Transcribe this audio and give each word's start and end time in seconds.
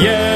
Yeah. 0.00 0.29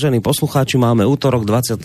Vážení 0.00 0.24
poslucháči. 0.24 0.80
Máme 0.80 1.04
útorok 1.04 1.44
22. 1.44 1.84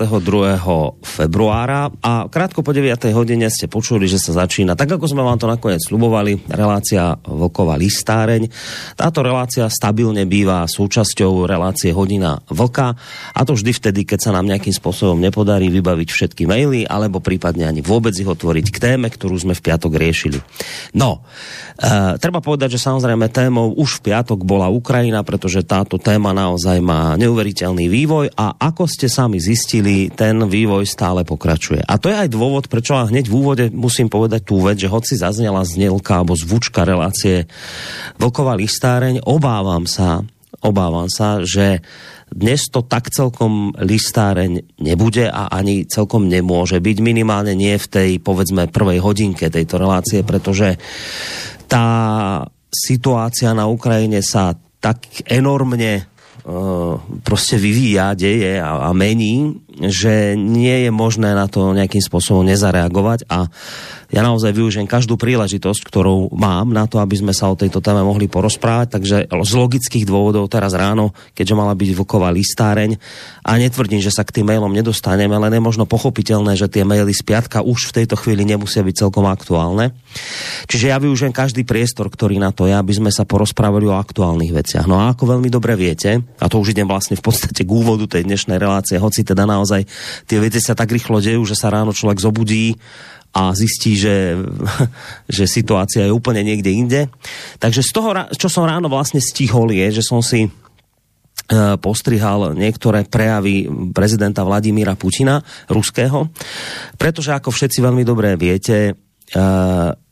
februára 1.04 1.92
a 2.00 2.32
krátko 2.32 2.64
po 2.64 2.72
9. 2.72 3.12
hodine 3.12 3.52
ste 3.52 3.68
počuli, 3.68 4.08
že 4.08 4.23
sa 4.23 4.48
začína, 4.48 4.80
tak 4.80 4.88
ako 4.88 5.04
sme 5.04 5.20
vám 5.20 5.36
to 5.36 5.52
nakoniec 5.52 5.84
slubovali, 5.84 6.40
relácia 6.48 7.20
Vlková 7.28 7.76
listáreň. 7.76 8.48
Táto 8.96 9.20
relácia 9.20 9.68
stabilne 9.68 10.23
býva 10.23 10.64
súčasťou 10.64 11.44
relácie 11.44 11.92
Hodina 11.92 12.40
Vlka 12.48 12.96
a 13.36 13.42
to 13.44 13.52
vždy 13.52 13.84
vtedy, 13.84 14.08
keď 14.08 14.32
sa 14.32 14.32
nám 14.32 14.48
nejakým 14.48 14.72
spôsobom 14.72 15.20
nepodarí 15.20 15.68
vybaviť 15.68 16.08
všetky 16.08 16.48
maily 16.48 16.88
alebo 16.88 17.20
prípadne 17.20 17.68
ani 17.68 17.84
vôbec 17.84 18.16
ich 18.16 18.32
otvoriť 18.32 18.66
k 18.72 18.78
téme, 18.80 19.12
ktorú 19.12 19.36
sme 19.36 19.52
v 19.52 19.59
piatok 19.59 19.92
riešili. 19.92 20.39
No, 20.95 21.20
e, 21.76 22.16
treba 22.16 22.39
povedať, 22.39 22.80
že 22.80 22.88
samozrejme 22.88 23.28
témou 23.28 23.76
už 23.76 24.00
v 24.00 24.16
piatok 24.16 24.48
bola 24.48 24.72
Ukrajina, 24.72 25.20
pretože 25.28 25.67
táto 25.67 26.00
téma 26.00 26.32
naozaj 26.32 26.80
má 26.80 27.20
neuveriteľný 27.20 27.92
vývoj 27.92 28.05
a 28.08 28.56
ako 28.61 28.86
ste 28.86 29.09
sami 29.09 29.42
zistili, 29.42 30.14
ten 30.14 30.38
vývoj 30.45 30.86
stále 30.86 31.25
pokračuje. 31.25 31.81
A 31.81 31.98
to 31.98 32.14
je 32.14 32.16
aj 32.16 32.30
dôvod, 32.30 32.70
prečo 32.70 32.94
vám 32.94 33.09
hneď 33.09 33.25
v 33.28 33.36
úvode 33.36 33.66
musím 33.73 34.08
povedať 34.08 34.45
tú 34.45 34.61
vec, 34.61 34.78
že 34.78 34.92
hoci 34.92 35.17
zaznela 35.17 35.66
znelka 35.66 36.22
alebo 36.22 36.38
zvučka 36.38 36.86
relácie 36.86 37.50
Vlková 38.22 38.53
listáreň, 38.56 39.26
obávam 39.26 39.89
sa, 39.89 40.22
obávam 40.61 41.09
sa, 41.09 41.42
že 41.42 41.81
dnes 42.30 42.70
to 42.70 42.86
tak 42.86 43.14
celkom 43.14 43.73
listáreň 43.78 44.81
nebude 44.81 45.30
a 45.30 45.50
ani 45.50 45.86
celkom 45.86 46.26
nemôže 46.30 46.81
byť, 46.81 46.98
minimálne 47.02 47.53
nie 47.53 47.78
v 47.78 47.88
tej, 47.89 48.09
povedzme, 48.22 48.70
prvej 48.70 49.02
hodinke 49.02 49.50
tejto 49.50 49.78
relácie, 49.78 50.26
pretože 50.26 50.78
tá 51.70 51.86
situácia 52.70 53.53
na 53.53 53.70
Ukrajine 53.70 54.26
sa 54.26 54.58
tak 54.81 55.06
enormne 55.26 56.06
Eh, 56.06 56.14
prostě 57.24 57.58
vyvíja, 57.58 58.14
deje 58.14 58.62
a, 58.62 58.70
a 58.70 58.94
mení, 58.94 59.62
že 59.80 60.40
nie 60.40 60.88
je 60.88 60.92
možné 60.94 61.36
na 61.36 61.52
to 61.52 61.76
nejakým 61.76 62.02
spôsobom 62.02 62.48
nezareagovať 62.48 63.28
a 63.28 63.52
ja 64.14 64.22
naozaj 64.22 64.54
využijem 64.54 64.86
každú 64.86 65.17
príležitosť, 65.17 65.82
ktorou 65.82 66.30
mám 66.32 66.70
na 66.70 66.86
to, 66.86 67.02
aby 67.02 67.17
sme 67.17 67.34
sa 67.34 67.50
o 67.50 67.58
tejto 67.58 67.82
téme 67.82 68.06
mohli 68.06 68.30
porozprávať, 68.30 68.88
takže 68.95 69.17
z 69.28 69.52
logických 69.58 70.06
dôvodov 70.06 70.45
teraz 70.45 70.78
ráno, 70.78 71.17
keďže 71.34 71.58
mala 71.58 71.73
byť 71.73 71.90
Vlková 71.98 72.30
listáreň 72.30 73.02
a 73.42 73.58
netvrdím, 73.58 74.00
že 74.00 74.14
sa 74.14 74.22
k 74.22 74.42
tým 74.42 74.45
mailom 74.45 74.70
nedostaneme, 74.70 75.34
ale 75.34 75.50
je 75.50 75.64
možno 75.64 75.89
pochopiteľné, 75.89 76.54
že 76.54 76.70
tie 76.70 76.86
maily 76.86 77.12
z 77.12 77.26
piatka 77.26 77.66
už 77.66 77.89
v 77.89 78.04
tejto 78.04 78.16
chvíli 78.22 78.45
nemusia 78.45 78.86
byť 78.86 78.95
celkom 79.10 79.26
aktuálne. 79.26 79.98
Čiže 80.70 80.94
ja 80.94 81.02
využijem 81.02 81.34
každý 81.34 81.66
priestor, 81.66 82.08
ktorý 82.08 82.38
na 82.38 82.54
to 82.54 82.70
je, 82.70 82.78
aby 82.78 82.94
sme 82.94 83.10
sa 83.10 83.26
porozprávali 83.26 83.89
o 83.89 83.98
aktuálnych 83.98 84.54
veciach. 84.54 84.86
No 84.86 85.02
a 85.02 85.11
ako 85.11 85.33
veľmi 85.36 85.49
dobre 85.49 85.73
viete, 85.73 86.22
a 86.38 86.45
to 86.45 86.61
už 86.61 86.78
idem 86.78 86.86
vlastne 86.86 87.17
v 87.17 87.26
podstate 87.26 87.66
k 87.66 87.72
úvodu 87.73 88.05
tej 88.05 88.30
dnešnej 88.30 88.61
relácie, 88.61 89.02
hoci 89.02 89.26
teda 89.26 89.49
naozaj 89.49 89.64
tie 90.30 90.37
veci 90.37 90.61
sa 90.61 90.77
tak 90.77 90.93
rýchlo 90.93 91.17
dejú, 91.20 91.42
že 91.43 91.58
sa 91.58 91.73
ráno 91.73 91.92
človek 91.92 92.21
zobudí 92.21 92.77
a 93.36 93.52
zistí, 93.52 93.99
že, 93.99 94.39
že 95.36 95.45
situácia 95.45 96.08
je 96.08 96.15
úplne 96.15 96.39
niekde 96.45 96.71
inde. 96.71 97.02
Takže 97.59 97.83
z 97.83 97.92
toho, 97.92 98.09
čo 98.31 98.48
som 98.48 98.64
ráno 98.64 98.87
vlastne 98.87 99.20
stihol, 99.20 99.75
je, 99.75 99.99
že 99.99 100.04
som 100.08 100.23
si 100.23 100.48
e, 100.48 100.49
postrihal 101.83 102.55
niektoré 102.55 103.04
prejavy 103.04 103.67
prezidenta 103.92 104.48
Vladimíra 104.48 104.95
Putina, 104.95 105.43
ruského, 105.67 106.31
pretože 106.95 107.36
ako 107.36 107.52
všetci 107.52 107.83
veľmi 107.83 108.08
dobre 108.08 108.39
viete, 108.39 108.92
e, 108.92 108.93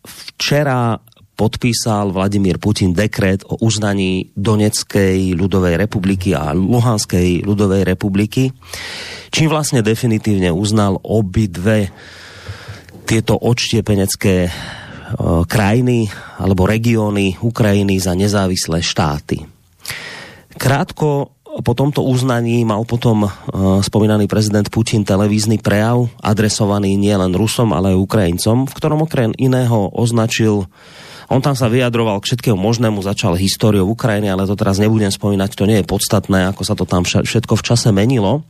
včera 0.04 1.00
podpísal 1.34 2.14
Vladimír 2.14 2.62
Putin 2.62 2.94
dekret 2.94 3.42
o 3.50 3.58
uznaní 3.62 4.30
Doneckej 4.38 5.34
ľudovej 5.34 5.82
republiky 5.82 6.38
a 6.38 6.54
Luhanskej 6.54 7.42
ľudovej 7.42 7.84
republiky, 7.84 8.54
čím 9.34 9.50
vlastne 9.50 9.82
definitívne 9.82 10.54
uznal 10.54 11.02
obidve 11.02 11.90
tieto 13.04 13.36
odštiepenecké 13.36 14.36
e, 14.48 14.52
krajiny 15.50 16.08
alebo 16.40 16.70
regióny 16.70 17.42
Ukrajiny 17.42 18.00
za 18.00 18.14
nezávislé 18.14 18.80
štáty. 18.80 19.44
Krátko 20.54 21.34
po 21.62 21.78
tomto 21.78 22.02
uznaní 22.02 22.66
mal 22.66 22.82
potom 22.82 23.30
uh, 23.30 23.30
spomínaný 23.78 24.26
prezident 24.26 24.66
Putin 24.74 25.06
televízny 25.06 25.62
prejav 25.62 26.10
adresovaný 26.18 26.98
nielen 26.98 27.38
Rusom, 27.38 27.78
ale 27.78 27.94
aj 27.94 28.02
Ukrajincom, 28.02 28.66
v 28.66 28.74
ktorom 28.74 29.06
okrem 29.06 29.30
iného 29.38 29.94
označil 29.94 30.66
On 31.32 31.40
tam 31.40 31.56
sa 31.56 31.72
vyjadroval 31.72 32.20
k 32.20 32.28
všetkému 32.32 32.58
možnému, 32.58 33.00
začal 33.04 33.40
históriou 33.40 33.88
Ukrajiny, 33.92 34.28
ale 34.28 34.50
to 34.50 34.58
teraz 34.58 34.82
nebudem 34.82 35.12
spomínať, 35.12 35.56
to 35.56 35.70
nie 35.70 35.80
je 35.84 35.88
podstatné, 35.88 36.50
ako 36.52 36.62
sa 36.64 36.76
to 36.76 36.84
tam 36.84 37.06
všetko 37.06 37.54
v 37.56 37.64
čase 37.64 37.90
menilo. 37.96 38.44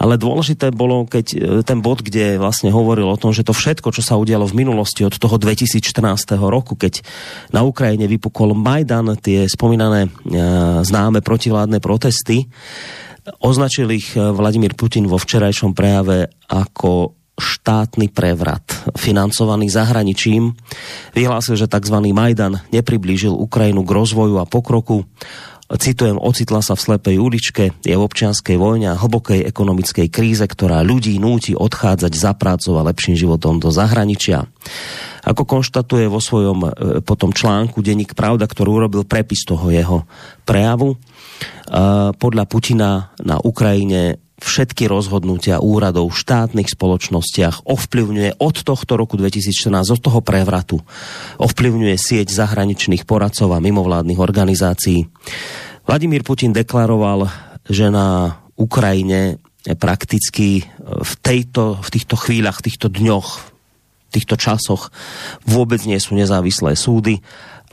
Ale 0.00 0.16
dôležité 0.16 0.72
bolo, 0.72 1.04
keď 1.04 1.26
e, 1.32 1.36
ten 1.66 1.84
bod, 1.84 2.00
kde 2.00 2.40
vlastne 2.40 2.72
hovoril 2.72 3.08
o 3.08 3.20
tom, 3.20 3.34
že 3.34 3.44
to 3.44 3.52
všetko, 3.52 3.92
čo 3.92 4.02
sa 4.04 4.16
udialo 4.16 4.48
v 4.48 4.64
minulosti 4.64 5.04
od 5.04 5.16
toho 5.16 5.36
2014. 5.36 5.82
roku, 6.38 6.78
keď 6.78 7.04
na 7.52 7.66
Ukrajine 7.66 8.08
vypukol 8.08 8.56
Majdan, 8.56 9.16
tie 9.20 9.44
spomínané 9.50 10.06
e, 10.06 10.10
známe 10.84 11.20
protivládne 11.20 11.82
protesty, 11.82 12.48
označil 13.42 13.90
ich 13.90 14.14
e, 14.14 14.22
Vladimír 14.22 14.78
Putin 14.78 15.10
vo 15.10 15.18
včerajšom 15.18 15.74
prejave 15.74 16.30
ako 16.46 17.16
štátny 17.36 18.08
prevrat 18.08 18.64
financovaný 18.96 19.68
zahraničím. 19.68 20.56
Vyhlásil, 21.12 21.60
že 21.60 21.68
tzv. 21.68 21.96
Majdan 22.12 22.64
nepriblížil 22.72 23.32
Ukrajinu 23.32 23.84
k 23.84 23.94
rozvoju 23.94 24.40
a 24.40 24.48
pokroku. 24.48 25.04
Citujem, 25.66 26.14
ocitla 26.22 26.62
sa 26.62 26.78
v 26.78 26.84
slepej 26.86 27.16
uličke, 27.18 27.74
je 27.82 27.90
v 27.90 28.06
občianskej 28.06 28.54
vojne 28.54 28.94
a 28.94 29.00
hlbokej 29.02 29.42
ekonomickej 29.50 30.06
kríze, 30.14 30.46
ktorá 30.46 30.86
ľudí 30.86 31.18
núti 31.18 31.58
odchádzať 31.58 32.12
za 32.14 32.38
prácou 32.38 32.78
a 32.78 32.86
lepším 32.86 33.18
životom 33.18 33.58
do 33.58 33.74
zahraničia. 33.74 34.46
Ako 35.26 35.42
konštatuje 35.42 36.06
vo 36.06 36.22
svojom 36.22 36.58
e, 36.62 36.68
potom 37.02 37.34
článku 37.34 37.82
Deník 37.82 38.14
Pravda, 38.14 38.46
ktorý 38.46 38.78
urobil 38.78 39.02
prepis 39.02 39.42
toho 39.42 39.66
jeho 39.74 40.06
prejavu, 40.46 40.94
e, 40.94 40.98
podľa 42.14 42.44
Putina 42.46 43.10
na 43.18 43.42
Ukrajine 43.42 44.22
všetky 44.36 44.84
rozhodnutia 44.84 45.64
úradov 45.64 46.12
v 46.12 46.20
štátnych 46.20 46.68
spoločnostiach 46.68 47.64
ovplyvňuje 47.64 48.36
od 48.36 48.56
tohto 48.60 49.00
roku 49.00 49.16
2014, 49.16 49.96
od 49.96 50.00
toho 50.00 50.20
prevratu, 50.20 50.84
ovplyvňuje 51.40 51.96
sieť 51.96 52.28
zahraničných 52.32 53.08
poradcov 53.08 53.48
a 53.56 53.64
mimovládnych 53.64 54.20
organizácií. 54.20 55.08
Vladimír 55.88 56.20
Putin 56.20 56.52
deklaroval, 56.52 57.30
že 57.64 57.88
na 57.88 58.36
Ukrajine 58.60 59.40
prakticky 59.74 60.62
v, 60.84 61.12
tejto, 61.24 61.80
v 61.80 61.88
týchto 61.90 62.14
chvíľach, 62.14 62.60
v 62.60 62.66
týchto 62.70 62.86
dňoch, 62.92 63.28
v 64.06 64.10
týchto 64.14 64.36
časoch 64.38 64.94
vôbec 65.48 65.82
nie 65.88 65.98
sú 65.98 66.14
nezávislé 66.14 66.78
súdy 66.78 67.18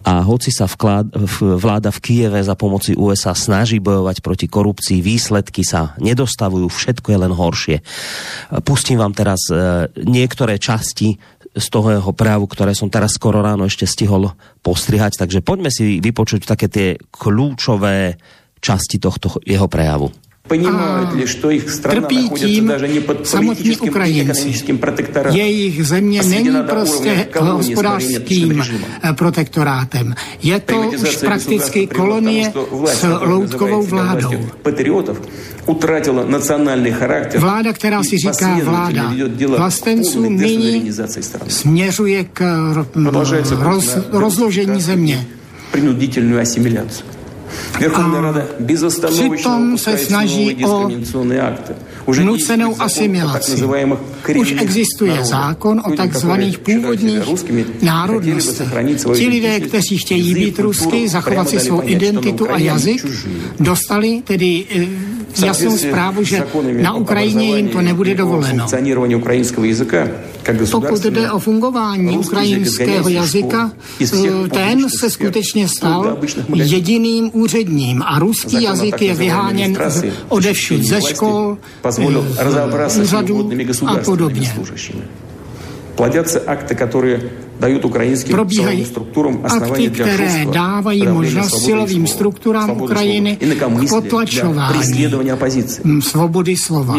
a 0.03 0.19
hoci 0.19 0.51
sa 0.51 0.67
vklad, 0.67 1.15
vláda 1.39 1.89
v 1.89 2.00
Kieve 2.03 2.39
za 2.44 2.59
pomoci 2.59 2.91
USA 2.94 3.31
snaží 3.31 3.79
bojovať 3.79 4.19
proti 4.19 4.51
korupcii, 4.51 5.00
výsledky 5.00 5.63
sa 5.63 5.95
nedostavujú, 6.03 6.67
všetko 6.67 7.07
je 7.07 7.17
len 7.17 7.33
horšie. 7.33 7.77
Pustím 8.67 9.00
vám 9.00 9.15
teraz 9.15 9.47
e, 9.47 9.88
niektoré 10.03 10.59
časti 10.59 11.15
z 11.53 11.67
toho 11.69 11.94
jeho 11.94 12.11
prejavu, 12.11 12.50
ktoré 12.50 12.75
som 12.75 12.91
teraz 12.91 13.15
skoro 13.15 13.39
ráno 13.39 13.63
ešte 13.69 13.88
stihol 13.88 14.33
postrihať, 14.65 15.15
takže 15.21 15.45
poďme 15.45 15.71
si 15.71 16.01
vypočuť 16.03 16.44
také 16.44 16.67
tie 16.67 16.88
kľúčové 17.13 18.17
časti 18.63 18.97
tohto 18.97 19.39
jeho 19.44 19.67
prejavu. 19.71 20.23
Понимают 20.48 21.13
ли, 21.16 21.25
что 21.25 21.51
их 21.51 21.69
страна 21.72 22.01
находится 22.01 22.45
tím 22.45 22.68
даже 22.68 22.88
не 22.90 23.00
под 23.00 23.30
политическим 23.31 23.88
и 23.88 24.24
экономическим 24.24 24.78
протекторатом? 24.78 25.36
Jejich 25.36 25.86
země 25.86 26.22
není 26.24 26.50
prostě 26.69 27.28
hospodářským 27.40 28.63
protektorátem. 29.18 30.16
Je 30.42 30.60
to 30.60 30.81
už 30.81 31.16
prakticky 31.18 31.88
kolonie 31.88 32.54
s 32.86 33.19
loutkovou 33.22 33.84
vládou. 33.84 34.50
Utratila 35.66 36.25
nacionální 36.25 36.92
charakter. 36.92 37.42
Vláda, 37.42 37.74
která 37.74 38.04
si 38.04 38.18
říká 38.18 38.60
vláda 38.63 39.13
vlastenců, 39.48 40.30
nyní 40.30 40.92
směřuje 41.48 42.24
k 42.24 42.44
roz, 43.60 43.98
rozložení 44.12 44.81
země. 44.81 45.28
Принудительную 45.72 46.42
ассимиляцию. 46.42 47.12
A 49.03 49.29
přitom 49.35 49.77
se 49.77 49.97
snaží 49.97 50.65
o 50.65 50.89
nucenou 52.23 52.81
asimilaci. 52.81 53.63
Už 54.35 54.55
existuje 54.57 55.25
zákon 55.25 55.81
o 55.85 55.91
takzvaných 55.91 56.59
původních 56.59 57.19
národnostech. 57.81 58.67
Ti 59.15 59.27
lidé, 59.27 59.59
kteří 59.59 59.97
chtějí 59.97 60.33
být 60.33 60.59
rusky, 60.59 61.09
zachovat 61.09 61.50
si 61.50 61.59
svou 61.59 61.81
identitu 61.83 62.51
a 62.51 62.57
jazyk, 62.57 63.05
dostali 63.59 64.21
tedy 64.25 64.65
eh, 64.75 65.12
jasnou 65.46 65.79
zprávu, 65.79 66.25
že 66.25 66.44
na 66.82 66.94
Ukrajině 66.94 67.56
jim 67.56 67.69
to 67.69 67.82
nebude 67.82 68.14
dovoleno. 68.14 68.67
Pokud 70.70 71.02
jde 71.02 71.31
o 71.31 71.38
fungování 71.38 72.19
ukrajinského 72.19 73.08
jazyka, 73.08 73.73
eh, 74.00 74.49
ten 74.49 74.90
se 75.00 75.11
skutečně 75.11 75.69
stal 75.69 76.19
jediným 76.55 77.31
úředním 77.32 78.02
a 78.02 78.19
ruský 78.19 78.62
jazyk 78.62 79.02
je 79.02 79.14
vyháněn 79.14 79.79
odevšud 80.29 80.82
ze 80.82 81.00
škol, 81.02 81.58
úřadů 83.02 83.50
a 83.87 83.96
podobně. 83.96 84.55
Плодятся 85.99 86.38
акты, 86.46 86.75
которые 86.75 87.20
дают 87.59 87.85
украинским 87.85 88.35
Probíhají 88.35 88.85
akty, 89.44 89.89
které 89.89 90.45
dávají 90.53 91.07
možnost 91.07 91.63
silovým 91.63 92.07
strukturám 92.07 92.81
Ukrajiny 92.81 93.38
k 93.38 93.89
potlačování 93.89 94.81
svobody 96.01 96.55
slova. 96.57 96.97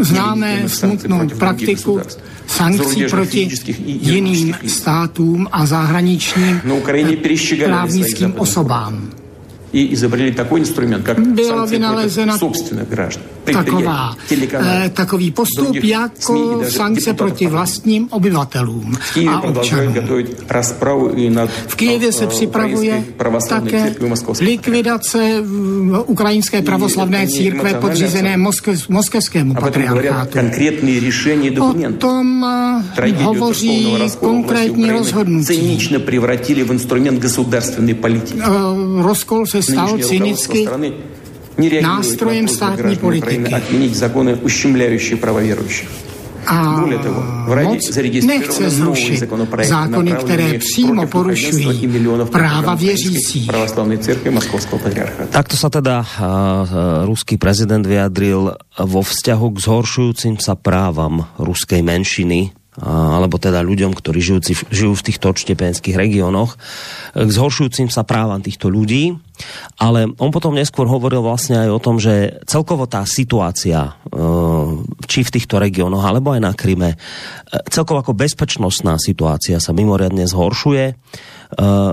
Známe 0.00 0.62
smutnou 0.66 1.28
praktiku 1.38 2.00
sankcí 2.46 3.04
proti 3.10 3.48
jiným 3.86 4.54
státům 4.66 5.48
a 5.52 5.66
zahraničním 5.66 6.60
právnickým 7.64 8.34
osobám 8.36 9.10
и 9.72 9.92
изобрели 9.94 10.32
такой 10.32 10.60
инструмент, 10.60 11.04
как 11.04 11.18
Byla 11.20 11.66
vynalezena 11.66 12.38
собственных 12.38 12.88
граждан. 12.88 13.22
Taková, 13.52 14.16
eh, 14.52 14.90
takový 14.94 15.30
postup 15.30 15.76
jako 15.82 16.62
sankce 16.68 17.12
proti 17.14 17.46
vlastním 17.46 18.08
obyvatelům 18.10 18.94
a 19.30 19.40
občanům. 19.40 19.94
V 21.66 21.76
Kijevě 21.76 22.12
se 22.12 22.26
připravuje 22.26 23.04
také 23.48 23.94
likvidace 24.40 25.42
ukrajinské 26.06 26.62
pravoslavné 26.62 27.26
církve 27.26 27.74
podřízené 27.74 28.36
moskevskému 28.88 29.54
patriarchátu. 29.54 30.38
O 31.60 31.92
tom 31.98 32.46
hovoří 33.14 33.96
konkrétní 34.20 34.90
rozhodnutí. 34.90 35.88
Rozkol 39.02 39.46
se 39.46 39.58
se 39.62 39.72
stal 39.72 39.98
cynicky 39.98 40.68
nástrojem 41.82 42.48
státní 42.48 42.96
politiky. 42.96 43.52
A 46.48 47.20
moc 47.62 47.82
nechce 48.24 48.70
zrušit 48.70 49.20
zákony, 49.64 50.12
které 50.12 50.58
přímo 50.58 51.06
porušují 51.06 51.88
práva 52.30 52.74
věřících. 52.74 53.50
Takto 55.28 55.56
sa 55.60 55.68
teda 55.68 56.00
uh, 56.00 56.08
ruský 57.04 57.36
prezident 57.36 57.84
vyjadril 57.84 58.56
vo 58.80 59.00
vzťahu 59.04 59.46
k 59.50 59.56
zhoršujúcim 59.60 60.40
sa 60.40 60.56
právam 60.56 61.28
ruskej 61.36 61.84
menšiny 61.84 62.56
alebo 62.78 63.42
teda 63.42 63.58
ľuďom, 63.66 63.90
ktorí 63.90 64.18
žijúci, 64.22 64.52
žijú 64.70 64.94
v 64.94 65.06
týchto 65.10 65.34
odštepenských 65.34 65.98
regiónoch, 65.98 66.54
k 67.14 67.30
zhoršujúcim 67.30 67.90
sa 67.90 68.06
právam 68.06 68.38
týchto 68.38 68.70
ľudí. 68.70 69.18
Ale 69.78 70.10
on 70.18 70.34
potom 70.34 70.54
neskôr 70.54 70.90
hovoril 70.90 71.22
vlastne 71.22 71.62
aj 71.62 71.70
o 71.70 71.78
tom, 71.78 72.02
že 72.02 72.42
celkovo 72.50 72.90
tá 72.90 73.06
situácia, 73.06 73.94
e, 74.10 74.18
či 75.06 75.22
v 75.22 75.34
týchto 75.38 75.62
regiónoch, 75.62 76.02
alebo 76.02 76.34
aj 76.34 76.42
na 76.42 76.52
Kryme, 76.58 76.94
e, 76.94 76.96
celkovo 77.70 78.02
ako 78.02 78.18
bezpečnostná 78.18 78.98
situácia 78.98 79.62
sa 79.62 79.70
mimoriadne 79.70 80.26
zhoršuje. 80.26 80.84
E, 80.90 80.94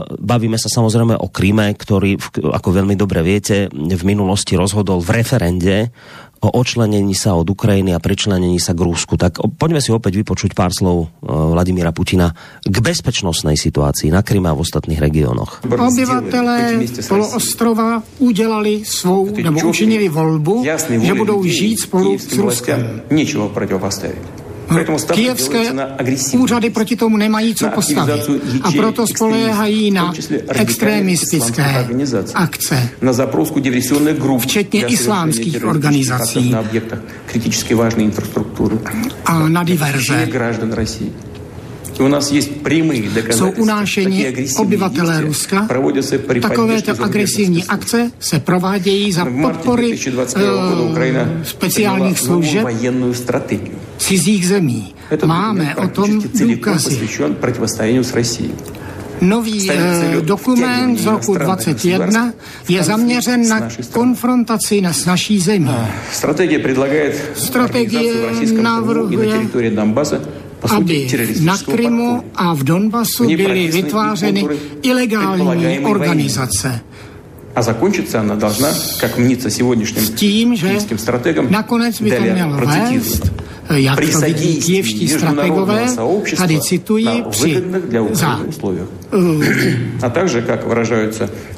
bavíme 0.09 0.57
sa 0.57 0.73
samozrejme 0.73 1.21
o 1.21 1.29
Kryme, 1.29 1.69
ktorý, 1.77 2.17
ako 2.49 2.69
veľmi 2.81 2.97
dobre 2.97 3.21
viete, 3.21 3.69
v 3.69 4.03
minulosti 4.05 4.57
rozhodol 4.57 5.05
v 5.05 5.21
referende 5.21 5.93
o 6.41 6.49
očlenení 6.59 7.13
sa 7.15 7.35
od 7.35 7.47
Ukrajiny 7.47 7.95
a 7.95 7.99
prečlenení 7.99 8.59
sa 8.59 8.75
k 8.75 8.81
Rusku. 8.83 9.15
Tak 9.15 9.41
poďme 9.57 9.79
si 9.81 9.89
opäť 9.95 10.19
vypočuť 10.21 10.51
pár 10.53 10.71
slov 10.75 10.97
e, 11.05 11.27
Vladimíra 11.29 11.95
Putina 11.95 12.33
k 12.61 12.75
bezpečnostnej 12.79 13.55
situácii 13.55 14.11
na 14.11 14.21
Kryme 14.21 14.51
a 14.51 14.57
v 14.57 14.61
ostatných 14.61 14.99
regiónoch. 15.01 15.65
Obyvatelé 15.65 16.85
poloostrova 17.07 18.03
udělali 18.19 18.85
svou, 18.85 19.29
nebo 19.31 19.59
učinili 19.69 20.09
volbu, 20.09 20.63
že 21.01 21.13
budou 21.13 21.43
žít 21.43 21.77
spolu 21.79 22.19
s 22.19 22.37
Ruskem. 22.37 23.01
Ničeho 23.11 23.49
protipostavit. 23.49 24.44
Kijevské 25.13 25.73
úřady 26.37 26.69
proti 26.69 26.95
tomu 26.95 27.17
nemají 27.17 27.55
co 27.55 27.65
postavit. 27.69 28.29
A 28.61 28.71
proto 28.71 29.07
spoléhají 29.07 29.91
na 29.91 30.13
extremistické 30.49 31.87
akce, 32.33 32.89
včetně 34.39 34.79
islámských 34.85 35.65
organizací. 35.65 36.55
a 39.25 39.49
na 39.49 39.63
diverze. 39.63 40.27
Jsou 43.31 43.51
unášeni 43.51 44.47
obyvatelé 44.57 45.21
Ruska. 45.21 45.67
Takovéto 46.41 47.03
agresivní 47.03 47.63
akce 47.63 48.11
se 48.19 48.39
provádějí 48.39 49.11
za 49.11 49.25
podpory 49.41 49.97
uh, 50.35 51.43
speciálních 51.43 52.19
služeb 52.19 52.67
cizích 53.97 54.47
zemí. 54.47 54.95
Máme 55.25 55.75
o 55.75 55.87
tom 55.87 56.21
důkazy. 56.39 57.09
Nový 59.21 59.71
eh, 59.71 60.21
dokument 60.21 60.97
z 60.97 61.05
roku 61.05 61.37
2021 61.37 62.33
je 62.69 62.83
zaměřen 62.83 63.47
na 63.47 63.69
konfrontaci 63.91 64.81
na 64.81 64.93
s 64.93 65.05
naší 65.05 65.39
zemí. 65.39 65.71
Strategie 66.13 66.59
Strategie 67.35 68.13
navrhuje 68.61 69.47
aby 70.70 71.08
na 71.40 71.58
Krymu 71.58 72.22
a 72.34 72.54
v 72.54 72.64
Donbasu 72.64 73.26
byly 73.26 73.68
vytvářeny 73.68 74.46
ilegální 74.82 75.78
organizace. 75.78 76.80
A 77.54 77.62
закончиться 77.62 78.20
она 78.20 78.36
должна, 78.36 78.68
как 79.00 79.18
мнится 79.18 79.50
сегодняшним 79.50 80.04
S 80.04 80.10
tím, 80.10 80.56
že 80.56 80.78
nakonec 81.48 82.00
by 82.00 82.10
to 82.10 82.22
mělo 82.22 82.56
vést 82.56 83.30
jak 83.74 84.00
to 84.12 84.20
vidí 84.20 84.56
kijevští 84.56 85.08
strategové, 85.08 85.86
tady 86.36 86.60
cituji, 86.60 87.06
při 87.30 87.62
za 88.12 88.40
a 90.01 90.09
takže, 90.09 90.43
jak 90.47 90.67
vyražují 90.67 91.07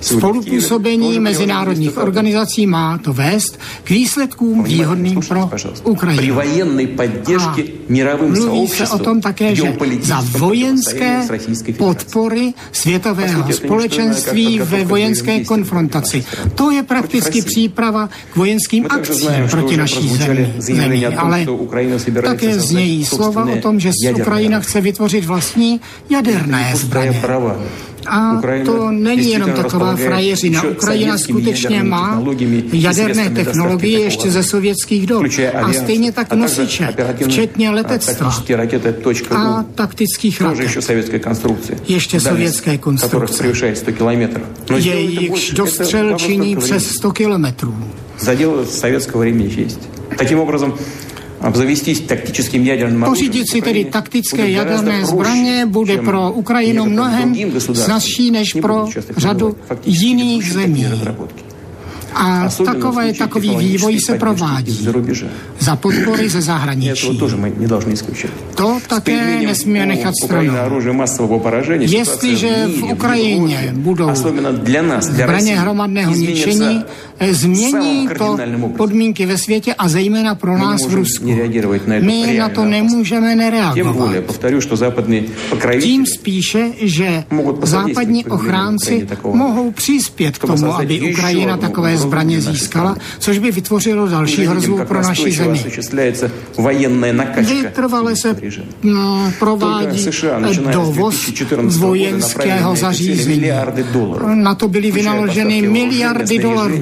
spolupůsobení 0.01 1.19
mezinárodních 1.19 1.97
organizací 1.97 2.67
má 2.67 2.97
to 2.97 3.13
vést 3.13 3.59
k 3.83 3.89
výsledkům 3.89 4.63
výhodným 4.63 5.19
pro 5.27 5.49
Ukrajinu. 5.83 6.39
A 7.39 7.57
mluví 8.27 8.67
se 8.67 8.87
o 8.87 8.97
tom 8.99 9.21
také, 9.21 9.55
že 9.55 9.73
za 10.01 10.25
vojenské 10.37 11.27
podpory 11.77 12.53
světového 12.71 13.53
společenství 13.53 14.59
ve 14.63 14.83
vojenské 14.83 15.43
konfrontaci. 15.43 16.25
To 16.55 16.71
je 16.71 16.83
prakticky 16.83 17.41
příprava 17.41 18.09
k 18.33 18.35
vojenským 18.35 18.85
akcím 18.89 19.29
proti 19.49 19.77
naší 19.77 20.09
zemi. 20.09 20.53
zemi. 20.57 21.05
Ale 21.05 21.45
také 22.23 22.59
znějí 22.59 23.05
slova 23.05 23.45
o 23.45 23.57
tom, 23.57 23.79
že 23.79 23.91
Ukrajina 24.15 24.59
chce 24.59 24.81
vytvořit 24.81 25.25
vlastní 25.25 25.81
jaderné 26.09 26.73
zbraně 26.75 27.21
A 28.06 28.40
to 28.64 28.90
není 28.90 29.30
jenom 29.30 29.52
taková 29.52 29.96
frajeřina. 29.96 30.62
Ukrajina 30.62 31.18
skutečně 31.18 31.82
má 31.82 32.22
jaderné 32.72 33.30
technologie 33.30 34.00
ještě 34.00 34.30
ze 34.30 34.42
sovětských 34.42 35.06
dob. 35.06 35.24
A 35.54 35.72
stejně 35.72 36.12
tak 36.12 36.32
nosiče, 36.32 36.94
včetně 37.26 37.70
letectva 37.70 38.32
a 39.30 39.62
taktických 39.74 40.40
raket. 40.40 40.60
Ještě 41.88 42.20
sovětské 42.20 42.78
konstrukce. 42.78 43.44
Jejichž 44.76 45.50
dostřel 45.50 46.14
činí 46.14 46.56
přes 46.56 46.88
100 46.88 47.10
kilometrů. 47.12 47.74
Задел 48.18 48.66
советского 48.66 49.20
времени 49.20 49.50
есть. 49.64 49.80
Таким 50.16 50.38
образом, 50.38 50.74
обзавестись 50.74 50.78
тактическим 50.78 50.80
ядерным 50.80 51.05
Pořídit 53.05 53.45
si 53.51 53.61
tedy 53.61 53.85
taktické 53.85 54.49
jaderné 54.49 55.05
zbraně 55.05 55.65
bude 55.65 55.97
pro 55.97 56.31
Ukrajinu 56.31 56.85
mnohem 56.85 57.35
snazší 57.59 58.31
než 58.31 58.53
pro 58.61 58.85
řadu 59.17 59.55
jiných 59.85 60.53
zemí. 60.53 60.85
A 62.13 62.49
takové, 62.65 63.13
takový 63.13 63.55
vývoj 63.57 63.97
se 64.05 64.17
provádí 64.17 64.87
za 65.59 65.75
podpory 65.75 66.29
ze 66.29 66.41
zahraničí. 66.41 67.19
To 68.55 68.77
také 68.87 69.41
nesmíme 69.41 69.85
nechat 69.85 70.13
stranou. 70.23 70.53
Jestliže 71.79 72.67
v 72.79 72.83
Ukrajině 72.83 73.73
budou 73.77 74.09
zbraně 74.99 75.59
hromadného 75.59 76.15
ničení, 76.15 76.83
změní 77.31 78.09
to 78.17 78.37
podmínky 78.77 79.25
ve 79.25 79.37
světě 79.37 79.73
a 79.73 79.89
zejména 79.89 80.35
pro 80.35 80.57
nás 80.57 80.87
v 80.87 80.93
Rusku. 80.93 81.25
My 82.01 82.35
na 82.37 82.49
to 82.49 82.65
nemůžeme 82.65 83.35
nereagovat. 83.35 84.07
Tím 85.79 86.05
spíše, 86.05 86.69
že 86.81 87.23
západní 87.63 88.25
ochránci 88.25 89.07
mohou 89.33 89.71
přispět 89.71 90.37
k 90.37 90.45
tomu, 90.47 90.73
aby 90.73 91.01
Ukrajina 91.11 91.57
takové 91.57 91.96
zbraně 91.97 92.41
získala, 92.41 92.95
což 93.19 93.37
by 93.37 93.51
vytvořilo 93.51 94.07
další 94.07 94.45
hrozbu 94.45 94.79
pro 94.85 95.01
naši 95.01 95.31
zemi. 95.31 95.65
Vytrvale 97.37 98.15
se 98.15 98.35
mm, 98.83 99.31
provádí 99.39 100.05
dovoz 100.71 101.31
vojenského 101.65 102.75
zařízení. 102.75 103.51
Na 104.33 104.55
to 104.55 104.67
byly 104.67 104.91
vynaloženy 104.91 105.61
miliardy 105.61 106.39
dolarů. 106.39 106.79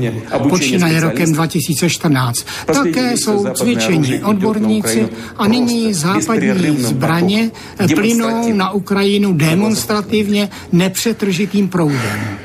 počínaje 0.49 0.99
rokem 0.99 1.33
2014. 1.33 2.45
Také 2.65 3.17
jsou 3.17 3.47
cvičení 3.53 4.23
odborníci 4.23 5.07
a 5.37 5.47
nyní 5.47 5.93
západní 5.93 6.77
zbraně 6.77 7.51
plynou 7.95 8.53
na 8.53 8.71
Ukrajinu 8.71 9.33
demonstrativně 9.33 10.49
nepřetržitým 10.71 11.67
proudem 11.67 12.37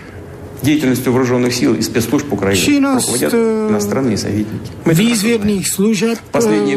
деятельностью 0.66 1.12
вооруженных 1.14 1.54
сил 1.54 1.76
и 1.76 1.82
спецслужб 1.82 2.34
Украины 2.34 2.60
Činnost 2.60 3.08
руководят 3.08 3.34
иностранные 3.34 4.18
советники. 4.18 4.72
Výzvědných 4.86 5.68
služeb 5.68 6.20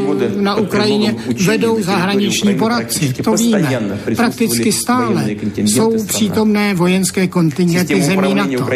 годы 0.06 0.30
na 0.36 0.56
Ukrajině 0.56 1.16
vedou 1.46 1.82
zahraniční 1.82 2.54
poradci, 2.54 3.14
to 3.24 3.32
víme. 3.32 3.98
Prakticky 4.16 4.72
stále 4.72 5.30
jsou 5.56 6.04
přítomné 6.04 6.74
vojenské 6.74 7.28
kontingenty 7.28 8.02
zemí 8.02 8.34
NATO. 8.34 8.66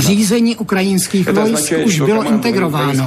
Řízení 0.00 0.56
ukrajinských 0.56 1.32
vojsk 1.32 1.72
už 1.84 2.00
bylo 2.00 2.22
integrováno 2.24 3.06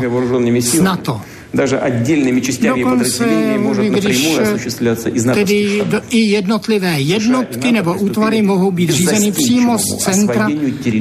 s 0.60 0.80
NATO 0.80 1.22
даже 1.54 1.78
отдельными 1.78 2.40
частями 2.40 2.82
Dokonce, 2.82 3.04
подразделения 3.04 3.60
может 3.60 3.92
напрямую 3.92 4.42
осуществляться 4.42 5.10
из 5.10 5.26
НАТО. 5.26 5.40
Tedy 5.40 5.84
do, 5.86 6.02
i 6.10 6.18
jednotlivé 6.18 7.00
jednotky 7.00 7.72
nebo 7.72 7.94
útvary 7.94 8.42
mohou 8.42 8.72
být 8.72 8.90
řízeny 8.90 9.32
přímo 9.32 9.78
z 9.78 9.98
centra 9.98 10.50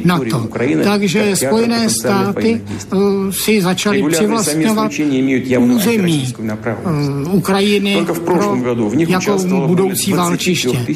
NATO. 0.05 0.49
Takže 0.85 1.37
Spojené 1.37 1.89
státy 1.89 2.61
uh, 2.93 3.01
si 3.31 3.63
začaly 3.63 4.05
přivlastňovat 4.09 4.93
území 5.59 6.35
uh, 7.27 7.35
Ukrajiny 7.35 8.07
pro 8.25 8.57
jako 9.09 9.39
budoucí 9.67 10.13
válčiště. 10.13 10.87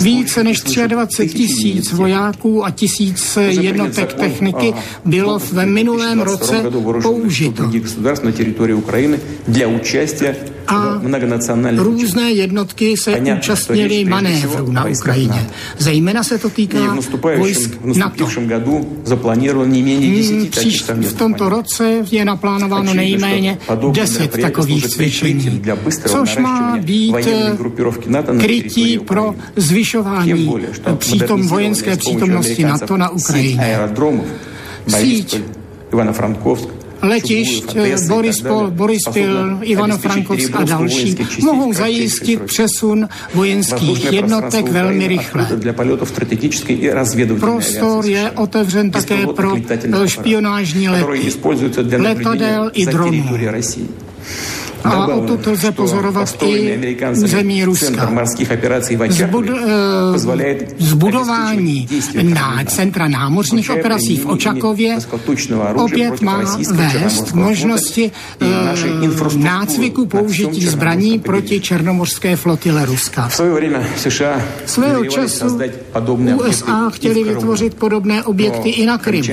Více 0.00 0.44
než 0.44 0.60
23 0.86 1.28
tisíc 1.28 1.92
vojáků 1.92 2.64
a 2.64 2.70
tisíc 2.70 3.38
jednotek 3.48 4.14
techniky 4.14 4.74
bylo 5.04 5.38
v 5.38 5.66
minulém 5.66 6.20
roce 6.20 6.62
použito. 7.02 7.70
Украины 8.98 9.18
для 9.48 9.68
участия 9.68 10.36
a 10.66 11.00
různé 11.76 12.32
jednotky 12.32 12.96
se 12.96 13.20
účastnily 13.36 14.04
manévrů 14.04 14.72
na 14.72 14.86
Ukrajině. 14.86 15.46
Zejména 15.78 16.24
se 16.24 16.38
to 16.38 16.50
týká 16.50 16.96
vojsk 17.38 17.84
NATO. 17.84 18.26
Hmm, 18.26 19.08
příš, 20.50 20.82
v 20.82 21.12
tomto 21.12 21.48
roce 21.48 22.04
je 22.10 22.24
naplánováno 22.24 22.94
nejméně 22.94 23.58
10 23.90 24.40
takových 24.40 24.86
cvičení, 24.86 25.62
což 26.06 26.36
má 26.36 26.76
být 26.76 27.14
krytí 28.40 28.98
pro 28.98 29.34
zvyšování 29.56 30.54
přítom 30.98 31.48
vojenské 31.48 31.96
přítomnosti 31.96 32.64
NATO 32.64 32.96
na 32.96 33.08
Ukrajině. 33.08 33.78
Síť 34.88 35.40
Ivano-Frankovsk 35.92 36.77
letišť 37.01 37.75
Borispol, 38.07 38.71
Borispil, 38.71 39.59
Ivano-Frankovsk 39.61 40.51
a 40.53 40.63
další. 40.63 41.15
mohou 41.43 41.73
zajistit 41.73 42.41
přesun 42.41 43.07
vojenských 43.33 44.13
jednotek 44.13 44.67
velmi 44.71 45.07
rychle. 45.07 45.47
Prostor 47.39 48.05
je 48.05 48.31
otevřen 48.31 48.91
také 48.91 49.27
pro 49.27 49.55
špionážní 50.07 50.89
lety, 50.89 51.31
letadel 51.97 52.71
i 52.73 52.85
dronů. 52.85 53.23
A 54.83 55.07
o 55.07 55.37
to 55.37 55.51
lze 55.51 55.71
pozorovat 55.71 56.43
i 56.43 56.79
území 57.23 57.65
Ruska. 57.65 58.13
Zbud, 59.09 59.45
eh, 59.49 60.19
zbudování 60.77 61.87
na 62.23 62.63
centra 62.67 63.07
námořních 63.07 63.69
operací 63.69 64.17
v 64.17 64.25
Očakově 64.25 64.97
opět 65.75 66.21
má 66.21 66.57
vést 66.71 67.33
možnosti 67.33 68.11
eh, 68.41 68.47
nácviku 69.37 70.05
použití 70.05 70.61
zbraní 70.67 71.19
proti 71.19 71.59
černomorské 71.59 72.35
flotile 72.35 72.85
Ruska. 72.85 73.29
Svého 74.65 75.05
času 75.05 75.59
USA 76.35 76.89
chtěli 76.89 77.23
vytvořit 77.23 77.73
podobné 77.73 78.23
objekty 78.23 78.69
i 78.69 78.85
na 78.85 78.97
Krymu. 78.97 79.27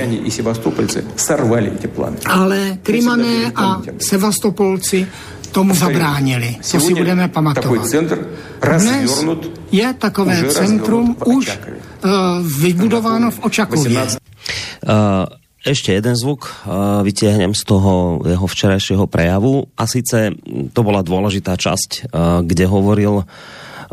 Ale 2.25 2.77
Krymané 2.83 3.51
a 3.55 3.81
Sevastopolci 3.99 5.07
tomu 5.51 5.75
zabránili. 5.75 6.59
To 6.61 6.79
si 6.79 6.93
budeme 6.93 7.27
pamatovat. 7.27 7.87
Dnes 8.61 9.11
je 9.71 9.87
takové 9.93 10.43
centrum 10.49 11.15
už 11.25 11.45
uh, 11.49 11.59
vybudováno 12.43 13.31
v 13.31 13.39
Očakově. 13.45 14.01
Uh, 14.87 15.25
ešte 15.67 15.91
jeden 15.91 16.15
zvuk 16.15 16.47
uh, 16.47 17.03
vytiahnem 17.03 17.51
z 17.51 17.61
toho 17.67 18.23
jeho 18.23 18.47
včerajšieho 18.47 19.05
prejavu 19.11 19.67
a 19.75 19.83
sice 19.83 20.31
to 20.71 20.79
bola 20.79 21.03
dôležitá 21.03 21.59
časť, 21.59 22.07
uh, 22.07 22.39
kde 22.47 22.65
hovoril 22.71 23.27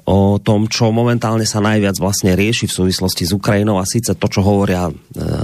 o 0.04 0.36
tom, 0.36 0.68
čo 0.68 0.92
momentálne 0.92 1.48
sa 1.48 1.64
najviac 1.64 1.96
vlastne 1.96 2.36
rieši 2.36 2.68
v 2.68 2.76
súvislosti 2.76 3.24
s 3.24 3.32
Ukrajinou 3.32 3.80
a 3.80 3.88
síce 3.88 4.12
to, 4.12 4.26
čo 4.28 4.44
hovoria 4.44 4.88
e, 4.88 4.92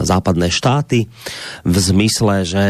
západné 0.05 0.53
štáty 0.53 1.09
v 1.65 1.77
zmysle, 1.81 2.45
že 2.45 2.65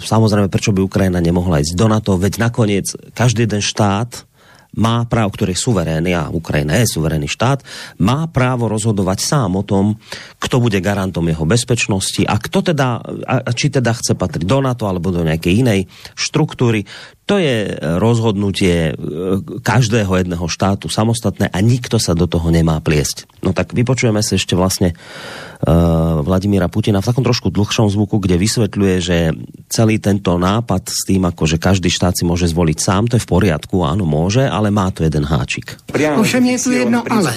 samozrejme, 0.00 0.48
prečo 0.48 0.72
by 0.72 0.80
Ukrajina 0.80 1.20
nemohla 1.20 1.60
ísť 1.60 1.76
do 1.76 1.86
NATO, 1.86 2.16
veď 2.16 2.40
nakoniec 2.40 2.88
každý 3.12 3.44
jeden 3.44 3.60
štát 3.60 4.28
má 4.76 5.08
právo, 5.08 5.32
ktorý 5.32 5.56
je 5.56 5.64
suverénny 5.64 6.12
a 6.12 6.28
Ukrajina 6.28 6.76
je 6.80 6.92
suverénny 6.92 7.24
štát, 7.24 7.64
má 8.04 8.28
právo 8.28 8.68
rozhodovať 8.68 9.18
sám 9.24 9.56
o 9.56 9.64
tom, 9.64 9.96
kto 10.36 10.60
bude 10.60 10.76
garantom 10.84 11.24
jeho 11.24 11.48
bezpečnosti 11.48 12.20
a 12.28 12.36
kto 12.36 12.72
teda, 12.72 13.00
a 13.24 13.50
či 13.56 13.72
teda 13.72 13.96
chce 13.96 14.12
patriť 14.12 14.44
do 14.44 14.60
NATO 14.60 14.84
alebo 14.84 15.08
do 15.08 15.24
nejakej 15.24 15.64
inej 15.64 15.80
štruktúry. 16.12 16.84
To 17.28 17.36
je 17.36 17.76
rozhodnutie 18.00 18.74
e, 18.88 18.92
každého 19.60 20.08
jedného 20.16 20.48
štátu 20.48 20.88
samostatné 20.88 21.52
a 21.52 21.58
nikto 21.60 22.00
sa 22.00 22.16
do 22.16 22.24
toho 22.24 22.48
nemá 22.48 22.80
pliesť. 22.80 23.28
No 23.44 23.52
tak 23.52 23.76
vypočujeme 23.76 24.24
sa 24.24 24.34
ešte 24.34 24.58
vlastne 24.58 24.98
uh, 25.62 26.24
Vladimíra 26.26 26.66
Putina 26.66 26.98
v 26.98 27.06
takom 27.06 27.22
trošku 27.22 27.54
dlhšom 27.54 27.86
zvuku, 27.86 28.18
kde 28.18 28.34
vysvetľuje, 28.34 28.96
že 28.98 29.30
celý 29.70 30.02
tento 30.02 30.34
nápad 30.34 30.90
s 30.90 31.06
tým, 31.06 31.22
ako 31.22 31.46
že 31.46 31.62
každý 31.62 31.86
štát 31.86 32.18
si 32.18 32.26
môže 32.26 32.50
zvoliť 32.50 32.78
sám, 32.82 33.06
to 33.06 33.14
je 33.14 33.22
v 33.22 33.30
poriadku, 33.30 33.86
áno, 33.86 34.02
môže, 34.02 34.42
ale 34.42 34.74
má 34.74 34.90
tu 34.90 35.06
jeden 35.06 35.22
háčik. 35.22 35.78
Ovšem 35.94 36.42
je 36.50 36.58
tu 36.58 36.70
jedno 36.74 37.06
ale. 37.06 37.30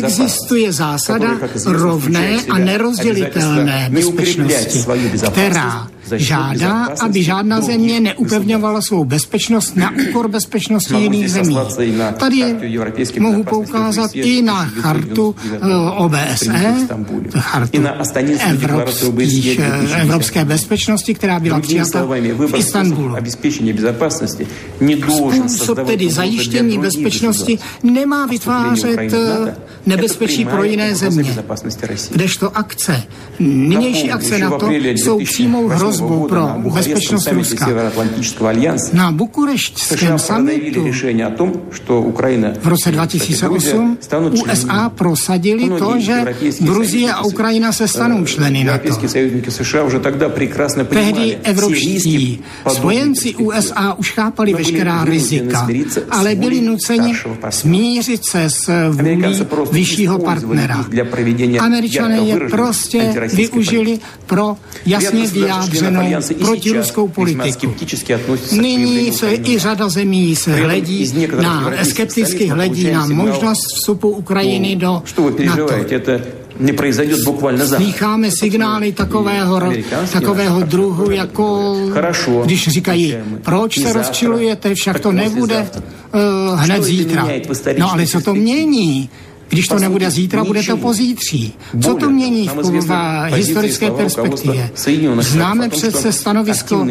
Existuje 0.00 0.72
zásada 0.72 1.36
rovné 1.68 2.40
a 2.48 2.56
nerozdělitelné 2.56 3.92
bezpečnosti, 3.92 4.78
která 5.20 5.95
žádá, 6.12 6.88
aby 7.00 7.22
žádná 7.22 7.60
země 7.60 8.00
neupevňovala 8.00 8.82
svou 8.82 9.04
bezpečnost 9.04 9.76
na 9.76 9.92
úkor 10.08 10.28
bezpečnosti 10.28 10.94
jiných 10.94 11.30
zemí. 11.30 11.58
Tady 12.16 12.56
mohu 13.18 13.44
poukázat 13.44 14.10
i 14.14 14.42
na 14.42 14.64
chartu 14.64 15.34
OBSE, 15.96 16.74
chartu 17.38 17.82
evropských, 18.48 19.60
evropské 19.96 20.44
bezpečnosti, 20.44 21.14
která 21.14 21.40
byla 21.40 21.60
přijata 21.60 22.04
v 22.36 22.56
Istanbulu. 22.56 23.16
Způsob 25.36 25.86
tedy 25.86 26.10
zajištění 26.10 26.78
bezpečnosti 26.78 27.58
nemá 27.82 28.26
vytvářet 28.26 28.98
eh, 28.98 29.56
nebezpečí 29.86 30.44
pro 30.44 30.64
jiné 30.64 30.94
země. 30.94 31.36
Kdežto 32.10 32.56
akce, 32.56 33.02
nynější 33.40 34.10
akce 34.10 34.38
na 34.38 34.50
to 34.50 34.70
jsou 34.70 35.24
přímou 35.24 35.68
hrozbou 35.68 35.95
hrozbu 36.00 36.28
pro 36.28 36.54
bezpečnost 36.74 37.28
Ruska. 37.32 37.68
Na 38.92 39.12
bukureštském 39.12 40.18
samitu 40.18 40.86
v 42.60 42.66
roce 42.66 42.90
2008 42.92 43.98
USA 44.30 44.88
prosadili 44.88 45.68
to, 45.78 45.94
že 45.98 46.24
Gruzie 46.60 47.12
a 47.12 47.24
Ukrajina 47.24 47.72
se 47.72 47.88
stanou 47.88 48.24
členy 48.24 48.64
NATO. 48.64 48.96
Tehdy 50.88 51.36
evropští 51.42 52.40
spojenci 52.68 53.34
USA 53.34 53.94
už 53.94 54.10
chápali 54.10 54.54
veškerá 54.54 55.04
rizika, 55.04 55.68
ale 56.10 56.34
byli 56.34 56.60
nuceni 56.60 57.14
smířit 57.50 58.22
se 58.30 58.44
s 58.50 58.90
vůlí 58.90 59.40
vyššího 59.72 60.18
partnera. 60.18 60.84
Američané 61.60 62.18
je 62.18 62.36
prostě 62.50 63.14
využili 63.32 63.98
pro 64.26 64.56
jasně 64.86 65.26
vyjádřenou 65.26 65.85
protiruskou 66.38 67.08
politiku. 67.08 67.74
Nyní 68.52 69.12
se 69.12 69.34
i 69.34 69.58
řada 69.58 69.88
zemí 69.88 70.36
se 70.36 70.54
hledí 70.54 71.12
na, 71.42 71.72
skepticky 71.84 72.46
hledí 72.46 72.90
na 72.90 73.06
možnost 73.06 73.60
vstupu 73.74 74.08
Ukrajiny 74.08 74.76
do 74.76 75.02
NATO. 75.44 75.68
Slycháme 77.76 78.30
signály 78.30 78.92
takového, 78.92 79.60
takového 80.12 80.60
druhu, 80.60 81.10
jako 81.10 81.76
když 82.44 82.68
říkají, 82.68 83.16
proč 83.42 83.82
se 83.82 83.92
rozčilujete, 83.92 84.74
však 84.74 85.00
to 85.00 85.12
nebude 85.12 85.68
uh, 86.14 86.60
hned 86.60 86.82
zítra. 86.82 87.28
No 87.78 87.92
ale 87.92 88.06
co 88.06 88.20
to 88.20 88.34
mění? 88.34 89.10
Když 89.48 89.68
to 89.68 89.78
nebude 89.78 90.10
zítra, 90.10 90.44
bude 90.44 90.62
to 90.62 90.76
pozítří. 90.76 91.52
Co 91.82 91.94
to 91.94 92.10
mění 92.10 92.50
v 93.28 93.34
historické 93.34 93.90
perspektivě? 93.90 94.70
Známe 95.18 95.68
přece 95.68 96.12
stanovisko 96.12 96.86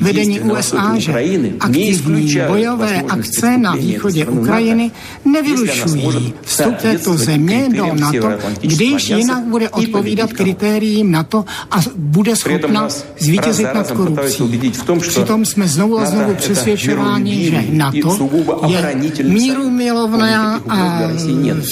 vedení 0.00 0.40
USA, 0.40 0.98
že 0.98 1.12
aktivní 1.60 2.36
bojové 2.48 3.02
akce 3.02 3.58
na 3.58 3.74
východě 3.76 4.26
Ukrajiny 4.26 4.90
nevylušují 5.24 6.34
vstup 6.42 6.76
této 6.76 7.16
země 7.16 7.68
do 7.76 7.94
NATO, 7.94 8.28
když 8.60 9.08
jinak 9.08 9.44
bude 9.44 9.70
odpovídat 9.70 10.32
kritériím 10.32 11.10
NATO 11.10 11.44
a 11.70 11.76
bude 11.96 12.36
schopna 12.36 12.88
zvítězit 13.18 13.74
nad 13.74 13.90
korupcí. 13.90 14.60
Přitom 15.08 15.44
jsme 15.44 15.68
znovu 15.68 15.98
a 15.98 16.04
znovu 16.04 16.34
přesvědčováni, 16.34 17.50
že 17.50 17.64
NATO 17.70 18.30
je 18.66 18.96
míru 19.24 19.70
milovná 19.70 20.62
a 20.68 21.08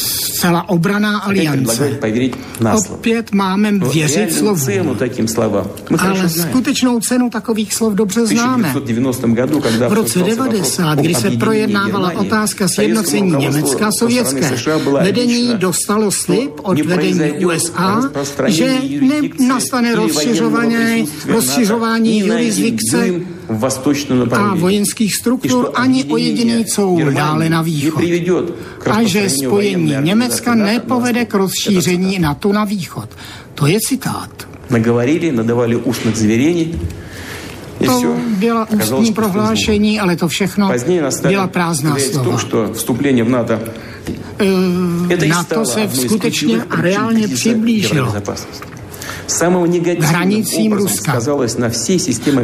zcela 0.02 0.68
obraná 0.68 1.18
aliance. 1.18 1.98
Opět 2.90 3.32
máme 3.32 3.72
věřit 3.72 4.32
slovu. 4.32 4.66
Ale 5.98 6.28
skutečnou 6.28 7.00
cenu 7.00 7.30
takových 7.30 7.74
slov 7.74 7.94
dobře 7.94 8.26
známe. 8.26 8.74
V 9.88 9.92
roce 9.92 10.18
90, 10.18 10.98
kdy 10.98 11.14
se 11.14 11.30
projednávala 11.30 12.12
otázka 12.12 12.68
sjednocení 12.68 13.30
Německa 13.36 13.86
a 13.86 13.90
sovětské, 13.98 14.56
vedení 15.02 15.54
dostalo 15.54 16.10
slib 16.10 16.50
od 16.62 16.80
vedení 16.80 17.44
USA, 17.46 18.10
že 18.46 18.76
nastane 19.48 19.94
rozšiřování, 19.94 21.08
rozšiřování 21.26 22.18
jurisdikce 22.18 23.12
a 24.32 24.54
vojenských 24.54 25.14
struktur 25.14 25.70
ani 25.74 26.04
o 26.04 26.16
jediný 26.16 26.64
coul 26.64 27.10
dále 27.10 27.48
na 27.50 27.62
východ. 27.62 28.04
A 28.90 29.02
že 29.02 29.30
spojení 29.30 29.94
Německa 30.00 30.54
nepovede 30.54 31.24
k 31.24 31.34
rozšíření 31.34 32.18
NATO 32.18 32.52
na 32.52 32.64
východ. 32.64 33.08
To 33.54 33.66
je 33.66 33.78
citát. 33.88 34.30
Nagovorili, 34.70 35.32
nadávali 35.32 35.76
ústných 35.76 36.16
zvěrení, 36.16 36.80
to 37.86 38.16
byla 38.38 38.68
ústní 38.70 39.12
prohlášení, 39.12 40.00
ale 40.00 40.16
to 40.16 40.28
všechno 40.28 40.70
byla 41.22 41.46
prázdná 41.46 41.96
slova. 41.98 42.38
Vstupení 42.72 43.22
v 43.22 43.28
NATO 43.28 43.58
NATO 45.28 45.64
se 45.64 45.88
skutečně 45.92 46.62
a 46.70 46.80
reálně 46.80 47.28
přiblížilo 47.28 48.14
hranicím 50.00 50.72
Ruska. 50.72 51.20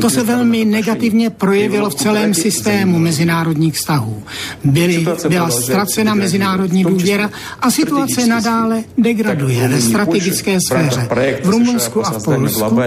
To 0.01 0.11
se 0.11 0.23
velmi 0.23 0.65
negativně 0.65 1.31
projevilo 1.31 1.91
v 1.91 1.95
celém 1.95 2.35
systému 2.35 2.99
mezinárodních 2.99 3.75
vztahů. 3.75 4.23
Byly, 4.65 5.07
byla 5.29 5.51
ztracena 5.51 6.15
mezinárodní 6.15 6.85
důvěra 6.85 7.31
a 7.61 7.71
situace 7.71 8.27
nadále 8.27 8.85
degraduje 8.99 9.69
ve 9.69 9.81
strategické 9.81 10.59
sféře. 10.69 11.09
v 11.45 11.49
Rumunsku 11.49 12.07
a 12.07 12.11
v 12.11 12.25
Polsku 12.25 12.81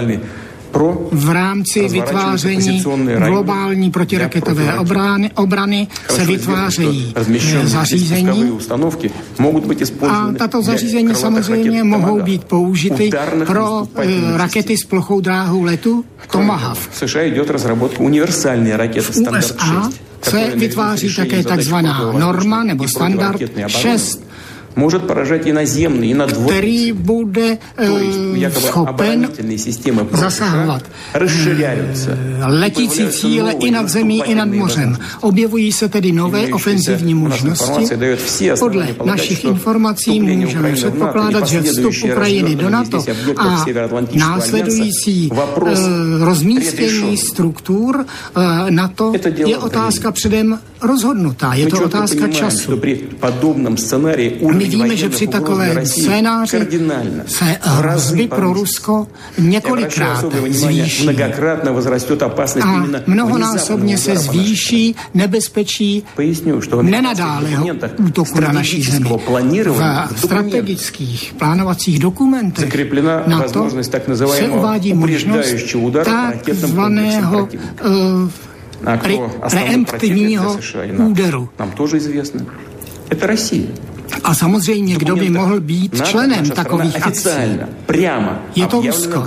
pro 0.72 1.08
v 1.12 1.30
rámci 1.30 1.88
vytváření 1.88 2.84
globální 3.26 3.90
protiraketové 3.90 4.78
obrany, 4.78 5.30
obrany 5.34 5.88
se 6.10 6.24
vytvářejí 6.24 7.14
eh, 7.16 7.66
zařízení. 7.66 8.58
a 10.08 10.32
tato 10.38 10.62
zařízení 10.62 11.14
samozřejmě 11.14 11.84
mohou 11.84 12.22
být 12.22 12.44
použity 12.44 13.10
pro 13.46 13.86
eh, 13.96 14.36
rakety 14.36 14.76
s 14.76 14.84
plochou 14.84 15.20
dráhou 15.20 15.62
letu 15.62 16.04
Tomahawk. 16.30 16.78
USA 18.28 19.90
se 20.22 20.56
vytváří 20.56 21.14
také 21.14 21.42
takzvaná 21.42 22.12
norma 22.12 22.64
nebo 22.64 22.88
standard 22.88 23.40
6 23.66 24.32
может 24.77 25.07
поражать 25.07 25.47
и 25.47 25.51
наземные, 25.51 26.11
и 26.11 26.13
надводные. 26.13 26.59
Který 26.59 26.93
bude 26.93 27.57
uh, 27.79 28.49
schopen 28.49 29.29
zasahovat. 30.11 30.83
Расширяются. 31.13 32.17
Letící 32.47 33.07
cíle 33.09 33.51
i 33.51 33.71
nad 33.71 33.89
zemí, 33.89 34.23
i 34.25 34.35
nad 34.35 34.49
mořem. 34.49 34.97
Objevují 35.21 35.71
se 35.71 35.89
tedy 35.89 36.11
nové 36.11 36.47
ofenzivní 36.47 37.13
možnosti. 37.13 37.85
Podle 38.59 38.87
našich 39.05 39.45
informací 39.45 40.19
můžeme 40.19 40.71
předpokládat, 40.73 41.47
že 41.47 41.61
vstup 41.61 41.93
Ukrajiny 42.03 42.55
do 42.55 42.69
NATO 42.69 43.03
a 43.37 43.65
následující 44.15 45.29
uh, 45.31 45.39
rozmístění 46.19 47.17
struktur 47.17 47.95
uh, 47.97 48.43
NATO 48.69 49.13
je 49.45 49.57
otázka 49.57 50.11
předem 50.11 50.59
rozhodnutá. 50.81 51.53
Je 51.53 51.67
to 51.67 51.83
otázka 51.83 52.27
času. 52.27 52.81
My 54.53 54.60
víme, 54.67 54.95
že 54.95 55.09
při 55.09 55.27
takové 55.27 55.85
scénáři 55.85 56.67
se 57.25 57.57
hrozby 57.61 58.27
pro 58.27 58.53
Rusko 58.53 59.07
několikrát 59.37 60.25
zvýší. 60.49 61.09
A 62.61 62.85
mnohonásobně 63.07 63.97
se 63.97 64.15
zvýší 64.15 64.95
nebezpečí 65.13 66.03
nenadálého 66.81 67.67
útoku 67.97 68.39
na 68.39 68.51
naší 68.51 68.81
zemi. 68.83 69.09
V 70.11 70.19
strategických 70.19 71.33
plánovacích 71.37 71.99
dokumentech 71.99 72.87
na 73.27 73.41
to 73.41 73.69
se 74.27 74.47
uvádí 74.49 74.93
možnost 74.93 75.55
takzvaného 76.45 77.49
uh, 77.85 78.29
preemptivního 79.49 80.57
úderu. 80.97 81.49
Nám 81.59 81.71
тоже 81.71 81.97
известно. 81.97 82.45
Это 83.09 83.27
Россия. 83.27 83.67
A 84.24 84.34
samozřejmě, 84.34 84.94
kdo 84.96 85.16
by 85.16 85.30
mohl 85.30 85.60
být 85.60 86.02
členem 86.04 86.50
takových 86.50 87.06
akcí? 87.06 87.28
Je 88.54 88.66
to 88.66 88.80
Rusko, 88.80 89.24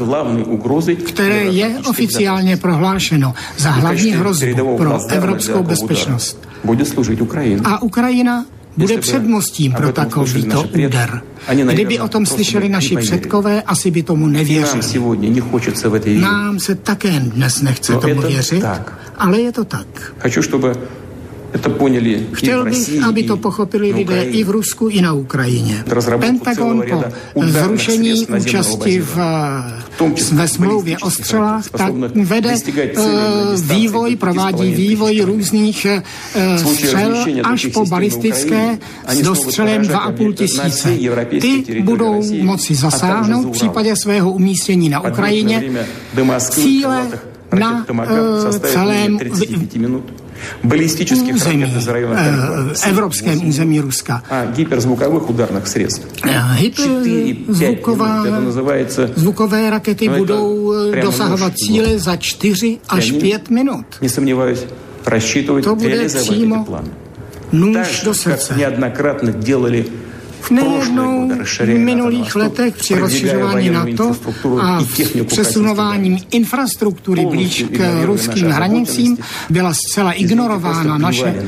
které 1.06 1.44
je 1.44 1.80
oficiálně 1.90 2.58
prohlášeno 2.58 3.34
za 3.58 3.70
hlavní 3.70 4.12
hrozbu 4.12 4.78
pro 4.78 5.00
evropskou 5.10 5.64
bezpečnost. 5.64 6.48
A 7.64 7.82
Ukrajina 7.82 8.46
bude 8.78 8.98
předmostím 8.98 9.74
pro 9.74 9.92
takovýto 9.92 10.64
úder. 10.64 11.22
Kdyby 11.72 12.00
o 12.00 12.08
tom 12.08 12.26
slyšeli 12.26 12.70
naši 12.70 12.96
předkové, 12.96 13.62
asi 13.62 13.92
by 13.92 14.04
tomu 14.04 14.28
nevěřili. 14.28 15.02
Nám 16.20 16.60
se 16.60 16.76
také 16.76 17.20
dnes 17.20 17.62
nechce 17.62 17.96
tomu 17.96 18.22
věřit, 18.22 18.64
ale 19.18 19.40
je 19.42 19.52
to 19.52 19.64
tak. 19.66 19.88
Chtěl 22.34 22.66
bych, 22.66 23.04
aby 23.04 23.24
to 23.24 23.38
pochopili 23.38 23.92
lidé 23.92 24.24
i 24.24 24.44
v 24.44 24.50
Rusku, 24.50 24.88
i 24.88 25.02
na 25.02 25.14
Ukrajině. 25.14 25.84
Pentagon 26.20 26.84
po 27.34 27.44
zrušení 27.46 28.26
účasti 28.26 29.00
v, 29.00 29.18
ve 30.32 30.48
smlouvě 30.48 30.98
o 30.98 31.12
střelách 31.12 31.70
tak 31.70 31.94
vede 32.16 32.56
uh, 32.98 33.06
vývoj, 33.62 34.16
provádí 34.16 34.72
vývoj 34.72 35.22
různých 35.22 35.88
uh, 36.36 36.72
střel 36.74 37.26
až 37.44 37.66
po 37.66 37.86
balistické 37.86 38.78
s 39.08 39.22
dostřelem 39.22 39.82
2,5 39.82 40.34
tisíce. 40.34 40.98
Ty 41.42 41.82
budou 41.82 42.24
moci 42.42 42.76
zasáhnout 42.76 43.48
v 43.48 43.52
případě 43.52 43.94
svého 43.96 44.32
umístění 44.32 44.90
na 44.90 45.00
Ukrajině 45.00 45.86
cíle 46.40 47.08
na 47.60 47.86
uh, 47.90 48.58
celém 48.58 49.20
баллистических 50.64 51.38
земи. 51.38 51.64
ракет 51.64 51.78
из 51.78 51.88
района 51.88 52.14
э, 52.14 52.24
Калибра. 52.24 52.76
Э, 52.86 52.90
Европейская 52.90 53.52
земи 53.52 53.80
руска. 53.80 54.22
А, 54.30 54.52
гиперзвуковых 54.52 55.30
ударных 55.30 55.68
средств. 55.68 56.06
Э, 56.24 56.58
гиперзвуковая, 56.60 58.26
это 58.26 58.40
называется... 58.40 59.12
Звуковые 59.16 59.70
ракеты 59.70 60.10
ну, 60.10 60.18
будут 60.18 60.92
досягать 61.02 61.58
цели 61.58 61.98
за 61.98 62.18
4 62.18 62.80
аж 62.88 63.12
5 63.12 63.50
минут. 63.50 63.86
Не 64.02 64.10
сомневаюсь, 64.10 64.64
рассчитывать, 65.06 65.66
реализовать 65.66 66.30
эти 66.30 66.66
планы. 66.66 66.90
Так 67.74 67.88
же, 67.90 68.14
как 68.24 68.58
неоднократно 68.58 69.32
делали 69.32 69.88
Nejednou 70.50 71.30
v 71.60 71.78
minulých 71.78 72.36
letech 72.36 72.76
při 72.76 72.96
rozšiřování 72.96 73.70
NATO 73.70 74.16
a 74.62 74.80
přesunováním 75.26 76.18
infrastruktury 76.32 77.26
blíž 77.26 77.66
k 77.72 78.06
ruským 78.06 78.48
hranicím 78.48 79.18
byla 79.50 79.74
zcela 79.74 80.12
ignorována 80.12 80.98
naše, 80.98 81.44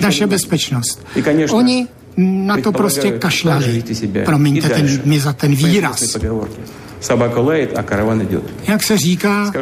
naše 0.00 0.26
bezpečnost. 0.26 1.06
Oni 1.50 1.86
na 2.16 2.56
to 2.56 2.72
prostě 2.72 3.10
kašlali. 3.10 3.84
Promiňte 4.24 4.68
ten, 4.68 5.00
mi 5.04 5.20
za 5.20 5.32
ten 5.32 5.54
výraz. 5.54 6.16
Jak 8.68 8.82
se 8.82 8.98
říká, 8.98 9.52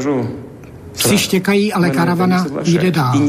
Psi 1.00 1.18
štěkají, 1.18 1.72
ale 1.72 1.90
karavana 1.90 2.46
jde 2.64 2.90
dál. 2.90 3.20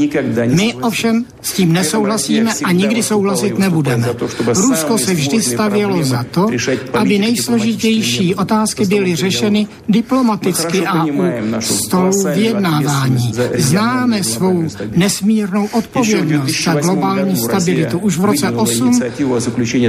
My 0.46 0.74
ovšem 0.74 1.24
s 1.42 1.52
tím 1.52 1.72
nesouhlasíme 1.72 2.52
a 2.64 2.72
nikdy 2.72 3.02
souhlasit 3.02 3.58
nebudeme. 3.58 4.08
Rusko 4.54 4.98
se 4.98 5.14
vždy 5.14 5.42
stavělo 5.42 6.04
za 6.04 6.24
to, 6.30 6.46
aby 6.94 7.18
nejsložitější 7.18 8.34
otázky 8.34 8.86
byly 8.86 9.16
řešeny 9.16 9.66
diplomaticky 9.88 10.86
a 10.86 11.04
u 11.04 11.60
stolu 11.60 12.10
vyjednávání. 12.34 13.32
Známe 13.54 14.24
svou 14.24 14.64
nesmírnou 14.96 15.68
odpovědnost 15.72 16.64
za 16.64 16.74
globální 16.74 17.36
stabilitu. 17.36 17.98
Už 17.98 18.18
v 18.18 18.24
roce 18.24 18.50
8 18.50 19.00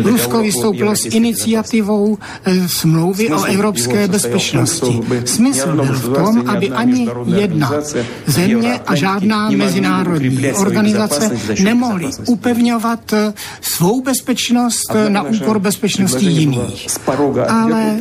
Rusko 0.03 0.41
vystoupilo 0.41 0.95
s 0.95 1.05
iniciativou 1.05 2.17
eh, 2.45 2.67
smlouvy 2.67 3.29
o 3.29 3.43
evropské 3.43 4.07
bezpečnosti. 4.07 4.99
Smysl 5.25 5.75
byl 5.75 5.93
v 5.93 6.13
tom, 6.13 6.43
aby 6.47 6.69
ani 6.69 7.09
jedna 7.25 7.72
země 8.26 8.80
a 8.86 8.94
žádná 8.94 9.50
mezinárodní 9.50 10.52
organizace 10.52 11.30
nemohly 11.62 12.10
upevňovat 12.26 13.12
eh, 13.12 13.32
svou 13.60 14.02
bezpečnost 14.02 14.92
na 15.08 15.22
úkor 15.22 15.58
bezpečnosti 15.58 16.26
jiných. 16.26 16.86
Ale 17.48 18.00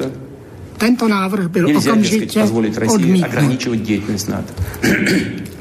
tento 0.77 1.07
návrh 1.07 1.47
byl 1.47 1.77
okamžitě 1.77 2.43
odmítnut. 2.87 3.65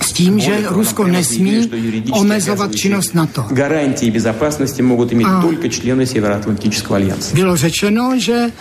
S 0.00 0.12
tím, 0.12 0.40
že 0.40 0.62
Rusko 0.68 1.06
nesmí 1.06 1.70
omezovat 2.10 2.74
činnost 2.74 3.14
NATO. 3.14 3.44
Гарантии 3.50 4.10
безопасности 4.10 4.82
могут 4.82 5.12
иметь 5.12 5.26
a 5.26 5.40
только 5.40 5.68
члены 5.68 6.06
Североатлантического 6.06 6.96
альянса. 6.96 7.34
Bylo 7.34 7.56
řečeno, 7.56 8.18
že 8.18 8.52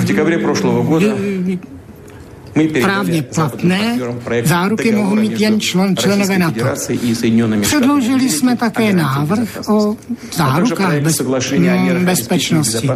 v 0.00 0.04
dekabře 0.04 0.38
прошлого 0.38 0.82
года 0.82 1.06
právně 2.67 3.21
platné, 3.21 3.99
záruky 4.43 4.91
mohou 4.91 5.15
mít 5.15 5.39
jen 5.39 5.59
člen, 5.59 5.97
členové 5.97 6.39
NATO. 6.39 6.65
Předložili 7.61 8.29
jsme 8.29 8.55
také 8.55 8.93
návrh 8.93 9.69
o 9.69 9.95
zárukách 10.33 10.99
bez, 10.99 11.21
bezpečnosti. 12.03 12.89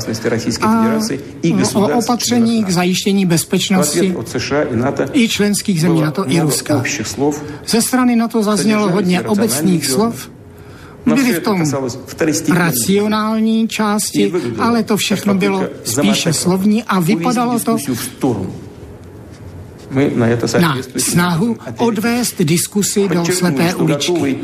a 0.62 0.80
o 1.76 1.98
opatření 1.98 2.64
k 2.64 2.70
zajištění 2.70 3.26
bezpečnosti 3.26 4.16
i 5.14 5.30
členských 5.30 5.82
zemí 5.82 6.02
NATO 6.02 6.32
i 6.32 6.40
Ruska. 6.40 6.84
Ze 7.68 7.82
strany 7.82 8.16
NATO 8.16 8.44
zaznělo 8.44 8.92
hodně 8.92 9.22
obecných 9.22 9.86
slov, 9.86 10.30
byly 11.06 11.34
v 11.34 11.40
tom 11.40 11.64
racionální 12.54 13.68
části, 13.68 14.34
ale 14.60 14.84
to 14.84 14.98
všechno 14.98 15.36
bylo 15.36 15.64
spíše 15.84 16.34
slovní 16.34 16.84
a 16.84 17.00
vypadalo 17.00 17.60
to 17.60 17.78
na 20.60 20.78
snahu 20.98 21.58
odvést 21.78 22.42
diskusy 22.42 23.08
do 23.08 23.26
slepé 23.26 23.76
uličky. 23.76 24.38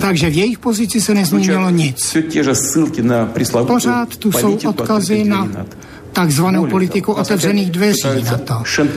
Takže 0.00 0.30
v 0.30 0.36
jejich 0.36 0.58
pozici 0.58 1.00
se 1.00 1.14
nezměnilo 1.14 1.70
nic. 1.70 2.16
Pořád 3.66 4.16
tu 4.16 4.32
jsou 4.32 4.58
odkazy 4.66 5.24
na 5.24 5.48
takzvanou 6.14 6.66
politiku 6.66 7.12
otevřených 7.12 7.70
dveří 7.70 8.22
na 8.24 8.38
to. 8.38 8.54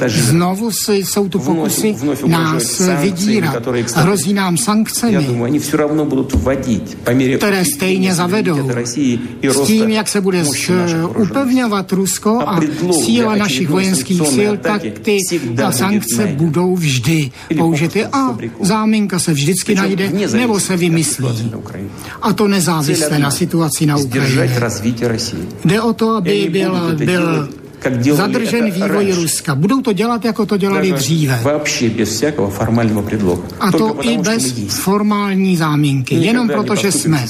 Znovu 0.07 0.71
jsou 0.87 1.29
tu 1.29 1.39
pokusy 1.39 1.95
nás 2.27 2.81
vydírat. 3.01 3.67
Hrozí 3.95 4.33
nám 4.33 4.57
sankcemi, 4.57 5.27
které 7.37 7.65
stejně 7.65 8.13
zavedou. 8.13 8.69
S 9.43 9.61
tím, 9.61 9.89
jak 9.89 10.07
se 10.07 10.21
bude 10.21 10.43
upevňovat 11.17 11.91
Rusko 11.91 12.39
a 12.45 12.59
síla 13.05 13.35
našich 13.35 13.69
vojenských 13.69 14.27
sil, 14.35 14.53
tak 14.57 14.81
ty 15.01 15.17
sankce 15.69 16.27
budou 16.27 16.75
vždy 16.75 17.31
použity 17.57 18.05
a 18.05 18.37
záminka 18.61 19.19
se 19.19 19.33
vždycky 19.33 19.75
najde 19.75 20.11
nebo 20.33 20.59
se 20.59 20.77
vymyslí. 20.77 21.25
A 22.21 22.33
to 22.33 22.47
nezávisle 22.47 23.19
na 23.19 23.31
situaci 23.31 23.85
na 23.85 23.97
Ukrajině. 23.97 24.59
Jde 25.65 25.81
o 25.81 25.93
to, 25.93 26.09
aby 26.09 26.49
byl 26.51 26.97
byl 27.07 27.49
zadržen 28.11 28.71
vývoj 28.71 29.11
Ruska. 29.11 29.55
Budou 29.55 29.81
to 29.81 29.93
dělat, 29.93 30.25
jako 30.25 30.45
to 30.45 30.57
dělali 30.57 30.91
dříve. 30.91 31.39
A 33.59 33.71
to 33.71 33.95
i 34.01 34.17
bez 34.17 34.53
formální 34.69 35.57
záminky. 35.57 36.15
Jenom 36.15 36.47
proto, 36.47 36.75
že 36.75 36.91
jsme. 36.91 37.25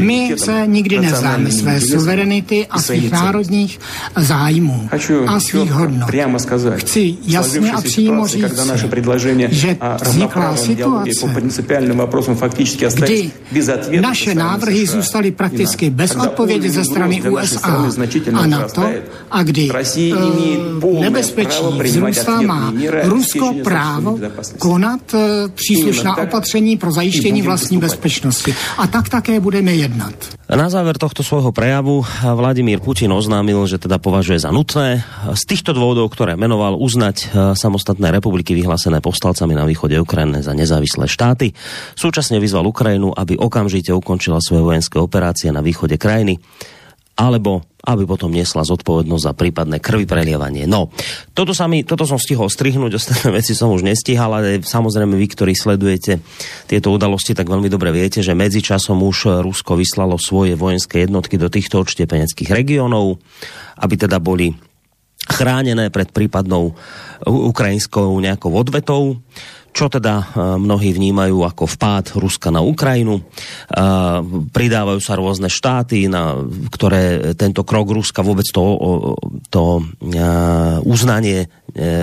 My 0.00 0.34
se 0.36 0.62
nikdy 0.66 1.00
nevzdáme 1.00 1.50
své 1.50 1.80
suverenity 1.80 2.66
a 2.70 2.82
svých 2.82 3.12
národních 3.12 3.80
zájmů 4.16 4.88
a 5.26 5.40
svých 5.40 5.72
hodnot. 5.72 6.10
Chci 6.76 7.16
jasně 7.26 7.72
a 7.72 7.80
přímo 7.80 8.26
říct, 8.26 8.60
že 9.50 9.76
vznikla 10.02 10.56
situace, 10.56 11.12
kdy 13.00 13.30
naše 14.00 14.34
návrhy 14.34 14.86
zůstaly 14.86 15.30
prakticky 15.30 15.90
bez 15.90 16.16
odpovědi 16.16 16.70
ze 16.70 16.84
strany 16.84 17.22
USA 17.30 17.86
a 18.34 18.46
NATO 18.46 18.90
a 19.30 19.42
kdy 19.42 19.70
nebezpečí 21.00 21.64
vzrůstá, 21.82 22.40
má 22.40 22.72
Rusko 23.02 23.54
právo 23.64 24.18
konat 24.58 25.14
eh, 25.14 25.48
příslušná 25.54 26.16
opatření 26.16 26.76
pro 26.76 26.92
zajištění 26.92 27.42
vlastní 27.42 27.78
bezpečnosti. 27.78 28.54
A 28.78 28.86
tak 28.86 29.08
také 29.08 29.40
budeme 29.40 29.72
jednat. 29.72 30.14
Na 30.50 30.66
záver 30.66 30.98
tohto 30.98 31.22
svojho 31.22 31.54
prejavu 31.54 32.02
Vladimír 32.34 32.82
Putin 32.82 33.14
oznámil, 33.14 33.70
že 33.70 33.78
teda 33.78 34.02
považuje 34.02 34.42
za 34.42 34.50
nutné 34.50 35.06
z 35.30 35.42
týchto 35.46 35.70
dôvodov, 35.70 36.10
ktoré 36.10 36.34
menoval, 36.34 36.74
uznať 36.74 37.16
eh, 37.22 37.26
samostatné 37.54 38.10
republiky 38.10 38.54
vyhlásené 38.58 38.98
povstalcami 38.98 39.54
na 39.54 39.62
východe 39.62 39.94
Ukrajiny 40.02 40.42
za 40.42 40.52
nezávislé 40.56 41.06
štáty. 41.06 41.54
Súčasne 41.94 42.42
vyzval 42.42 42.66
Ukrajinu, 42.66 43.14
aby 43.14 43.38
okamžite 43.38 43.94
ukončila 43.94 44.42
svoje 44.42 44.62
vojenské 44.66 44.98
operácie 44.98 45.54
na 45.54 45.62
východe 45.62 45.94
krajiny 46.00 46.42
alebo 47.20 47.69
aby 47.80 48.04
potom 48.04 48.28
niesla 48.28 48.60
zodpovednosť 48.66 49.24
za 49.24 49.32
prípadné 49.32 49.80
krvi 49.80 50.04
prelievanie. 50.04 50.68
No, 50.68 50.92
toto, 51.32 51.56
sa 51.56 51.64
mi, 51.64 51.80
toto 51.80 52.04
som 52.04 52.20
stihol 52.20 52.52
strihnúť, 52.52 52.92
ostatné 53.00 53.40
veci 53.40 53.56
som 53.56 53.72
už 53.72 53.84
nestihal, 53.86 54.28
ale 54.32 54.60
samozrejme 54.60 55.16
vy, 55.16 55.26
ktorí 55.32 55.52
sledujete 55.56 56.20
tieto 56.68 56.92
udalosti, 56.92 57.32
tak 57.32 57.48
veľmi 57.48 57.72
dobre 57.72 57.88
viete, 57.92 58.20
že 58.20 58.36
medzičasom 58.36 59.00
už 59.00 59.40
Rusko 59.40 59.80
vyslalo 59.80 60.20
svoje 60.20 60.54
vojenské 60.54 61.08
jednotky 61.08 61.40
do 61.40 61.48
týchto 61.48 61.80
odštepeneckých 61.80 62.52
regionov, 62.52 63.16
aby 63.80 63.94
teda 63.96 64.20
boli 64.20 64.52
chránené 65.30 65.92
pred 65.92 66.08
prípadnou 66.10 66.74
ukrajinskou 67.28 68.16
nejakou 68.18 68.50
odvetou 68.56 69.20
čo 69.70 69.86
teda 69.86 70.14
eh, 70.20 70.26
mnohí 70.58 70.90
vnímajú 70.92 71.46
ako 71.46 71.64
vpád 71.66 72.18
Ruska 72.18 72.50
na 72.50 72.60
Ukrajinu. 72.62 73.20
Eh, 73.20 73.24
pridávajú 74.50 75.00
sa 75.00 75.16
rôzne 75.16 75.48
štáty, 75.48 76.10
na, 76.10 76.36
ktoré 76.70 77.34
tento 77.38 77.62
krok 77.62 77.94
Ruska 77.94 78.20
vôbec 78.26 78.46
to, 78.50 78.64
to 79.48 79.62
eh, 80.10 80.78
uznanie 80.84 81.48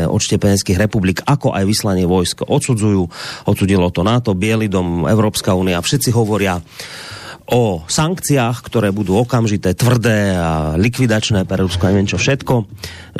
odštepeneckých 0.07 0.79
republik, 0.79 1.19
ako 1.27 1.51
aj 1.51 1.67
vyslanie 1.67 2.07
vojsk 2.07 2.47
odsudzujú. 2.47 3.03
Odsudilo 3.51 3.91
to 3.91 3.99
NATO, 3.99 4.31
Bielý 4.31 4.71
dom, 4.71 5.03
Európska 5.03 5.51
únia, 5.59 5.83
všetci 5.83 6.15
hovoria 6.15 6.55
o 7.47 7.79
sankciách, 7.87 8.59
ktoré 8.59 8.91
budú 8.91 9.23
okamžité, 9.23 9.71
tvrdé 9.71 10.35
a 10.35 10.75
likvidačné 10.75 11.47
pre 11.47 11.63
Rusko, 11.63 11.87
neviem 11.87 12.03
čo 12.03 12.19
všetko. 12.19 12.53
E, 12.59 12.65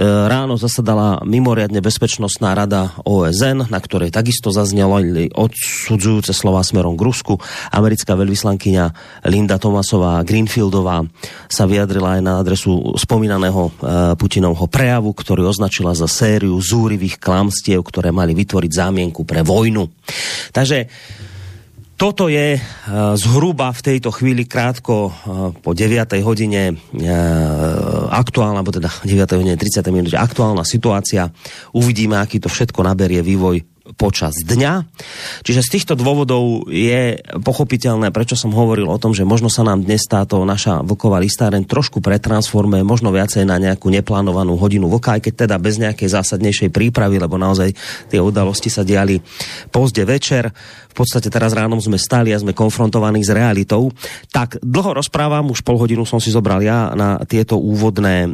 ráno 0.04 0.60
zasadala 0.60 1.24
mimoriadne 1.24 1.80
bezpečnostná 1.80 2.52
rada 2.52 2.92
OSN, 3.08 3.72
na 3.72 3.80
ktorej 3.80 4.12
takisto 4.12 4.52
zaznelo 4.52 5.00
odsudzujúce 5.32 6.36
slova 6.36 6.60
smerom 6.60 7.00
k 7.00 7.06
Rusku. 7.08 7.34
Americká 7.72 8.20
veľvyslankyňa 8.20 8.86
Linda 9.32 9.56
Tomasová 9.56 10.20
Greenfieldová 10.28 11.08
sa 11.48 11.64
vyjadrila 11.64 12.20
aj 12.20 12.22
na 12.22 12.34
adresu 12.44 13.00
spomínaného 13.00 13.64
e, 13.64 13.72
Putinovho 14.20 14.68
prejavu, 14.68 15.16
ktorý 15.16 15.48
označila 15.48 15.96
za 15.96 16.12
sériu 16.12 16.60
zúrivých 16.60 17.16
klamstiev, 17.24 17.80
ktoré 17.80 18.12
mali 18.12 18.36
vytvoriť 18.36 18.72
zámienku 18.76 19.24
pre 19.24 19.40
vojnu. 19.40 19.88
Takže 20.52 20.92
Toto 21.98 22.30
je 22.30 22.62
zhruba 23.18 23.74
v 23.74 23.82
tejto 23.82 24.14
chvíli 24.14 24.46
krátko 24.46 25.10
po 25.66 25.72
9. 25.74 26.14
hodine 26.22 26.78
aktuálna, 28.14 28.62
alebo 28.62 28.70
teda 28.70 28.94
9. 29.02 29.18
hodine 29.34 29.58
30. 29.58 29.82
minúte 29.90 30.14
aktuálna 30.14 30.62
situácia. 30.62 31.34
Uvidíme, 31.74 32.22
aký 32.22 32.38
to 32.38 32.54
všetko 32.54 32.86
naberie 32.86 33.26
vývoj 33.26 33.66
počas 33.96 34.44
dňa. 34.44 34.84
Čiže 35.48 35.64
z 35.64 35.72
týchto 35.80 35.94
dôvodov 35.96 36.68
je 36.68 37.24
pochopiteľné, 37.40 38.12
prečo 38.12 38.36
som 38.36 38.52
hovoril 38.52 38.84
o 38.84 39.00
tom, 39.00 39.16
že 39.16 39.24
možno 39.24 39.48
sa 39.48 39.64
nám 39.64 39.88
dnes 39.88 40.04
táto 40.04 40.44
naša 40.44 40.84
vlková 40.84 41.24
listáren 41.24 41.64
trošku 41.64 42.04
pretransformuje, 42.04 42.84
možno 42.84 43.16
viacej 43.16 43.48
na 43.48 43.56
nejakú 43.56 43.88
neplánovanú 43.88 44.60
hodinu 44.60 44.92
vlka, 44.92 45.18
aj 45.18 45.22
keď 45.32 45.34
teda 45.48 45.56
bez 45.56 45.80
nejakej 45.80 46.14
zásadnejšej 46.20 46.68
prípravy, 46.68 47.16
lebo 47.16 47.40
naozaj 47.40 47.72
tie 48.12 48.20
udalosti 48.20 48.68
sa 48.68 48.84
diali 48.84 49.24
pozde 49.72 50.04
večer 50.04 50.52
podstate 50.98 51.30
teraz 51.30 51.54
ráno 51.54 51.78
sme 51.78 52.02
stali 52.02 52.34
a 52.34 52.42
sme 52.42 52.58
konfrontovaní 52.58 53.22
s 53.22 53.30
realitou. 53.30 53.94
Tak 54.34 54.58
dlho 54.66 54.98
rozprávam, 54.98 55.54
už 55.54 55.62
pol 55.62 55.78
hodinu 55.78 56.04
som 56.10 56.18
si 56.18 56.34
zobral 56.34 56.66
ja 56.66 56.98
na 56.98 57.22
tieto 57.30 57.62
úvodné 57.62 58.26
e, 58.26 58.30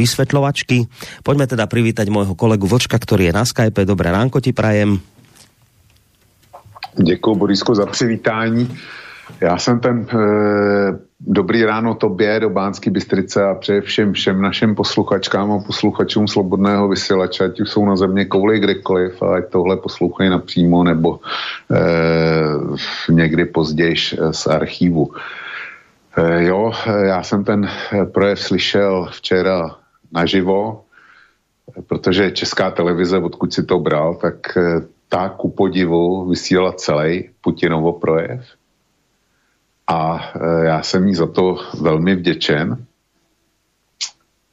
vysvetľovačky. 0.00 0.88
Poďme 1.20 1.44
teda 1.44 1.68
privítať 1.68 2.08
môjho 2.08 2.32
kolegu 2.32 2.64
Vlčka, 2.64 2.96
ktorý 2.96 3.28
je 3.28 3.36
na 3.36 3.44
Skype. 3.44 3.84
Dobré 3.84 4.08
ránko 4.08 4.40
ti 4.40 4.56
prajem. 4.56 4.96
Děkuji, 6.98 7.34
Borisko, 7.34 7.74
za 7.74 7.86
přivítání. 7.86 8.68
Já 9.40 9.58
jsem 9.58 9.80
ten 9.80 10.06
e, 10.10 10.16
dobrý 11.20 11.64
ráno 11.64 11.94
tobě 11.94 12.40
do 12.40 12.50
Bánské 12.50 12.90
Bystrice 12.90 13.44
a 13.44 13.54
přeje 13.54 13.80
všem, 13.80 14.12
všem 14.12 14.42
našim 14.42 14.74
posluchačkám 14.74 15.52
a 15.52 15.58
posluchačům 15.58 16.28
Slobodného 16.28 16.88
vysílače, 16.88 17.44
ať 17.44 17.60
už 17.60 17.70
jsou 17.70 17.84
na 17.84 17.96
země 17.96 18.24
kouli 18.24 18.60
kdekoliv 18.60 19.22
a 19.22 19.36
ať 19.36 19.48
tohle 19.48 19.76
poslouchají 19.76 20.30
napřímo 20.30 20.84
nebo 20.84 21.20
e, 21.70 23.12
někdy 23.12 23.44
později 23.44 23.96
z 24.30 24.46
archivu. 24.46 25.10
E, 26.16 26.44
jo, 26.44 26.72
já 27.02 27.22
jsem 27.22 27.44
ten 27.44 27.68
projev 28.12 28.40
slyšel 28.40 29.08
včera 29.12 29.76
naživo, 30.12 30.82
protože 31.86 32.30
Česká 32.30 32.70
televize, 32.70 33.18
odkud 33.18 33.54
si 33.54 33.62
to 33.62 33.78
bral, 33.78 34.14
tak 34.14 34.58
ta 35.08 35.28
ku 35.28 35.50
podivu 35.50 36.28
vysílala 36.28 36.72
celý 36.72 37.28
Putinovo 37.40 37.92
projev 37.92 38.57
a 39.88 40.20
e, 40.34 40.64
já 40.64 40.82
jsem 40.82 41.08
jí 41.08 41.14
za 41.14 41.26
to 41.26 41.56
velmi 41.80 42.16
vděčen. 42.16 42.76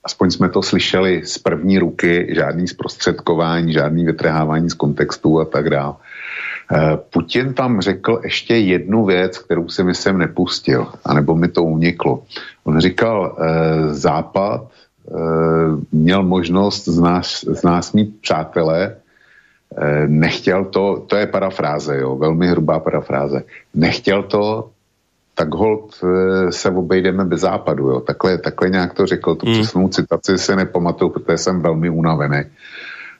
Aspoň 0.04 0.32
jsme 0.32 0.50
to 0.50 0.62
slyšeli 0.62 1.22
z 1.26 1.38
první 1.38 1.80
ruky, 1.80 2.28
žádný 2.30 2.68
zprostředkování, 2.68 3.74
žádný 3.74 4.06
vytrhávání 4.06 4.70
z 4.70 4.74
kontextu 4.74 5.40
a 5.40 5.46
tak 5.46 5.70
dále. 5.70 5.94
E, 6.72 6.98
Putin 6.98 7.54
tam 7.54 7.82
řekl 7.82 8.22
ještě 8.24 8.56
jednu 8.58 9.06
věc, 9.06 9.38
kterou 9.38 9.70
si 9.70 9.84
myslím 9.84 10.18
nepustil, 10.18 10.88
anebo 11.06 11.36
mi 11.36 11.48
to 11.48 11.64
uniklo. 11.64 12.24
On 12.64 12.80
říkal, 12.80 13.38
e, 13.40 13.94
Západ 13.94 14.72
měl 15.92 16.24
možnost 16.24 16.88
z 16.88 17.00
nás, 17.00 17.46
z 17.46 17.64
nás 17.64 17.94
mít 17.94 18.22
přátelé, 18.22 18.96
nechtěl 20.08 20.66
to, 20.66 21.06
to 21.08 21.16
je 21.16 21.28
parafráze, 21.28 21.98
jo, 21.98 22.16
velmi 22.16 22.48
hrubá 22.48 22.80
parafráze, 22.80 23.44
nechtěl 23.74 24.24
to, 24.24 24.70
tak 25.36 25.54
hold 25.54 25.96
eh, 26.04 26.52
se 26.52 26.70
obejdeme 26.70 27.26
bez 27.26 27.42
západu. 27.42 27.90
Jo. 27.90 28.00
Takhle, 28.00 28.38
takhle 28.38 28.70
nějak 28.70 28.94
to 28.94 29.06
řekl. 29.06 29.36
Tu 29.36 29.46
mm. 29.46 29.54
přesnou 29.54 29.88
citaci 29.88 30.38
se 30.38 30.56
nepamatuju, 30.56 31.12
protože 31.12 31.38
jsem 31.38 31.62
velmi 31.62 31.90
unavený. 31.90 32.44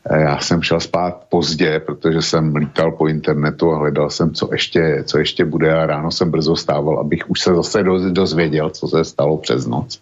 Eh, 0.10 0.22
já 0.22 0.40
jsem 0.40 0.62
šel 0.62 0.80
spát 0.80 1.24
pozdě, 1.30 1.80
protože 1.80 2.22
jsem 2.22 2.56
lítal 2.56 2.92
po 2.92 3.08
internetu 3.08 3.72
a 3.72 3.78
hledal 3.78 4.10
jsem, 4.10 4.34
co 4.34 4.50
ještě, 4.52 5.04
co 5.06 5.18
ještě 5.18 5.46
bude 5.46 5.74
a 5.74 5.86
ráno 5.86 6.12
jsem 6.12 6.32
brzo 6.32 6.56
stával, 6.56 7.00
abych 7.00 7.30
už 7.30 7.40
se 7.40 7.56
zase 7.56 7.84
dozvěděl, 8.10 8.70
co 8.70 8.88
se 8.88 9.04
stalo 9.04 9.38
přes 9.38 9.68
noc. 9.68 10.02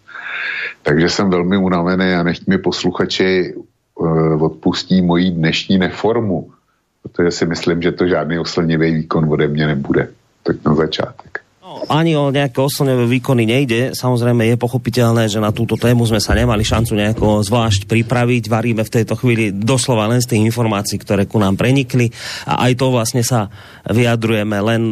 Takže 0.82 1.08
jsem 1.08 1.30
velmi 1.30 1.56
unavený 1.56 2.14
a 2.14 2.22
nechť 2.22 2.46
mi 2.46 2.58
posluchači 2.58 3.54
uh, 3.94 4.42
odpustí 4.42 5.02
mojí 5.02 5.30
dnešní 5.30 5.78
neformu, 5.78 6.50
protože 7.02 7.30
si 7.30 7.46
myslím, 7.46 7.82
že 7.82 7.92
to 7.92 8.06
žádný 8.06 8.38
oslnivý 8.38 8.94
výkon 8.94 9.32
ode 9.32 9.48
mě 9.48 9.66
nebude. 9.66 10.08
Tak 10.42 10.56
na 10.64 10.74
začátek 10.74 11.33
ani 11.88 12.16
o 12.16 12.32
nejaké 12.32 12.60
oslňové 12.60 13.04
výkony 13.08 13.44
nejde. 13.44 13.80
Samozrejme 13.92 14.44
je 14.48 14.56
pochopiteľné, 14.60 15.28
že 15.28 15.42
na 15.42 15.52
túto 15.52 15.76
tému 15.76 16.04
sme 16.08 16.20
sa 16.20 16.32
nemali 16.36 16.64
šancu 16.64 16.92
nejako 16.96 17.44
zvlášť 17.44 17.86
pripraviť. 17.88 18.48
Varíme 18.48 18.82
v 18.84 18.94
tejto 18.94 19.14
chvíli 19.18 19.52
doslova 19.52 20.08
len 20.08 20.20
z 20.20 20.34
tých 20.34 20.44
informácií, 20.44 20.96
ktoré 21.00 21.28
ku 21.28 21.40
nám 21.40 21.56
prenikli 21.58 22.08
a 22.48 22.68
aj 22.68 22.72
to 22.80 22.86
vlastne 22.92 23.22
sa 23.24 23.52
vyjadrujeme 23.88 24.56
len 24.64 24.82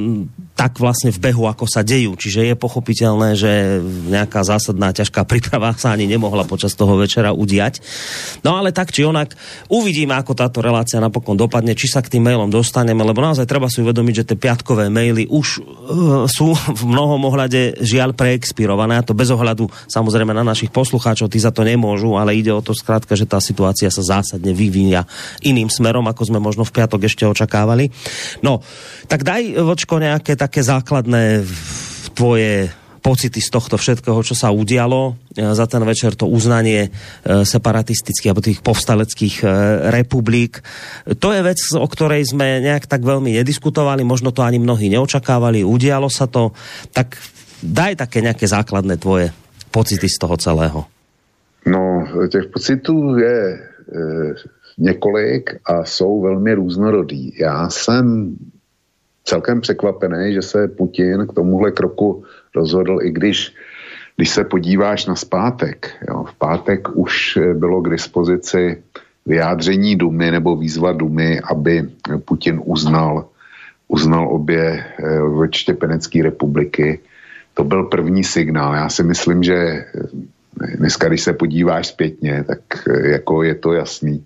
tak 0.52 0.76
vlastne 0.76 1.08
v 1.08 1.18
behu, 1.18 1.48
ako 1.48 1.64
sa 1.64 1.80
dejú. 1.80 2.12
Čiže 2.12 2.52
je 2.52 2.54
pochopiteľné, 2.54 3.34
že 3.34 3.80
nejaká 4.12 4.44
zásadná 4.44 4.92
ťažká 4.92 5.24
príprava 5.24 5.72
sa 5.74 5.96
ani 5.96 6.04
nemohla 6.04 6.44
počas 6.44 6.76
toho 6.76 7.00
večera 7.00 7.32
udiať. 7.32 7.80
No 8.44 8.60
ale 8.60 8.70
tak 8.70 8.92
či 8.92 9.08
onak, 9.08 9.32
uvidíme, 9.72 10.12
ako 10.12 10.36
táto 10.36 10.60
relácia 10.60 11.00
napokon 11.00 11.40
dopadne, 11.40 11.72
či 11.72 11.88
sa 11.88 12.04
k 12.04 12.12
tým 12.12 12.28
mailom 12.28 12.52
dostaneme, 12.52 13.00
lebo 13.00 13.24
naozaj 13.24 13.48
treba 13.48 13.72
si 13.72 13.80
uvedomiť, 13.80 14.14
že 14.22 14.28
tie 14.28 14.38
piatkové 14.38 14.92
maily 14.92 15.24
už 15.32 15.46
uh, 15.58 15.64
sú 16.28 16.52
v 16.52 16.81
mnohom 16.84 17.20
ohľade 17.28 17.80
žiaľ 17.80 18.12
preexpirované, 18.12 18.98
a 18.98 19.06
to 19.06 19.16
bez 19.16 19.30
ohľadu 19.30 19.70
samozrejme 19.88 20.34
na 20.34 20.44
našich 20.44 20.68
poslucháčov, 20.74 21.30
tí 21.30 21.38
za 21.38 21.54
to 21.54 21.62
nemôžu, 21.62 22.18
ale 22.18 22.36
ide 22.36 22.50
o 22.50 22.64
to 22.64 22.74
skrátka, 22.76 23.14
že 23.14 23.24
tá 23.28 23.38
situácia 23.38 23.88
sa 23.88 24.02
zásadne 24.02 24.52
vyvíja 24.52 25.06
iným 25.46 25.70
smerom, 25.70 26.04
ako 26.10 26.28
sme 26.28 26.38
možno 26.42 26.66
v 26.66 26.74
piatok 26.74 27.06
ešte 27.06 27.24
očakávali. 27.24 27.88
No, 28.44 28.60
tak 29.06 29.22
daj, 29.22 29.62
Vočko, 29.62 30.02
nejaké 30.02 30.34
také 30.34 30.60
základné 30.60 31.46
tvoje 32.12 32.81
pocity 33.02 33.42
z 33.42 33.50
tohto 33.50 33.74
všetkého, 33.74 34.22
čo 34.22 34.38
sa 34.38 34.54
udialo 34.54 35.18
e, 35.34 35.52
za 35.52 35.66
ten 35.66 35.82
večer, 35.82 36.14
to 36.14 36.30
uznanie 36.30 36.88
e, 36.88 36.90
separatistických 37.42 38.30
alebo 38.30 38.46
tých 38.46 38.62
povstaleckých 38.62 39.42
e, 39.42 39.46
republik. 39.90 40.62
To 41.18 41.34
je 41.34 41.42
vec, 41.42 41.58
o 41.74 41.84
ktorej 41.90 42.30
sme 42.30 42.62
nejak 42.62 42.86
tak 42.86 43.02
veľmi 43.02 43.34
nediskutovali, 43.42 44.06
možno 44.06 44.30
to 44.30 44.46
ani 44.46 44.62
mnohí 44.62 44.86
neočakávali, 44.88 45.66
udialo 45.66 46.06
sa 46.06 46.30
to, 46.30 46.54
tak 46.94 47.18
daj 47.60 47.98
také 47.98 48.22
nejaké 48.22 48.46
základné 48.46 48.96
tvoje 49.02 49.34
pocity 49.74 50.06
z 50.06 50.16
toho 50.22 50.38
celého. 50.38 50.86
No, 51.66 52.06
těch 52.30 52.46
pocitů 52.54 53.18
je 53.18 53.38
e, 53.54 53.58
několik 54.78 55.50
a 55.64 55.84
jsou 55.84 56.20
velmi 56.22 56.54
různorodý. 56.54 57.34
Já 57.38 57.68
jsem 57.70 58.36
celkem 59.24 59.60
překvapený, 59.60 60.34
že 60.34 60.42
se 60.42 60.68
Putin 60.68 61.26
k 61.26 61.32
tomuhle 61.32 61.70
kroku 61.70 62.24
rozhodl, 62.54 62.98
i 63.02 63.10
když 63.10 63.54
když 64.16 64.30
se 64.30 64.44
podíváš 64.44 65.06
na 65.06 65.16
zpátek, 65.16 65.90
jo, 66.08 66.24
v 66.24 66.34
pátek 66.34 66.88
už 66.94 67.38
bylo 67.54 67.82
k 67.82 67.90
dispozici 67.90 68.82
vyjádření 69.26 69.96
Dumy 69.96 70.30
nebo 70.30 70.56
výzva 70.56 70.92
Dumy, 70.92 71.40
aby 71.40 71.88
Putin 72.24 72.60
uznal, 72.64 73.26
uznal 73.88 74.28
obě 74.28 74.84
eh, 74.98 75.48
Štěpenecké 75.54 76.22
republiky. 76.22 77.00
To 77.54 77.64
byl 77.64 77.84
první 77.84 78.24
signál. 78.24 78.74
Já 78.74 78.88
si 78.88 79.02
myslím, 79.02 79.42
že 79.42 79.54
eh, 79.54 79.86
dneska, 80.76 81.08
když 81.08 81.22
se 81.22 81.32
podíváš 81.32 81.86
zpětně, 81.86 82.44
tak 82.46 82.60
eh, 82.88 83.08
jako 83.08 83.42
je 83.42 83.54
to 83.54 83.72
jasný. 83.72 84.24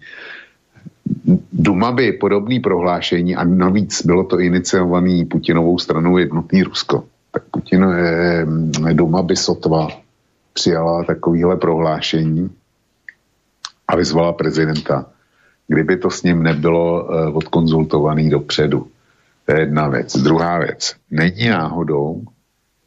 Duma 1.52 1.92
by 1.92 2.12
podobný 2.12 2.60
prohlášení, 2.60 3.36
a 3.36 3.44
navíc 3.44 4.06
bylo 4.06 4.24
to 4.24 4.38
iniciovaný 4.38 5.24
Putinovou 5.24 5.78
stranou 5.78 6.18
jednotný 6.18 6.62
Rusko, 6.62 7.04
tak 7.36 7.44
Putin 7.52 7.82
je, 7.82 8.46
Duma 8.92 9.22
by 9.22 9.36
sotva 9.36 9.88
přijala 10.52 11.04
takovýhle 11.04 11.56
prohlášení 11.56 12.50
a 13.88 13.96
vyzvala 13.96 14.32
prezidenta, 14.32 15.06
kdyby 15.68 15.96
to 15.96 16.10
s 16.10 16.22
ním 16.22 16.42
nebylo 16.42 17.04
eh, 17.04 17.32
odkonzultovaný 17.32 18.30
dopředu. 18.30 18.88
To 19.44 19.52
je 19.52 19.60
jedna 19.60 19.88
věc. 19.88 20.16
Druhá 20.16 20.58
věc. 20.58 20.96
Není 21.10 21.48
náhodou, 21.48 22.22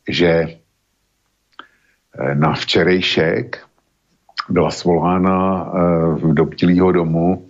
že 0.07 0.29
eh, 0.29 2.35
na 2.35 2.53
včerejšek 2.53 3.61
byla 4.49 4.71
svolána 4.71 5.71
eh, 6.25 6.33
do 6.33 6.91
domu 6.91 7.45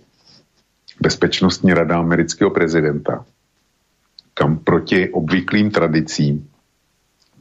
bezpečnostní 1.00 1.74
rada 1.74 1.98
amerického 1.98 2.50
prezidenta, 2.50 3.24
kam 4.34 4.58
proti 4.58 5.08
obvyklým 5.08 5.70
tradicím 5.70 6.49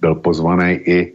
byl 0.01 0.15
pozvaný 0.15 0.71
i 0.73 1.13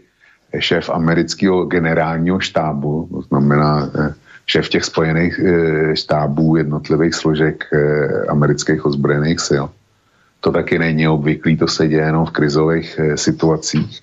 šéf 0.59 0.90
amerického 0.90 1.64
generálního 1.64 2.40
štábu, 2.40 3.09
to 3.12 3.20
znamená 3.23 3.90
eh, 3.99 4.14
šéf 4.47 4.68
těch 4.68 4.85
spojených 4.85 5.40
eh, 5.44 5.97
štábů 5.97 6.57
jednotlivých 6.57 7.14
složek 7.14 7.64
eh, 7.73 8.27
amerických 8.29 8.87
ozbrojených 8.87 9.40
sil. 9.49 9.66
To 10.40 10.53
taky 10.53 10.79
není 10.79 11.09
obvyklý, 11.09 11.57
to 11.57 11.68
se 11.68 11.88
děje 11.88 12.03
jenom 12.03 12.27
v 12.27 12.31
krizových 12.31 13.01
situacích. 13.14 14.01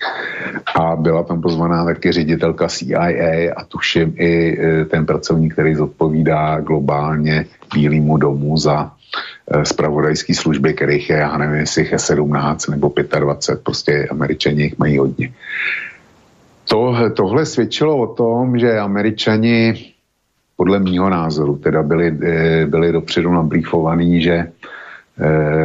A 0.74 0.96
byla 0.96 1.22
tam 1.22 1.42
pozvaná 1.42 1.84
taky 1.84 2.12
ředitelka 2.12 2.68
CIA 2.68 3.54
a 3.56 3.64
tuším 3.64 4.14
i 4.18 4.58
ten 4.90 5.06
pracovník, 5.06 5.52
který 5.52 5.74
zodpovídá 5.74 6.60
globálně 6.60 7.46
Bílému 7.74 8.16
domu 8.16 8.58
za 8.58 8.90
zpravodajské 9.62 10.34
služby, 10.34 10.74
kterých 10.74 11.10
je, 11.10 11.16
já 11.16 11.38
nevím, 11.38 11.56
jestli 11.56 11.88
je 11.92 11.98
17 11.98 12.66
nebo 12.66 12.92
25, 13.18 13.64
prostě 13.64 14.08
američani 14.10 14.62
jich 14.62 14.78
mají 14.78 14.98
hodně. 14.98 15.32
To, 16.68 16.94
tohle 17.14 17.46
svědčilo 17.46 17.96
o 17.96 18.14
tom, 18.14 18.58
že 18.58 18.78
američani 18.78 19.74
podle 20.56 20.78
mýho 20.78 21.10
názoru 21.10 21.56
teda 21.56 21.82
byli, 21.82 22.10
byli 22.66 22.92
dopředu 22.92 23.32
nabrýfovaní, 23.32 24.22
že 24.22 24.52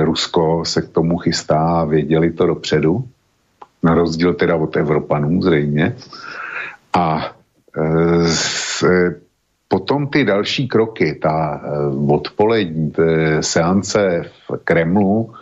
Rusko 0.04 0.66
se 0.66 0.82
k 0.82 0.90
tomu 0.90 1.18
chystá 1.18 1.86
věděli 1.86 2.32
to 2.32 2.46
dopředu, 2.48 3.04
na 3.84 3.96
rozdíl 3.96 4.34
teda 4.34 4.56
od 4.56 4.78
Evropanů 4.78 5.42
zřejmě. 5.42 5.96
A 6.94 7.32
potom 9.68 10.08
ty 10.08 10.26
další 10.26 10.68
kroky, 10.68 11.20
ta 11.22 11.62
e, 11.64 12.14
odpolední 12.14 12.94
seance 13.42 14.24
v 14.50 14.58
Kremlu, 14.64 15.34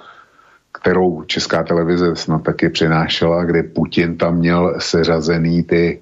kterou 0.73 1.23
česká 1.23 1.63
televize 1.63 2.15
snad 2.15 2.43
taky 2.43 2.69
přinášela, 2.69 3.43
kde 3.43 3.63
Putin 3.63 4.17
tam 4.17 4.37
měl 4.37 4.75
seřazený 4.79 5.63
ty 5.63 5.99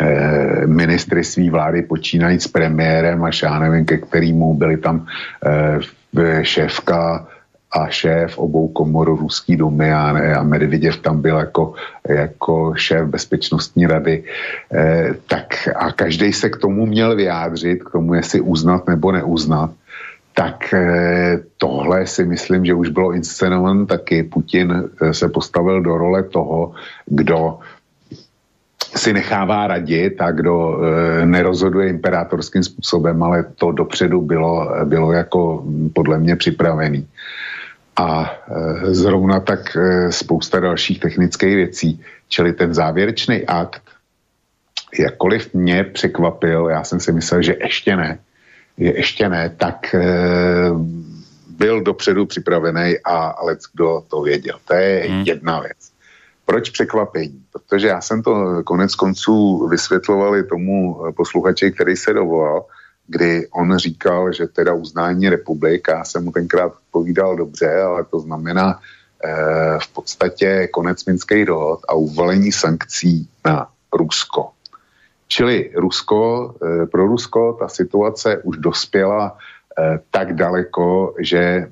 e, 0.00 0.66
ministry 0.66 1.24
svý 1.24 1.50
vlády 1.50 1.82
počínajíc 1.82 2.42
s 2.42 2.48
premiérem 2.48 3.24
až 3.24 3.42
já 3.42 3.58
nevím, 3.58 3.84
ke 3.84 3.98
kterýmu 3.98 4.54
byli 4.54 4.76
tam 4.76 5.06
e, 6.16 6.44
šéfka 6.44 7.28
a 7.72 7.88
šéf 7.88 8.38
obou 8.38 8.68
komor 8.68 9.08
Ruský 9.08 9.56
domy 9.56 9.92
a, 9.92 10.14
a 10.38 10.42
Medvěděv 10.42 10.96
tam 10.96 11.22
byl 11.22 11.36
jako, 11.36 11.74
jako 12.08 12.74
šéf 12.76 13.08
bezpečnostní 13.08 13.86
rady, 13.86 14.24
eh, 14.74 15.14
tak 15.28 15.68
a 15.76 15.92
každý 15.92 16.32
se 16.32 16.50
k 16.50 16.56
tomu 16.56 16.86
měl 16.86 17.16
vyjádřit, 17.16 17.82
k 17.82 17.90
tomu 17.90 18.14
jestli 18.14 18.40
uznat 18.40 18.88
nebo 18.88 19.12
neuznat, 19.12 19.70
tak 20.34 20.74
eh, 20.74 21.38
tohle 21.58 22.06
si 22.06 22.24
myslím, 22.24 22.64
že 22.64 22.74
už 22.74 22.88
bylo 22.88 23.12
inscenované 23.12 23.86
taky. 23.86 24.22
Putin 24.22 24.72
eh, 24.72 25.14
se 25.14 25.28
postavil 25.28 25.82
do 25.82 25.98
role 25.98 26.22
toho, 26.22 26.72
kdo 27.06 27.58
si 28.96 29.12
nechává 29.12 29.66
radit 29.66 30.20
a 30.20 30.30
kdo 30.30 30.78
e, 30.82 31.26
nerozhoduje 31.26 31.88
imperátorským 31.88 32.62
způsobem, 32.62 33.22
ale 33.22 33.44
to 33.54 33.72
dopředu 33.72 34.20
bylo, 34.20 34.68
bylo 34.84 35.12
jako 35.12 35.64
podle 35.92 36.18
mě 36.18 36.36
připravený 36.36 37.06
a 38.00 38.24
e, 38.24 38.94
zrovna 38.94 39.40
tak 39.40 39.76
e, 39.76 40.12
spousta 40.12 40.60
dalších 40.60 41.00
technických 41.00 41.54
věcí. 41.54 42.04
Čili 42.28 42.52
ten 42.52 42.74
závěrečný 42.74 43.46
akt, 43.46 43.82
jakkoliv 44.98 45.54
mě 45.54 45.84
překvapil, 45.84 46.68
já 46.68 46.84
jsem 46.84 47.00
si 47.00 47.12
myslel, 47.12 47.42
že 47.42 47.56
ještě 47.60 47.96
ne, 47.96 48.18
je 48.76 48.96
ještě 48.96 49.28
ne, 49.28 49.54
tak 49.56 49.94
e, 49.94 50.00
byl 51.48 51.82
dopředu 51.82 52.26
připravený 52.26 52.94
a 53.04 53.44
lec 53.44 53.60
kdo 53.74 54.02
to 54.08 54.22
věděl. 54.22 54.58
To 54.64 54.74
je 54.74 55.04
hmm. 55.08 55.22
jedna 55.26 55.60
věc. 55.60 55.92
Proč 56.46 56.70
překvapení? 56.70 57.42
Protože 57.52 57.88
já 57.88 58.00
jsem 58.00 58.22
to 58.22 58.62
konec 58.64 58.94
konců 58.94 59.68
vysvětlovali 59.68 60.44
tomu 60.44 61.02
posluchači, 61.16 61.72
který 61.72 61.96
se 61.96 62.12
dovolal, 62.12 62.64
kdy 63.10 63.48
on 63.50 63.76
říkal, 63.76 64.32
že 64.32 64.46
teda 64.46 64.74
uznání 64.74 65.28
republik, 65.28 65.88
já 65.88 66.04
jsem 66.04 66.24
mu 66.24 66.32
tenkrát 66.32 66.72
povídal 66.90 67.36
dobře, 67.36 67.82
ale 67.82 68.04
to 68.04 68.20
znamená 68.20 68.78
eh, 69.24 69.78
v 69.82 69.88
podstatě 69.92 70.68
konec 70.72 71.04
minských 71.04 71.44
dohod 71.46 71.80
a 71.88 71.94
uvalení 71.94 72.52
sankcí 72.52 73.28
na 73.44 73.66
Rusko. 73.92 74.50
Čili 75.28 75.72
Rusko, 75.74 76.54
eh, 76.62 76.86
pro 76.86 77.06
Rusko 77.06 77.56
ta 77.58 77.68
situace 77.68 78.38
už 78.42 78.56
dospěla 78.56 79.36
eh, 79.36 79.98
tak 80.10 80.32
daleko, 80.32 81.14
že 81.18 81.66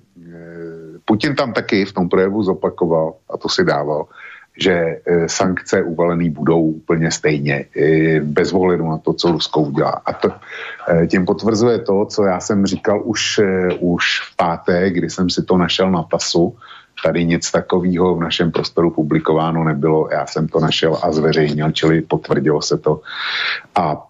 Putin 1.05 1.35
tam 1.35 1.53
taky 1.53 1.85
v 1.85 1.93
tom 1.93 2.09
projevu 2.09 2.43
zopakoval, 2.43 3.15
a 3.31 3.39
to 3.39 3.49
si 3.49 3.65
dával, 3.65 4.05
že 4.59 4.73
e, 4.73 5.29
sankce 5.29 5.83
uvalený 5.83 6.31
budou 6.31 6.63
úplně 6.63 7.11
stejně, 7.11 7.65
e, 7.77 8.21
bez 8.21 8.53
ohledu 8.53 8.91
na 8.91 8.99
to, 8.99 9.13
co 9.13 9.33
Rusko 9.33 9.61
udělá. 9.61 10.03
A 10.07 10.13
to, 10.13 10.31
e, 10.91 11.07
tím 11.07 11.27
potvrzuje 11.27 11.79
to, 11.79 12.07
co 12.07 12.25
já 12.25 12.41
jsem 12.41 12.67
říkal 12.67 13.03
už, 13.05 13.41
už 13.81 14.05
v 14.21 14.37
páté, 14.37 14.91
kdy 14.91 15.11
jsem 15.11 15.31
si 15.31 15.43
to 15.43 15.57
našel 15.57 15.91
na 15.91 16.03
TASu, 16.03 16.57
tady 17.05 17.25
nic 17.25 17.51
takového 17.51 18.15
v 18.15 18.21
našem 18.21 18.51
prostoru 18.53 18.91
publikováno 18.91 19.65
nebylo, 19.65 20.09
já 20.13 20.27
jsem 20.27 20.49
to 20.49 20.61
našel 20.61 20.99
a 21.03 21.13
zveřejnil, 21.13 21.71
čili 21.73 22.03
potvrdilo 22.03 22.63
se 22.63 22.79
to. 22.79 23.01
A 23.75 24.07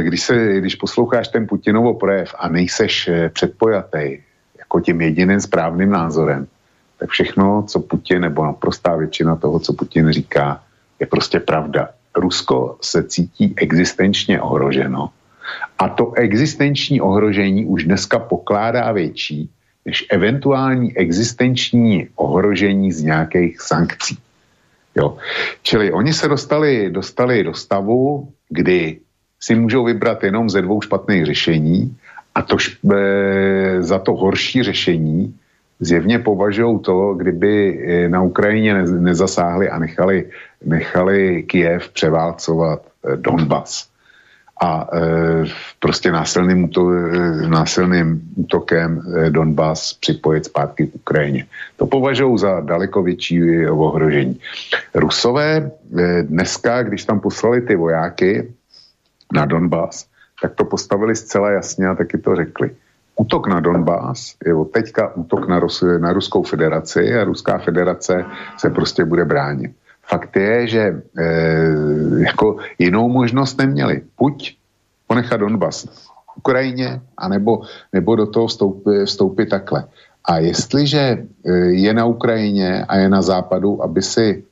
když, 0.00 0.22
se, 0.22 0.60
když 0.60 0.74
posloucháš 0.74 1.28
ten 1.28 1.46
Putinovo 1.46 1.94
projev 1.94 2.34
a 2.38 2.48
nejseš 2.48 3.10
předpojatý 3.32 4.24
jako 4.58 4.80
tím 4.80 5.00
jediným 5.00 5.40
správným 5.40 5.90
názorem, 5.90 6.46
tak 7.02 7.10
všechno, 7.10 7.66
co 7.66 7.80
Putin, 7.80 8.22
nebo 8.22 8.44
naprostá 8.44 8.96
většina 8.96 9.36
toho, 9.36 9.58
co 9.58 9.72
Putin 9.72 10.10
říká, 10.10 10.62
je 11.00 11.06
prostě 11.06 11.40
pravda. 11.40 11.88
Rusko 12.14 12.78
se 12.78 13.02
cítí 13.02 13.54
existenčně 13.56 14.40
ohroženo 14.40 15.10
a 15.78 15.88
to 15.88 16.14
existenční 16.14 17.00
ohrožení 17.00 17.66
už 17.66 17.84
dneska 17.84 18.18
pokládá 18.18 18.92
větší 18.92 19.50
než 19.84 20.06
eventuální 20.10 20.94
existenční 20.96 22.08
ohrožení 22.14 22.92
z 22.92 23.02
nějakých 23.02 23.60
sankcí. 23.60 24.18
Jo. 24.94 25.18
Čili 25.62 25.92
oni 25.92 26.14
se 26.14 26.28
dostali, 26.28 26.90
dostali 26.90 27.42
do 27.44 27.54
stavu, 27.54 28.30
kdy 28.48 28.98
si 29.40 29.54
můžou 29.54 29.84
vybrat 29.84 30.22
jenom 30.22 30.50
ze 30.50 30.62
dvou 30.62 30.80
špatných 30.80 31.26
řešení 31.26 31.96
a 32.34 32.42
to 32.42 32.56
e, 32.94 33.82
za 33.82 33.98
to 33.98 34.14
horší 34.14 34.62
řešení 34.62 35.34
zjevně 35.82 36.18
považují 36.18 36.78
to, 36.78 37.14
kdyby 37.14 37.54
eh, 37.54 38.08
na 38.08 38.22
Ukrajině 38.22 38.74
nezasáhli 38.84 39.68
a 39.68 39.78
nechali, 39.78 40.30
nechali 40.64 41.42
Kiev 41.42 41.90
převálcovat 41.90 42.82
eh, 42.86 43.16
Donbas 43.16 43.92
a 44.62 44.86
e, 44.94 45.00
prostě 45.82 46.12
násilným, 46.12 46.64
úto, 46.64 46.90
násilným 47.50 48.22
útokem 48.36 49.02
Donbas 49.30 49.92
připojit 49.92 50.44
zpátky 50.44 50.86
k 50.86 50.94
Ukrajině. 50.94 51.46
To 51.76 51.86
považují 51.86 52.38
za 52.38 52.60
daleko 52.60 53.02
větší 53.02 53.66
ohrožení. 53.66 54.38
Rusové 54.94 55.70
dneska, 56.22 56.82
když 56.82 57.04
tam 57.04 57.20
poslali 57.20 57.60
ty 57.60 57.76
vojáky 57.76 58.54
na 59.34 59.46
Donbas, 59.46 60.06
tak 60.42 60.54
to 60.54 60.64
postavili 60.64 61.16
zcela 61.16 61.50
jasně 61.50 61.88
a 61.88 61.94
taky 61.94 62.18
to 62.18 62.36
řekli 62.36 62.70
útok 63.16 63.46
na 63.46 63.60
Donbass 63.60 64.36
je 64.46 64.54
od 64.54 64.70
teďka 64.70 65.14
útok 65.14 65.48
na, 65.48 65.58
Rus, 65.60 65.84
na 65.98 66.12
Ruskou 66.12 66.42
federaci 66.42 67.14
a 67.14 67.24
Ruská 67.24 67.58
federace 67.58 68.24
se 68.58 68.70
prostě 68.70 69.04
bude 69.04 69.24
bránit. 69.24 69.72
Fakt 70.02 70.36
je, 70.36 70.66
že 70.66 70.82
e, 70.82 71.24
jako 72.18 72.56
jinou 72.78 73.08
možnost 73.08 73.58
neměli. 73.58 74.02
Buď 74.18 74.56
ponechat 75.06 75.40
Donbass 75.40 75.86
Ukrajině, 76.36 77.00
anebo 77.16 77.62
nebo 77.92 78.16
do 78.16 78.26
toho 78.26 78.46
vstoupit, 78.46 79.04
vstoupit 79.04 79.46
takhle. 79.46 79.84
A 80.24 80.38
jestliže 80.38 80.98
e, 80.98 81.52
je 81.54 81.94
na 81.94 82.04
Ukrajině 82.04 82.84
a 82.84 82.96
je 82.96 83.08
na 83.08 83.22
západu, 83.22 83.82
aby 83.82 84.02
si, 84.02 84.44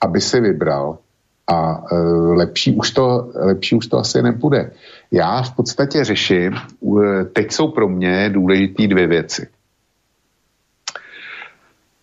aby 0.00 0.20
si 0.20 0.40
vybral, 0.40 0.98
a 1.46 1.84
e, 1.90 1.96
lepší, 2.38 2.76
už 2.76 2.90
to, 2.90 3.30
lepší 3.34 3.76
už 3.76 3.86
to 3.86 3.98
asi 3.98 4.22
nebude. 4.22 4.70
Já 5.12 5.42
v 5.42 5.56
podstatě 5.56 6.04
řeším, 6.04 6.52
teď 7.32 7.52
jsou 7.52 7.68
pro 7.68 7.88
mě 7.88 8.30
důležité 8.30 8.86
dvě 8.86 9.06
věci. 9.06 9.48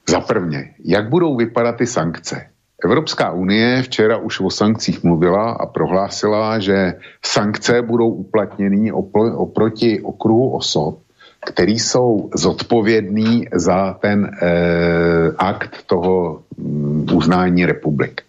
Za 0.09 0.21
prvně, 0.21 0.73
jak 0.85 1.09
budou 1.09 1.35
vypadat 1.35 1.71
ty 1.77 1.87
sankce? 1.87 2.45
Evropská 2.83 3.31
unie 3.31 3.83
včera 3.83 4.17
už 4.17 4.39
o 4.39 4.49
sankcích 4.49 5.03
mluvila 5.03 5.51
a 5.51 5.65
prohlásila, 5.65 6.59
že 6.59 6.93
sankce 7.25 7.81
budou 7.81 8.09
uplatněny 8.09 8.91
oproti 9.35 10.01
okruhu 10.01 10.49
osob, 10.49 10.99
který 11.45 11.79
jsou 11.79 12.29
zodpovědní 12.35 13.45
za 13.53 13.93
ten 13.93 14.31
eh, 14.41 15.31
akt 15.37 15.83
toho 15.85 16.41
mm, 16.57 17.07
uznání 17.13 17.65
republik. 17.65 18.21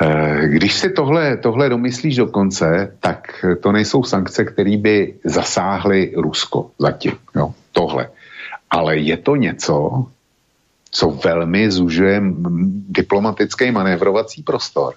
Eh, 0.00 0.48
když 0.48 0.74
si 0.74 0.90
tohle, 0.90 1.36
tohle 1.36 1.68
domyslíš 1.68 2.16
do 2.16 2.26
konce, 2.26 2.96
tak 3.00 3.44
to 3.62 3.72
nejsou 3.72 4.02
sankce, 4.02 4.44
které 4.44 4.76
by 4.76 5.14
zasáhly 5.24 6.12
Rusko 6.16 6.70
zatím. 6.78 7.12
Jo? 7.36 7.54
Tohle. 7.72 8.08
Ale 8.70 8.96
je 8.96 9.16
to 9.16 9.36
něco, 9.36 10.06
co 10.90 11.10
velmi 11.10 11.70
zužuje 11.70 12.22
diplomatický 12.88 13.70
manévrovací 13.70 14.42
prostor. 14.42 14.94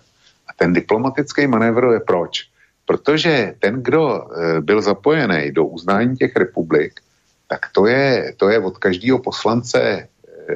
A 0.50 0.54
ten 0.58 0.74
diplomatický 0.74 1.48
manévr 1.48 1.86
je 1.94 2.00
proč? 2.00 2.48
Protože 2.86 3.56
ten, 3.60 3.84
kdo 3.84 4.22
eh, 4.22 4.62
byl 4.62 4.82
zapojený 4.82 5.52
do 5.52 5.66
uznání 5.66 6.18
těch 6.18 6.36
republik, 6.36 7.02
tak 7.48 7.60
to 7.72 7.86
je, 7.86 8.34
to 8.38 8.50
je 8.50 8.60
od 8.60 8.78
každého 8.78 9.20
poslance 9.20 9.82
eh, 9.82 10.08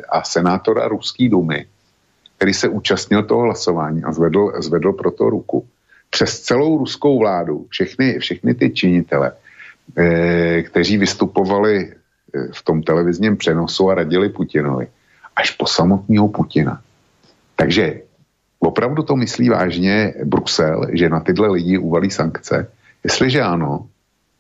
a 0.09 0.23
senátora 0.23 0.87
Ruské 0.87 1.29
dumy 1.29 1.65
který 2.41 2.53
se 2.53 2.67
účastnil 2.67 3.23
toho 3.23 3.41
hlasování 3.41 4.03
a 4.03 4.11
zvedl, 4.11 4.51
zvedl 4.57 4.91
pro 4.91 5.11
to 5.11 5.29
ruku, 5.29 5.67
přes 6.09 6.41
celou 6.41 6.77
ruskou 6.77 7.19
vládu, 7.19 7.65
všechny, 7.69 8.19
všechny 8.19 8.53
ty 8.53 8.69
činitele, 8.69 9.31
eh, 9.97 10.61
kteří 10.61 10.97
vystupovali 10.97 11.93
v 12.53 12.61
tom 12.65 12.81
televizním 12.83 13.37
přenosu 13.37 13.89
a 13.89 13.95
radili 13.95 14.29
Putinovi, 14.29 14.87
až 15.35 15.51
po 15.51 15.67
samotného 15.69 16.27
Putina. 16.27 16.81
Takže 17.55 18.01
opravdu 18.59 19.03
to 19.03 19.15
myslí 19.15 19.49
vážně 19.49 20.13
Brusel, 20.25 20.97
že 20.97 21.09
na 21.09 21.19
tyhle 21.19 21.47
lidi 21.47 21.77
uvalí 21.77 22.09
sankce? 22.09 22.67
Jestliže 23.03 23.41
ano, 23.41 23.85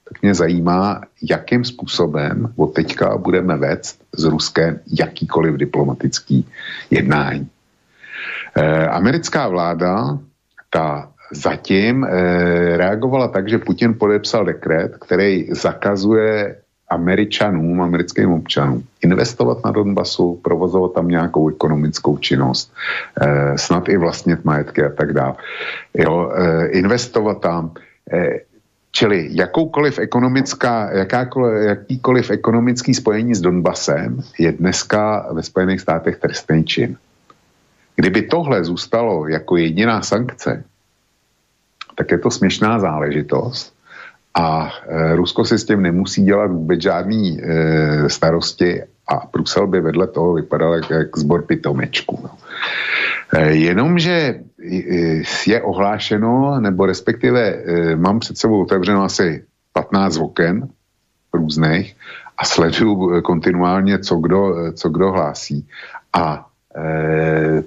tak 0.09 0.21
mě 0.21 0.33
zajímá, 0.33 1.01
jakým 1.21 1.65
způsobem 1.65 2.53
od 2.57 2.73
teďka 2.73 3.17
budeme 3.17 3.57
vést 3.57 4.01
s 4.09 4.23
Ruskem 4.23 4.79
jakýkoliv 4.89 5.55
diplomatický 5.55 6.47
jednání. 6.89 7.49
E, 8.55 8.87
americká 8.87 9.47
vláda, 9.47 10.19
ta 10.69 11.11
zatím 11.31 12.03
e, 12.03 12.07
reagovala 12.77 13.27
tak, 13.27 13.49
že 13.49 13.57
Putin 13.57 13.93
podepsal 13.93 14.45
dekret, 14.45 14.97
který 14.97 15.47
zakazuje 15.51 16.55
Američanům, 16.89 17.81
americkým 17.81 18.31
občanům 18.31 18.83
investovat 19.01 19.57
na 19.65 19.71
Donbasu, 19.71 20.39
provozovat 20.43 20.93
tam 20.93 21.07
nějakou 21.07 21.49
ekonomickou 21.49 22.17
činnost, 22.17 22.73
e, 23.21 23.57
snad 23.57 23.89
i 23.89 23.97
vlastnit 23.97 24.45
majetky 24.45 24.83
a 24.83 24.89
tak 24.89 25.13
dále. 25.13 25.35
Jo, 25.93 26.31
investovat 26.71 27.41
tam, 27.41 27.71
e, 28.13 28.51
Čili 28.91 29.27
jakoukoliv 29.31 29.99
ekonomická, 29.99 30.91
jakákoliv, 30.91 31.63
jakýkoliv 31.63 32.31
ekonomický 32.31 32.93
spojení 32.93 33.35
s 33.35 33.41
Donbasem 33.41 34.19
je 34.39 34.51
dneska 34.51 35.27
ve 35.31 35.43
Spojených 35.43 35.81
státech 35.81 36.17
trestný 36.19 36.63
čin. 36.63 36.97
Kdyby 37.95 38.21
tohle 38.21 38.63
zůstalo 38.63 39.27
jako 39.27 39.57
jediná 39.57 40.01
sankce, 40.01 40.63
tak 41.95 42.11
je 42.11 42.17
to 42.17 42.31
směšná 42.31 42.79
záležitost 42.79 43.73
a 44.33 44.69
e, 44.87 45.15
Rusko 45.15 45.45
si 45.45 45.57
s 45.57 45.65
tím 45.65 45.81
nemusí 45.81 46.23
dělat 46.23 46.51
vůbec 46.51 46.81
žádný 46.81 47.41
e, 47.41 48.09
starosti 48.09 48.83
a 49.07 49.27
Brusel 49.33 49.67
by 49.67 49.81
vedle 49.81 50.07
toho 50.07 50.33
vypadal 50.33 50.73
jak, 50.73 50.89
jak 50.89 51.17
zbor 51.17 51.41
pitomečku. 51.41 52.19
No. 52.23 52.29
E, 53.33 53.51
jenomže 53.51 54.39
je 55.47 55.61
ohlášeno, 55.61 56.59
nebo 56.59 56.85
respektive 56.85 57.41
e, 57.41 57.95
mám 57.95 58.19
před 58.19 58.37
sebou 58.37 58.61
otevřeno 58.61 59.03
asi 59.03 59.43
15 59.73 60.17
oken 60.17 60.67
různých 61.33 61.95
a 62.37 62.45
sleduju 62.45 63.21
kontinuálně, 63.21 63.99
co 63.99 64.15
kdo, 64.15 64.55
co 64.73 64.89
kdo 64.89 65.11
hlásí. 65.11 65.67
A 66.13 66.47
e, 66.75 67.63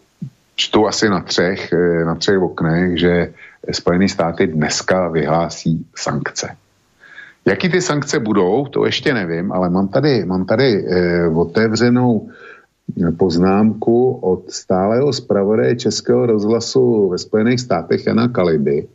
čtu 0.57 0.87
asi 0.87 1.09
na 1.09 1.21
třech, 1.21 1.73
e, 1.73 2.05
na 2.05 2.15
třech 2.15 2.39
oknech, 2.39 3.01
že 3.01 3.33
Spojené 3.73 4.09
státy 4.09 4.47
dneska 4.47 5.09
vyhlásí 5.09 5.87
sankce. 5.97 6.57
Jaký 7.45 7.69
ty 7.69 7.81
sankce 7.81 8.19
budou, 8.19 8.67
to 8.67 8.87
ještě 8.87 9.15
nevím, 9.15 9.53
ale 9.53 9.71
mám 9.71 9.89
tady, 9.89 10.25
mám 10.25 10.45
tady 10.45 10.87
e, 10.87 11.29
otevřenou 11.29 12.29
poznámku 13.17 14.13
od 14.13 14.51
stálého 14.51 15.13
zpravodaje 15.13 15.77
Českého 15.77 16.27
rozhlasu 16.27 17.09
ve 17.09 17.19
Spojených 17.19 17.61
státech 17.61 18.07
Jana 18.07 18.29
Kaliby. 18.29 18.87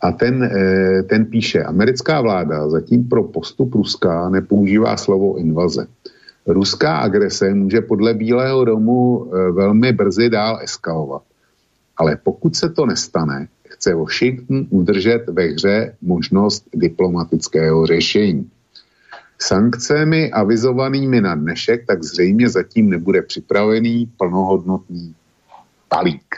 A 0.00 0.12
ten, 0.12 0.44
eh, 0.44 1.02
ten 1.02 1.26
píše, 1.26 1.62
americká 1.62 2.20
vláda 2.20 2.68
zatím 2.68 3.08
pro 3.08 3.22
postup 3.24 3.74
Ruska 3.74 4.28
nepoužívá 4.28 4.96
slovo 4.96 5.36
invaze. 5.36 5.86
Ruská 6.46 6.98
agrese 6.98 7.54
může 7.54 7.80
podle 7.80 8.14
Bílého 8.14 8.64
domu 8.64 9.26
eh, 9.26 9.52
velmi 9.52 9.92
brzy 9.92 10.30
dál 10.30 10.58
eskalovat. 10.62 11.22
Ale 11.96 12.16
pokud 12.16 12.56
se 12.56 12.70
to 12.70 12.86
nestane, 12.86 13.48
chce 13.68 13.94
Washington 13.94 14.66
udržet 14.70 15.28
ve 15.28 15.44
hře 15.44 15.96
možnost 16.02 16.64
diplomatického 16.74 17.86
řešení. 17.86 18.50
Sankcemi 19.38 20.32
avizovanými 20.32 21.20
na 21.20 21.34
dnešek 21.34 21.86
tak 21.86 22.04
zřejmě 22.04 22.48
zatím 22.48 22.90
nebude 22.90 23.22
připravený 23.22 24.12
plnohodnotný 24.16 25.14
balík. 25.90 26.36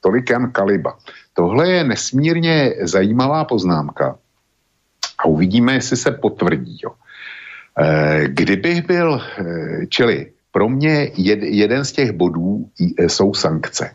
Tolik 0.00 0.30
Jan 0.30 0.50
Kaliba. 0.50 0.98
Tohle 1.34 1.70
je 1.70 1.84
nesmírně 1.84 2.74
zajímavá 2.82 3.44
poznámka 3.44 4.18
a 5.18 5.24
uvidíme, 5.24 5.74
jestli 5.74 5.96
se 5.96 6.10
potvrdí. 6.10 6.78
Jo. 6.84 6.90
E, 7.78 8.28
kdybych 8.28 8.86
byl, 8.86 9.22
e, 9.38 9.86
čili 9.86 10.30
pro 10.52 10.68
mě 10.68 11.10
jed, 11.16 11.42
jeden 11.42 11.84
z 11.84 11.92
těch 11.92 12.12
bodů 12.12 12.68
e, 12.98 13.08
jsou 13.08 13.34
sankce. 13.34 13.90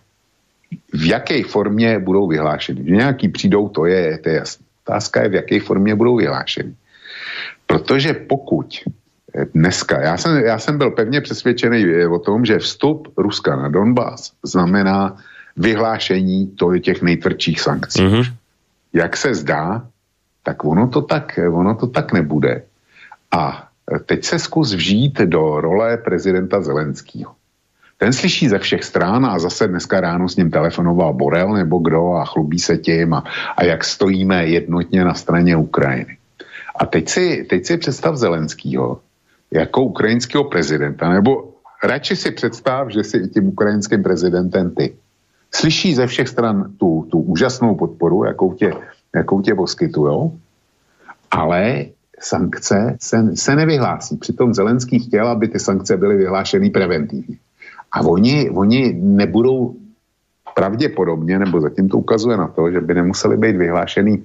V 0.94 1.06
jaké 1.08 1.44
formě 1.44 2.00
budou 2.00 2.28
vyhlášeny? 2.28 2.84
Že 2.86 2.96
nějaký 2.96 3.30
přijdou, 3.30 3.70
to 3.70 3.86
je, 3.86 4.18
to 4.18 4.30
je 4.30 4.36
jasné. 4.36 4.66
Otázka 4.88 5.24
je, 5.24 5.30
v 5.30 5.34
jaké 5.34 5.60
formě 5.60 5.96
budou 5.96 6.18
vyhlášeny. 6.18 6.76
Protože 7.68 8.14
pokud 8.14 8.84
dneska, 9.54 10.02
já 10.02 10.18
jsem, 10.18 10.38
já 10.38 10.60
jsem 10.60 10.78
byl 10.78 10.92
pevně 10.92 11.22
přesvědčený 11.22 11.86
eh, 11.86 12.08
o 12.08 12.20
tom, 12.20 12.46
že 12.46 12.60
vstup 12.60 13.14
Ruska 13.18 13.56
na 13.56 13.70
Donbass 13.70 14.34
znamená 14.44 15.18
vyhlášení 15.58 16.48
to 16.48 16.78
těch 16.78 17.02
nejtvrdších 17.02 17.62
sankcí. 17.62 18.02
Mm-hmm. 18.02 18.34
Jak 18.94 19.18
se 19.18 19.36
zdá, 19.36 19.88
tak 20.44 20.66
ono 20.66 20.88
to 20.88 21.02
tak, 21.02 21.40
ono 21.52 21.76
to 21.76 21.88
tak 21.88 22.14
nebude. 22.14 22.64
A 23.32 23.66
teď 24.06 24.26
se 24.26 24.40
zkus 24.40 24.74
vžít 24.74 25.20
do 25.20 25.62
role 25.62 25.98
prezidenta 25.98 26.62
Zelenského. 26.62 27.36
Ten 27.98 28.14
slyší 28.14 28.50
ze 28.50 28.60
všech 28.60 28.84
stran 28.84 29.26
a 29.26 29.40
zase 29.40 29.68
dneska 29.68 30.02
ráno 30.02 30.30
s 30.30 30.36
ním 30.36 30.52
telefonoval 30.52 31.14
Borel 31.14 31.54
nebo 31.54 31.78
kdo 31.80 32.14
a 32.14 32.26
chlubí 32.26 32.60
se 32.60 32.78
tím 32.78 33.14
a, 33.14 33.24
a 33.58 33.64
jak 33.64 33.84
stojíme 33.84 34.48
jednotně 34.48 35.04
na 35.04 35.14
straně 35.14 35.58
Ukrajiny. 35.58 36.18
A 36.80 36.86
teď 36.86 37.10
si, 37.10 37.46
teď 37.50 37.66
si 37.66 37.78
představ 37.78 38.16
Zelenskýho 38.16 39.00
jako 39.52 39.82
ukrajinského 39.82 40.44
prezidenta, 40.44 41.10
nebo 41.10 41.54
radši 41.84 42.16
si 42.16 42.32
představ, 42.32 42.90
že 42.90 43.04
jsi 43.04 43.18
i 43.18 43.28
tím 43.28 43.48
ukrajinským 43.48 44.04
prezidentem 44.04 44.76
ty. 44.76 44.96
Slyší 45.54 45.96
ze 45.96 46.08
všech 46.08 46.28
stran 46.28 46.74
tu, 46.78 47.08
tu 47.12 47.20
úžasnou 47.20 47.76
podporu, 47.76 48.26
jakou 48.26 48.54
tě, 48.54 48.74
jakou 49.16 49.42
tě 49.42 49.56
poskytujou, 49.56 50.38
ale 51.32 51.86
sankce 52.20 52.97
se, 53.01 53.36
se 53.36 53.55
nevyhlásí. 53.55 54.18
Přitom 54.18 54.53
Zelenský 54.53 54.99
chtěl, 54.99 55.28
aby 55.28 55.47
ty 55.47 55.59
sankce 55.59 55.97
byly 55.97 56.18
vyhlášeny 56.18 56.70
preventivně. 56.70 57.38
A 57.91 58.01
oni, 58.01 58.49
oni 58.49 58.93
nebudou 58.93 59.76
pravděpodobně, 60.55 61.39
nebo 61.39 61.61
zatím 61.61 61.89
to 61.89 61.97
ukazuje 61.97 62.38
na 62.38 62.47
to, 62.47 62.72
že 62.72 62.82
by 62.82 62.93
nemuseli 62.93 63.38
být 63.38 63.55
vyhlášený 63.55 64.24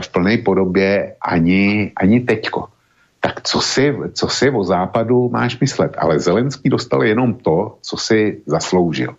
v 0.00 0.08
plné 0.12 0.38
podobě 0.38 1.14
ani, 1.22 1.92
ani 1.96 2.20
teďko. 2.20 2.66
Tak 3.20 3.42
co 3.42 3.60
si, 3.60 3.94
co 4.12 4.28
si 4.28 4.50
o 4.50 4.64
západu 4.64 5.28
máš 5.28 5.60
myslet? 5.60 5.92
Ale 5.98 6.18
Zelenský 6.18 6.70
dostal 6.70 7.04
jenom 7.04 7.34
to, 7.34 7.76
co 7.82 7.96
si 7.96 8.40
zasloužil. 8.46 9.14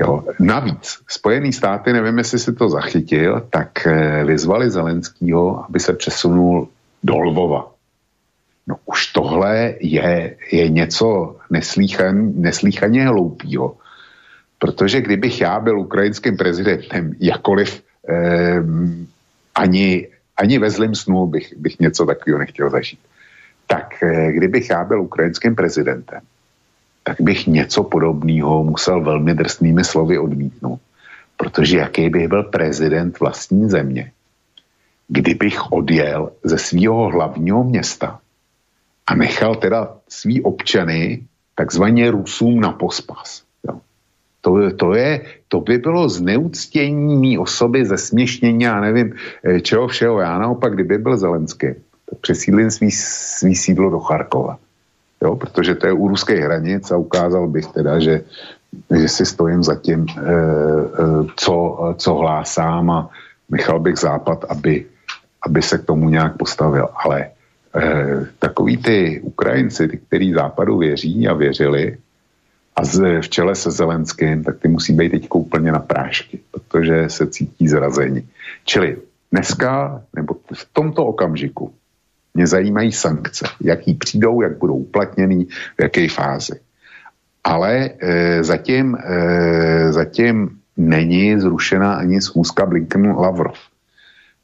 Jo. 0.00 0.24
Navíc 0.38 0.98
Spojený 1.08 1.52
státy, 1.52 1.92
nevím, 1.92 2.18
jestli 2.18 2.38
si 2.38 2.52
to 2.52 2.68
zachytil, 2.68 3.42
tak 3.50 3.86
eh, 3.86 4.24
vyzvali 4.24 4.70
Zelenskýho, 4.70 5.64
aby 5.68 5.80
se 5.80 5.92
přesunul 5.92 6.68
do 7.04 7.18
Lvova. 7.18 7.70
No 8.66 8.76
už 8.84 9.06
tohle 9.12 9.74
je, 9.80 10.36
je 10.52 10.68
něco 10.68 11.36
neslíchan, 11.50 12.32
neslíchaně 12.34 13.06
hloupýho. 13.06 13.76
Protože 14.58 15.00
kdybych 15.00 15.40
já 15.40 15.60
byl 15.60 15.80
ukrajinským 15.80 16.36
prezidentem, 16.36 17.12
jakoliv 17.20 17.82
eh, 18.08 18.62
ani, 19.54 20.08
ani 20.36 20.58
ve 20.58 20.70
zlým 20.70 20.94
snu 20.94 21.26
bych, 21.26 21.56
bych 21.56 21.80
něco 21.80 22.06
takového 22.06 22.38
nechtěl 22.38 22.70
zažít. 22.70 23.00
Tak 23.66 24.02
eh, 24.02 24.32
kdybych 24.32 24.70
já 24.70 24.84
byl 24.84 25.02
ukrajinským 25.02 25.54
prezidentem, 25.54 26.20
tak 27.02 27.20
bych 27.20 27.46
něco 27.46 27.84
podobného 27.84 28.64
musel 28.64 29.04
velmi 29.04 29.34
drsnými 29.34 29.84
slovy 29.84 30.18
odmítnout. 30.18 30.80
Protože 31.36 31.78
jaký 31.78 32.08
bych 32.08 32.28
byl 32.28 32.42
prezident 32.42 33.20
vlastní 33.20 33.68
země, 33.70 34.12
kdybych 35.14 35.72
odjel 35.72 36.30
ze 36.42 36.58
svého 36.58 37.08
hlavního 37.14 37.64
města 37.64 38.18
a 39.06 39.14
nechal 39.14 39.54
teda 39.54 40.02
svý 40.08 40.42
občany 40.42 41.22
takzvaně 41.54 42.10
Rusům 42.10 42.60
na 42.60 42.72
pospas. 42.72 43.46
To, 44.44 44.60
to, 44.76 44.92
je, 44.92 45.20
to 45.48 45.60
by 45.60 45.78
bylo 45.78 46.04
zneuctění 46.08 47.16
mý 47.16 47.38
osoby, 47.38 47.86
zesměšnění, 47.86 48.64
já 48.64 48.76
nevím, 48.80 49.16
eh, 49.40 49.60
čeho 49.60 49.88
všeho. 49.88 50.20
Já 50.20 50.36
naopak, 50.38 50.74
kdyby 50.74 50.98
byl 50.98 51.16
Zelenský, 51.16 51.80
tak 52.10 52.18
přesídlím 52.20 52.68
svý, 52.68 52.90
svý 53.40 53.54
sídlo 53.56 53.88
do 53.90 54.00
Charkova. 54.04 54.60
Jo, 55.22 55.36
protože 55.40 55.80
to 55.80 55.86
je 55.86 55.96
u 55.96 56.08
ruské 56.12 56.36
hranic 56.36 56.84
a 56.92 57.00
ukázal 57.00 57.48
bych 57.48 57.72
teda, 57.72 57.96
že, 57.96 58.28
že 58.92 59.08
si 59.08 59.24
stojím 59.24 59.64
za 59.64 59.80
tím, 59.80 60.04
e, 60.04 60.12
e, 60.12 60.36
co, 61.40 61.54
co 61.96 62.10
hlásám 62.14 62.84
a 62.90 63.08
nechal 63.48 63.80
bych 63.80 63.96
Západ, 63.96 64.44
aby, 64.52 64.84
aby 65.46 65.62
se 65.62 65.78
k 65.78 65.84
tomu 65.84 66.08
nějak 66.08 66.36
postavil. 66.36 66.88
Ale 67.04 67.20
e, 67.20 67.30
takový 68.38 68.76
ty 68.76 69.20
Ukrajinci, 69.24 69.88
ty, 69.88 69.96
kteří 69.96 70.32
Západu 70.32 70.78
věří 70.78 71.28
a 71.28 71.32
věřili, 71.32 71.96
a 72.76 72.84
z, 72.84 73.20
v 73.20 73.28
čele 73.28 73.54
se 73.54 73.70
Zelenským, 73.70 74.44
tak 74.44 74.58
ty 74.58 74.68
musí 74.68 74.92
být 74.92 75.10
teď 75.10 75.28
úplně 75.34 75.72
na 75.72 75.78
prášky, 75.78 76.40
protože 76.50 77.08
se 77.08 77.26
cítí 77.26 77.68
zrazení. 77.68 78.28
Čili 78.64 78.96
dneska, 79.32 80.02
nebo 80.16 80.34
v 80.54 80.68
tomto 80.72 81.06
okamžiku, 81.06 81.74
mě 82.34 82.46
zajímají 82.46 82.92
sankce. 82.92 83.46
Jaký 83.60 83.94
přijdou, 83.94 84.42
jak 84.42 84.58
budou 84.58 84.74
uplatněný, 84.74 85.44
v 85.78 85.82
jaké 85.82 86.08
fázi. 86.08 86.60
Ale 87.44 87.90
e, 87.98 88.44
zatím, 88.44 88.96
e, 88.96 89.92
zatím 89.92 90.58
není 90.76 91.40
zrušena 91.40 91.94
ani 91.94 92.20
schůzka 92.20 92.66
Blinken-Lavrov. 92.66 93.54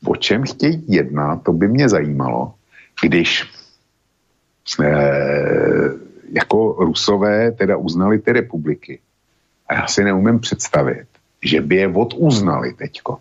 O 0.07 0.17
čem 0.17 0.43
chtějí 0.43 0.85
jednat, 0.89 1.43
to 1.43 1.53
by 1.53 1.69
mě 1.69 1.89
zajímalo, 1.89 2.55
když 3.03 3.45
e, 4.83 4.91
jako 6.33 6.77
Rusové 6.79 7.53
teda 7.53 7.77
uznali 7.77 8.19
ty 8.19 8.33
republiky. 8.33 9.01
A 9.69 9.75
já 9.75 9.87
si 9.87 10.05
neumím 10.05 10.41
představit, 10.41 11.07
že 11.45 11.61
by 11.61 11.77
je 11.77 11.89
oduznali 11.89 12.73
teďko 12.73 13.19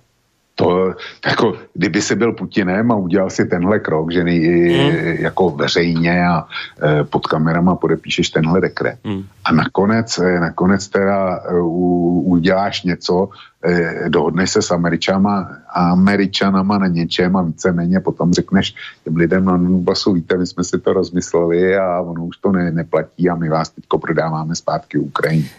to, 0.59 0.93
jako, 1.25 1.53
kdyby 1.73 2.01
si 2.01 2.15
byl 2.15 2.33
Putinem 2.33 2.91
a 2.91 2.95
udělal 2.95 3.29
si 3.29 3.45
tenhle 3.45 3.79
krok, 3.79 4.11
že 4.11 4.23
nej, 4.23 4.39
mm. 4.39 5.15
jako 5.23 5.49
veřejně 5.49 6.27
a 6.27 6.47
e, 6.83 7.03
pod 7.03 7.27
kamerama 7.27 7.75
podepíšeš 7.75 8.29
tenhle 8.29 8.61
dekret. 8.61 8.99
Mm. 9.03 9.23
A 9.45 9.53
nakonec, 9.53 10.17
e, 10.17 10.39
nakonec 10.39 10.87
teda 10.87 11.37
e, 11.37 11.61
u, 11.61 12.21
uděláš 12.25 12.83
něco, 12.83 13.29
e, 13.63 14.09
dohodneš 14.09 14.51
se 14.51 14.61
s 14.61 14.71
Američama, 14.71 15.49
Američanama 15.73 16.77
na 16.77 16.87
něčem 16.87 17.35
a 17.35 17.41
víceméně 17.41 17.99
potom 17.99 18.33
řekneš 18.33 18.75
těm 19.03 19.15
lidem 19.15 19.45
na 19.45 19.57
Donbasu, 19.57 20.13
víte, 20.13 20.37
my 20.37 20.47
jsme 20.47 20.63
si 20.63 20.79
to 20.79 20.93
rozmysleli 20.93 21.77
a 21.77 22.01
ono 22.01 22.25
už 22.25 22.37
to 22.37 22.51
ne, 22.51 22.71
neplatí 22.71 23.29
a 23.29 23.35
my 23.35 23.49
vás 23.49 23.69
teďko 23.69 23.99
prodáváme 23.99 24.55
zpátky 24.55 24.97
Ukrajině. 24.97 25.49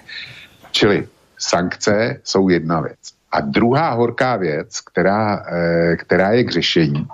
Čili 0.71 1.09
sankce 1.39 2.21
jsou 2.25 2.49
jedna 2.49 2.81
věc 2.81 3.20
a 3.33 3.41
druhá 3.41 3.95
horká 3.95 4.37
věc, 4.37 4.81
která, 4.81 5.45
eh, 5.53 5.97
která 5.97 6.31
je 6.33 6.45
k 6.45 6.51
řešení, 6.51 7.07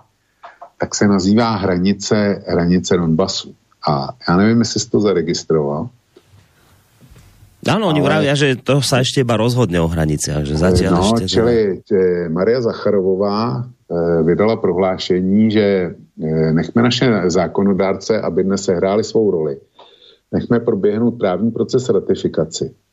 tak 0.81 0.95
se 0.95 1.09
nazývá 1.09 1.57
hranice, 1.57 2.43
hranice 2.49 2.97
Donbasu. 2.97 3.55
A 3.89 4.09
já 4.29 4.37
nevím, 4.37 4.59
jestli 4.59 4.81
jsi 4.81 4.91
to 4.91 5.01
zaregistroval. 5.01 5.89
Ano, 7.69 7.89
oni 7.89 8.01
ale... 8.01 8.37
že 8.37 8.57
to 8.57 8.83
se 8.83 8.99
ještě 8.99 9.21
iba 9.21 9.37
rozhodne 9.37 9.81
o 9.81 9.91
hraniciach, 9.91 10.47
že 10.47 10.55
zatím 10.55 10.95
no, 10.95 11.03
ešte... 11.03 11.27
čili 11.27 11.83
že 11.83 12.31
Maria 12.31 12.63
Zacharovová 12.63 13.59
e, 13.59 14.23
vydala 14.23 14.57
prohlášení, 14.57 15.51
že 15.51 15.67
e, 15.67 16.53
nechme 16.55 16.83
naše 16.83 17.27
zákonodárce, 17.27 18.23
aby 18.23 18.47
dnes 18.47 18.63
sehráli 18.63 19.03
svou 19.03 19.31
roli. 19.31 19.59
Nechme 20.31 20.61
proběhnout 20.61 21.19
právní 21.19 21.51
proces 21.51 21.89
ratifikaci 21.89 22.71
Eh, 22.71 22.86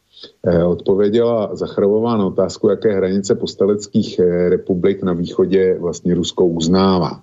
odpověděla 0.68 1.56
Zacharová 1.56 2.18
na 2.18 2.26
otázku, 2.26 2.70
jaké 2.70 2.94
hranice 2.94 3.36
postaleckých 3.36 4.20
eh, 4.20 4.50
republik 4.50 5.04
na 5.04 5.14
východě 5.14 5.78
vlastně 5.80 6.16
Rusko 6.16 6.46
uznává. 6.46 7.22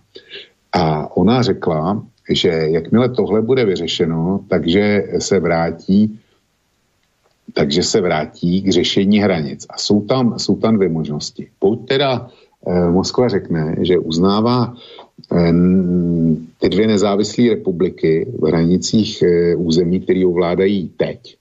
A 0.73 1.17
ona 1.17 1.43
řekla, 1.43 2.03
že 2.31 2.49
jakmile 2.49 3.09
tohle 3.09 3.43
bude 3.43 3.65
vyřešeno, 3.65 4.41
takže 4.49 5.03
se 5.19 5.41
vrátí 5.41 6.21
takže 7.55 7.83
se 7.83 8.01
vrátí 8.01 8.63
k 8.63 8.73
řešení 8.73 9.19
hranic. 9.19 9.67
A 9.71 9.79
jsou 9.79 10.01
tam, 10.01 10.39
jsou 10.39 10.57
tam 10.57 10.77
dvě 10.77 10.89
možnosti. 10.89 11.49
Pokud 11.59 11.77
teda 11.77 12.31
eh, 12.67 12.91
Moskva 12.91 13.29
řekne, 13.29 13.77
že 13.81 13.99
uznává 13.99 14.75
eh, 15.33 15.53
ty 16.59 16.69
dvě 16.69 16.87
nezávislé 16.87 17.49
republiky 17.49 18.27
v 18.39 18.47
hranicích 18.47 19.23
eh, 19.23 19.57
území, 19.57 20.01
které 20.01 20.27
ovládají 20.27 20.89
teď, 20.97 21.37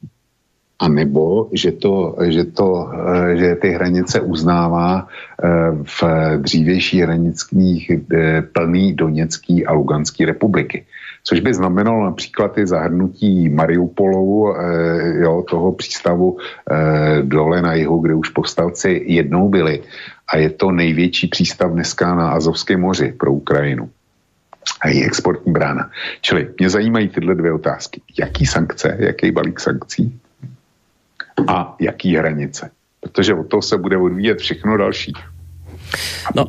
a 0.80 0.88
nebo 0.88 1.50
že, 1.54 1.72
to, 1.72 2.16
že, 2.24 2.44
to, 2.44 2.92
eh, 2.94 3.38
že 3.38 3.56
ty 3.56 3.70
hranice 3.70 4.22
uznává 4.22 5.08
eh, 5.08 5.48
v 5.84 6.04
dřívější 6.38 7.02
hranických 7.02 7.92
eh, 7.92 8.42
plný 8.42 8.94
Doněcký 8.94 9.66
a 9.66 9.74
Luganský 9.74 10.26
republiky. 10.26 10.86
Což 11.24 11.40
by 11.40 11.54
znamenalo 11.54 12.04
například 12.04 12.58
i 12.58 12.68
zahrnutí 12.68 13.50
Mariupolovu, 13.50 14.56
jo, 15.20 15.44
toho 15.50 15.72
přístavu 15.72 16.38
dole 17.22 17.62
na 17.62 17.74
jihu, 17.74 18.00
kde 18.00 18.14
už 18.14 18.30
povstalci 18.30 19.04
jednou 19.06 19.50
byli. 19.50 19.84
A 20.28 20.38
je 20.38 20.50
to 20.50 20.72
největší 20.72 21.28
přístav 21.28 21.72
dneska 21.72 22.16
na 22.16 22.32
Azovském 22.32 22.80
moři 22.80 23.14
pro 23.20 23.32
Ukrajinu 23.32 23.90
a 24.82 24.88
její 24.88 25.06
exportní 25.06 25.52
brána. 25.52 25.92
Čili 26.22 26.48
mě 26.60 26.70
zajímají 26.70 27.10
tyhle 27.10 27.36
dvě 27.36 27.54
otázky. 27.54 28.02
Jaký 28.20 28.46
sankce, 28.46 28.98
jaký 29.00 29.32
balík 29.32 29.60
sankcí 29.60 30.20
a 31.48 31.76
jaký 31.80 32.16
hranice. 32.16 32.72
Protože 33.00 33.34
od 33.34 33.48
toho 33.48 33.62
se 33.62 33.78
bude 33.78 33.98
odvíjet 33.98 34.40
všechno 34.40 34.78
další. 34.78 35.14
No, 36.36 36.46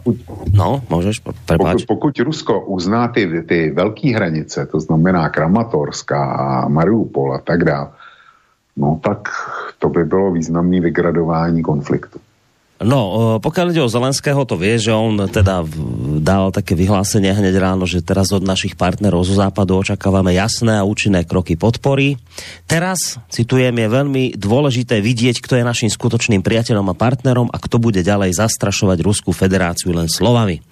no, 0.52 0.82
můžeš, 0.90 1.18
pokud, 1.18 1.84
pokud 1.86 2.18
Rusko 2.18 2.60
uzná 2.60 3.08
ty, 3.08 3.42
ty 3.42 3.70
velké 3.70 4.14
hranice, 4.14 4.66
to 4.66 4.80
znamená 4.80 5.28
Kramatorská 5.28 6.24
a 6.24 6.68
Mariupol 6.68 7.34
a 7.34 7.38
tak 7.38 7.64
dále, 7.64 7.88
no 8.76 9.00
tak 9.02 9.28
to 9.78 9.88
by 9.88 10.04
bylo 10.04 10.32
významné 10.32 10.80
vygradování 10.80 11.62
konfliktu. 11.62 12.20
No, 12.80 13.36
pokiaľ 13.44 13.76
ide 13.76 13.84
o 13.84 13.92
Zelenského, 13.92 14.40
to 14.48 14.56
vie, 14.56 14.80
že 14.80 14.88
on 14.88 15.28
teda 15.28 15.68
dal 16.24 16.48
také 16.48 16.72
vyhlásenie 16.72 17.28
hneď 17.28 17.60
ráno, 17.60 17.84
že 17.84 18.00
teraz 18.00 18.32
od 18.32 18.40
našich 18.40 18.72
partnerov 18.72 19.20
zo 19.20 19.36
západu 19.36 19.76
očakávame 19.76 20.32
jasné 20.32 20.80
a 20.80 20.88
účinné 20.88 21.28
kroky 21.28 21.60
podpory. 21.60 22.16
Teraz, 22.64 23.20
citujem, 23.28 23.76
je 23.76 23.84
veľmi 23.84 24.24
dôležité 24.32 25.04
vidieť, 25.04 25.44
kto 25.44 25.60
je 25.60 25.68
našim 25.68 25.92
skutočným 25.92 26.40
priateľom 26.40 26.88
a 26.88 26.96
partnerom 26.96 27.52
a 27.52 27.60
kto 27.60 27.76
bude 27.76 28.00
ďalej 28.00 28.40
zastrašovať 28.40 29.04
Ruskú 29.04 29.36
federáciu 29.36 29.92
len 29.92 30.08
slovami. 30.08 30.64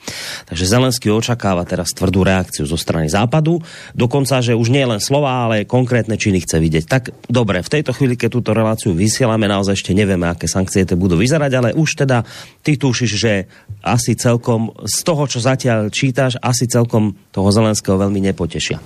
Takže 0.48 0.64
Zelenský 0.64 1.12
očakáva 1.12 1.68
teraz 1.68 1.92
tvrdú 1.92 2.24
reakciu 2.24 2.64
zo 2.64 2.80
strany 2.80 3.12
západu, 3.12 3.60
dokonca, 3.92 4.40
že 4.40 4.56
už 4.56 4.72
nie 4.72 4.88
len 4.88 5.04
slova, 5.04 5.44
ale 5.44 5.68
konkrétne 5.68 6.16
činy 6.16 6.40
chce 6.40 6.56
vidieť. 6.56 6.84
Tak 6.88 7.28
dobre, 7.28 7.60
v 7.60 7.68
tejto 7.68 7.92
chvíli, 7.92 8.16
keď 8.16 8.32
túto 8.32 8.56
reláciu 8.56 8.96
vysielame, 8.96 9.44
naozaj 9.44 9.76
ešte 9.76 9.92
nevieme, 9.92 10.24
aké 10.24 10.48
sankcie 10.48 10.88
to 10.88 10.96
budú 10.96 11.20
vyzerať, 11.20 11.52
ale 11.52 11.76
už 11.76 11.97
teda 11.98 12.22
ty 12.62 12.78
tušíš, 12.78 13.12
že 13.18 13.50
asi 13.82 14.14
celkom 14.14 14.70
z 14.86 14.98
toho, 15.02 15.26
čo 15.26 15.42
zatiaľ 15.42 15.90
čítaš, 15.90 16.38
asi 16.38 16.70
celkom 16.70 17.18
toho 17.34 17.50
Zelenského 17.50 17.98
veľmi 17.98 18.22
nepotešia. 18.30 18.78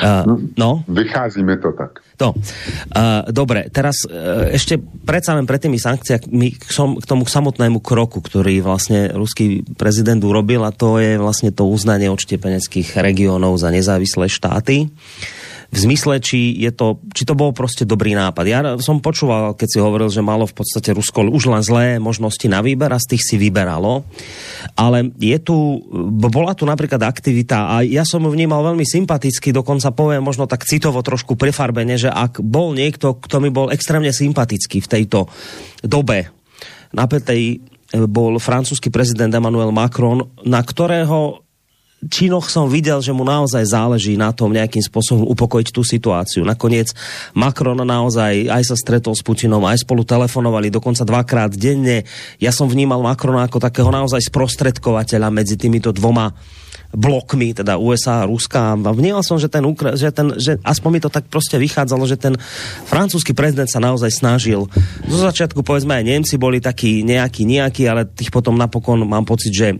Uh, 0.00 0.38
no? 0.54 0.86
Vycházíme 0.86 1.58
to 1.58 1.74
tak. 1.74 2.06
To. 2.22 2.30
Uh, 2.30 3.26
dobre, 3.34 3.66
teraz 3.74 4.06
uh, 4.06 4.46
ešte 4.46 4.78
predsa 4.78 5.34
len 5.34 5.42
pred 5.42 5.58
tými 5.58 5.74
sankciami 5.74 6.54
k, 6.54 6.70
som, 6.70 6.94
k 6.94 7.04
tomu 7.04 7.26
samotnému 7.26 7.82
kroku, 7.82 8.22
ktorý 8.22 8.62
vlastne 8.62 9.10
ruský 9.10 9.66
prezident 9.74 10.22
urobil 10.22 10.62
a 10.62 10.70
to 10.70 11.02
je 11.02 11.18
vlastne 11.18 11.50
to 11.50 11.66
uznanie 11.66 12.06
odštiepeneckých 12.06 12.94
regiónov 13.02 13.58
za 13.58 13.74
nezávislé 13.74 14.30
štáty. 14.30 14.86
Uh, 14.86 15.39
v 15.70 15.78
zmysle, 15.78 16.18
či, 16.18 16.50
je 16.58 16.74
to, 16.74 16.98
či 17.14 17.22
to 17.22 17.38
bol 17.38 17.54
prostě 17.54 17.86
dobrý 17.86 18.18
nápad. 18.18 18.44
Ja 18.46 18.60
som 18.82 18.98
počúval, 18.98 19.54
keď 19.54 19.68
si 19.70 19.78
hovoril, 19.78 20.10
že 20.10 20.18
malo 20.18 20.42
v 20.46 20.58
podstate 20.58 20.90
Rusko 20.90 21.30
už 21.30 21.46
len 21.46 21.62
zlé 21.62 22.02
možnosti 22.02 22.42
na 22.50 22.58
výber 22.58 22.90
a 22.90 22.98
z 22.98 23.14
tých 23.14 23.22
si 23.22 23.36
vyberalo. 23.38 24.02
Ale 24.74 25.14
je 25.14 25.38
tu, 25.38 25.54
bola 26.18 26.58
tu 26.58 26.66
napríklad 26.66 26.98
aktivita 27.06 27.78
a 27.78 27.86
ja 27.86 28.02
som 28.02 28.26
vnímal 28.26 28.66
veľmi 28.66 28.82
sympaticky, 28.82 29.54
dokonca 29.54 29.94
poviem 29.94 30.26
možno 30.26 30.50
tak 30.50 30.66
citovo 30.66 30.98
trošku 31.06 31.38
prefarbene, 31.38 31.94
že 31.94 32.10
ak 32.10 32.42
bol 32.42 32.74
niekto, 32.74 33.14
kto 33.22 33.38
mi 33.38 33.54
bol 33.54 33.70
extrémne 33.70 34.10
sympatický 34.10 34.82
v 34.82 34.90
tejto 34.90 35.30
dobe 35.86 36.34
napätej 36.90 37.62
bol 38.06 38.38
francúzsky 38.38 38.90
prezident 38.90 39.34
Emmanuel 39.34 39.74
Macron, 39.74 40.30
na 40.46 40.62
ktorého 40.62 41.42
činoch 42.08 42.48
som 42.48 42.70
videl, 42.72 43.04
že 43.04 43.12
mu 43.12 43.26
naozaj 43.26 43.60
záleží 43.68 44.16
na 44.16 44.32
tom 44.32 44.56
nejakým 44.56 44.80
spôsobom 44.80 45.28
upokojiť 45.36 45.68
tú 45.68 45.84
situáciu. 45.84 46.48
Nakoniec 46.48 46.96
Macron 47.36 47.76
naozaj 47.76 48.48
aj 48.48 48.62
sa 48.72 48.76
stretol 48.78 49.12
s 49.12 49.20
Putinom, 49.20 49.60
aj 49.68 49.84
spolu 49.84 50.06
telefonovali 50.08 50.72
dokonca 50.72 51.04
dvakrát 51.04 51.52
denne. 51.52 52.08
Ja 52.40 52.54
som 52.56 52.72
vnímal 52.72 53.04
Macrona 53.04 53.44
ako 53.44 53.60
takého 53.60 53.92
naozaj 53.92 54.24
sprostredkovateľa 54.32 55.28
medzi 55.28 55.60
týmito 55.60 55.92
dvoma 55.92 56.32
blokmi, 56.90 57.54
teda 57.54 57.78
USA 57.78 58.26
a 58.26 58.28
Ruska. 58.28 58.74
A 58.74 58.90
vnímal 58.90 59.22
som, 59.22 59.38
že 59.38 59.46
ten, 59.46 59.62
že 59.94 60.10
ten 60.10 60.34
že 60.34 60.58
aspoň 60.66 60.90
mi 60.90 61.00
to 61.00 61.10
tak 61.12 61.30
prostě 61.30 61.58
vychádzalo, 61.58 62.02
že 62.06 62.18
ten 62.18 62.34
francúzsky 62.90 63.30
prezident 63.30 63.70
sa 63.70 63.78
naozaj 63.78 64.10
snažil. 64.10 64.66
Zo 65.06 65.18
začiatku 65.22 65.62
povedzme 65.62 65.94
aj 65.94 66.04
Nemci 66.04 66.34
boli 66.34 66.58
takí 66.58 67.06
nejakí, 67.06 67.46
nejakí, 67.46 67.86
ale 67.86 68.10
tých 68.10 68.34
potom 68.34 68.58
napokon 68.58 69.06
mám 69.06 69.22
pocit, 69.22 69.54
že 69.54 69.78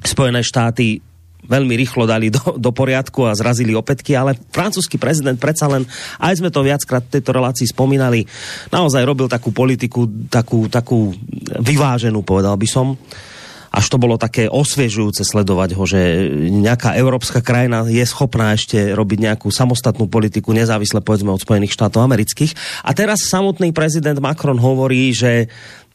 Spojené 0.00 0.40
štáty 0.40 1.02
veľmi 1.50 1.74
rýchlo 1.74 2.06
dali 2.06 2.30
do, 2.30 2.38
do 2.54 2.70
poriadku 2.70 3.26
a 3.26 3.34
zrazili 3.34 3.74
opätky, 3.74 4.14
ale 4.14 4.38
francúzsky 4.54 4.96
prezident 4.96 5.36
predsa 5.36 5.66
len, 5.66 5.82
aj 6.22 6.38
sme 6.38 6.54
to 6.54 6.62
viackrát 6.62 7.02
v 7.02 7.18
tejto 7.18 7.34
relácii 7.34 7.66
spomínali, 7.66 8.22
naozaj 8.70 9.02
robil 9.02 9.26
takú 9.26 9.50
politiku, 9.50 10.06
takú, 10.30 10.70
takú 10.70 11.10
vyváženú, 11.58 12.22
povedal 12.22 12.54
by 12.54 12.68
som 12.70 12.94
až 13.70 13.86
to 13.86 14.02
bolo 14.02 14.18
také 14.18 14.50
osviežujúce 14.50 15.22
sledovať 15.22 15.78
ho, 15.78 15.84
že 15.86 16.26
nejaká 16.50 16.98
európska 16.98 17.38
krajina 17.38 17.86
je 17.86 18.02
schopná 18.02 18.50
ešte 18.58 18.90
robiť 18.98 19.30
nejakú 19.30 19.46
samostatnú 19.46 20.10
politiku, 20.10 20.50
nezávisle 20.50 20.98
povedzme 20.98 21.30
od 21.30 21.38
Spojených 21.38 21.78
štátov 21.78 22.02
amerických. 22.02 22.82
A 22.82 22.90
teraz 22.98 23.30
samotný 23.30 23.70
prezident 23.70 24.18
Macron 24.18 24.58
hovorí, 24.58 25.14
že 25.14 25.46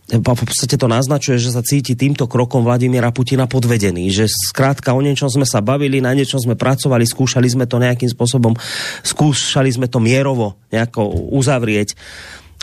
v 0.06 0.22
podstate 0.22 0.78
to 0.78 0.86
naznačuje, 0.86 1.41
že 1.41 1.49
sa 1.49 1.66
cíti 1.66 1.97
týmto 1.97 2.30
krokom 2.30 2.62
Vladimíra 2.62 3.10
Putina 3.10 3.49
podvedený, 3.49 4.14
že 4.14 4.30
skrátka 4.30 4.93
o 4.93 5.01
niečom 5.01 5.34
sme 5.34 5.49
sa 5.49 5.66
bavili, 5.66 5.97
na 5.97 6.14
niečom 6.14 6.38
sme 6.38 6.53
pracovali, 6.53 7.10
skúšali 7.10 7.49
sme 7.49 7.66
to 7.66 7.82
nejakým 7.82 8.14
spôsobom, 8.14 8.53
skúšali 9.01 9.74
sme 9.74 9.89
to 9.89 9.97
mierovo 9.97 10.62
nejako 10.70 11.34
uzavrieť 11.34 11.97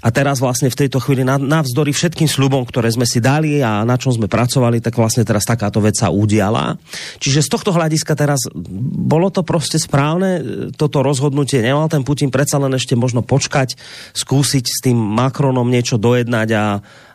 a 0.03 0.09
teraz 0.11 0.43
vlastne 0.43 0.67
v 0.67 0.79
tejto 0.83 0.99
chvíli 0.99 1.23
navzdory 1.23 1.95
všetkým 1.95 2.27
slubom, 2.27 2.67
ktoré 2.67 2.91
sme 2.91 3.07
si 3.07 3.23
dali 3.23 3.63
a 3.63 3.87
na 3.87 3.95
čom 3.95 4.11
sme 4.11 4.27
pracovali, 4.27 4.83
tak 4.83 4.99
vlastne 4.99 5.23
teraz 5.23 5.47
takáto 5.47 5.79
vec 5.79 5.95
sa 5.95 6.11
udiala. 6.11 6.75
Čiže 7.23 7.47
z 7.47 7.49
tohto 7.49 7.71
hľadiska 7.71 8.19
teraz 8.19 8.43
bolo 8.83 9.31
to 9.31 9.47
prostě 9.47 9.79
správne, 9.79 10.43
toto 10.75 11.07
rozhodnutie, 11.07 11.63
nemal 11.63 11.87
ten 11.87 12.03
Putin 12.03 12.35
predsa 12.35 12.59
len 12.59 12.75
ešte 12.75 12.99
možno 12.99 13.23
počkať, 13.23 13.79
skúsiť 14.13 14.65
s 14.67 14.79
tým 14.83 14.99
Macronom 14.99 15.71
niečo 15.71 16.03
dojednať 16.03 16.49
a, 16.51 16.65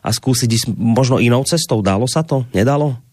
a 0.03 0.09
skúsiť 0.09 0.71
možno 0.79 1.19
inou 1.19 1.43
cestou. 1.43 1.83
Dalo 1.83 2.07
sa 2.07 2.23
to? 2.23 2.47
Nedalo? 2.55 3.06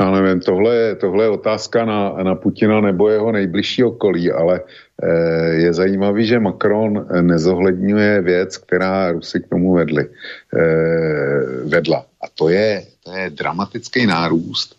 Já 0.00 0.10
nevím, 0.10 0.40
tohle, 0.40 0.94
tohle 0.94 1.24
je 1.24 1.28
otázka 1.28 1.84
na, 1.84 2.10
na 2.22 2.34
Putina 2.34 2.80
nebo 2.80 3.08
jeho 3.08 3.32
nejbližší 3.32 3.84
okolí, 3.84 4.32
ale 4.32 4.60
Eh, 5.02 5.66
je 5.66 5.74
zajímavý, 5.74 6.26
že 6.26 6.40
Macron 6.40 7.06
nezohledňuje 7.20 8.20
věc, 8.22 8.56
která 8.56 9.12
Rusy 9.12 9.40
k 9.40 9.48
tomu 9.48 9.74
vedli, 9.74 10.06
eh, 10.54 11.66
vedla. 11.66 12.06
A 12.22 12.26
to 12.34 12.48
je, 12.48 12.86
to 13.04 13.10
je 13.12 13.30
dramatický 13.30 14.06
nárůst 14.06 14.76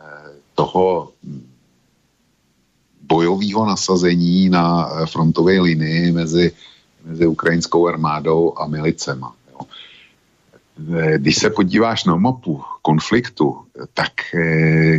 eh, 0.00 0.30
toho 0.54 1.12
bojového 3.02 3.66
nasazení 3.66 4.48
na 4.48 4.88
frontové 5.06 5.60
linii 5.60 6.12
mezi, 6.12 6.52
mezi 7.04 7.26
ukrajinskou 7.26 7.88
armádou 7.88 8.58
a 8.58 8.66
milicema. 8.66 9.34
Jo. 9.52 9.60
Když 11.16 11.36
se 11.36 11.50
podíváš 11.50 12.04
na 12.04 12.16
mapu 12.16 12.62
konfliktu, 12.82 13.60
tak, 13.94 14.12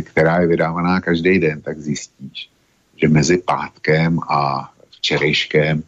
která 0.02 0.40
je 0.40 0.46
vydávaná 0.46 1.00
každý 1.00 1.38
den, 1.38 1.60
tak 1.60 1.78
zjistíš, 1.78 2.50
že 2.96 3.08
mezi 3.08 3.38
pátkem 3.38 4.18
a 4.28 4.70
včerejškem, 4.90 5.82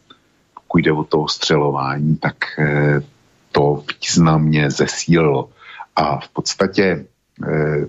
pokud 0.54 0.78
jde 0.78 0.92
o 0.92 1.04
to 1.04 1.20
ostřelování, 1.20 2.16
tak 2.16 2.36
eh, 2.58 3.00
to 3.52 3.84
významně 3.88 4.70
zesílilo. 4.70 5.48
A 5.96 6.20
v 6.20 6.28
podstatě 6.28 7.06
eh, 7.48 7.86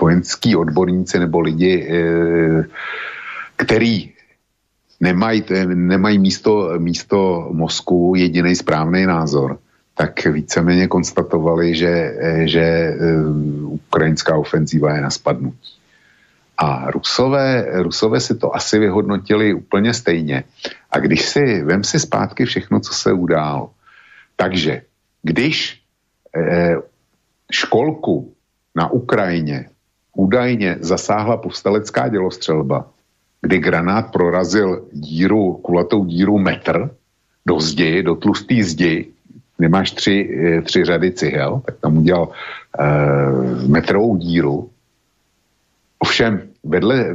vojenský 0.00 0.56
odborníci 0.56 1.18
nebo 1.18 1.40
lidi, 1.40 1.88
eh, 1.90 2.64
který 3.56 4.10
nemají, 5.00 5.44
nemají 5.64 6.18
místo, 6.18 6.70
místo 6.78 7.48
mozku 7.52 8.12
jediný 8.16 8.56
správný 8.56 9.06
názor, 9.06 9.58
tak 9.98 10.24
víceméně 10.26 10.86
konstatovali, 10.86 11.74
že, 11.74 12.14
že 12.44 12.94
ukrajinská 13.66 14.36
ofenzíva 14.36 14.94
je 14.94 15.00
na 15.00 15.10
spadnutí. 15.10 15.74
A 16.58 16.90
Rusové, 16.90 17.66
Rusové 17.82 18.20
si 18.20 18.34
to 18.34 18.54
asi 18.54 18.78
vyhodnotili 18.78 19.54
úplně 19.54 19.94
stejně. 19.94 20.44
A 20.90 20.98
když 20.98 21.22
si, 21.22 21.62
vem 21.62 21.84
si 21.84 21.98
zpátky 22.00 22.44
všechno, 22.44 22.80
co 22.80 22.94
se 22.94 23.12
událo. 23.12 23.70
Takže, 24.36 24.82
když 25.22 25.82
eh, 26.36 26.76
školku 27.50 28.34
na 28.74 28.90
Ukrajině 28.90 29.70
údajně 30.16 30.76
zasáhla 30.80 31.36
povstalecká 31.36 32.08
dělostřelba, 32.08 32.86
kdy 33.42 33.58
granát 33.58 34.12
prorazil 34.12 34.86
díru, 34.92 35.54
kulatou 35.54 36.04
díru 36.04 36.38
metr 36.38 36.90
do 37.46 37.60
zdi, 37.60 38.02
do 38.02 38.14
tlustý 38.14 38.62
zdi, 38.62 39.17
nemáš 39.58 39.90
tři, 39.90 40.30
eh, 40.58 40.62
tři 40.62 40.84
řady 40.84 41.12
cihel, 41.12 41.62
tak 41.66 41.74
tam 41.80 41.98
udělal 41.98 42.28
eh, 42.78 43.66
metrovou 43.68 44.16
díru, 44.16 44.70
Ovšem 45.98 46.40
vedle 46.64 47.14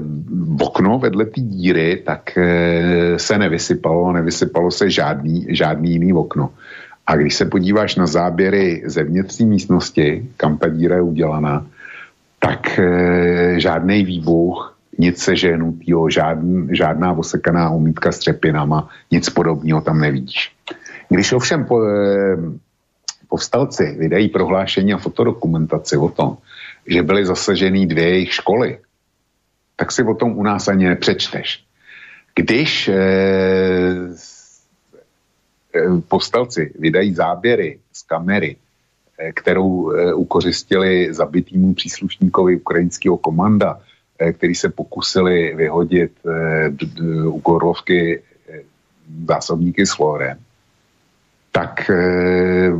v 0.55 0.63
okno, 0.63 0.99
vedle 0.99 1.25
té 1.25 1.41
díry, 1.41 2.03
tak 2.05 2.37
e, 2.37 3.19
se 3.19 3.37
nevysypalo, 3.37 4.11
nevysypalo 4.11 4.71
se 4.71 4.89
žádný, 4.89 5.47
žádný 5.49 5.91
jiný 5.91 6.13
okno. 6.13 6.49
A 7.07 7.15
když 7.15 7.35
se 7.35 7.45
podíváš 7.45 7.95
na 7.95 8.07
záběry 8.07 8.83
ze 8.85 9.03
vnitřní 9.03 9.45
místnosti, 9.45 10.29
kam 10.37 10.57
ta 10.57 10.67
díra 10.67 10.95
je 10.95 11.01
udělaná, 11.01 11.65
tak 12.39 12.79
e, 12.79 13.59
žádný 13.59 14.03
výbuch, 14.03 14.77
nic 14.97 15.23
seženutýho, 15.23 16.09
žádný, 16.09 16.67
žádná 16.71 17.11
osekaná 17.13 17.69
omítka 17.69 18.11
s 18.11 18.19
třepinama, 18.19 18.89
nic 19.11 19.29
podobného 19.29 19.81
tam 19.81 19.99
nevidíš. 19.99 20.52
Když 21.13 21.33
ovšem 21.33 21.65
po, 21.65 21.83
e, 21.85 22.37
povstalci 23.29 23.95
vydají 23.99 24.29
prohlášení 24.29 24.93
a 24.93 24.97
fotodokumentaci 24.97 25.97
o 25.97 26.09
tom, 26.09 26.37
že 26.87 27.03
byly 27.03 27.25
zasažený 27.25 27.87
dvě 27.87 28.09
jejich 28.09 28.33
školy, 28.33 28.79
tak 29.75 29.91
si 29.91 30.03
o 30.03 30.13
tom 30.13 30.37
u 30.37 30.43
nás 30.43 30.67
ani 30.67 30.89
nepřečteš. 30.89 31.63
Když 32.35 32.87
eh, 32.87 32.93
eh, 35.75 36.01
povstalci 36.07 36.73
vydají 36.79 37.13
záběry 37.13 37.79
z 37.93 38.01
kamery, 38.03 38.55
eh, 39.17 39.31
kterou 39.31 39.91
eh, 39.91 40.13
ukořistili 40.13 41.13
zabitýmu 41.13 41.73
příslušníkovi 41.73 42.57
ukrajinského 42.57 43.17
komanda, 43.17 43.81
eh, 44.19 44.33
který 44.33 44.55
se 44.55 44.69
pokusili 44.69 45.55
vyhodit 45.55 46.11
eh, 46.25 46.69
u 47.27 47.39
Gorlovky 47.39 48.21
eh, 48.21 48.61
zásobníky 49.25 49.85
s 49.85 49.91
chlorem, 49.91 50.37
tak 51.53 51.89
eh, 51.89 52.73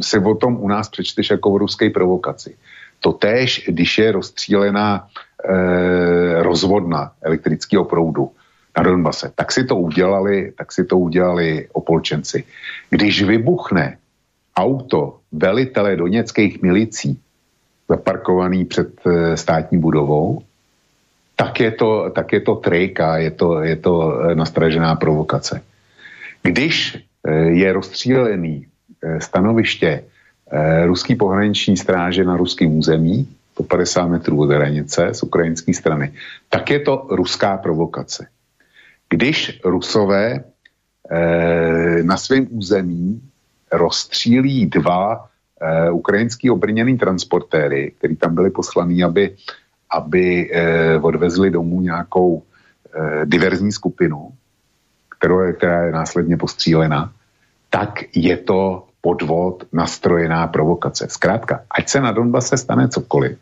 si 0.00 0.18
o 0.18 0.34
tom 0.34 0.56
u 0.62 0.68
nás 0.68 0.88
přečteš 0.88 1.30
jako 1.30 1.50
o 1.50 1.58
ruské 1.58 1.90
provokaci. 1.90 2.54
Totéž, 3.00 3.66
když 3.68 3.98
je 3.98 4.12
rozstřílená 4.12 5.02
eh, 5.02 6.42
rozvodna 6.42 7.12
elektrického 7.22 7.84
proudu 7.84 8.30
na 8.76 8.82
Donbase, 8.82 9.32
tak 9.34 9.52
si 9.52 9.64
to 9.64 9.76
udělali, 9.76 10.52
tak 10.58 10.72
si 10.72 10.84
to 10.84 10.98
udělali 10.98 11.68
opolčenci. 11.72 12.44
Když 12.90 13.22
vybuchne 13.22 13.98
auto 14.56 15.18
velitele 15.32 15.96
doněckých 15.96 16.62
milicí 16.62 17.18
zaparkovaný 17.88 18.64
před 18.64 18.94
eh, 19.06 19.36
státní 19.36 19.78
budovou, 19.78 20.42
tak 21.36 21.60
je 21.60 21.70
to, 21.70 22.10
tak 22.14 22.32
je 22.32 22.40
to 22.40 22.54
trik 22.54 23.00
a 23.00 23.18
je 23.18 23.30
to, 23.30 23.62
je 23.62 23.76
to 23.76 24.22
nastražená 24.34 24.94
provokace. 24.94 25.62
Když 26.42 27.04
je 27.32 27.72
rozstřílený 27.72 28.66
eh, 29.02 29.20
stanoviště 29.20 30.02
Eh, 30.52 30.86
ruský 30.86 31.16
pohraniční 31.16 31.76
stráže 31.76 32.24
na 32.24 32.36
ruském 32.36 32.78
území, 32.78 33.28
po 33.54 33.62
50 33.62 34.06
metrů 34.06 34.40
od 34.40 34.50
hranice 34.50 35.08
z 35.12 35.22
ukrajinské 35.22 35.74
strany, 35.74 36.12
tak 36.48 36.70
je 36.70 36.80
to 36.80 37.06
ruská 37.10 37.56
provokace. 37.56 38.26
Když 39.08 39.60
Rusové 39.64 40.44
eh, 41.10 42.02
na 42.02 42.16
svém 42.16 42.46
území 42.50 43.22
rozstřílí 43.72 44.66
dva 44.66 45.28
eh, 45.60 45.90
ukrajinský 45.90 46.50
obrněný 46.50 46.98
transportéry, 46.98 47.92
který 47.98 48.16
tam 48.16 48.34
byli 48.34 48.50
poslaní, 48.50 49.04
aby, 49.04 49.36
aby 49.90 50.50
eh, 50.52 50.98
odvezli 50.98 51.50
domů 51.50 51.80
nějakou 51.80 52.42
eh, 52.42 53.26
diverzní 53.26 53.72
skupinu, 53.72 54.28
kterou, 55.24 55.52
která 55.52 55.82
je 55.82 55.92
následně 55.92 56.36
postřílena, 56.36 57.12
tak 57.70 58.04
je 58.12 58.36
to 58.36 58.84
podvod, 59.00 59.64
nastrojená 59.72 60.46
provokace. 60.46 61.08
Zkrátka, 61.08 61.64
ať 61.70 61.88
se 61.88 62.00
na 62.00 62.12
Donbase 62.12 62.56
stane 62.56 62.88
cokoliv, 62.88 63.40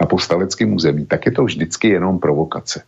na 0.00 0.06
povstaleckém 0.06 0.72
území, 0.72 1.04
tak 1.06 1.26
je 1.26 1.32
to 1.32 1.44
vždycky 1.44 1.88
jenom 1.88 2.18
provokace. 2.18 2.82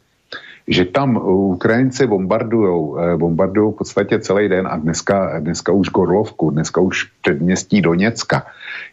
Že 0.68 0.84
tam 0.84 1.16
Ukrajinci 1.53 2.07
bombardujou, 2.07 2.97
eh, 2.97 3.16
bombardujou 3.16 3.72
v 3.72 3.78
podstatě 3.84 4.18
celý 4.18 4.49
den 4.49 4.64
a 4.64 4.76
dneska, 4.76 5.41
dneska 5.41 5.72
už 5.72 5.88
Gorlovku, 5.93 6.51
dneska 6.51 6.80
už 6.80 7.12
předměstí 7.20 7.82
Doněcka, 7.84 8.47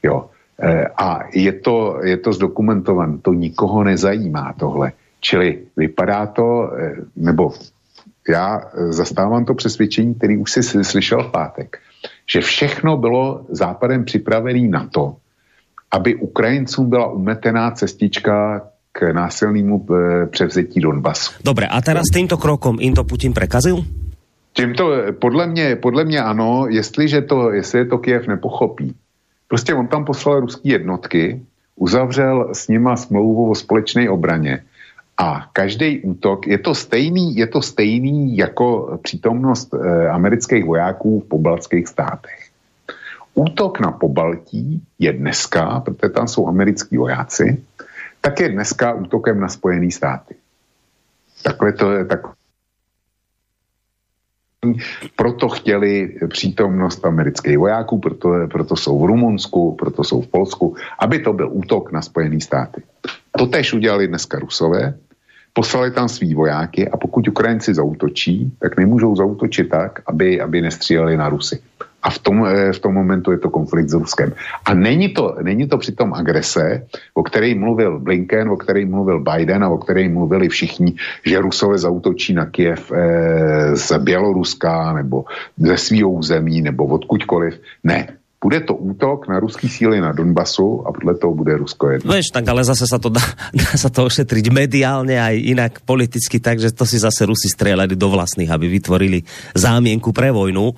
jo. 0.03 0.27
Eh, 0.59 0.91
a 0.97 1.31
je 1.31 1.51
to, 1.53 2.03
je 2.03 2.17
to 2.17 2.33
zdokumentované, 2.33 3.23
to 3.23 3.31
nikoho 3.31 3.83
nezajímá 3.83 4.53
tohle. 4.59 4.91
Čili 5.21 5.71
vypadá 5.77 6.25
to, 6.25 6.71
eh, 6.75 6.95
nebo 7.15 7.53
já 8.29 8.61
zastávám 8.89 9.45
to 9.45 9.53
přesvědčení, 9.53 10.15
který 10.15 10.37
už 10.37 10.51
si 10.51 10.63
slyšel 10.63 11.23
v 11.23 11.31
pátek, 11.31 11.77
že 12.31 12.41
všechno 12.41 12.97
bylo 12.97 13.45
západem 13.49 14.05
připravené 14.05 14.67
na 14.67 14.87
to, 14.91 15.15
aby 15.91 16.15
Ukrajincům 16.15 16.89
byla 16.89 17.11
umetená 17.11 17.71
cestička 17.71 18.61
k 18.91 19.13
násilnému 19.13 19.85
eh, 19.85 20.25
převzetí 20.25 20.79
Donbasu. 20.79 21.31
Dobre, 21.45 21.67
a 21.69 21.81
teraz 21.81 22.09
týmto 22.09 22.37
krokom 22.37 22.81
im 22.81 22.97
to 22.97 23.05
Putin 23.05 23.33
prekazil? 23.33 23.85
Tímto, 24.53 24.93
eh, 24.93 25.11
podle 25.13 25.47
mě, 25.47 25.75
podle 25.75 26.03
mě 26.03 26.21
ano, 26.21 26.65
jestliže 26.69 27.21
to, 27.21 27.51
jestli 27.51 27.79
je 27.79 27.85
to 27.85 27.97
Kiev 27.97 28.27
nepochopí. 28.27 28.95
Prostě 29.47 29.73
on 29.73 29.87
tam 29.87 30.05
poslal 30.05 30.39
ruské 30.39 30.69
jednotky, 30.69 31.41
uzavřel 31.75 32.49
s 32.53 32.67
nima 32.67 32.97
smlouvu 32.97 33.51
o 33.51 33.55
společné 33.55 34.09
obraně 34.09 34.65
a 35.17 35.49
každý 35.53 36.01
útok, 36.01 36.47
je 36.47 36.57
to 36.57 36.75
stejný, 36.75 37.35
je 37.35 37.47
to 37.47 37.61
stejný 37.61 38.37
jako 38.37 38.99
přítomnost 39.03 39.73
e, 39.73 40.09
amerických 40.09 40.65
vojáků 40.65 41.19
v 41.19 41.27
pobaltských 41.27 41.87
státech. 41.87 42.49
útok 43.33 43.79
na 43.79 43.91
Pobaltí 43.91 44.81
je 44.99 45.13
dneska, 45.13 45.79
protože 45.79 46.09
tam 46.09 46.27
jsou 46.27 46.47
americký 46.47 46.97
vojáci, 46.97 47.63
tak 48.21 48.39
je 48.39 48.49
dneska 48.49 48.93
útokem 48.93 49.39
na 49.39 49.49
Spojené 49.49 49.91
státy. 49.91 50.35
Takhle 51.43 51.73
to 51.73 51.91
je, 51.91 52.05
tak 52.05 52.21
proto 55.15 55.49
chtěli 55.49 56.17
přítomnost 56.27 57.05
amerických 57.05 57.57
vojáků, 57.57 57.99
proto, 57.99 58.29
proto 58.51 58.75
jsou 58.75 58.99
v 58.99 59.05
Rumunsku, 59.05 59.75
proto 59.75 60.03
jsou 60.03 60.21
v 60.21 60.27
Polsku, 60.27 60.75
aby 60.99 61.19
to 61.19 61.33
byl 61.33 61.49
útok 61.51 61.91
na 61.91 62.01
Spojené 62.01 62.41
státy. 62.41 62.81
To 63.37 63.45
tež 63.45 63.73
udělali 63.73 64.07
dneska 64.07 64.39
Rusové, 64.39 64.97
poslali 65.57 65.89
tam 65.89 66.05
svý 66.05 66.37
vojáky 66.37 66.85
a 66.85 66.97
pokud 66.97 67.27
Ukrajinci 67.27 67.73
zautočí, 67.73 68.53
tak 68.61 68.77
nemůžou 68.77 69.15
zautočit 69.15 69.73
tak, 69.73 70.05
aby, 70.05 70.37
aby 70.37 70.61
nestříleli 70.61 71.17
na 71.17 71.33
Rusy. 71.33 71.57
A 72.05 72.13
v 72.13 72.19
tom, 72.21 72.45
eh, 72.45 72.69
v 72.69 72.79
tom 72.79 72.93
momentu 72.93 73.33
je 73.33 73.41
to 73.41 73.49
konflikt 73.49 73.89
s 73.89 73.97
Ruskem. 73.97 74.37
A 74.37 74.77
není 74.77 75.17
to, 75.17 75.41
není 75.41 75.65
to 75.65 75.81
přitom 75.81 76.13
agrese, 76.13 76.85
o 77.17 77.25
které 77.25 77.57
mluvil 77.57 77.97
Blinken, 77.99 78.53
o 78.53 78.57
které 78.61 78.85
mluvil 78.85 79.25
Biden 79.25 79.65
a 79.65 79.73
o 79.73 79.81
které 79.81 80.05
mluvili 80.05 80.45
všichni, 80.45 80.93
že 81.25 81.41
Rusové 81.41 81.81
zautočí 81.81 82.37
na 82.37 82.45
Kiev 82.45 82.93
e, 82.93 83.01
z 83.73 83.97
Běloruska 83.97 84.93
nebo 84.93 85.25
ze 85.57 85.73
svého 85.77 86.09
území 86.21 86.61
nebo 86.61 86.85
odkudkoliv. 86.85 87.57
Ne, 87.81 88.13
bude 88.37 88.61
to 88.61 88.77
útok 88.77 89.25
na 89.25 89.41
ruský 89.41 89.65
síly 89.65 89.97
na 89.97 90.13
Donbasu 90.13 90.85
a 90.85 90.93
podle 90.93 91.17
toho 91.17 91.33
bude 91.33 91.57
Rusko 91.57 91.97
jedno. 91.97 92.13
Víš, 92.13 92.29
tak 92.29 92.45
ale 92.45 92.61
zase 92.61 92.85
sa 92.85 93.01
to 93.01 93.09
dá, 93.09 93.21
dá 93.57 93.73
sa 93.73 93.89
to 93.89 94.05
ošetriť 94.05 94.45
mediálne 94.53 95.17
aj 95.17 95.35
inak 95.41 95.73
politicky, 95.81 96.37
takže 96.37 96.69
to 96.69 96.85
si 96.85 97.01
zase 97.01 97.25
Rusi 97.25 97.49
strieľali 97.49 97.97
do 97.97 98.07
vlastných, 98.13 98.53
aby 98.53 98.69
vytvorili 98.69 99.25
zámienku 99.57 100.13
pre 100.13 100.29
vojnu 100.29 100.69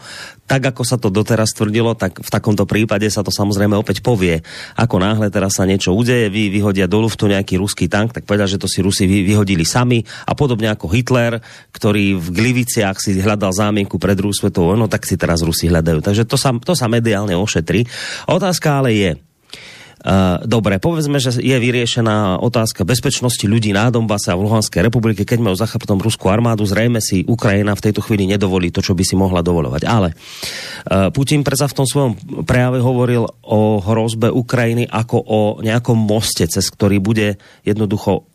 tak 0.50 0.74
ako 0.74 0.82
sa 0.82 0.97
to 0.97 1.14
doteraz 1.14 1.54
tvrdilo, 1.54 1.93
tak 1.93 2.18
v 2.18 2.30
takomto 2.34 2.66
prípade 2.66 3.06
sa 3.14 3.22
to 3.22 3.30
samozrejme 3.30 3.78
opäť 3.78 4.02
povie. 4.02 4.41
Ako 4.74 4.97
náhle 4.97 5.30
teraz 5.30 5.62
sa 5.62 5.70
niečo 5.70 5.93
udeje, 5.93 6.34
vy 6.34 6.50
vyhodia 6.50 6.89
do 6.89 7.06
luftu 7.06 7.30
nejaký 7.30 7.62
ruský 7.62 7.86
tank, 7.86 8.18
tak 8.18 8.26
povedal, 8.26 8.50
že 8.50 8.58
to 8.58 8.66
si 8.66 8.82
Rusi 8.82 9.06
vyhodili 9.06 9.62
sami 9.62 10.02
a 10.26 10.34
podobne 10.34 10.74
ako 10.74 10.89
Hitler, 10.89 11.38
ktorý 11.70 12.18
v 12.18 12.28
Gliviciach 12.34 12.97
si 12.97 13.14
hľadal 13.22 13.54
zámienku 13.54 14.02
pred 14.02 14.18
druhou 14.18 14.34
svetovou 14.34 14.74
no 14.74 14.89
tak 14.89 15.06
si 15.06 15.14
teraz 15.14 15.45
Rusi 15.45 15.70
hľadajú. 15.70 16.02
Takže 16.02 16.26
to 16.26 16.34
sa, 16.34 16.50
to 16.58 16.74
sa 16.74 16.89
mediálne 16.89 17.38
ošetrí. 17.38 17.86
Otázka 18.26 18.82
ale 18.82 18.97
je, 18.97 19.12
dobre, 20.47 20.80
povedzme, 20.80 21.20
že 21.20 21.36
je 21.43 21.58
vyriešená 21.60 22.39
otázka 22.39 22.88
bezpečnosti 22.88 23.43
ľudí 23.43 23.76
na 23.76 23.91
Donbase 23.91 24.32
a 24.32 24.39
v 24.39 24.47
Luhanskej 24.47 24.88
republike, 24.88 25.28
keď 25.28 25.43
majú 25.43 25.56
za 25.60 25.68
chrbtom 25.68 26.00
ruskú 26.00 26.32
armádu, 26.32 26.64
zrejme 26.64 27.04
si 27.04 27.28
Ukrajina 27.28 27.76
v 27.76 27.84
tejto 27.84 28.00
chvíli 28.00 28.24
nedovolí 28.24 28.72
to, 28.72 28.80
čo 28.80 28.95
by 28.95 29.04
si 29.04 29.20
mohla 29.20 29.43
dovolovať. 29.43 29.84
Ale 29.84 30.16
uh, 30.16 31.12
Putin 31.12 31.43
predsa 31.43 31.68
v 31.68 31.78
tom 31.84 31.88
svojom 31.88 32.12
prejave 32.47 32.80
hovoril 32.80 33.28
o 33.43 33.84
hrozbe 33.84 34.32
Ukrajiny 34.32 34.88
ako 34.88 35.18
o 35.20 35.39
nejakom 35.60 36.00
moste, 36.00 36.47
cez 36.47 36.64
ktorý 36.72 37.04
bude 37.04 37.36
jednoducho 37.68 38.29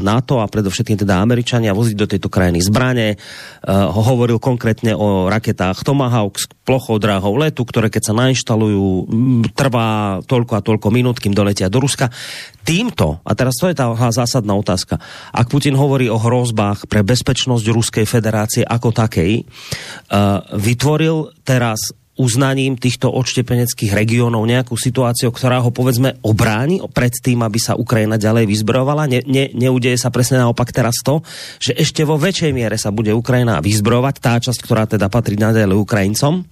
NATO 0.00 0.40
a 0.40 0.50
predovšetkým 0.50 1.00
teda 1.00 1.20
Američania 1.20 1.76
voziť 1.76 1.96
do 1.96 2.06
tejto 2.08 2.28
krajiny 2.28 2.60
zbrane. 2.60 3.16
Uh, 3.16 3.88
hovoril 3.88 4.36
konkrétne 4.36 4.92
o 4.92 5.28
raketách 5.28 5.84
Tomahawk 5.84 6.34
s 6.36 6.44
plochou 6.64 7.00
dráhou 7.00 7.34
letu, 7.40 7.64
ktoré 7.64 7.88
keď 7.88 8.12
sa 8.12 8.14
nainštalujú, 8.14 9.10
trvá 9.56 10.20
toľko 10.24 10.52
a 10.54 10.64
toľko 10.64 10.88
minút, 10.92 11.18
kým 11.18 11.34
doletia 11.34 11.72
do 11.72 11.82
Ruska. 11.82 12.12
Týmto, 12.60 13.24
a 13.24 13.32
teraz 13.32 13.56
to 13.56 13.66
je 13.66 13.74
tá 13.74 13.88
zásadná 14.12 14.52
otázka, 14.52 15.00
ak 15.32 15.48
Putin 15.48 15.74
hovorí 15.74 16.12
o 16.12 16.20
hrozbách 16.20 16.86
pre 16.86 17.00
bezpečnosť 17.00 17.64
Ruskej 17.72 18.06
federácie 18.06 18.62
ako 18.62 18.92
takej, 18.92 19.42
uh, 19.42 20.44
vytvoril 20.54 21.32
teraz 21.42 21.96
uznaním 22.20 22.76
týchto 22.76 23.08
odštepeneckých 23.08 23.96
regiónov 23.96 24.44
nejakú 24.44 24.76
situáciu, 24.76 25.32
ktorá 25.32 25.64
ho 25.64 25.72
povedzme 25.72 26.20
obráni 26.20 26.84
pred 26.92 27.16
tým, 27.16 27.40
aby 27.40 27.56
sa 27.56 27.80
Ukrajina 27.80 28.20
ďalej 28.20 28.44
vyzbrojovala? 28.44 29.08
Ne, 29.08 29.24
ne, 29.24 29.48
neudeje 29.56 29.96
sa 29.96 30.12
presne 30.12 30.44
naopak 30.44 30.68
teraz 30.68 31.00
to, 31.00 31.24
že 31.56 31.72
ešte 31.72 32.04
vo 32.04 32.20
väčšej 32.20 32.52
miere 32.52 32.76
sa 32.76 32.92
bude 32.92 33.16
Ukrajina 33.16 33.64
vyzbrojovať, 33.64 34.14
tá 34.20 34.36
časť, 34.36 34.60
ktorá 34.60 34.84
teda 34.84 35.08
patrí 35.08 35.40
naďalej 35.40 35.80
Ukrajincom. 35.80 36.44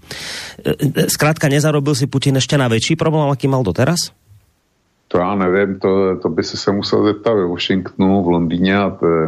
Skrátka, 1.13 1.47
e, 1.47 1.51
e, 1.53 1.61
nezarobil 1.61 1.93
si 1.93 2.09
Putin 2.09 2.41
ešte 2.41 2.57
na 2.57 2.73
väčší 2.73 2.97
problém, 2.97 3.29
aký 3.29 3.45
mal 3.45 3.61
doteraz? 3.61 4.17
To 5.09 5.19
já 5.19 5.35
nevím, 5.35 5.81
to, 5.81 6.17
to 6.17 6.29
by 6.29 6.45
se 6.45 6.57
se 6.57 6.73
musel 6.73 7.05
zeptat 7.05 7.35
ve 7.35 7.47
Washingtonu, 7.47 8.23
v 8.23 8.29
Londýně 8.29 8.77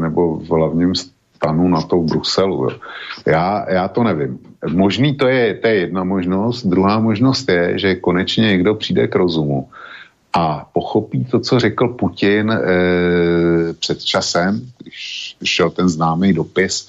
nebo 0.00 0.36
v 0.36 0.50
hlavním 0.50 0.94
stanu 1.40 1.68
na 1.68 1.80
to 1.80 1.96
v 1.96 2.04
Bruselu. 2.04 2.64
Jo. 2.64 2.70
Já, 3.26 3.70
já 3.72 3.88
to 3.88 4.04
nevím. 4.04 4.38
Možný 4.68 5.16
to 5.16 5.24
je, 5.28 5.54
to 5.54 5.66
je 5.66 5.74
jedna 5.74 6.04
možnost. 6.04 6.68
Druhá 6.68 7.00
možnost 7.00 7.48
je, 7.48 7.78
že 7.78 7.94
konečně 7.94 8.52
někdo 8.52 8.74
přijde 8.74 9.08
k 9.08 9.14
rozumu 9.14 9.68
a 10.32 10.68
pochopí 10.72 11.24
to, 11.24 11.40
co 11.40 11.60
řekl 11.60 11.88
Putin 11.88 12.50
e, 12.52 12.60
před 13.72 14.04
časem, 14.04 14.60
když 14.78 15.36
šel 15.44 15.70
ten 15.70 15.88
známý 15.88 16.32
dopis, 16.32 16.88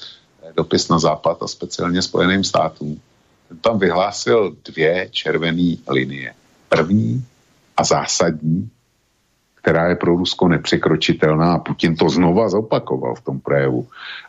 dopis 0.56 0.90
na 0.90 1.00
západ 1.00 1.44
a 1.44 1.48
speciálně 1.48 2.02
Spojeným 2.02 2.44
státům. 2.44 3.00
Ten 3.48 3.58
tam 3.58 3.80
vyhlásil 3.80 4.56
dvě 4.68 5.08
červené 5.12 5.76
linie. 5.88 6.34
První 6.70 7.24
a 7.78 7.84
zásadní 7.84 8.70
která 9.62 9.90
je 9.90 9.96
pro 9.96 10.16
Rusko 10.16 10.48
nepřekročitelná 10.48 11.54
a 11.54 11.60
Putin 11.60 11.96
to 11.96 12.10
znova 12.10 12.50
zopakoval 12.50 13.16
v 13.16 13.22
tom 13.22 13.40
projevu. 13.40 13.88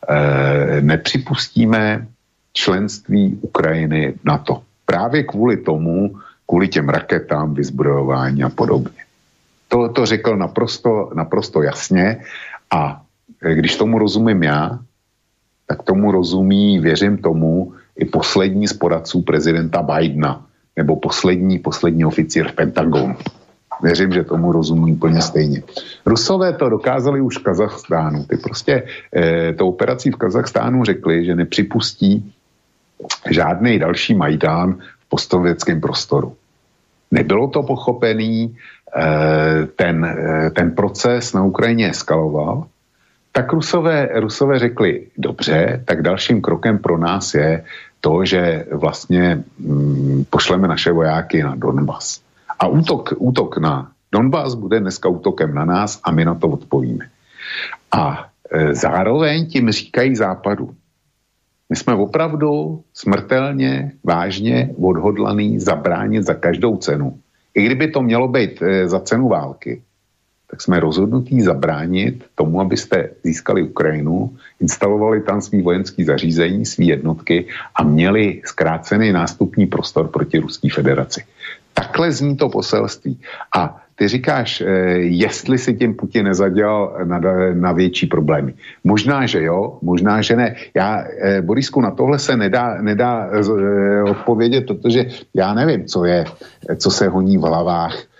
E, 0.08 0.80
nepřipustíme 0.80 2.06
členství 2.52 3.38
Ukrajiny 3.40 4.14
na 4.24 4.38
to. 4.38 4.62
Právě 4.86 5.22
kvůli 5.22 5.56
tomu, 5.56 6.16
kvůli 6.46 6.68
těm 6.68 6.88
raketám, 6.88 7.54
vyzbrojování 7.54 8.44
a 8.44 8.48
podobně. 8.48 9.02
To, 9.68 9.88
to 9.88 10.06
řekl 10.06 10.36
naprosto, 10.36 11.10
naprosto 11.14 11.62
jasně 11.62 12.20
a 12.70 13.02
eh, 13.42 13.54
když 13.54 13.76
tomu 13.76 13.98
rozumím 13.98 14.42
já, 14.42 14.78
tak 15.66 15.82
tomu 15.82 16.12
rozumí, 16.12 16.78
věřím 16.78 17.18
tomu, 17.18 17.72
i 17.96 18.04
poslední 18.04 18.68
z 18.68 18.72
poradců 18.72 19.22
prezidenta 19.22 19.82
Bidena, 19.82 20.46
nebo 20.76 20.96
poslední, 20.96 21.58
poslední 21.58 22.04
oficír 22.04 22.48
v 22.48 22.52
Pentagonu. 22.52 23.16
Věřím, 23.82 24.12
že 24.12 24.24
tomu 24.24 24.52
rozumí 24.52 24.92
úplně 24.92 25.22
stejně. 25.22 25.62
Rusové 26.06 26.52
to 26.52 26.68
dokázali 26.68 27.20
už 27.20 27.38
v 27.38 27.42
Kazachstánu. 27.42 28.24
Ty 28.24 28.36
prostě 28.36 28.82
eh, 29.16 29.52
to 29.52 29.66
operací 29.66 30.10
v 30.10 30.16
Kazachstánu 30.16 30.84
řekli, 30.84 31.24
že 31.24 31.34
nepřipustí 31.34 32.32
žádný 33.30 33.78
další 33.78 34.14
Majdán 34.14 34.74
v 34.74 35.08
postověckém 35.08 35.80
prostoru. 35.80 36.36
Nebylo 37.10 37.48
to 37.48 37.62
pochopený, 37.62 38.56
eh, 38.96 39.66
ten, 39.76 40.04
eh, 40.04 40.50
ten 40.50 40.70
proces 40.70 41.32
na 41.32 41.44
Ukrajině 41.44 41.90
eskaloval, 41.90 42.66
tak 43.32 43.52
Rusové, 43.52 44.08
Rusové 44.20 44.58
řekli, 44.58 45.06
dobře, 45.18 45.82
tak 45.84 46.02
dalším 46.02 46.40
krokem 46.40 46.78
pro 46.78 46.98
nás 46.98 47.34
je 47.34 47.64
to, 48.00 48.24
že 48.24 48.66
vlastně 48.72 49.42
mm, 49.58 50.24
pošleme 50.30 50.68
naše 50.68 50.92
vojáky 50.92 51.42
na 51.42 51.54
Donbass. 51.56 52.20
A 52.62 52.70
útok, 52.70 53.18
útok 53.18 53.58
na 53.58 53.90
Donbass 54.12 54.54
bude 54.54 54.80
dneska 54.80 55.08
útokem 55.08 55.54
na 55.54 55.64
nás 55.64 55.98
a 56.04 56.10
my 56.14 56.24
na 56.24 56.34
to 56.34 56.48
odpovíme. 56.48 57.10
A 57.90 58.30
e, 58.50 58.74
zároveň 58.74 59.46
tím 59.46 59.70
říkají 59.70 60.16
západu. 60.16 60.70
My 61.70 61.76
jsme 61.76 61.94
opravdu 61.94 62.80
smrtelně, 62.94 63.92
vážně 64.04 64.70
odhodlaný 64.78 65.58
zabránit 65.58 66.22
za 66.22 66.34
každou 66.34 66.76
cenu. 66.76 67.18
I 67.54 67.66
kdyby 67.66 67.90
to 67.90 68.02
mělo 68.02 68.28
být 68.28 68.62
e, 68.62 68.88
za 68.88 69.00
cenu 69.00 69.28
války, 69.28 69.82
tak 70.50 70.62
jsme 70.62 70.80
rozhodnutí 70.80 71.40
zabránit 71.40 72.24
tomu, 72.34 72.60
abyste 72.60 73.10
získali 73.24 73.62
Ukrajinu, 73.62 74.36
instalovali 74.60 75.22
tam 75.22 75.40
svý 75.40 75.62
vojenský 75.62 76.04
zařízení, 76.04 76.66
svý 76.66 76.86
jednotky 76.86 77.46
a 77.74 77.82
měli 77.82 78.42
zkrácený 78.44 79.12
nástupní 79.12 79.66
prostor 79.66 80.08
proti 80.08 80.38
Ruské 80.38 80.68
federaci. 80.70 81.24
Takhle 81.74 82.12
zní 82.12 82.36
to 82.36 82.48
poselství. 82.48 83.20
A 83.56 83.82
ty 83.94 84.08
říkáš, 84.08 84.60
eh, 84.60 84.66
jestli 84.98 85.58
si 85.58 85.74
tím 85.74 85.94
Putin 85.94 86.24
nezadělal 86.24 86.98
na, 87.04 87.20
na 87.54 87.72
větší 87.72 88.06
problémy. 88.06 88.54
Možná, 88.84 89.26
že 89.26 89.42
jo, 89.42 89.78
možná, 89.82 90.22
že 90.22 90.36
ne. 90.36 90.54
Já, 90.74 91.04
eh, 91.22 91.42
Borisku, 91.42 91.80
na 91.80 91.90
tohle 91.90 92.18
se 92.18 92.36
nedá, 92.36 92.82
nedá 92.82 93.30
eh, 93.30 94.02
odpovědět, 94.02 94.66
protože 94.66 95.06
já 95.34 95.54
nevím, 95.54 95.84
co 95.86 96.04
je, 96.04 96.24
co 96.76 96.90
se 96.90 97.08
honí 97.08 97.38
v 97.38 97.46
hlavách 97.46 98.11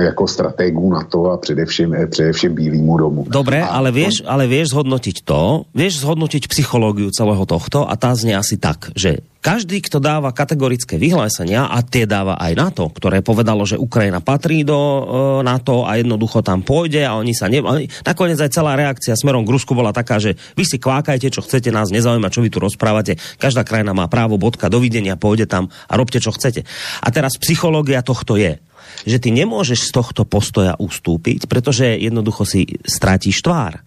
jako 0.00 0.28
stratégů 0.28 0.92
na 0.92 1.04
to 1.04 1.30
a 1.30 1.36
především, 1.36 1.96
především 2.10 2.54
Bílýmu 2.54 2.98
domu. 2.98 3.26
Dobre, 3.28 3.60
a 3.60 3.80
ale 3.80 3.92
vieš, 3.92 4.24
ale 4.24 4.48
vieš 4.48 4.72
zhodnotiť 4.72 5.24
to, 5.24 5.68
vieš 5.76 6.04
zhodnotiť 6.04 6.48
psychológiu 6.48 7.12
celého 7.12 7.44
tohto 7.44 7.84
a 7.84 7.96
tá 8.00 8.16
znie 8.16 8.36
asi 8.36 8.56
tak, 8.56 8.92
že 8.96 9.20
každý, 9.40 9.80
kto 9.80 10.04
dáva 10.04 10.36
kategorické 10.36 11.00
vyhlásenia 11.00 11.64
a 11.64 11.80
tie 11.80 12.04
dáva 12.04 12.36
aj 12.36 12.52
NATO, 12.60 12.84
ktoré 12.92 13.24
povedalo, 13.24 13.64
že 13.64 13.80
Ukrajina 13.80 14.20
patrí 14.20 14.68
do 14.68 14.76
e, 14.76 15.00
NATO 15.40 15.88
a 15.88 15.96
jednoducho 15.96 16.44
tam 16.44 16.60
pôjde 16.60 17.08
a 17.08 17.16
oni 17.16 17.32
sa 17.32 17.48
ne... 17.48 17.64
Nakoniec 18.04 18.36
aj 18.36 18.52
celá 18.52 18.76
reakcia 18.76 19.16
smerom 19.16 19.48
k 19.48 19.52
Rusku 19.56 19.72
bola 19.72 19.96
taká, 19.96 20.20
že 20.20 20.36
vy 20.60 20.68
si 20.68 20.76
kvákajte, 20.76 21.32
čo 21.32 21.40
chcete, 21.40 21.72
nás 21.72 21.88
nezaujíma, 21.88 22.28
čo 22.28 22.44
vy 22.44 22.52
tu 22.52 22.60
rozprávate. 22.60 23.16
Každá 23.40 23.64
krajina 23.64 23.96
má 23.96 24.12
právo, 24.12 24.36
bodka, 24.36 24.68
dovidenia, 24.68 25.16
pôjde 25.16 25.48
tam 25.48 25.72
a 25.88 25.96
robte, 25.96 26.20
čo 26.20 26.36
chcete. 26.36 26.68
A 27.00 27.08
teraz 27.08 27.40
psychológia 27.40 28.04
tohto 28.04 28.36
je 28.36 28.60
že 29.04 29.18
ty 29.20 29.32
nemôžeš 29.32 29.88
z 29.88 29.94
tohto 29.94 30.22
postoja 30.28 30.76
ustúpiť, 30.76 31.46
pretože 31.46 31.96
jednoducho 31.96 32.44
si 32.44 32.78
strátíš 32.84 33.42
tvár. 33.42 33.80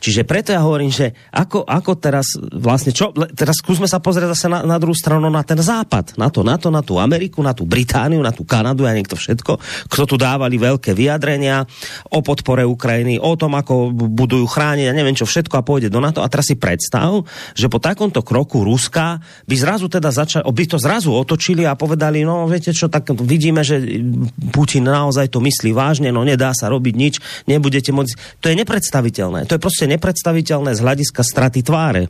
Čiže 0.00 0.28
preto 0.28 0.52
ja 0.52 0.60
hovorím, 0.60 0.92
že 0.92 1.16
ako, 1.32 1.64
ako 1.64 1.92
teraz 1.96 2.36
vlastne, 2.36 2.92
čo, 2.92 3.12
teraz 3.32 3.60
skúsme 3.60 3.88
sa 3.88 4.00
pozrieť 4.00 4.36
zase 4.36 4.46
na, 4.52 4.60
na 4.64 4.76
druhú 4.76 4.96
stranu, 4.96 5.32
na 5.32 5.40
ten 5.40 5.56
západ, 5.56 6.20
na 6.20 6.28
to, 6.28 6.44
na 6.44 6.56
to, 6.60 6.68
na 6.68 6.84
tú 6.84 7.00
Ameriku, 7.00 7.40
na 7.40 7.56
tú 7.56 7.64
Britániu, 7.64 8.20
na 8.20 8.32
tú 8.32 8.44
Kanadu 8.44 8.84
a 8.84 8.92
niekto 8.92 9.16
všetko, 9.16 9.56
kto 9.88 10.02
tu 10.04 10.16
dávali 10.20 10.60
veľké 10.60 10.92
vyjadrenia 10.92 11.64
o 12.12 12.20
podpore 12.20 12.64
Ukrajiny, 12.68 13.16
o 13.16 13.32
tom, 13.38 13.56
ako 13.56 13.92
budujú 13.92 14.44
chrániť, 14.44 14.84
ja 14.88 14.94
neviem 14.96 15.16
čo 15.16 15.24
všetko 15.24 15.60
a 15.60 15.66
pôjde 15.66 15.88
do 15.88 16.00
NATO. 16.04 16.20
A 16.20 16.28
teraz 16.28 16.52
si 16.52 16.56
predstav, 16.60 17.24
že 17.56 17.72
po 17.72 17.80
takomto 17.80 18.20
kroku 18.20 18.62
Ruska 18.64 19.20
by 19.48 19.54
zrazu 19.56 19.88
teda 19.88 20.12
začali, 20.12 20.44
by 20.44 20.64
to 20.68 20.76
zrazu 20.76 21.10
otočili 21.12 21.64
a 21.64 21.78
povedali, 21.78 22.22
no 22.22 22.44
viete 22.44 22.76
čo, 22.76 22.92
tak 22.92 23.08
vidíme, 23.16 23.64
že 23.64 23.80
Putin 24.52 24.84
naozaj 24.88 25.32
to 25.32 25.40
myslí 25.40 25.72
vážne, 25.72 26.12
no 26.12 26.24
nedá 26.24 26.52
sa 26.52 26.68
robiť 26.68 26.94
nič, 26.94 27.14
nebudete 27.48 27.92
môcť. 27.92 28.40
To 28.40 28.46
je 28.50 28.58
nepredstaviteľné. 28.58 29.46
To 29.48 29.54
je 29.54 29.62
prostě 29.62 29.86
nepredstaviteľné 29.86 30.74
z 30.74 30.80
hľadiska 30.80 31.22
straty 31.24 31.62
tváre. 31.62 32.08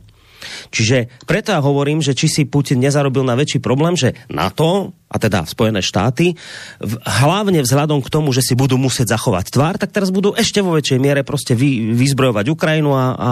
Čiže 0.69 1.25
preto 1.25 1.55
ja 1.55 1.61
hovorím, 1.63 2.03
že 2.03 2.13
či 2.13 2.27
si 2.29 2.43
Putin 2.45 2.83
nezarobil 2.83 3.25
na 3.25 3.33
väčší 3.33 3.63
problém, 3.63 3.97
že 3.97 4.13
NATO, 4.29 4.93
a 5.09 5.15
teda 5.17 5.47
Spojené 5.47 5.81
štáty, 5.81 6.35
v, 6.81 6.93
hlavne 7.01 7.63
vzhľadom 7.63 8.03
k 8.03 8.11
tomu, 8.11 8.35
že 8.35 8.43
si 8.45 8.53
budú 8.53 8.75
musieť 8.77 9.15
zachovať 9.15 9.45
tvár, 9.49 9.75
tak 9.79 9.95
teraz 9.95 10.11
budú 10.11 10.35
ešte 10.35 10.59
vo 10.61 10.75
väčšej 10.75 10.99
miere 10.99 11.23
prostě 11.23 11.55
vy, 11.55 11.95
vyzbrojovať 11.95 12.45
Ukrajinu 12.51 12.93
a, 12.93 13.05
a 13.15 13.29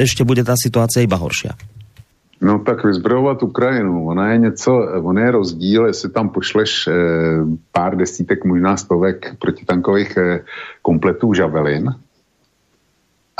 ešte 0.00 0.24
bude 0.24 0.42
tá 0.42 0.56
situácia 0.56 1.04
iba 1.04 1.20
horšia. 1.20 1.54
No 2.40 2.58
tak 2.58 2.84
vyzbrojovat 2.84 3.42
Ukrajinu, 3.42 4.06
ona 4.06 4.32
je 4.32 4.38
něco, 4.38 4.88
on 5.02 5.18
je 5.18 5.30
rozdíl, 5.30 5.86
jestli 5.86 6.10
tam 6.10 6.28
pošleš 6.28 6.86
e, 6.86 6.92
pár 7.72 7.96
desítek, 7.96 8.44
možná 8.44 8.76
stovek 8.76 9.36
protitankových 9.38 10.16
e, 10.16 10.44
kompletů 10.82 11.34
žavelin, 11.34 11.94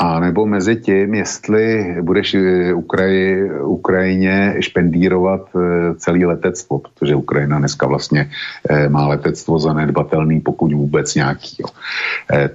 a 0.01 0.19
nebo 0.19 0.45
mezi 0.45 0.75
tím, 0.75 1.13
jestli 1.13 1.95
budeš 2.01 2.33
eh, 2.33 2.73
Ukraji, 2.73 3.51
Ukrajině 3.61 4.55
špendírovat 4.59 5.41
eh, 5.55 5.93
celý 5.95 6.25
letectvo, 6.25 6.79
protože 6.79 7.15
Ukrajina 7.15 7.59
dneska 7.59 7.87
vlastně 7.87 8.31
eh, 8.69 8.89
má 8.89 9.07
letectvo 9.07 9.59
zanedbatelný, 9.59 10.41
pokud 10.41 10.73
vůbec 10.73 11.15
nějaký. 11.15 11.57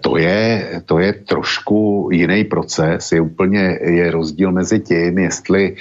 To, 0.01 0.17
je, 0.17 0.67
to 0.87 0.99
je 0.99 1.13
trošku 1.13 2.09
jiný 2.13 2.45
proces, 2.45 3.13
je 3.13 3.21
úplně 3.21 3.79
je 3.83 4.11
rozdíl 4.11 4.53
mezi 4.53 4.81
tím, 4.81 5.19
jestli 5.19 5.77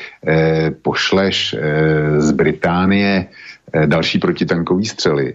pošleš 0.82 1.55
z 2.18 2.32
Británie 2.32 3.26
další 3.86 4.20
protitankový 4.20 4.86
střely, 4.86 5.34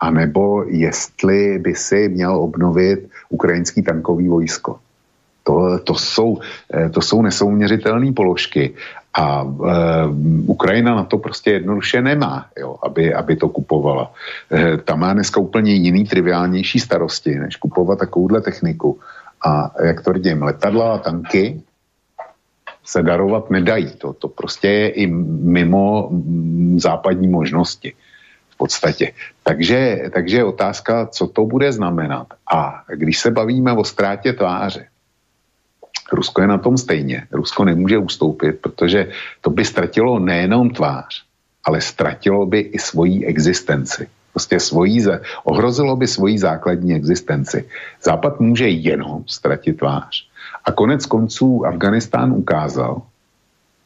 anebo 0.00 0.64
jestli 0.68 1.58
by 1.58 1.74
si 1.74 2.08
měl 2.08 2.36
obnovit 2.36 3.08
ukrajinský 3.28 3.82
tankový 3.82 4.28
vojsko. 4.28 4.78
To, 5.48 5.80
to, 5.80 5.94
jsou, 5.94 6.44
eh, 6.68 6.88
to 6.92 7.00
jsou 7.00 7.22
nesouměřitelné 7.22 8.12
položky 8.12 8.76
a 9.18 9.42
e, 9.42 9.74
Ukrajina 10.46 10.94
na 10.94 11.04
to 11.04 11.18
prostě 11.18 11.50
jednoduše 11.50 12.02
nemá, 12.02 12.46
jo, 12.58 12.76
aby, 12.82 13.14
aby 13.14 13.36
to 13.36 13.48
kupovala. 13.48 14.12
E, 14.52 14.76
tam 14.76 15.00
má 15.00 15.12
dneska 15.12 15.40
úplně 15.40 15.74
jiný, 15.74 16.04
triviálnější 16.04 16.80
starosti, 16.80 17.34
než 17.34 17.56
kupovat 17.56 17.98
takovouhle 17.98 18.40
techniku. 18.40 19.00
A 19.46 19.74
jak 19.84 20.02
to 20.02 20.12
vidím, 20.12 20.42
letadla 20.42 20.94
a 20.94 20.98
tanky 20.98 21.62
se 22.84 23.02
darovat 23.02 23.50
nedají. 23.50 23.90
To, 23.98 24.12
to 24.12 24.28
prostě 24.28 24.68
je 24.68 24.88
i 24.88 25.06
mimo 25.42 26.10
západní 26.76 27.28
možnosti 27.28 27.92
v 28.50 28.56
podstatě. 28.56 29.12
Takže, 29.42 30.10
takže 30.14 30.36
je 30.36 30.44
otázka, 30.44 31.06
co 31.06 31.26
to 31.26 31.44
bude 31.44 31.72
znamenat. 31.72 32.26
A 32.52 32.82
když 32.86 33.18
se 33.18 33.30
bavíme 33.30 33.72
o 33.72 33.84
ztrátě 33.84 34.32
tváře, 34.32 34.86
Rusko 36.12 36.40
je 36.40 36.46
na 36.46 36.58
tom 36.58 36.78
stejně. 36.78 37.26
Rusko 37.32 37.64
nemůže 37.64 37.98
ustoupit, 37.98 38.52
protože 38.60 39.10
to 39.40 39.50
by 39.50 39.64
ztratilo 39.64 40.18
nejenom 40.18 40.70
tvář, 40.70 41.24
ale 41.64 41.80
ztratilo 41.80 42.46
by 42.46 42.60
i 42.60 42.78
svoji 42.78 43.24
existenci. 43.26 44.08
Prostě 44.32 44.60
svojí, 44.60 45.04
ohrozilo 45.44 45.96
by 45.96 46.06
svoji 46.06 46.38
základní 46.38 46.94
existenci. 46.94 47.68
Západ 48.02 48.40
může 48.40 48.68
jenom 48.68 49.24
ztratit 49.26 49.78
tvář. 49.78 50.28
A 50.64 50.72
konec 50.72 51.06
konců 51.06 51.66
Afganistán 51.66 52.32
ukázal, 52.32 53.02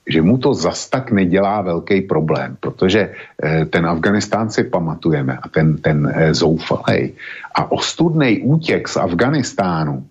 že 0.07 0.23
mu 0.23 0.39
to 0.39 0.55
zas 0.55 0.91
tak 0.91 1.11
nedělá 1.11 1.63
velký 1.63 2.01
problém, 2.01 2.57
protože 2.61 3.15
eh, 3.43 3.65
ten 3.65 3.87
Afganistán 3.87 4.51
si 4.51 4.65
pamatujeme 4.65 5.39
a 5.39 5.49
ten, 5.49 5.79
ten 5.79 6.11
eh, 6.15 6.35
zoufalej 6.35 7.15
a 7.55 7.73
ostudný 7.73 8.43
útěk 8.43 8.89
z 8.89 8.97
Afganistánu, 8.97 10.07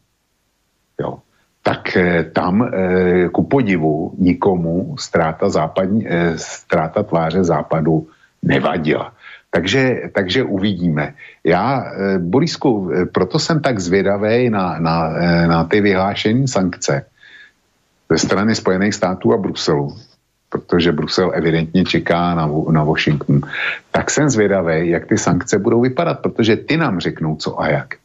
jo, 1.00 1.20
tak 1.64 1.98
eh, 1.98 2.24
tam 2.34 2.66
eh, 2.66 3.30
ku 3.30 3.46
podivu 3.46 4.18
nikomu 4.18 4.98
ztráta, 4.98 5.50
západní, 5.50 6.08
eh, 6.08 6.38
ztráta 6.38 7.04
tváře 7.04 7.44
západu 7.44 8.08
nevadila. 8.42 9.14
Takže, 9.52 10.02
takže 10.16 10.44
uvidíme. 10.44 11.14
Já, 11.44 11.86
Borisku, 12.18 12.92
proto 13.12 13.40
jsem 13.40 13.60
tak 13.60 13.80
zvědavý 13.80 14.50
na, 14.50 14.80
na, 14.80 15.10
na 15.48 15.64
ty 15.64 15.82
vyhlášení 15.82 16.48
sankce 16.48 17.06
ze 18.10 18.18
strany 18.18 18.56
Spojených 18.56 18.96
států 18.96 19.34
a 19.34 19.38
Bruselu, 19.38 19.92
protože 20.50 20.92
Brusel 20.92 21.32
evidentně 21.36 21.84
čeká 21.84 22.36
na, 22.36 22.48
na 22.48 22.84
Washington, 22.84 23.42
tak 23.92 24.12
jsem 24.12 24.30
zvědavý, 24.30 24.90
jak 24.90 25.06
ty 25.06 25.18
sankce 25.18 25.60
budou 25.60 25.82
vypadat, 25.82 26.20
protože 26.20 26.56
ty 26.56 26.78
nám 26.78 27.00
řeknou, 27.00 27.36
co 27.36 27.62
a 27.62 27.68
jak. 27.68 28.01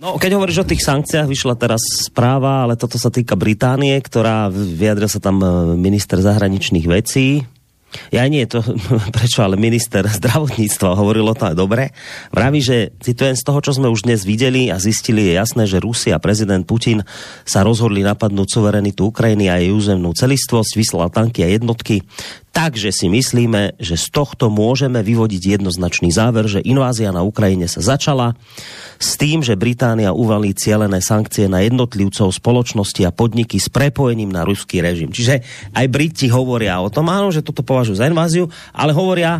No, 0.00 0.16
keď 0.16 0.40
hovoríš 0.40 0.64
o 0.64 0.70
tých 0.72 0.80
sankciách, 0.80 1.28
vyšla 1.28 1.60
teraz 1.60 1.84
správa, 2.08 2.64
ale 2.64 2.72
toto 2.72 2.96
sa 2.96 3.12
týka 3.12 3.36
Británie, 3.36 3.92
ktorá 4.00 4.48
vyjadril 4.48 5.12
sa 5.12 5.20
tam 5.20 5.44
e, 5.44 5.76
minister 5.76 6.16
zahraničných 6.16 6.88
vecí, 6.88 7.44
ja 8.14 8.22
nie 8.30 8.46
to, 8.46 8.62
prečo, 9.16 9.42
ale 9.42 9.58
minister 9.58 10.06
zdravotníctva 10.06 10.96
hovoril 10.96 11.26
o 11.26 11.36
tom 11.36 11.52
dobre. 11.52 11.90
Vraví, 12.30 12.62
že 12.62 12.96
citujem 13.02 13.34
z 13.34 13.44
toho, 13.44 13.58
čo 13.60 13.76
sme 13.76 13.90
už 13.90 14.06
dnes 14.06 14.22
videli 14.22 14.70
a 14.70 14.78
zistili, 14.78 15.26
je 15.26 15.34
jasné, 15.36 15.66
že 15.66 15.82
Rusia 15.82 16.16
a 16.16 16.22
prezident 16.22 16.62
Putin 16.62 17.02
sa 17.42 17.66
rozhodli 17.66 18.06
napadnúť 18.06 18.48
suverenitu 18.56 19.10
Ukrajiny 19.10 19.50
a 19.50 19.58
jej 19.58 19.74
územnú 19.74 20.14
celistvosť, 20.14 20.80
vyslal 20.80 21.10
tanky 21.10 21.44
a 21.44 21.48
jednotky. 21.50 22.06
Takže 22.50 22.90
si 22.90 23.06
myslíme, 23.06 23.78
že 23.78 23.94
z 23.94 24.06
tohto 24.10 24.50
môžeme 24.50 24.98
vyvodiť 25.06 25.58
jednoznačný 25.58 26.10
záver, 26.10 26.50
že 26.50 26.66
invázia 26.66 27.14
na 27.14 27.22
Ukrajine 27.22 27.70
sa 27.70 27.78
začala 27.78 28.34
s 28.98 29.14
tým, 29.14 29.40
že 29.40 29.54
Británia 29.54 30.10
uvalí 30.10 30.50
cielené 30.52 30.98
sankcie 30.98 31.46
na 31.46 31.62
jednotlivcov, 31.62 32.34
spoločnosti 32.34 33.06
a 33.06 33.14
podniky 33.14 33.62
s 33.62 33.70
prepojením 33.70 34.34
na 34.34 34.42
ruský 34.42 34.82
režim. 34.82 35.14
Čiže 35.14 35.46
aj 35.78 35.86
Briti 35.88 36.26
hovoria 36.26 36.82
o 36.82 36.90
tom, 36.90 37.06
áno, 37.06 37.30
že 37.30 37.46
toto 37.46 37.62
považujú 37.62 38.02
za 38.02 38.10
inváziu, 38.10 38.50
ale 38.74 38.90
hovoria, 38.98 39.38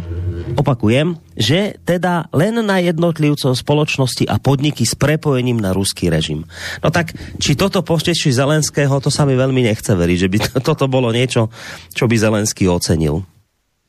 opakujem, 0.54 1.18
že 1.41 1.80
teda 1.88 2.28
len 2.36 2.61
na 2.61 2.84
jednotlivcov, 2.84 3.57
spoločnosti 3.57 4.28
a 4.28 4.36
podniky 4.36 4.84
s 4.84 4.93
prepojením 4.93 5.57
na 5.57 5.72
ruský 5.72 6.12
režim. 6.12 6.45
No 6.84 6.93
tak, 6.93 7.16
či 7.41 7.57
toto 7.57 7.80
pošteší 7.80 8.28
Zelenského, 8.28 9.01
to 9.01 9.09
sa 9.09 9.24
mi 9.24 9.32
veľmi 9.32 9.64
nechce 9.64 9.88
veriť, 9.97 10.18
že 10.20 10.28
by 10.28 10.38
to, 10.38 10.51
toto 10.68 10.84
bolo 10.84 11.09
niečo, 11.09 11.49
čo 11.97 12.05
by 12.05 12.14
Zelenský 12.20 12.68
ocenil? 12.68 13.24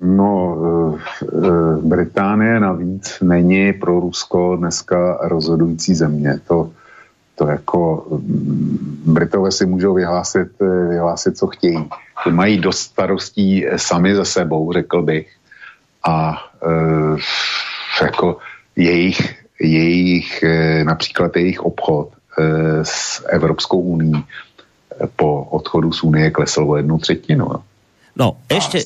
No, 0.01 0.31
e, 0.33 0.97
e, 1.21 1.51
Británie 1.83 2.59
navíc 2.59 3.21
není 3.21 3.73
pro 3.73 3.99
Rusko 3.99 4.55
dneska 4.55 5.19
rozhodující 5.21 5.95
země. 5.95 6.39
To, 6.47 6.71
to 7.35 7.47
jako 7.47 8.07
mm, 8.09 9.01
Britové 9.05 9.51
si 9.51 9.65
můžou 9.65 9.93
vyhlásit, 9.93 10.47
e, 10.61 10.87
vyhlásit, 10.87 11.37
co 11.37 11.47
chtějí. 11.47 11.89
Ty 12.23 12.31
mají 12.31 12.59
dost 12.59 12.79
starostí 12.79 13.65
sami 13.75 14.15
za 14.15 14.25
sebou, 14.25 14.73
řekl 14.73 15.01
bych. 15.01 15.27
A 16.07 16.37
jako 18.01 18.37
jejich, 18.75 19.43
jejich, 19.61 20.43
například 20.83 21.35
jejich 21.35 21.61
obchod 21.61 22.09
e, 22.39 22.43
s 22.85 23.25
Evropskou 23.29 23.79
uní 23.79 24.23
po 25.15 25.43
odchodu 25.43 25.91
z 25.91 26.03
Unie 26.03 26.31
klesl 26.31 26.63
o 26.63 26.77
jednu 26.77 26.97
třetinu. 26.97 27.47
No, 28.15 28.37
ještě... 28.51 28.79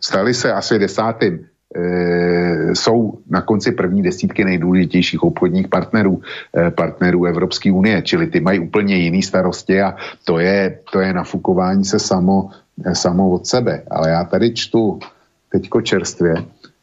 Stali 0.00 0.34
se 0.34 0.52
asi 0.52 0.78
desátým 0.78 1.46
e, 1.76 2.74
jsou 2.74 3.18
na 3.30 3.40
konci 3.40 3.72
první 3.72 4.02
desítky 4.02 4.44
nejdůležitějších 4.44 5.22
obchodních 5.22 5.68
partnerů, 5.68 6.22
partnerů 6.74 7.24
Evropské 7.24 7.72
unie, 7.72 8.02
čili 8.02 8.26
ty 8.26 8.40
mají 8.40 8.58
úplně 8.58 8.96
jiný 8.96 9.22
starosti 9.22 9.82
a 9.82 9.96
to 10.24 10.38
je, 10.38 10.78
to 10.92 11.00
je 11.00 11.12
nafukování 11.12 11.84
se 11.84 11.98
samo, 11.98 12.50
samo 12.92 13.30
od 13.30 13.46
sebe. 13.46 13.82
Ale 13.90 14.10
já 14.10 14.24
tady 14.24 14.54
čtu 14.54 14.98
teďko 15.52 15.80
čerstvě, 15.80 16.34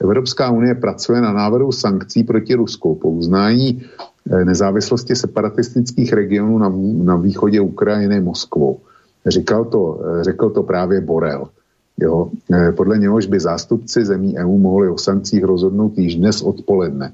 Evropská 0.05 0.51
unie 0.51 0.75
pracuje 0.75 1.21
na 1.21 1.33
návrhu 1.33 1.71
sankcí 1.71 2.23
proti 2.23 2.53
Rusku 2.53 2.95
po 2.95 3.09
uznání 3.09 3.81
eh, 3.81 4.45
nezávislosti 4.45 5.15
separatistických 5.15 6.13
regionů 6.13 6.57
na, 6.57 6.69
na 7.03 7.15
východě 7.15 7.61
Ukrajiny 7.61 8.21
Moskvou. 8.21 8.79
Říkal 9.25 9.65
to, 9.65 9.81
eh, 10.01 10.23
řekl 10.23 10.49
to 10.49 10.63
právě 10.63 11.01
Borel. 11.01 11.47
Jo, 11.99 12.29
eh, 12.53 12.71
podle 12.71 12.97
něhož 12.97 13.25
by 13.25 13.39
zástupci 13.39 14.05
zemí 14.05 14.37
EU 14.37 14.57
mohli 14.57 14.89
o 14.89 14.97
sankcích 14.97 15.43
rozhodnout 15.43 15.97
již 15.97 16.15
dnes 16.15 16.41
odpoledne. 16.41 17.13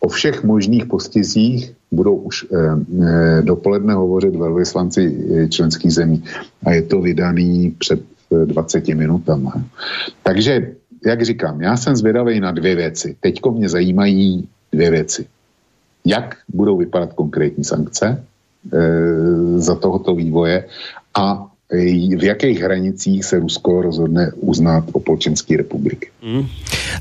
O 0.00 0.08
všech 0.08 0.44
možných 0.44 0.86
postizích 0.86 1.72
budou 1.92 2.16
už 2.16 2.46
eh, 2.48 3.42
dopoledne 3.42 3.94
hovořit 3.94 4.36
velvyslanci 4.36 5.04
členských 5.48 5.92
zemí. 5.92 6.24
A 6.64 6.72
je 6.72 6.82
to 6.82 7.00
vydaný 7.00 7.76
před 7.78 8.00
20 8.30 8.88
minutami. 8.88 9.50
Takže 10.22 10.79
jak 11.06 11.22
říkám, 11.22 11.60
já 11.60 11.76
jsem 11.76 11.96
zvědavý 11.96 12.40
na 12.40 12.52
dvě 12.52 12.74
věci. 12.74 13.16
Teďko 13.20 13.50
mě 13.52 13.68
zajímají 13.68 14.48
dvě 14.72 14.90
věci. 14.90 15.26
Jak 16.04 16.36
budou 16.48 16.76
vypadat 16.76 17.12
konkrétní 17.12 17.64
sankce 17.64 18.06
e, 18.06 18.18
za 19.58 19.74
tohoto 19.74 20.14
vývoje 20.14 20.64
a 21.14 21.49
v 21.70 22.22
jakých 22.22 22.58
hranicích 22.58 23.22
se 23.24 23.38
Rusko 23.38 23.82
rozhodne 23.82 24.34
uznat 24.42 24.90
Opolčenský 24.90 25.54
republiky. 25.54 26.10
Mm. 26.18 26.50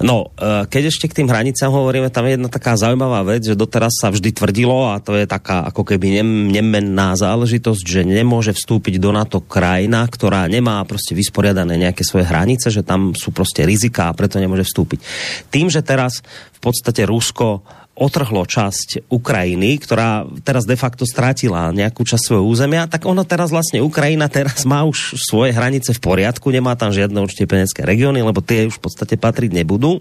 No, 0.05 0.29
e, 0.37 0.69
keď 0.69 0.93
ešte 0.93 1.09
k 1.09 1.17
tým 1.21 1.27
hranicám 1.27 1.73
hovoríme, 1.73 2.13
tam 2.13 2.29
je 2.29 2.37
jedna 2.37 2.53
taká 2.53 2.77
zaujímavá 2.77 3.25
vec, 3.25 3.49
že 3.49 3.57
doteraz 3.57 3.97
sa 3.97 4.13
vždy 4.13 4.29
tvrdilo, 4.29 4.93
a 4.93 5.01
to 5.01 5.17
je 5.17 5.25
taká 5.25 5.65
ako 5.73 5.81
keby 5.81 6.21
nemenná 6.53 7.17
záležitosť, 7.17 7.81
že 7.81 8.01
nemôže 8.05 8.53
vstúpiť 8.53 9.01
do 9.01 9.09
NATO 9.09 9.41
krajina, 9.41 10.05
ktorá 10.05 10.45
nemá 10.45 10.85
prostě 10.85 11.17
vysporiadané 11.17 11.73
nejaké 11.73 12.05
svoje 12.05 12.29
hranice, 12.29 12.69
že 12.69 12.85
tam 12.85 13.17
sú 13.17 13.33
prostě 13.33 13.65
rizika 13.65 14.13
a 14.13 14.13
preto 14.13 14.37
nemôže 14.37 14.69
vstúpiť. 14.69 15.01
Tým, 15.49 15.73
že 15.73 15.81
teraz 15.81 16.21
v 16.53 16.59
podstate 16.61 17.09
Rusko 17.09 17.65
otrhlo 17.99 18.47
časť 18.47 19.11
Ukrajiny, 19.11 19.75
ktorá 19.83 20.23
teraz 20.41 20.63
de 20.63 20.79
facto 20.79 21.03
strátila 21.03 21.75
nejakú 21.75 22.07
časť 22.07 22.23
svojho 22.31 22.47
územia, 22.47 22.87
tak 22.87 23.03
ono 23.03 23.27
teraz 23.27 23.51
vlastne 23.51 23.83
Ukrajina 23.83 24.31
teraz 24.31 24.63
má 24.63 24.87
už 24.87 25.19
svoje 25.19 25.51
hranice 25.51 25.91
v 25.91 25.99
poriadku, 25.99 26.47
nemá 26.49 26.79
tam 26.79 26.95
žiadne 26.95 27.19
určite 27.19 27.45
regióny, 27.83 28.23
lebo 28.23 28.39
tie 28.39 28.71
už 28.71 28.79
v 28.79 28.83
podstate 28.87 29.15
patriť 29.19 29.51
nebudú. 29.51 29.99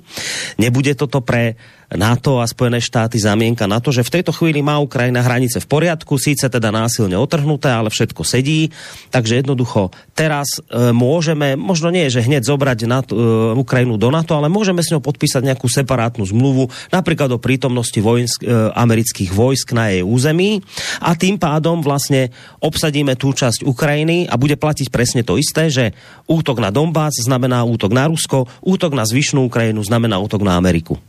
Nebude 0.56 0.94
toto 0.94 1.18
pre 1.18 1.58
NATO 1.96 2.36
a 2.36 2.44
Spojené 2.44 2.84
štáty 2.84 3.16
zamienka 3.16 3.64
na 3.64 3.80
to, 3.80 3.88
že 3.88 4.04
v 4.04 4.20
tejto 4.20 4.36
chvíli 4.36 4.60
má 4.60 4.76
Ukrajina 4.76 5.24
hranice 5.24 5.56
v 5.56 5.70
poriadku, 5.72 6.20
síce 6.20 6.44
teda 6.44 6.68
násilne 6.68 7.16
otrhnuté, 7.16 7.72
ale 7.72 7.88
všetko 7.88 8.28
sedí, 8.28 8.68
takže 9.08 9.40
jednoducho 9.40 9.88
teraz 10.12 10.60
e, 10.68 10.92
môžeme, 10.92 11.56
možno 11.56 11.88
nie, 11.88 12.12
že 12.12 12.20
hneď 12.20 12.44
zobrať 12.44 12.78
NATO, 12.84 13.12
e, 13.16 13.20
Ukrajinu 13.56 13.96
do 13.96 14.12
NATO, 14.12 14.36
ale 14.36 14.52
môžeme 14.52 14.84
s 14.84 14.92
ňou 14.92 15.00
podpísať 15.00 15.40
nejakú 15.48 15.64
separátnu 15.64 16.28
zmluvu, 16.28 16.68
napríklad 16.92 17.32
o 17.32 17.40
prítomnosti 17.40 17.96
vojsk, 17.96 18.44
e, 18.44 18.52
amerických 18.76 19.32
vojsk 19.32 19.72
na 19.72 19.88
jej 19.88 20.04
území 20.04 20.60
a 21.00 21.16
tým 21.16 21.40
pádom 21.40 21.80
vlastne 21.80 22.28
obsadíme 22.60 23.16
tú 23.16 23.32
časť 23.32 23.64
Ukrajiny 23.64 24.28
a 24.28 24.36
bude 24.36 24.60
platiť 24.60 24.92
presne 24.92 25.24
to 25.24 25.40
isté, 25.40 25.72
že 25.72 25.96
útok 26.28 26.60
na 26.60 26.68
Donbass 26.68 27.16
znamená 27.24 27.64
útok 27.64 27.96
na 27.96 28.04
Rusko, 28.12 28.44
útok 28.60 28.92
na 28.92 29.08
zvyšnú 29.08 29.48
Ukrajinu 29.48 29.80
znamená 29.80 30.20
útok 30.20 30.44
na 30.44 30.60
Ameriku. 30.60 31.00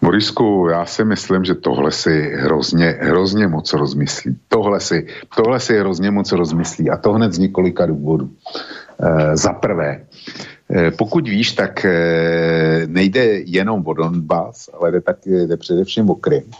Morisku, 0.00 0.68
já 0.70 0.86
si 0.86 1.04
myslím, 1.04 1.44
že 1.44 1.54
tohle 1.54 1.92
si 1.92 2.32
hrozně, 2.36 2.86
hrozně 3.00 3.48
moc 3.48 3.72
rozmyslí. 3.72 4.38
Tohle 4.48 4.80
si, 4.80 5.06
tohle 5.36 5.60
si 5.60 5.78
hrozně 5.78 6.10
moc 6.10 6.32
rozmyslí 6.32 6.90
a 6.90 6.96
to 6.96 7.12
hned 7.12 7.32
z 7.32 7.38
několika 7.38 7.86
důvodů. 7.86 8.30
E, 9.00 9.36
za 9.36 9.52
prvé, 9.52 10.04
e, 10.70 10.90
pokud 10.90 11.28
víš, 11.28 11.52
tak 11.52 11.84
e, 11.84 11.92
nejde 12.86 13.24
jenom 13.40 13.86
o 13.86 13.92
Donbass, 13.92 14.70
ale 14.80 14.92
jde, 14.92 15.00
tak, 15.00 15.16
jde 15.26 15.56
především 15.56 16.10
o 16.10 16.14
Krym. 16.14 16.50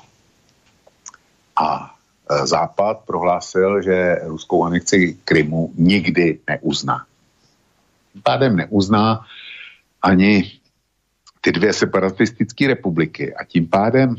A 1.56 1.96
Západ 2.44 3.06
prohlásil, 3.06 3.82
že 3.82 4.16
ruskou 4.24 4.64
anexi 4.64 5.18
Krymu 5.24 5.72
nikdy 5.78 6.38
neuzná. 6.48 7.06
Pádem 8.22 8.56
neuzná 8.56 9.20
ani 10.02 10.58
ty 11.46 11.52
dvě 11.52 11.72
separatistické 11.72 12.66
republiky 12.66 13.34
a 13.34 13.44
tím 13.44 13.66
pádem 13.66 14.16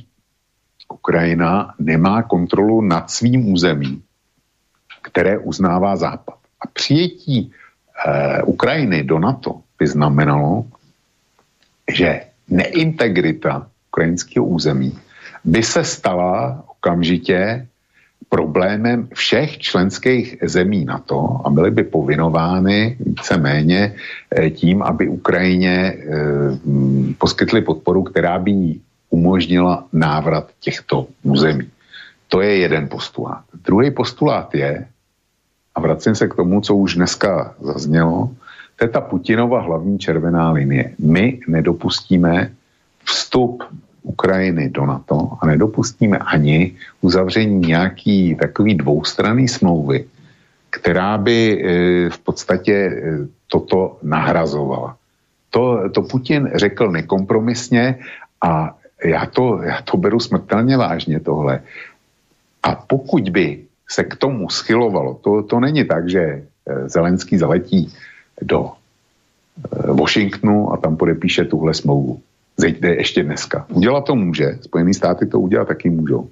Ukrajina 0.93 1.75
nemá 1.79 2.23
kontrolu 2.23 2.81
nad 2.81 3.11
svým 3.11 3.51
územím, 3.51 4.03
které 5.03 5.37
uznává 5.37 5.95
Západ. 5.95 6.39
A 6.61 6.67
přijetí 6.67 7.51
eh, 7.51 8.43
Ukrajiny 8.43 9.03
do 9.03 9.19
NATO 9.19 9.61
by 9.79 9.87
znamenalo, 9.87 10.71
že 11.91 12.31
neintegrita 12.47 13.67
ukrajinského 13.91 14.45
území 14.45 14.95
by 15.43 15.63
se 15.63 15.83
stala 15.83 16.63
okamžitě 16.67 17.67
problémem 18.29 19.07
všech 19.13 19.57
členských 19.57 20.37
zemí 20.43 20.85
na 20.85 20.99
to 20.99 21.41
a 21.45 21.49
byly 21.49 21.71
by 21.71 21.83
povinovány 21.83 22.97
víceméně 22.99 23.95
eh, 24.31 24.49
tím, 24.49 24.83
aby 24.83 25.07
Ukrajině 25.07 25.93
eh, 25.95 26.03
poskytli 27.17 27.61
podporu, 27.61 28.03
která 28.03 28.39
by 28.39 28.51
jí 28.51 28.81
umožnila 29.09 29.87
návrat 29.93 30.51
těchto 30.59 31.07
území. 31.23 31.69
To 32.27 32.41
je 32.41 32.57
jeden 32.57 32.87
postulát. 32.87 33.43
Druhý 33.63 33.91
postulát 33.91 34.55
je, 34.55 34.87
a 35.75 35.79
vracím 35.79 36.15
se 36.15 36.27
k 36.27 36.35
tomu, 36.35 36.61
co 36.61 36.75
už 36.75 36.95
dneska 36.95 37.55
zaznělo, 37.61 38.29
to 38.75 38.85
je 38.85 38.89
ta 38.89 39.01
Putinova 39.01 39.61
hlavní 39.61 39.99
červená 39.99 40.51
linie. 40.51 40.93
My 40.99 41.39
nedopustíme 41.47 42.51
vstup 43.03 43.63
Ukrajiny 44.07 44.69
do 44.69 44.85
NATO 44.85 45.35
a 45.41 45.45
nedopustíme 45.45 46.17
ani 46.17 46.75
uzavření 47.01 47.59
nějaký 47.59 48.35
takový 48.35 48.75
dvoustranný 48.75 49.47
smlouvy, 49.47 50.05
která 50.69 51.17
by 51.17 51.37
e, 51.37 51.59
v 52.09 52.19
podstatě 52.19 52.73
e, 52.73 52.91
toto 53.47 53.99
nahrazovala. 54.03 54.95
To, 55.49 55.89
to 55.89 56.01
Putin 56.01 56.51
řekl 56.55 56.91
nekompromisně 56.91 57.99
a 58.41 58.75
já 59.03 59.25
to, 59.25 59.61
já 59.63 59.81
to 59.81 59.97
beru 59.97 60.19
smrtelně 60.19 60.77
vážně 60.77 61.19
tohle. 61.19 61.61
A 62.63 62.75
pokud 62.75 63.29
by 63.29 63.63
se 63.89 64.03
k 64.03 64.15
tomu 64.15 64.49
schylovalo, 64.49 65.19
to, 65.23 65.43
to 65.43 65.59
není 65.59 65.83
tak, 65.83 66.09
že 66.09 66.21
e, 66.23 66.43
Zelenský 66.89 67.37
zaletí 67.37 67.91
do 68.41 68.71
Washingtonu 69.93 70.73
a 70.73 70.77
tam 70.77 70.97
podepíše 70.97 71.45
tuhle 71.45 71.73
smlouvu 71.73 72.21
ještě 72.83 73.23
dneska. 73.23 73.65
Udělat 73.73 74.05
to 74.05 74.15
může, 74.15 74.57
Spojené 74.61 74.93
státy 74.93 75.25
to 75.25 75.39
udělat 75.39 75.67
taky 75.67 75.89
můžou. 75.89 76.29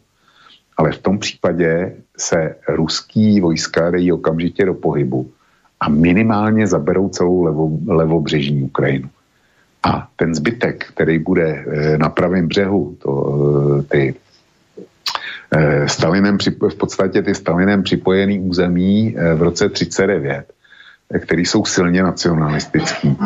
Ale 0.78 0.92
v 0.92 0.98
tom 0.98 1.20
případě 1.20 1.96
se 2.18 2.56
ruský 2.68 3.42
vojska 3.42 3.92
dají 3.92 4.12
okamžitě 4.12 4.66
do 4.66 4.74
pohybu 4.74 5.32
a 5.80 5.90
minimálně 5.90 6.68
zaberou 6.68 7.10
celou 7.10 7.44
levo, 7.44 7.70
levobřežní 7.88 8.62
Ukrajinu. 8.62 9.10
A 9.84 10.08
ten 10.16 10.36
zbytek, 10.36 10.86
který 10.86 11.20
bude 11.20 11.66
eh, 11.68 11.98
na 11.98 12.10
pravém 12.10 12.48
břehu, 12.48 12.98
to, 13.00 13.12
eh, 13.80 13.84
ty 13.84 14.16
eh, 15.52 15.90
Stalinem, 15.90 16.38
v 16.70 16.76
podstatě 16.76 17.22
ty 17.22 17.36
Stalinem 17.36 17.84
připojený 17.84 18.40
území 18.40 19.16
v 19.36 19.42
roce 19.42 19.70
39, 19.70 20.55
který 21.20 21.46
jsou 21.46 21.66
silně 21.66 22.04
nacionalistický, 22.04 23.18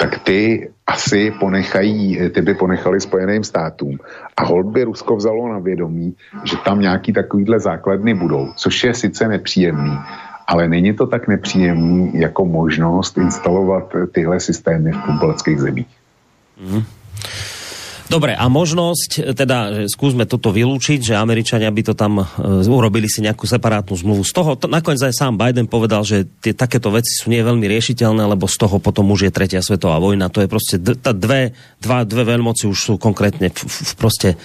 tak 0.00 0.18
ty 0.18 0.70
asi 0.86 1.30
ponechají, 1.40 2.18
ty 2.30 2.42
by 2.42 2.54
ponechali 2.54 3.00
Spojeným 3.00 3.44
státům. 3.44 3.98
A 4.36 4.44
hold 4.44 4.66
by 4.66 4.84
Rusko 4.84 5.16
vzalo 5.16 5.48
na 5.48 5.58
vědomí, 5.58 6.14
že 6.44 6.56
tam 6.56 6.80
nějaký 6.80 7.12
takovýhle 7.12 7.60
základny 7.60 8.14
budou, 8.14 8.52
což 8.56 8.84
je 8.84 8.94
sice 8.94 9.28
nepříjemný, 9.28 9.98
ale 10.46 10.68
není 10.68 10.92
to 10.92 11.06
tak 11.06 11.28
nepříjemný 11.28 12.12
jako 12.14 12.44
možnost 12.44 13.18
instalovat 13.18 13.92
tyhle 14.12 14.40
systémy 14.40 14.92
v 14.92 15.06
pobaltských 15.06 15.58
zemích. 15.58 15.96
Mm. 16.60 16.82
Dobre, 18.14 18.30
a 18.38 18.46
možnosť, 18.46 19.34
teda 19.34 19.74
že 19.74 19.82
skúsme 19.90 20.22
toto 20.22 20.54
vylúčiť, 20.54 21.02
že 21.02 21.18
Američania 21.18 21.66
by 21.74 21.82
to 21.82 21.94
tam 21.98 22.22
uh, 22.22 22.62
urobili 22.62 23.10
si 23.10 23.18
nejakú 23.26 23.42
separátnu 23.42 23.98
zmluvu. 23.98 24.22
Z 24.22 24.30
toho, 24.30 24.54
to, 24.54 24.70
nakoniec 24.70 25.02
aj 25.02 25.18
sám 25.18 25.34
Biden 25.34 25.66
povedal, 25.66 26.06
že 26.06 26.22
tie 26.38 26.54
takéto 26.54 26.94
veci 26.94 27.10
sú 27.10 27.26
nie 27.26 27.42
veľmi 27.42 27.66
riešiteľné, 27.66 28.22
lebo 28.22 28.46
z 28.46 28.54
toho 28.54 28.78
potom 28.78 29.10
už 29.10 29.26
je 29.26 29.34
tretia 29.34 29.58
svetová 29.58 29.98
vojna. 29.98 30.30
To 30.30 30.46
je 30.46 30.46
proste, 30.46 30.78
tá 30.78 31.10
dve, 31.10 31.58
dva, 31.82 32.06
dve 32.06 32.22
veľmoci 32.22 32.70
už 32.70 32.78
sú 32.78 32.92
konkrétne 33.02 33.50
v, 33.50 33.58
v, 33.66 33.92
proste 33.98 34.38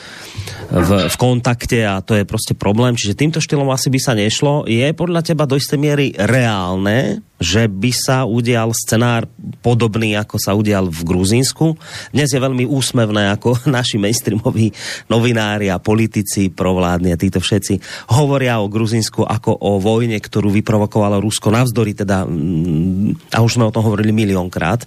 v, 0.74 0.89
v 1.05 1.15
kontakte 1.22 1.86
a 1.86 2.01
to 2.01 2.17
je 2.17 2.26
proste 2.26 2.57
problém. 2.57 2.97
Čiže 2.97 3.22
týmto 3.22 3.38
štýlom 3.38 3.70
asi 3.70 3.93
by 3.93 3.99
sa 4.01 4.17
nešlo. 4.17 4.65
Je 4.65 4.89
podľa 4.97 5.22
teba 5.22 5.45
do 5.45 5.53
istej 5.53 5.78
miery 5.78 6.17
reálne, 6.17 7.22
že 7.39 7.71
by 7.71 7.91
sa 7.95 8.27
udial 8.27 8.75
scenár 8.75 9.25
podobný, 9.63 10.13
ako 10.19 10.35
sa 10.35 10.51
udial 10.53 10.91
v 10.91 11.01
Gruzínsku. 11.07 11.79
Dnes 12.11 12.29
je 12.35 12.39
veľmi 12.39 12.67
úsmevné, 12.67 13.31
ako 13.31 13.63
naši 13.71 13.95
mainstreamoví 13.95 14.75
novinári 15.07 15.71
a 15.71 15.79
politici 15.79 16.51
provládni 16.51 17.15
a 17.15 17.17
títo 17.17 17.39
všetci 17.39 18.05
hovoria 18.11 18.59
o 18.59 18.67
Gruzínsku 18.67 19.23
ako 19.23 19.55
o 19.55 19.79
vojne, 19.79 20.19
ktorú 20.19 20.51
vyprovokovalo 20.51 21.23
Rusko 21.23 21.49
navzdory 21.49 21.95
teda, 21.95 22.27
mm, 22.27 23.31
a 23.31 23.39
už 23.39 23.55
sme 23.55 23.71
o 23.71 23.73
tom 23.73 23.87
hovorili 23.87 24.11
miliónkrát, 24.11 24.83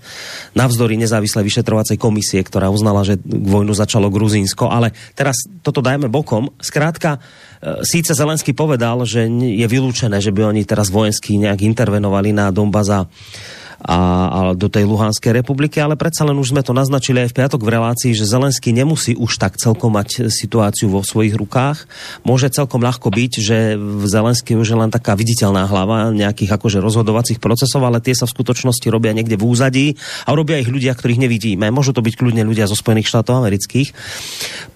navzdory 0.53 1.01
nezávislej 1.01 1.49
vyšetrovacej 1.49 1.97
komisie, 1.97 2.45
ktorá 2.45 2.69
uznala, 2.69 3.03
že 3.03 3.17
vojnu 3.25 3.73
začalo 3.73 4.13
Gruzínsko, 4.13 4.69
ale 4.69 4.93
teraz 5.17 5.49
toto 5.65 5.81
dajme 5.81 6.13
bokom. 6.13 6.53
Skrátka, 6.61 7.17
Eh, 7.63 7.87
síce 7.87 8.11
Zelensky 8.11 8.51
povedal, 8.51 9.07
že 9.07 9.31
je 9.31 9.67
vylúčené, 9.71 10.19
že 10.19 10.35
by 10.35 10.51
oni 10.51 10.67
teraz 10.67 10.91
vojensky 10.91 11.39
nejak 11.39 11.63
intervenovali 11.63 12.35
na 12.35 12.42
Donbaza 12.51 13.07
a, 13.83 13.99
a 14.31 14.41
do 14.55 14.71
tej 14.71 14.87
Luhanskej 14.87 15.43
republiky, 15.43 15.83
ale 15.83 15.99
predsa 15.99 16.23
len 16.23 16.39
už 16.39 16.55
sme 16.55 16.63
to 16.63 16.71
naznačili 16.71 17.27
aj 17.27 17.35
v 17.35 17.37
piatok 17.43 17.61
v 17.67 17.73
relácii, 17.75 18.13
že 18.15 18.31
Zelenský 18.31 18.71
nemusí 18.71 19.19
už 19.19 19.43
tak 19.43 19.59
celkom 19.59 19.99
mať 19.99 20.31
situáciu 20.31 20.87
vo 20.87 21.03
svojich 21.03 21.35
rukách. 21.35 21.91
Môže 22.23 22.55
celkom 22.55 22.79
ľahko 22.79 23.11
byť, 23.11 23.33
že 23.43 23.75
v 23.75 24.05
Zelensky 24.07 24.55
už 24.55 24.67
je 24.71 24.79
len 24.79 24.91
taká 24.95 25.19
viditeľná 25.19 25.67
hlava 25.67 26.15
nejakých 26.15 26.55
akože 26.55 26.79
rozhodovacích 26.79 27.43
procesov, 27.43 27.83
ale 27.83 27.99
tie 27.99 28.15
sa 28.15 28.31
v 28.31 28.35
skutočnosti 28.39 28.87
robia 28.87 29.11
niekde 29.11 29.35
v 29.35 29.47
úzadí 29.51 29.87
a 30.25 30.31
robia 30.31 30.63
ich 30.63 30.71
ľudia, 30.71 30.95
ktorých 30.95 31.27
nevidíme. 31.27 31.67
Môžu 31.75 31.91
to 31.91 32.07
byť 32.07 32.15
kľudne 32.15 32.47
ľudia 32.47 32.71
zo 32.71 32.79
Spojených 32.79 33.11
štátov 33.11 33.43
amerických. 33.43 33.91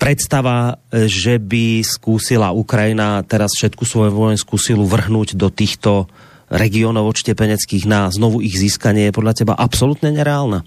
Predstava, 0.02 0.82
že 0.90 1.38
by 1.38 1.86
skúsila 1.86 2.50
Ukrajina 2.50 3.22
teraz 3.22 3.54
všetku 3.54 3.86
svoju 3.86 4.10
vojenskú 4.10 4.58
silu 4.58 4.82
vrhnúť 4.82 5.38
do 5.38 5.46
týchto 5.46 6.10
regionov 6.50 7.06
odštěpeneckých 7.06 7.86
na 7.86 8.10
znovu 8.10 8.40
ich 8.40 8.58
získanie 8.58 9.04
je 9.04 9.12
podle 9.12 9.34
teba 9.34 9.54
absolutně 9.54 10.10
nereálna? 10.10 10.62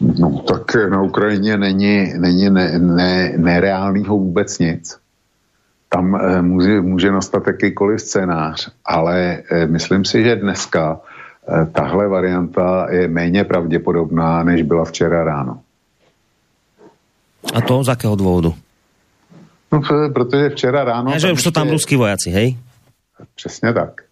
No 0.00 0.38
tak 0.38 0.74
na 0.90 1.02
Ukrajině 1.02 1.56
není, 1.56 2.12
není 2.18 2.50
ne, 2.50 2.78
ne, 2.78 3.32
nereálného 3.36 4.18
vůbec 4.18 4.58
nic. 4.58 4.98
Tam 5.88 6.14
e, 6.16 6.42
může, 6.42 6.80
může 6.80 7.12
nastat 7.12 7.46
jakýkoliv 7.46 8.00
scénář, 8.00 8.70
ale 8.84 9.42
e, 9.50 9.66
myslím 9.66 10.04
si, 10.04 10.24
že 10.24 10.36
dneska 10.36 11.00
e, 11.62 11.66
tahle 11.66 12.08
varianta 12.08 12.86
je 12.90 13.08
méně 13.08 13.44
pravděpodobná, 13.44 14.42
než 14.42 14.62
byla 14.62 14.84
včera 14.84 15.24
ráno. 15.24 15.60
A 17.54 17.60
to 17.60 17.84
z 17.84 17.88
jakého 17.88 18.16
důvodu? 18.16 18.54
No, 19.72 19.80
protože 20.14 20.48
včera 20.48 20.84
ráno... 20.84 21.12
A 21.12 21.18
že 21.18 21.32
už 21.32 21.42
jsou 21.42 21.50
tam 21.50 21.70
ruský 21.70 21.96
vojaci, 21.96 22.30
hej? 22.30 22.58
Přesně 23.34 23.72
tak. 23.72 24.09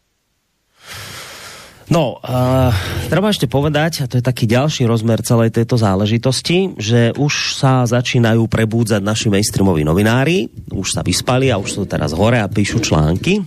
No, 1.89 2.21
uh, 2.21 2.69
treba 3.09 3.33
ešte 3.33 3.49
povedať, 3.49 4.05
a 4.05 4.09
to 4.13 4.21
je 4.21 4.25
taký 4.25 4.45
ďalší 4.45 4.85
rozmer 4.85 5.25
celej 5.25 5.57
tejto 5.57 5.81
záležitosti, 5.81 6.77
že 6.77 7.17
už 7.17 7.57
sa 7.57 7.89
začínajú 7.89 8.45
prebúdzať 8.45 9.01
naši 9.01 9.33
mainstreamoví 9.33 9.89
novinári, 9.89 10.53
už 10.69 10.93
sa 10.93 11.01
vyspali 11.01 11.49
a 11.49 11.57
už 11.57 11.81
sú 11.81 11.83
teraz 11.89 12.13
hore 12.13 12.45
a 12.45 12.49
píšu 12.53 12.85
články. 12.85 13.41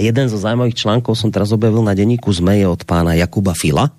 Jeden 0.00 0.26
zo 0.32 0.40
zaujímavých 0.40 0.80
článkov 0.80 1.12
som 1.12 1.28
teraz 1.28 1.52
objavil 1.52 1.84
na 1.84 1.92
denníku 1.92 2.32
ZME 2.32 2.64
je 2.64 2.66
od 2.72 2.82
pána 2.88 3.12
Jakuba 3.12 3.52
Fila, 3.52 3.92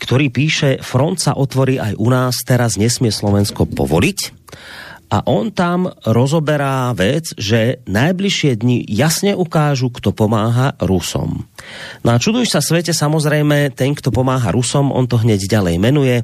ktorý 0.00 0.32
píše, 0.32 0.80
front 0.80 1.20
sa 1.20 1.36
otvorí 1.36 1.76
aj 1.76 2.00
u 2.00 2.08
nás, 2.08 2.40
teraz 2.48 2.80
nesmie 2.80 3.12
Slovensko 3.12 3.68
povoliť 3.68 4.18
a 5.08 5.24
on 5.24 5.48
tam 5.56 5.88
rozoberá 6.04 6.92
vec, 6.92 7.32
že 7.40 7.80
najbližšie 7.88 8.60
dni 8.60 8.84
jasne 8.84 9.32
ukážu, 9.32 9.88
kto 9.88 10.12
pomáha 10.12 10.76
Rusom. 10.84 11.48
No 12.04 12.08
a 12.12 12.20
čuduj 12.20 12.44
sa 12.44 12.60
svete, 12.60 12.92
samozrejme, 12.92 13.72
ten, 13.72 13.96
kto 13.96 14.12
pomáha 14.12 14.52
Rusom, 14.52 14.92
on 14.92 15.08
to 15.08 15.16
hneď 15.16 15.48
ďalej 15.48 15.76
menuje. 15.80 16.16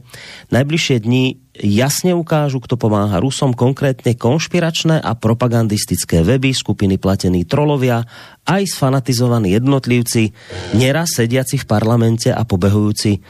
Najbližšie 0.53 1.01
dni 1.01 1.41
jasne 1.64 2.12
ukážu, 2.12 2.61
kto 2.61 2.76
pomáha 2.76 3.24
Rusom, 3.24 3.57
konkrétne 3.57 4.12
konšpiračné 4.20 5.01
a 5.01 5.16
propagandistické 5.16 6.20
weby, 6.20 6.53
skupiny 6.53 7.01
platení 7.01 7.49
trolovia, 7.49 8.05
aj 8.45 8.68
sfanatizovaní 8.68 9.57
jednotlivci, 9.57 10.28
neraz 10.76 11.16
sediaci 11.16 11.57
v 11.57 11.64
parlamente 11.64 12.28
a 12.28 12.45
pobehujúci, 12.45 13.12
e, 13.16 13.20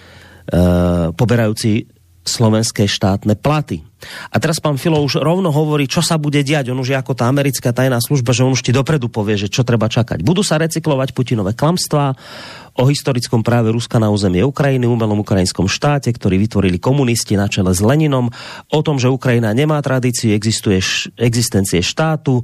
poberajúci 1.14 1.93
slovenské 2.24 2.88
štátne 2.88 3.36
platy. 3.36 3.84
A 4.32 4.36
teraz 4.36 4.60
pán 4.60 4.76
Filo 4.76 5.00
už 5.00 5.20
rovno 5.20 5.48
hovorí, 5.48 5.88
čo 5.88 6.04
sa 6.04 6.20
bude 6.20 6.44
diať. 6.44 6.72
On 6.72 6.80
už 6.80 6.92
je 6.92 6.98
ako 6.98 7.16
tá 7.16 7.28
americká 7.28 7.72
tajná 7.72 8.00
služba, 8.00 8.36
že 8.36 8.44
on 8.44 8.52
už 8.52 8.64
ti 8.64 8.72
dopredu 8.72 9.08
povie, 9.08 9.40
že 9.40 9.48
čo 9.48 9.64
treba 9.64 9.88
čakať. 9.88 10.20
Budú 10.20 10.44
sa 10.44 10.60
recyklovať 10.60 11.16
Putinové 11.16 11.56
klamstvá, 11.56 12.12
o 12.74 12.84
historickom 12.90 13.46
práve 13.46 13.70
Ruska 13.70 14.02
na 14.02 14.10
územie 14.10 14.42
Ukrajiny, 14.42 14.86
umelom 14.90 15.22
ukrajinskom 15.22 15.70
štáte, 15.70 16.10
ktorý 16.10 16.42
vytvorili 16.42 16.82
komunisti 16.82 17.38
na 17.38 17.46
čele 17.46 17.70
s 17.70 17.78
Leninom, 17.78 18.34
o 18.70 18.80
tom, 18.82 18.98
že 18.98 19.10
Ukrajina 19.10 19.54
nemá 19.54 19.78
tradíciu 19.78 20.34
existuje 20.34 20.82
existencie 21.14 21.80
štátu 21.80 22.42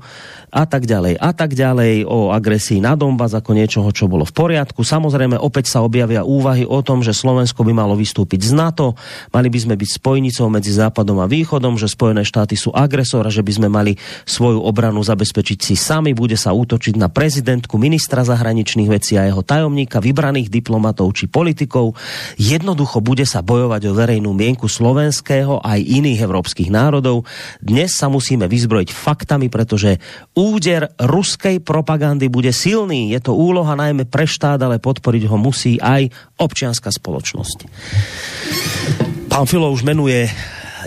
a 0.54 0.66
tak 0.66 0.86
ďalej 0.86 1.18
a 1.18 1.30
tak 1.34 1.58
ďalej, 1.58 2.06
o 2.06 2.30
agresii 2.30 2.78
na 2.78 2.94
Donbass 2.94 3.34
ako 3.34 3.58
niečoho, 3.58 3.90
čo 3.90 4.06
bolo 4.06 4.22
v 4.22 4.34
poriadku. 4.34 4.86
Samozrejme, 4.86 5.34
opäť 5.34 5.70
sa 5.70 5.82
objavia 5.82 6.22
úvahy 6.22 6.62
o 6.62 6.78
tom, 6.80 7.02
že 7.02 7.10
Slovensko 7.10 7.66
by 7.66 7.72
malo 7.74 7.98
vystúpiť 7.98 8.50
z 8.50 8.52
NATO, 8.54 8.94
mali 9.34 9.50
by 9.50 9.58
sme 9.58 9.74
byť 9.74 9.90
spojnicou 9.98 10.46
medzi 10.46 10.70
Západom 10.70 11.18
a 11.18 11.26
Východom, 11.26 11.74
že 11.74 11.90
Spojené 11.90 12.22
štáty 12.22 12.54
sú 12.54 12.70
agresor 12.70 13.26
a 13.26 13.34
že 13.34 13.42
by 13.42 13.52
sme 13.52 13.68
mali 13.68 13.98
svoju 14.24 14.62
obranu 14.62 15.02
zabezpečiť 15.02 15.58
si 15.58 15.74
sami, 15.74 16.14
bude 16.14 16.38
sa 16.38 16.54
útočiť 16.54 16.94
na 16.94 17.10
prezidentku, 17.10 17.74
ministra 17.76 18.22
zahraničných 18.22 18.90
vecí 18.90 19.18
a 19.18 19.26
jeho 19.26 19.42
tajomníka, 19.42 19.98
vybraných 20.20 20.52
diplomatov 20.52 21.16
či 21.16 21.32
politikov. 21.32 21.96
Jednoducho 22.36 23.00
bude 23.00 23.24
sa 23.24 23.40
bojovať 23.40 23.88
o 23.88 23.96
verejnú 23.96 24.36
mienku 24.36 24.68
slovenského 24.68 25.64
aj 25.64 25.80
iných 25.80 26.28
evropských 26.28 26.68
národov. 26.68 27.24
Dnes 27.64 27.96
sa 27.96 28.12
musíme 28.12 28.44
vyzbrojiť 28.44 28.92
faktami, 28.92 29.48
pretože 29.48 29.96
úder 30.36 30.92
ruskej 31.00 31.64
propagandy 31.64 32.28
bude 32.28 32.52
silný. 32.52 33.16
Je 33.16 33.20
to 33.24 33.32
úloha 33.32 33.72
najmä 33.72 34.04
pre 34.04 34.28
štát, 34.28 34.60
ale 34.60 34.76
podporiť 34.76 35.24
ho 35.24 35.40
musí 35.40 35.80
aj 35.80 36.12
občianská 36.36 36.92
spoločnosť. 36.92 37.58
Pán 39.32 39.48
Filo 39.48 39.72
už 39.72 39.88
menuje 39.88 40.28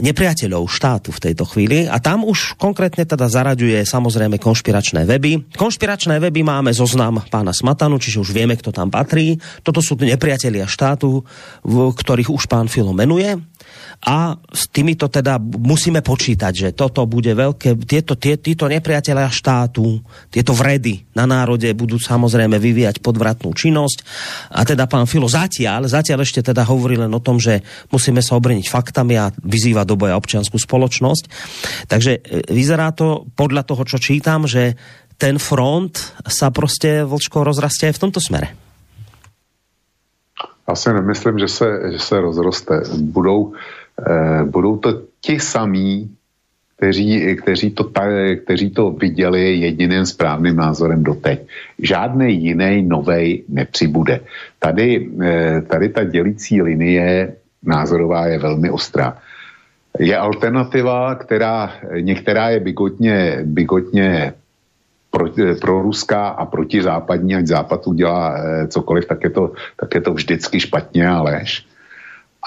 nepriateľov 0.01 0.65
štátu 0.65 1.13
v 1.13 1.21
tejto 1.29 1.45
chvíli 1.45 1.85
a 1.85 2.01
tam 2.01 2.25
už 2.25 2.57
konkrétne 2.57 3.05
teda 3.05 3.29
zaraďuje 3.29 3.85
samozrejme 3.85 4.41
konšpiračné 4.41 5.05
weby. 5.05 5.53
Konšpiračné 5.53 6.17
weby 6.17 6.41
máme 6.41 6.73
zoznam 6.73 7.21
pána 7.29 7.53
Smatanu, 7.53 8.01
čiže 8.01 8.23
už 8.23 8.33
vieme, 8.33 8.57
kto 8.57 8.73
tam 8.73 8.89
patrí. 8.89 9.37
Toto 9.61 9.83
sú 9.83 9.99
nepriatelia 9.99 10.65
štátu, 10.65 11.21
v 11.61 11.75
ktorých 11.93 12.33
už 12.33 12.49
pán 12.49 12.65
Filo 12.65 12.95
menuje 12.95 13.37
a 14.01 14.35
s 14.35 14.67
týmito 14.73 15.07
teda 15.07 15.37
musíme 15.39 16.01
počítať, 16.01 16.53
že 16.53 16.69
toto 16.73 17.05
bude 17.05 17.31
veľké, 17.31 17.77
tieto, 17.85 18.17
tie, 18.17 18.41
títo 18.41 18.65
nepriatelia 18.65 19.29
štátu, 19.29 20.01
tieto 20.33 20.51
vredy 20.51 21.05
na 21.13 21.29
národe 21.29 21.69
budú 21.77 22.01
samozrejme 22.01 22.57
vyvíjať 22.57 22.99
podvratnú 22.99 23.53
činnosť 23.53 23.97
a 24.51 24.65
teda 24.65 24.89
pán 24.89 25.05
Filo 25.05 25.29
zatiaľ, 25.29 25.85
zatiaľ 25.87 26.25
ešte 26.25 26.41
teda 26.41 26.65
hovorí 26.65 26.97
len 26.97 27.11
o 27.13 27.21
tom, 27.23 27.37
že 27.37 27.61
musíme 27.93 28.19
sa 28.19 28.35
obrniť 28.35 28.65
faktami 28.67 29.15
a 29.15 29.31
vyzýva 29.39 29.85
do 29.85 29.95
boja 29.95 30.17
občianskú 30.17 30.57
spoločnosť. 30.57 31.23
Takže 31.87 32.11
e, 32.17 32.19
vyzerá 32.51 32.91
to 32.91 33.29
podľa 33.37 33.63
toho, 33.63 33.83
čo 33.87 33.97
čítam, 34.01 34.49
že 34.49 34.75
ten 35.17 35.39
front 35.39 35.95
sa 36.27 36.51
prostě 36.51 37.05
vlčko 37.05 37.43
rozrastie 37.43 37.93
v 37.93 37.99
tomto 37.99 38.19
smere. 38.19 38.47
Já 40.69 40.75
si 40.75 40.93
nemyslím, 40.93 41.39
že 41.39 41.47
se, 41.47 41.67
že 41.91 41.99
se 41.99 42.21
rozroste. 42.21 42.81
Budou, 42.97 43.51
Eh, 43.51 43.82
budou 44.45 44.77
to 44.77 45.01
ti 45.21 45.39
samí, 45.39 46.09
kteří, 46.83 47.35
kteří, 47.35 47.71
to, 47.71 47.91
kteří 48.43 48.69
to 48.69 48.91
viděli 48.91 49.55
jediným 49.55 50.05
správným 50.05 50.55
názorem 50.55 51.03
doteď. 51.03 51.47
Žádný 51.79 52.43
jiný 52.43 52.83
novej 52.83 53.43
nepřibude. 53.47 54.19
Tady, 54.59 55.09
eh, 55.23 55.61
tady 55.61 55.89
ta 55.89 56.03
dělící 56.03 56.61
linie 56.61 57.39
názorová 57.63 58.27
je 58.27 58.39
velmi 58.39 58.67
ostrá. 58.67 59.17
Je 59.99 60.17
alternativa, 60.17 61.15
která 61.15 61.71
některá 62.03 62.49
je 62.49 62.59
bigotně, 62.59 63.17
bigotně 63.47 64.33
pro, 65.07 65.31
pro 65.61 65.81
ruská 65.81 66.35
a 66.35 66.43
protizápadní, 66.45 67.35
ať 67.35 67.47
západ 67.47 67.87
udělá 67.87 68.35
eh, 68.35 68.67
cokoliv, 68.67 69.05
tak 69.07 69.23
je 69.23 69.29
to, 69.29 69.55
tak 69.79 69.89
je 69.95 70.01
to 70.01 70.11
vždycky 70.13 70.59
špatně 70.59 71.07
a 71.07 71.21
lež. 71.21 71.63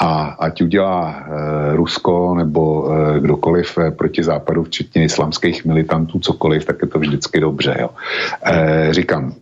A 0.01 0.37
ať 0.39 0.63
udělá 0.63 1.17
e, 1.17 1.77
Rusko 1.77 2.35
nebo 2.35 2.93
e, 2.93 3.21
kdokoliv 3.21 3.79
e, 3.79 3.91
proti 3.91 4.23
západu, 4.23 4.65
včetně 4.65 5.05
islamských 5.05 5.65
militantů, 5.65 6.19
cokoliv, 6.19 6.65
tak 6.65 6.77
je 6.83 6.89
to 6.89 6.99
vždycky 6.99 7.41
dobře. 7.41 7.77
Jo. 7.81 7.91
E, 8.45 8.89
říkám, 8.91 9.35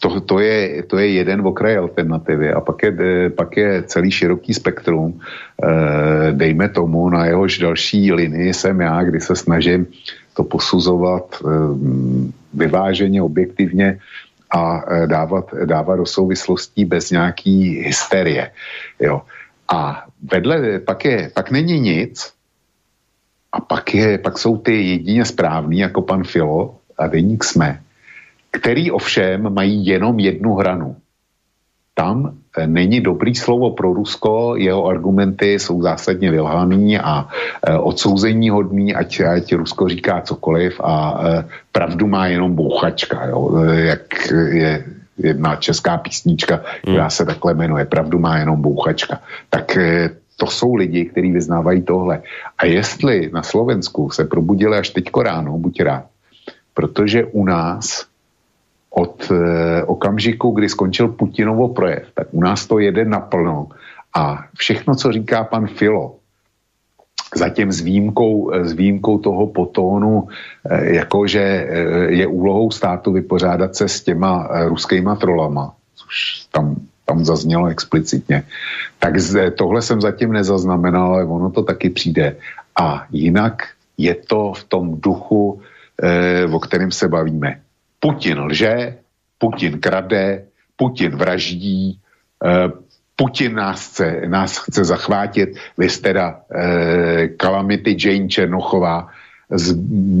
to, 0.00 0.20
to, 0.20 0.40
je, 0.40 0.82
to 0.82 0.98
je 0.98 1.08
jeden 1.08 1.46
okraj 1.46 1.76
alternativy 1.76 2.52
a 2.52 2.60
pak 2.60 2.82
je, 2.82 2.92
pak 3.30 3.56
je 3.56 3.82
celý 3.82 4.10
široký 4.10 4.54
spektrum. 4.54 5.20
Dejme 6.32 6.68
tomu, 6.68 7.08
na 7.08 7.26
jehož 7.26 7.58
další 7.58 8.12
linii 8.12 8.54
jsem 8.54 8.80
já, 8.80 9.02
kdy 9.02 9.20
se 9.20 9.36
snažím 9.36 9.86
to 10.36 10.44
posuzovat 10.44 11.42
vyváženě, 12.54 13.22
objektivně 13.22 13.98
a 14.54 14.84
dávat, 15.06 15.54
dávat 15.64 15.96
do 15.96 16.06
souvislostí 16.06 16.84
bez 16.84 17.10
nějaký 17.10 17.80
hysterie. 17.80 18.50
Jo. 19.00 19.22
A 19.68 20.06
vedle, 20.22 20.78
pak, 20.78 21.04
je, 21.04 21.30
pak 21.34 21.50
není 21.50 21.80
nic, 21.80 22.32
a 23.52 23.60
pak, 23.60 23.94
je, 23.94 24.18
pak 24.18 24.38
jsou 24.38 24.56
ty 24.56 24.82
jedině 24.86 25.24
správný, 25.24 25.78
jako 25.78 26.02
pan 26.02 26.24
Filo 26.24 26.76
a 26.98 27.06
Deník 27.06 27.44
Jsme, 27.44 27.80
který 28.50 28.90
ovšem 28.90 29.54
mají 29.54 29.86
jenom 29.86 30.18
jednu 30.18 30.54
hranu. 30.54 30.96
Tam 31.94 32.36
eh, 32.58 32.66
není 32.66 33.00
dobrý 33.00 33.34
slovo 33.34 33.70
pro 33.70 33.92
Rusko, 33.92 34.56
jeho 34.56 34.86
argumenty 34.86 35.58
jsou 35.58 35.82
zásadně 35.82 36.30
vylhaný 36.30 36.98
a 36.98 37.28
e, 37.64 37.78
odsouzení 37.78 38.50
hodný, 38.50 38.94
ať, 38.94 39.20
ať 39.20 39.54
Rusko 39.54 39.88
říká 39.88 40.20
cokoliv 40.20 40.80
a 40.80 41.20
e, 41.24 41.44
pravdu 41.72 42.06
má 42.06 42.26
jenom 42.26 42.54
bouchačka, 42.54 43.26
jo, 43.26 43.64
jak 43.64 44.30
je 44.52 44.84
jedna 45.18 45.56
česká 45.56 45.98
písnička, 45.98 46.60
která 46.82 47.02
hmm. 47.02 47.10
se 47.10 47.24
takhle 47.24 47.54
jmenuje, 47.54 47.84
pravdu 47.84 48.18
má 48.18 48.38
jenom 48.38 48.62
bouchačka. 48.62 49.20
Tak 49.50 49.76
e, 49.76 50.10
to 50.36 50.46
jsou 50.46 50.74
lidi, 50.74 51.04
kteří 51.04 51.32
vyznávají 51.32 51.82
tohle. 51.82 52.22
A 52.58 52.66
jestli 52.66 53.30
na 53.32 53.42
Slovensku 53.42 54.10
se 54.10 54.24
probudili 54.24 54.78
až 54.78 54.90
teďko 54.90 55.22
ráno, 55.22 55.58
buď 55.58 55.80
rád, 55.80 56.04
protože 56.74 57.24
u 57.24 57.44
nás 57.44 58.06
od 58.90 59.30
e, 59.30 59.82
okamžiku, 59.84 60.50
kdy 60.50 60.68
skončil 60.68 61.08
Putinovo 61.08 61.68
projev, 61.68 62.08
tak 62.14 62.28
u 62.30 62.40
nás 62.40 62.66
to 62.66 62.78
jede 62.78 63.04
naplno 63.04 63.68
a 64.14 64.44
všechno, 64.56 64.94
co 64.94 65.12
říká 65.12 65.44
pan 65.44 65.66
Filo, 65.66 66.16
zatím 67.34 67.72
s 67.72 67.80
výjimkou, 67.80 68.52
s 68.54 68.72
výjimkou 68.72 69.18
toho 69.18 69.46
potónu, 69.46 70.28
e, 70.70 70.94
jako 70.94 71.26
že 71.26 71.42
e, 71.42 71.66
je 72.14 72.26
úlohou 72.26 72.70
státu 72.70 73.12
vypořádat 73.12 73.76
se 73.76 73.88
s 73.88 74.02
těma 74.02 74.48
ruskýma 74.68 75.16
trolama, 75.16 75.74
což 75.96 76.46
tam 76.52 76.76
tam 77.06 77.24
zaznělo 77.24 77.66
explicitně. 77.66 78.42
Tak 78.98 79.14
tohle 79.54 79.82
jsem 79.82 80.00
zatím 80.00 80.32
nezaznamenal, 80.32 81.14
ale 81.14 81.24
ono 81.24 81.50
to 81.50 81.62
taky 81.62 81.90
přijde. 81.90 82.36
A 82.80 83.06
jinak 83.10 83.62
je 83.98 84.14
to 84.14 84.52
v 84.52 84.64
tom 84.64 85.00
duchu, 85.00 85.62
eh, 86.02 86.44
o 86.44 86.58
kterém 86.58 86.90
se 86.92 87.08
bavíme. 87.08 87.60
Putin 88.00 88.38
lže, 88.38 88.98
Putin 89.38 89.78
krade, 89.80 90.44
Putin 90.76 91.16
vraždí, 91.16 91.98
eh, 92.44 92.68
Putin 93.16 93.54
nás 93.54 93.88
chce, 93.88 94.22
nás 94.26 94.58
chce 94.58 94.84
zachvátit. 94.84 95.56
Vy 95.78 95.88
jste 95.88 96.08
teda 96.08 96.40
eh, 96.54 97.28
Calamity 97.40 97.96
Jane 97.98 98.28
Černochová 98.28 99.08
z, 99.50 99.74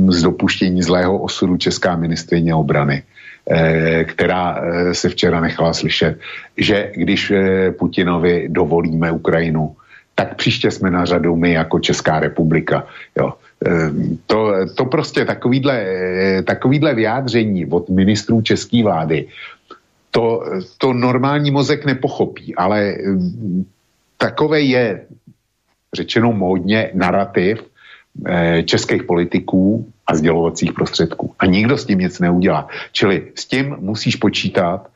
z 0.08 0.22
dopuštění 0.22 0.82
zlého 0.82 1.18
osudu 1.18 1.56
česká 1.56 1.96
ministrině 1.96 2.54
obrany. 2.54 3.02
Eh, 3.50 4.04
která 4.04 4.58
eh, 4.58 4.94
se 4.94 5.08
včera 5.08 5.40
nechala 5.40 5.72
slyšet, 5.72 6.18
že 6.56 6.90
když 6.94 7.32
Putinovi 7.78 8.48
dovolíme 8.48 9.12
Ukrajinu, 9.12 9.76
tak 10.14 10.36
příště 10.36 10.70
jsme 10.70 10.90
na 10.90 11.04
řadu 11.04 11.36
my 11.36 11.52
jako 11.52 11.78
Česká 11.78 12.20
republika. 12.20 12.86
Jo. 13.18 13.32
To, 14.26 14.52
to 14.74 14.84
prostě 14.84 15.24
takovýhle, 15.24 15.86
takovýhle 16.44 16.94
vyjádření 16.94 17.66
od 17.66 17.88
ministrů 17.88 18.40
české 18.40 18.82
vlády, 18.82 19.26
to, 20.16 20.42
to 20.78 20.92
normální 20.92 21.50
mozek 21.50 21.84
nepochopí, 21.84 22.54
ale 22.56 22.96
takové 24.16 24.60
je 24.60 25.04
řečeno 25.94 26.32
módně 26.32 26.90
narrativ 26.94 27.60
českých 28.64 29.02
politiků, 29.02 29.92
a 30.06 30.14
sdělovacích 30.14 30.72
prostředků. 30.72 31.34
A 31.38 31.46
nikdo 31.46 31.78
s 31.78 31.86
tím 31.86 31.98
nic 31.98 32.20
neudělá. 32.20 32.68
Čili 32.92 33.32
s 33.34 33.46
tím 33.46 33.76
musíš 33.78 34.16
počítat 34.16 34.86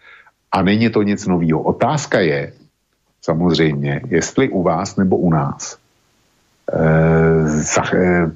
a 0.52 0.62
není 0.62 0.90
to 0.90 1.02
nic 1.02 1.26
nového. 1.26 1.62
Otázka 1.62 2.20
je 2.20 2.52
samozřejmě, 3.22 4.00
jestli 4.08 4.48
u 4.48 4.62
vás 4.62 4.96
nebo 4.96 5.16
u 5.16 5.30
nás 5.30 5.78
e, 6.72 7.96
e, 7.96 8.30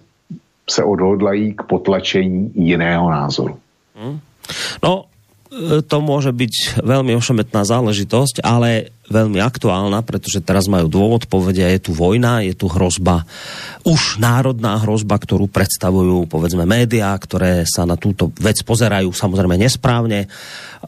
se 0.71 0.85
odhodlají 0.85 1.55
k 1.55 1.63
potlačení 1.63 2.53
jiného 2.55 3.11
názoru. 3.11 3.59
No, 4.83 5.05
to 5.87 5.97
môže 6.03 6.35
byť 6.35 6.83
veľmi 6.83 7.15
ošemetná 7.15 7.63
záležitosť, 7.63 8.43
ale 8.43 8.91
veľmi 9.09 9.41
aktuálna, 9.41 10.01
pretože 10.01 10.41
teraz 10.41 10.65
majú 10.65 10.89
dôvod, 10.89 11.29
povedia, 11.29 11.69
je 11.73 11.91
tu 11.91 11.93
vojna, 11.93 12.41
je 12.45 12.57
tu 12.57 12.73
hrozba, 12.73 13.29
už 13.85 14.17
národná 14.17 14.81
hrozba, 14.81 15.21
ktorú 15.21 15.45
predstavujú, 15.49 16.25
povedzme, 16.25 16.65
médiá, 16.65 17.13
ktoré 17.21 17.69
sa 17.69 17.85
na 17.85 18.01
túto 18.01 18.33
vec 18.41 18.65
pozerajú 18.65 19.13
samozrejme 19.13 19.61
nesprávne, 19.61 20.25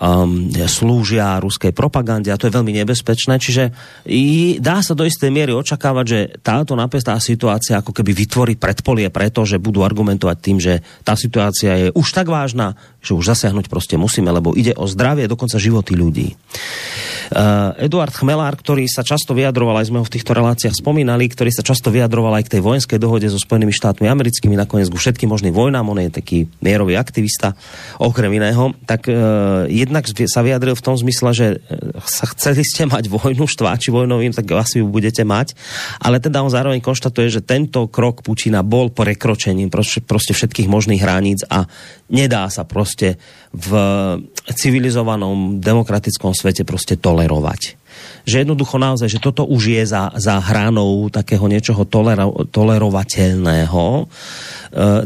um, 0.01 0.48
slúžia 0.68 1.36
ruskej 1.40 1.76
propagande 1.76 2.32
a 2.32 2.40
to 2.40 2.48
je 2.48 2.56
veľmi 2.56 2.72
nebezpečné, 2.84 3.36
čiže 3.36 3.72
i 4.09 4.56
dá 4.60 4.80
sa 4.80 4.97
do 4.97 5.05
istej 5.05 5.28
miery 5.28 5.52
očakávať, 5.52 6.06
že 6.06 6.20
táto 6.40 6.72
napätá 6.76 7.16
situácia 7.20 7.80
ako 7.80 7.93
keby 7.93 8.12
vytvorí 8.12 8.55
predpolie 8.56 9.09
preto, 9.12 9.44
že 9.44 9.60
budú 9.60 9.84
argumentovať 9.84 10.36
tým, 10.40 10.59
že 10.60 10.80
tá 11.05 11.16
situácia 11.16 11.76
je 11.76 11.88
už 11.93 12.09
tak 12.12 12.28
vážna, 12.28 12.76
že 13.01 13.12
už 13.12 13.36
zasiahnuť 13.36 13.68
proste 13.68 13.97
musíme, 14.01 14.32
lebo 14.32 14.56
ide 14.56 14.72
o 14.74 14.88
zdravie, 14.88 15.28
dokonca 15.28 15.60
životy 15.60 15.94
ľudí. 15.94 16.34
Uh, 17.26 17.74
Eduard 17.82 18.14
Chmelár, 18.14 18.54
ktorý 18.54 18.86
sa 18.86 19.02
často 19.02 19.34
vyjadroval, 19.34 19.82
aj 19.82 19.90
sme 19.90 19.98
ho 19.98 20.06
v 20.06 20.14
týchto 20.14 20.30
reláciách 20.30 20.78
spomínali, 20.78 21.26
ktorý 21.26 21.50
sa 21.50 21.66
často 21.66 21.90
vyjadroval 21.90 22.38
aj 22.38 22.46
k 22.46 22.52
tej 22.58 22.62
vojenskej 22.62 22.98
dohode 23.02 23.26
so 23.26 23.38
Spojenými 23.38 23.74
štátmi 23.74 24.06
americkými, 24.06 24.54
nakoniec 24.54 24.86
ku 24.86 24.94
všetkým 24.94 25.26
možným 25.26 25.50
vojnám, 25.50 25.90
on 25.90 25.98
je 26.06 26.14
taký 26.14 26.38
mierový 26.62 26.94
aktivista, 26.94 27.58
okrem 27.98 28.30
iného, 28.30 28.78
tak 28.86 29.10
uh, 29.10 29.66
jednak 29.66 30.06
sa 30.06 30.40
vyjadril 30.46 30.78
v 30.78 30.84
tom 30.86 30.94
zmysle, 30.94 31.30
že 31.34 31.46
sa 32.06 32.30
chceli 32.30 32.62
ste 32.62 32.86
mať 32.86 33.10
vojnu, 33.10 33.50
štváči 33.50 33.90
vojnovým, 33.90 34.30
tak 34.30 34.46
asi 34.54 34.78
ju 34.78 34.86
budete 34.86 35.26
mať, 35.26 35.58
ale 35.98 36.22
teda 36.22 36.46
on 36.46 36.54
zároveň 36.54 36.78
konštatuje, 36.78 37.26
že 37.26 37.42
tento 37.42 37.90
krok 37.90 38.22
Putina 38.22 38.62
bol 38.62 38.94
prekročením 38.94 39.66
proste 39.70 40.32
všetkých 40.32 40.70
možných 40.70 41.02
hraníc 41.02 41.42
a 41.50 41.66
nedá 42.06 42.46
sa 42.54 42.62
proste 42.62 43.18
v 43.56 43.70
civilizovanom 44.52 45.64
demokratickom 45.64 46.36
svete 46.36 46.68
proste 46.68 47.00
tolerovať. 47.00 47.80
Že 48.28 48.44
jednoducho 48.44 48.76
naozaj, 48.76 49.08
že 49.08 49.22
toto 49.22 49.48
už 49.48 49.72
je 49.72 49.82
za, 49.88 50.12
za 50.20 50.36
hranou 50.36 51.08
takého 51.08 51.48
niečoho 51.48 51.88
tolero, 51.88 52.44
tolerovateľného. 52.52 53.84
E, 53.96 54.04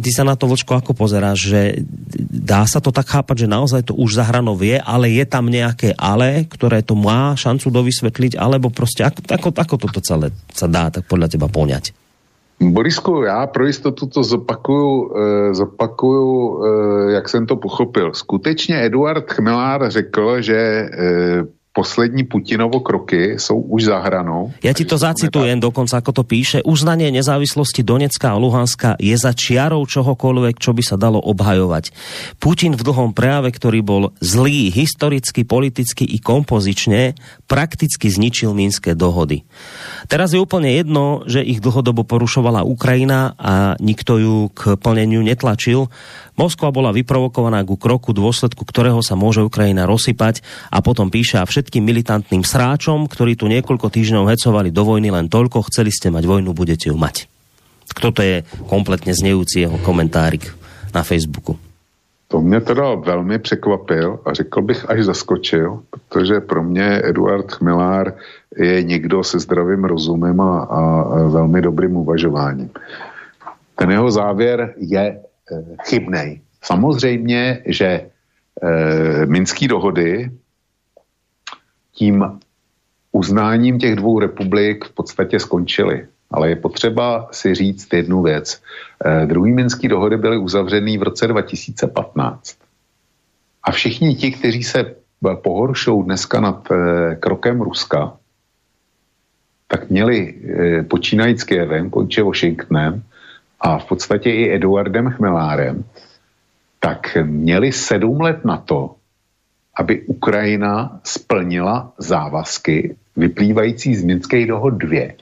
ty 0.02 0.10
sa 0.10 0.26
na 0.26 0.34
to, 0.34 0.50
Vlčko, 0.50 0.74
ako 0.74 0.98
pozeráš, 0.98 1.46
že 1.46 1.86
dá 2.26 2.66
sa 2.66 2.82
to 2.82 2.90
tak 2.90 3.06
chápať, 3.06 3.46
že 3.46 3.52
naozaj 3.54 3.82
to 3.86 3.94
už 3.94 4.18
za 4.18 4.26
hranou 4.26 4.58
je, 4.58 4.82
ale 4.82 5.14
je 5.14 5.24
tam 5.30 5.46
nejaké 5.46 5.94
ale, 5.94 6.50
ktoré 6.50 6.82
to 6.82 6.98
má 6.98 7.38
šancu 7.38 7.70
dovysvetliť, 7.70 8.34
alebo 8.34 8.74
prostě 8.74 9.06
ako, 9.06 9.20
ako, 9.30 9.48
ako 9.54 9.74
toto 9.78 10.00
celé 10.02 10.34
sa 10.50 10.66
dá 10.66 10.90
tak 10.90 11.06
podľa 11.06 11.30
teba 11.30 11.46
poňať? 11.46 11.94
Borisku, 12.62 13.22
já 13.22 13.46
pro 13.46 13.66
jistotu 13.66 14.06
to 14.06 14.24
zopakuju, 14.24 15.12
eh, 15.16 15.54
zopakuju, 15.54 16.60
eh, 16.64 17.12
jak 17.12 17.28
jsem 17.28 17.46
to 17.46 17.56
pochopil. 17.56 18.14
Skutečně 18.14 18.84
Eduard 18.84 19.32
Chmelár 19.32 19.90
řekl, 19.90 20.42
že 20.42 20.56
eh, 20.92 21.44
poslední 21.72 22.24
Putinovo 22.24 22.80
kroky 22.80 23.38
jsou 23.38 23.60
už 23.60 23.84
za 23.84 23.98
hranou. 23.98 24.50
Ja 24.62 24.74
ti 24.74 24.82
to 24.82 24.98
zacitujem 24.98 25.62
dokonca, 25.62 26.02
ako 26.02 26.10
to 26.10 26.22
píše. 26.26 26.66
Uznanie 26.66 27.14
nezávislosti 27.14 27.86
Donecka 27.86 28.34
a 28.34 28.40
Luhanska 28.42 28.98
je 28.98 29.14
za 29.14 29.30
čiarou 29.30 29.86
čohokoľvek, 29.86 30.58
čo 30.58 30.74
by 30.74 30.82
sa 30.82 30.98
dalo 30.98 31.22
obhajovať. 31.22 31.94
Putin 32.42 32.74
v 32.74 32.82
dlhom 32.82 33.14
prejave, 33.14 33.54
ktorý 33.54 33.80
bol 33.86 34.02
zlý 34.18 34.74
historicky, 34.74 35.46
politicky 35.46 36.02
i 36.02 36.18
kompozične, 36.18 37.14
prakticky 37.46 38.10
zničil 38.10 38.50
Minské 38.50 38.98
dohody. 38.98 39.46
Teraz 40.10 40.34
je 40.34 40.42
úplne 40.42 40.74
jedno, 40.74 41.22
že 41.30 41.38
ich 41.38 41.62
dlhodobo 41.62 42.02
porušovala 42.02 42.66
Ukrajina 42.66 43.38
a 43.38 43.78
nikto 43.78 44.12
ju 44.18 44.36
k 44.50 44.74
plneniu 44.74 45.22
netlačil. 45.22 45.86
Moskva 46.40 46.72
bola 46.72 46.88
vyprovokovaná 46.88 47.60
ku 47.68 47.76
kroku, 47.76 48.16
dôsledku 48.16 48.64
ktorého 48.64 49.04
sa 49.04 49.12
môže 49.12 49.44
Ukrajina 49.44 49.84
rozsypať 49.84 50.40
a 50.72 50.80
potom 50.80 51.12
píše 51.12 51.36
a 51.36 51.44
všetkým 51.44 51.84
militantným 51.84 52.48
sráčom, 52.48 53.04
ktorí 53.12 53.36
tu 53.36 53.44
niekoľko 53.44 53.92
týždňov 53.92 54.24
hecovali 54.32 54.72
do 54.72 54.80
vojny 54.88 55.12
len 55.12 55.28
toľko, 55.28 55.68
chceli 55.68 55.92
ste 55.92 56.08
mať 56.08 56.24
vojnu, 56.24 56.56
budete 56.56 56.88
ju 56.88 56.96
mať. 56.96 57.28
Kto 57.92 58.08
to 58.16 58.20
je 58.24 58.36
kompletně 58.72 59.12
znejúci 59.12 59.68
jeho 59.68 59.76
komentárik 59.84 60.48
na 60.96 61.04
Facebooku? 61.04 61.60
To 62.28 62.40
mě 62.40 62.60
teda 62.60 62.94
velmi 62.94 63.38
překvapil 63.38 64.18
a 64.24 64.34
řekl 64.34 64.62
bych 64.62 64.90
až 64.90 65.04
zaskočil, 65.04 65.82
protože 65.90 66.40
pro 66.40 66.62
mě 66.62 67.02
Eduard 67.04 67.52
Chmilár 67.52 68.14
je 68.56 68.82
někdo 68.82 69.24
se 69.24 69.38
zdravým 69.38 69.84
rozumem 69.84 70.40
a, 70.40 70.60
a 70.60 70.80
velmi 71.28 71.62
dobrým 71.62 71.96
uvažováním. 71.96 72.70
Ten 73.76 73.90
jeho 73.90 74.10
závěr 74.10 74.74
je 74.78 75.20
chybnej. 75.84 76.40
Samozřejmě, 76.62 77.62
že 77.66 77.86
e, 77.86 78.06
Minské 79.26 79.68
dohody 79.68 80.30
tím 81.92 82.38
uznáním 83.12 83.78
těch 83.78 83.96
dvou 83.96 84.18
republik 84.18 84.84
v 84.84 84.92
podstatě 84.92 85.40
skončily. 85.40 86.06
Ale 86.30 86.48
je 86.48 86.56
potřeba 86.56 87.28
si 87.32 87.54
říct 87.54 87.92
jednu 87.92 88.22
věc. 88.22 88.62
E, 89.04 89.26
druhý 89.26 89.52
Minské 89.52 89.88
dohody 89.88 90.16
byly 90.16 90.38
uzavřený 90.38 90.98
v 90.98 91.02
roce 91.02 91.26
2015. 91.26 92.56
A 93.62 93.70
všichni 93.70 94.14
ti, 94.14 94.30
kteří 94.32 94.62
se 94.62 95.00
pohoršou 95.42 96.02
dneska 96.02 96.40
nad 96.40 96.68
eh, 96.70 97.16
krokem 97.16 97.60
Ruska, 97.60 98.16
tak 99.68 99.90
měli 99.90 100.34
eh, 100.34 100.82
počínajíc 100.82 101.44
Kievem, 101.44 101.90
konče 101.90 102.22
Washingtonem 102.22 103.02
a 103.60 103.78
v 103.78 103.84
podstatě 103.84 104.30
i 104.30 104.54
Eduardem 104.54 105.10
Chmelárem, 105.10 105.84
tak 106.80 107.16
měli 107.22 107.72
sedm 107.72 108.20
let 108.20 108.44
na 108.44 108.56
to, 108.56 108.94
aby 109.76 110.02
Ukrajina 110.02 111.00
splnila 111.04 111.92
závazky 111.98 112.96
vyplývající 113.16 113.94
z 113.94 114.04
Minských 114.04 114.46
dohod 114.46 114.70
dvě. 114.70 115.14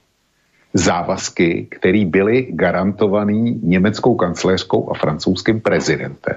Závazky, 0.75 1.67
které 1.71 2.05
byly 2.05 2.47
garantované 2.51 3.51
německou 3.63 4.15
kancléřkou 4.15 4.91
a 4.91 4.95
francouzským 4.95 5.61
prezidentem. 5.61 6.37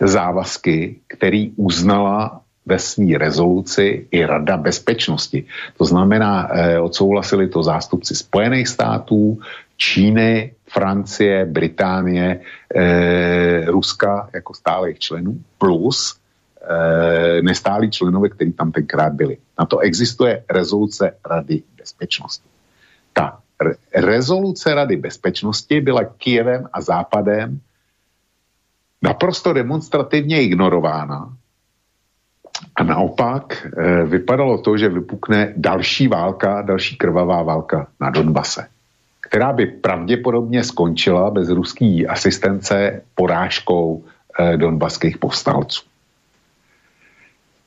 Závazky, 0.00 0.96
který 1.06 1.52
uznala 1.56 2.40
ve 2.66 2.78
své 2.78 3.18
rezoluci 3.18 4.06
i 4.10 4.24
Rada 4.26 4.56
bezpečnosti. 4.56 5.44
To 5.78 5.84
znamená, 5.84 6.48
eh, 6.50 6.80
odsouhlasili 6.80 7.48
to 7.48 7.62
zástupci 7.62 8.14
Spojených 8.14 8.68
států, 8.68 9.38
Číny, 9.76 10.54
Francie, 10.70 11.44
Británie, 11.44 12.40
eh, 12.74 13.64
Ruska 13.66 14.30
jako 14.34 14.54
stálých 14.54 14.98
členů, 14.98 15.40
plus 15.58 16.16
eh, 16.62 17.42
nestálí 17.42 17.90
členové, 17.90 18.28
kteří 18.28 18.52
tam 18.52 18.72
tenkrát 18.72 19.12
byli. 19.12 19.38
Na 19.58 19.66
to 19.66 19.78
existuje 19.78 20.44
rezoluce 20.50 21.16
Rady 21.26 21.62
bezpečnosti. 21.78 22.48
Ta 23.12 23.38
re- 23.60 23.76
rezoluce 23.94 24.74
Rady 24.74 24.96
bezpečnosti 24.96 25.80
byla 25.80 26.04
Kijevem 26.04 26.68
a 26.72 26.80
Západem 26.80 27.60
naprosto 29.02 29.52
demonstrativně 29.52 30.42
ignorována 30.42 31.36
a 32.76 32.82
naopak 32.84 33.66
e, 33.66 34.04
vypadalo 34.04 34.58
to, 34.58 34.76
že 34.76 34.88
vypukne 34.88 35.52
další 35.56 36.08
válka, 36.08 36.62
další 36.62 36.96
krvavá 36.96 37.42
válka 37.42 37.86
na 38.00 38.10
Donbase 38.10 38.75
která 39.26 39.52
by 39.52 39.66
pravděpodobně 39.66 40.64
skončila 40.64 41.30
bez 41.30 41.48
ruské 41.48 42.06
asistence 42.08 43.02
porážkou 43.14 44.04
eh, 44.38 44.56
donbaských 44.56 45.18
povstalců. 45.18 45.82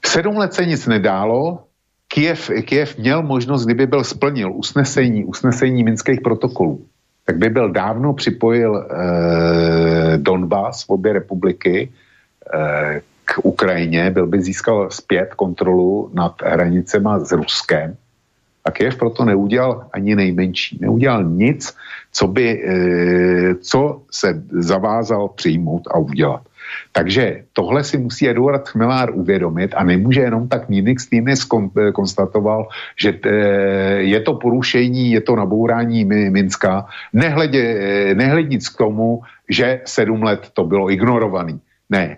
Sedm 0.06 0.38
let 0.38 0.54
se 0.54 0.66
nic 0.66 0.88
nedálo, 0.88 1.64
Kiev, 2.08 2.50
Kiev 2.66 2.98
měl 2.98 3.24
možnost, 3.24 3.66
kdyby 3.66 3.86
byl 3.88 4.04
splnil 4.04 4.54
usnesení, 4.54 5.26
usnesení 5.26 5.84
minských 5.84 6.22
protokolů, 6.22 6.86
tak 7.26 7.38
by 7.38 7.50
byl 7.50 7.72
dávno 7.72 8.14
připojil 8.14 8.72
eh, 8.78 10.18
Donbas, 10.18 10.86
obě 10.88 11.14
republiky, 11.14 11.92
eh, 12.54 13.02
k 13.26 13.32
Ukrajině, 13.44 14.12
byl 14.12 14.28
by 14.28 14.42
získal 14.42 14.90
zpět 14.92 15.34
kontrolu 15.36 16.10
nad 16.14 16.42
hranicema 16.42 17.20
s 17.20 17.32
Ruskem 17.32 17.98
a 18.66 18.72
Kiev 18.72 18.98
proto 18.98 19.26
neudělal 19.26 19.88
ani 19.94 20.16
nejmenší. 20.16 20.78
Neudělal 20.82 21.24
nic, 21.24 21.76
co, 22.12 22.28
by, 22.28 22.64
eh, 22.64 23.56
co 23.56 24.02
se 24.12 24.44
zavázal 24.50 25.30
přijmout 25.36 25.88
a 25.92 25.98
udělat. 25.98 26.42
Takže 26.92 27.44
tohle 27.54 27.84
si 27.84 27.98
musí 27.98 28.30
Eduard 28.30 28.68
Chmelár 28.70 29.10
uvědomit 29.16 29.74
a 29.74 29.84
nemůže 29.84 30.22
jenom 30.22 30.48
tak 30.48 30.70
Nínix 30.70 31.10
Týnes 31.10 31.42
eh, 31.42 31.92
konstatoval, 31.92 32.68
že 33.00 33.20
eh, 33.26 33.30
je 34.06 34.20
to 34.22 34.34
porušení, 34.34 35.12
je 35.12 35.22
to 35.22 35.36
nabourání 35.36 36.06
Minska, 36.06 36.86
nehledě, 37.14 37.62
nehlednic 38.14 38.70
k 38.70 38.78
tomu, 38.78 39.22
že 39.50 39.82
sedm 39.86 40.24
let 40.24 40.50
to 40.54 40.64
bylo 40.64 40.92
ignorovaný. 40.92 41.60
Ne, 41.90 42.18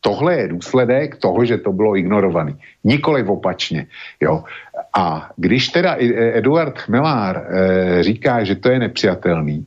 tohle 0.00 0.36
je 0.36 0.48
důsledek 0.48 1.16
toho, 1.16 1.44
že 1.44 1.58
to 1.58 1.72
bylo 1.72 1.96
ignorovaný. 1.96 2.54
Nikoli 2.84 3.22
opačně. 3.22 3.86
Jo. 4.20 4.44
A 4.94 5.30
když 5.36 5.68
teda 5.68 5.96
Eduard 6.38 6.78
Chmelár 6.78 7.36
e, 7.36 8.02
říká, 8.02 8.44
že 8.44 8.54
to 8.54 8.68
je 8.68 8.78
nepřijatelný, 8.78 9.66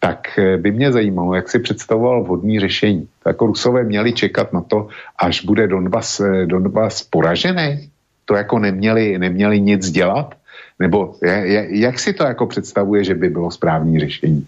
tak 0.00 0.38
e, 0.38 0.56
by 0.56 0.70
mě 0.70 0.92
zajímalo, 0.92 1.34
jak 1.34 1.48
si 1.48 1.58
představoval 1.58 2.22
vhodný 2.22 2.60
řešení. 2.60 3.08
Tak 3.22 3.40
Rusové 3.40 3.84
měli 3.84 4.12
čekat 4.12 4.52
na 4.52 4.60
to, 4.60 4.88
až 5.18 5.44
bude 5.44 5.66
Donbass, 5.66 6.20
e, 6.20 6.46
Donbass 6.46 7.02
poražený? 7.02 7.90
To 8.24 8.34
jako 8.34 8.58
neměli, 8.58 9.18
neměli 9.18 9.60
nic 9.60 9.90
dělat? 9.90 10.34
Nebo 10.78 11.14
jak 11.68 11.98
si 11.98 12.12
to 12.12 12.24
jako 12.24 12.46
představuje, 12.46 13.04
že 13.04 13.14
by 13.14 13.28
bylo 13.28 13.50
správný 13.50 14.00
řešení? 14.00 14.46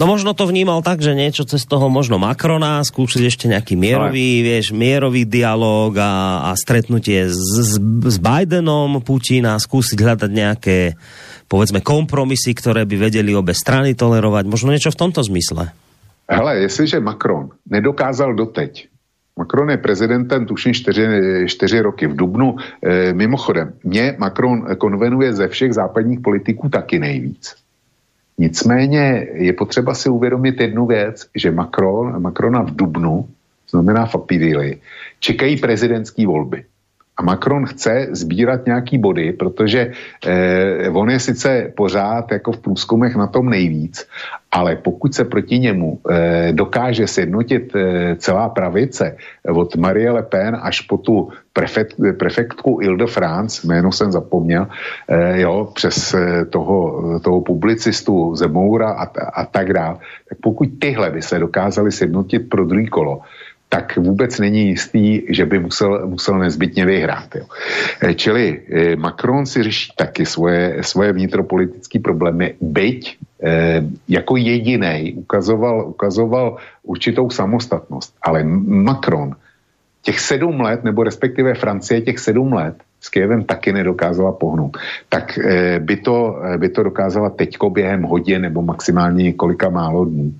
No 0.00 0.08
možno 0.08 0.32
to 0.32 0.48
vnímal 0.48 0.80
tak, 0.80 1.04
že 1.04 1.12
niečo 1.12 1.44
cez 1.44 1.68
toho 1.68 1.92
možno 1.92 2.16
Macrona, 2.16 2.80
skúsiť 2.80 3.22
ešte 3.28 3.52
nejaký 3.52 3.76
mierový, 3.76 4.40
Ale... 4.40 4.44
vieš, 4.48 4.72
mierový 4.72 5.28
dialog 5.28 5.92
a, 6.00 6.48
a 6.48 6.50
stretnutie 6.56 7.28
s, 7.28 7.36
s, 7.36 7.76
s 8.08 8.16
Bidenom 8.16 9.04
Putina, 9.04 9.60
skúsiť 9.60 10.00
hľadať 10.00 10.30
nejaké 10.32 10.96
povedzme 11.52 11.84
kompromisy, 11.84 12.56
ktoré 12.56 12.88
by 12.88 13.12
vedeli 13.12 13.36
obe 13.36 13.52
strany 13.52 13.92
tolerovať. 13.92 14.48
Možno 14.48 14.72
niečo 14.72 14.88
v 14.88 15.00
tomto 15.04 15.20
zmysle. 15.20 15.68
Hele, 16.32 16.64
jestliže 16.64 16.96
Macron 17.04 17.52
nedokázal 17.68 18.32
doteď, 18.32 18.88
Macron 19.36 19.70
je 19.72 19.78
prezidentem 19.80 20.44
tuším 20.46 20.72
4, 20.76 21.48
4 21.48 21.80
roky 21.80 22.04
v 22.06 22.16
Dubnu. 22.16 22.56
E, 22.56 23.12
mimochodem, 23.12 23.72
mě 23.84 24.16
Macron 24.18 24.76
konvenuje 24.76 25.32
ze 25.32 25.48
všech 25.48 25.72
západních 25.72 26.20
politiků 26.20 26.68
taky 26.68 26.98
nejvíc. 26.98 27.59
Nicméně 28.40 29.26
je 29.32 29.52
potřeba 29.52 29.94
si 29.94 30.08
uvědomit 30.08 30.60
jednu 30.60 30.86
věc, 30.86 31.26
že 31.34 31.50
Macron, 31.50 32.22
Macrona 32.22 32.62
v 32.62 32.76
Dubnu, 32.76 33.28
znamená 33.70 34.08
apríli, 34.14 34.78
čekají 35.18 35.56
prezidentské 35.56 36.26
volby. 36.26 36.64
A 37.20 37.22
Macron 37.22 37.66
chce 37.66 38.08
sbírat 38.10 38.66
nějaký 38.66 38.98
body, 38.98 39.32
protože 39.32 39.92
eh, 40.26 40.88
on 40.88 41.10
je 41.10 41.20
sice 41.20 41.72
pořád 41.76 42.32
jako 42.32 42.52
v 42.52 42.58
průzkumech 42.58 43.16
na 43.16 43.26
tom 43.26 43.50
nejvíc, 43.50 44.08
ale 44.52 44.76
pokud 44.76 45.14
se 45.14 45.24
proti 45.24 45.58
němu 45.58 46.00
eh, 46.00 46.52
dokáže 46.52 47.06
sjednotit 47.06 47.76
eh, 47.76 48.16
celá 48.16 48.48
pravice 48.48 49.16
od 49.44 49.76
Marie 49.76 50.10
Le 50.10 50.22
Pen 50.22 50.56
až 50.62 50.80
po 50.80 50.96
tu 50.96 51.28
prefekt, 51.52 51.96
prefektku 52.18 52.78
Ile 52.82 52.96
de 52.96 53.06
France, 53.06 53.66
jméno 53.68 53.92
jsem 53.92 54.12
zapomněl, 54.12 54.66
eh, 55.08 55.40
jo, 55.40 55.68
přes 55.74 56.14
eh, 56.14 56.44
toho, 56.44 57.20
toho 57.20 57.40
publicistu 57.40 58.36
Zemoura 58.36 58.90
a, 58.90 59.04
a 59.34 59.44
tak 59.44 59.72
dále, 59.72 59.96
tak 60.28 60.38
pokud 60.40 60.68
tyhle 60.80 61.10
by 61.10 61.22
se 61.22 61.38
dokázali 61.38 61.92
sjednotit 61.92 62.48
pro 62.48 62.64
druhý 62.64 62.88
kolo, 62.88 63.20
tak 63.70 63.96
vůbec 63.96 64.38
není 64.38 64.74
jistý, 64.74 65.22
že 65.30 65.46
by 65.46 65.58
musel, 65.58 66.06
musel 66.06 66.38
nezbytně 66.38 66.86
vyhrát. 66.86 67.34
Jo. 67.34 67.46
Eh, 68.02 68.14
čili 68.14 68.46
eh, 68.58 68.96
Macron 68.96 69.46
si 69.46 69.62
řeší 69.62 69.92
taky 69.96 70.26
svoje, 70.26 70.82
svoje 70.82 71.12
vnitropolitické 71.12 72.02
problémy, 72.02 72.58
byť 72.60 73.02
eh, 73.42 73.82
jako 74.08 74.36
jediný 74.36 75.14
ukazoval, 75.22 75.88
ukazoval 75.88 76.56
určitou 76.82 77.30
samostatnost. 77.30 78.14
Ale 78.22 78.42
Macron 78.66 79.38
těch 80.02 80.20
sedm 80.20 80.60
let, 80.60 80.84
nebo 80.84 81.06
respektive 81.06 81.54
Francie 81.54 82.00
těch 82.00 82.18
sedm 82.18 82.52
let 82.52 82.74
s 83.00 83.08
Kijevem 83.08 83.44
taky 83.44 83.72
nedokázala 83.72 84.32
pohnout. 84.32 84.76
Tak 85.08 85.38
by, 85.78 85.96
to, 85.96 86.36
by 86.56 86.68
to 86.68 86.82
dokázala 86.82 87.30
teďko 87.30 87.70
během 87.70 88.02
hodin 88.02 88.42
nebo 88.42 88.62
maximálně 88.62 89.24
několika 89.24 89.68
málo 89.68 90.04
dnů. 90.04 90.32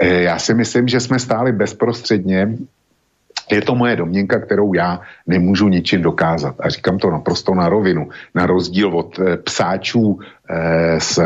Eh, 0.00 0.22
já 0.22 0.38
si 0.38 0.54
myslím, 0.54 0.88
že 0.88 1.00
jsme 1.00 1.18
stáli 1.18 1.52
bezprostředně 1.52 2.56
je 3.50 3.62
to 3.62 3.74
moje 3.74 3.96
domněnka, 3.96 4.40
kterou 4.40 4.74
já 4.74 5.00
nemůžu 5.26 5.68
ničím 5.68 6.02
dokázat. 6.02 6.54
A 6.60 6.68
říkám 6.68 6.98
to 6.98 7.10
naprosto 7.10 7.54
na 7.54 7.68
rovinu. 7.68 8.08
Na 8.34 8.46
rozdíl 8.46 8.88
od 8.98 9.18
e, 9.18 9.36
psáčů 9.36 10.18
e, 10.50 11.00
z 11.00 11.18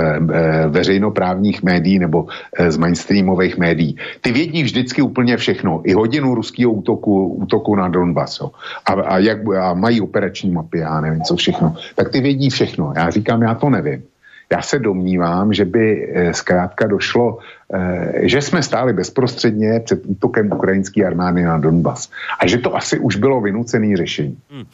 veřejnoprávních 0.68 1.62
médií 1.62 1.98
nebo 1.98 2.26
z 2.68 2.76
mainstreamových 2.76 3.58
médií. 3.58 3.96
Ty 4.20 4.32
vědí 4.32 4.62
vždycky 4.62 5.02
úplně 5.02 5.36
všechno. 5.36 5.80
I 5.84 5.92
hodinu 5.92 6.34
ruského 6.34 6.72
útoku, 6.72 7.26
útoku 7.26 7.76
na 7.76 7.88
Donbass. 7.88 8.40
Jo. 8.40 8.50
A, 8.86 8.92
a, 8.92 9.18
jak, 9.18 9.38
a 9.60 9.74
mají 9.74 10.00
operační 10.00 10.50
mapy, 10.50 10.78
já 10.78 11.00
nevím 11.00 11.22
co 11.22 11.36
všechno. 11.36 11.76
Tak 11.94 12.08
ty 12.08 12.20
vědí 12.20 12.50
všechno. 12.50 12.92
Já 12.96 13.10
říkám, 13.10 13.42
já 13.42 13.54
to 13.54 13.70
nevím. 13.70 14.02
Já 14.52 14.62
se 14.62 14.78
domnívám, 14.78 15.52
že 15.52 15.64
by 15.64 15.84
eh, 15.84 16.34
zkrátka 16.34 16.86
došlo, 16.86 17.38
eh, 17.74 18.28
že 18.28 18.42
jsme 18.42 18.62
stáli 18.62 18.92
bezprostředně 18.92 19.80
před 19.84 20.00
útokem 20.06 20.52
ukrajinské 20.52 21.04
armády 21.04 21.42
na 21.42 21.58
Donbas. 21.58 22.10
A 22.40 22.46
že 22.46 22.58
to 22.58 22.76
asi 22.76 22.98
už 22.98 23.16
bylo 23.16 23.40
vynucené 23.40 23.96
řešení. 23.96 24.36
Hmm. 24.50 24.64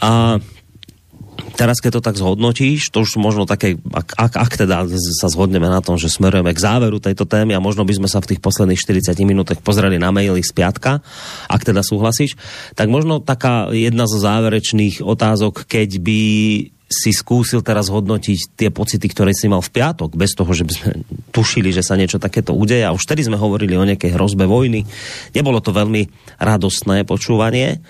A 0.00 0.38
teraz, 1.56 1.80
keď 1.80 2.00
to 2.00 2.02
tak 2.04 2.16
zhodnotíš, 2.20 2.92
to 2.92 3.00
už 3.00 3.16
možno 3.16 3.48
také, 3.48 3.80
ak, 3.80 4.12
ak, 4.16 4.32
ak 4.36 4.52
teda 4.56 4.84
sa 4.90 5.28
zhodneme 5.32 5.68
na 5.70 5.80
tom, 5.80 5.96
že 5.96 6.12
smerujeme 6.12 6.52
k 6.52 6.60
záveru 6.60 7.00
tejto 7.00 7.24
témy 7.24 7.56
a 7.56 7.64
možno 7.64 7.86
by 7.86 7.96
sme 7.96 8.08
sa 8.10 8.20
v 8.20 8.34
tých 8.34 8.44
posledných 8.44 8.80
40 8.80 9.16
minútach 9.24 9.60
pozreli 9.64 9.96
na 9.96 10.12
maily 10.12 10.44
z 10.44 10.52
piatka, 10.52 11.00
ak 11.48 11.62
teda 11.64 11.80
súhlasíš, 11.80 12.36
tak 12.76 12.92
možno 12.92 13.24
taká 13.24 13.72
jedna 13.72 14.04
zo 14.04 14.20
záverečných 14.20 15.00
otázok, 15.00 15.64
keď 15.64 15.90
by 16.02 16.20
si 16.86 17.10
skúsil 17.10 17.66
teraz 17.66 17.90
hodnotiť 17.90 18.54
tie 18.54 18.70
pocity, 18.70 19.10
ktoré 19.10 19.34
si 19.34 19.50
mal 19.50 19.58
v 19.58 19.74
piatok, 19.74 20.14
bez 20.14 20.38
toho, 20.38 20.46
že 20.54 20.62
by 20.62 20.72
sme 20.72 20.90
tušili, 21.34 21.74
že 21.74 21.82
sa 21.82 21.98
niečo 21.98 22.22
takéto 22.22 22.54
udeje. 22.54 22.86
A 22.86 22.94
už 22.94 23.02
tedy 23.10 23.26
sme 23.26 23.34
hovorili 23.34 23.74
o 23.74 23.82
nejakej 23.82 24.14
hrozbe 24.14 24.46
vojny. 24.46 24.86
Nebolo 25.34 25.58
to 25.58 25.74
veľmi 25.74 26.06
radostné 26.38 27.02
počúvanie. 27.02 27.82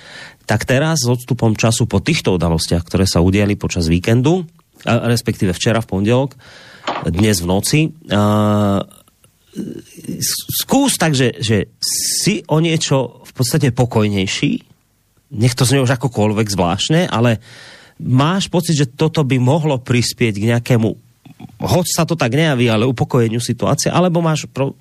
Tak 0.49 0.65
teraz 0.65 1.05
s 1.05 1.13
odstupom 1.13 1.53
času 1.53 1.85
po 1.85 2.01
týchto 2.01 2.41
udalostiach, 2.41 2.89
ktoré 2.89 3.05
sa 3.05 3.21
udiali 3.21 3.53
počas 3.61 3.85
víkendu, 3.93 4.49
respektíve 4.87 5.53
včera 5.53 5.85
v 5.85 5.91
pondelok, 5.93 6.33
dnes 7.05 7.43
v 7.43 7.47
noci, 7.51 7.81
skús 10.63 10.93
tak, 10.97 11.13
že, 11.13 11.37
že 11.43 11.75
si 11.83 12.45
o 12.49 12.63
niečo 12.63 13.27
v 13.27 13.33
podstate 13.35 13.75
pokojnejší, 13.77 14.53
nech 15.37 15.59
to 15.59 15.67
znie 15.67 15.83
už 15.83 15.99
akokoľvek 15.99 16.47
zvláštne, 16.47 17.11
ale 17.11 17.43
máš 18.01 18.49
pocit, 18.49 18.77
že 18.77 18.87
toto 18.87 19.25
by 19.25 19.41
mohlo 19.41 19.81
prispieť 19.81 20.35
k 20.37 20.49
nejakému, 20.53 20.89
hoď 21.61 21.87
sa 21.89 22.05
to 22.05 22.17
tak 22.17 22.33
nejaví, 22.37 22.69
ale 22.69 22.89
upokojeniu 22.89 23.41
situácie, 23.41 23.89
alebo 23.89 24.21
máš, 24.21 24.45
pro, 24.49 24.77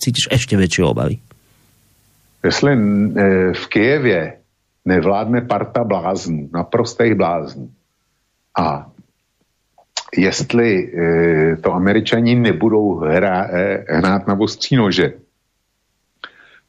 cítiš 0.00 0.28
ešte 0.28 0.54
väčšie 0.56 0.84
obavy? 0.84 1.16
Jestli 2.44 2.72
e, 2.72 2.80
v 3.52 3.64
Kijevě 3.68 4.32
nevládne 4.84 5.40
parta 5.40 5.84
bláznů, 5.84 6.48
naprostých 6.54 7.14
bláznů 7.14 7.70
a 8.58 8.86
jestli 10.16 10.68
e, 10.70 11.56
to 11.56 11.74
američani 11.74 12.34
nebudou 12.34 12.94
hra, 13.04 13.44
e, 13.50 13.84
hrát 13.88 14.26
na 14.26 14.34
ostří 14.38 14.76
nože, 14.76 15.12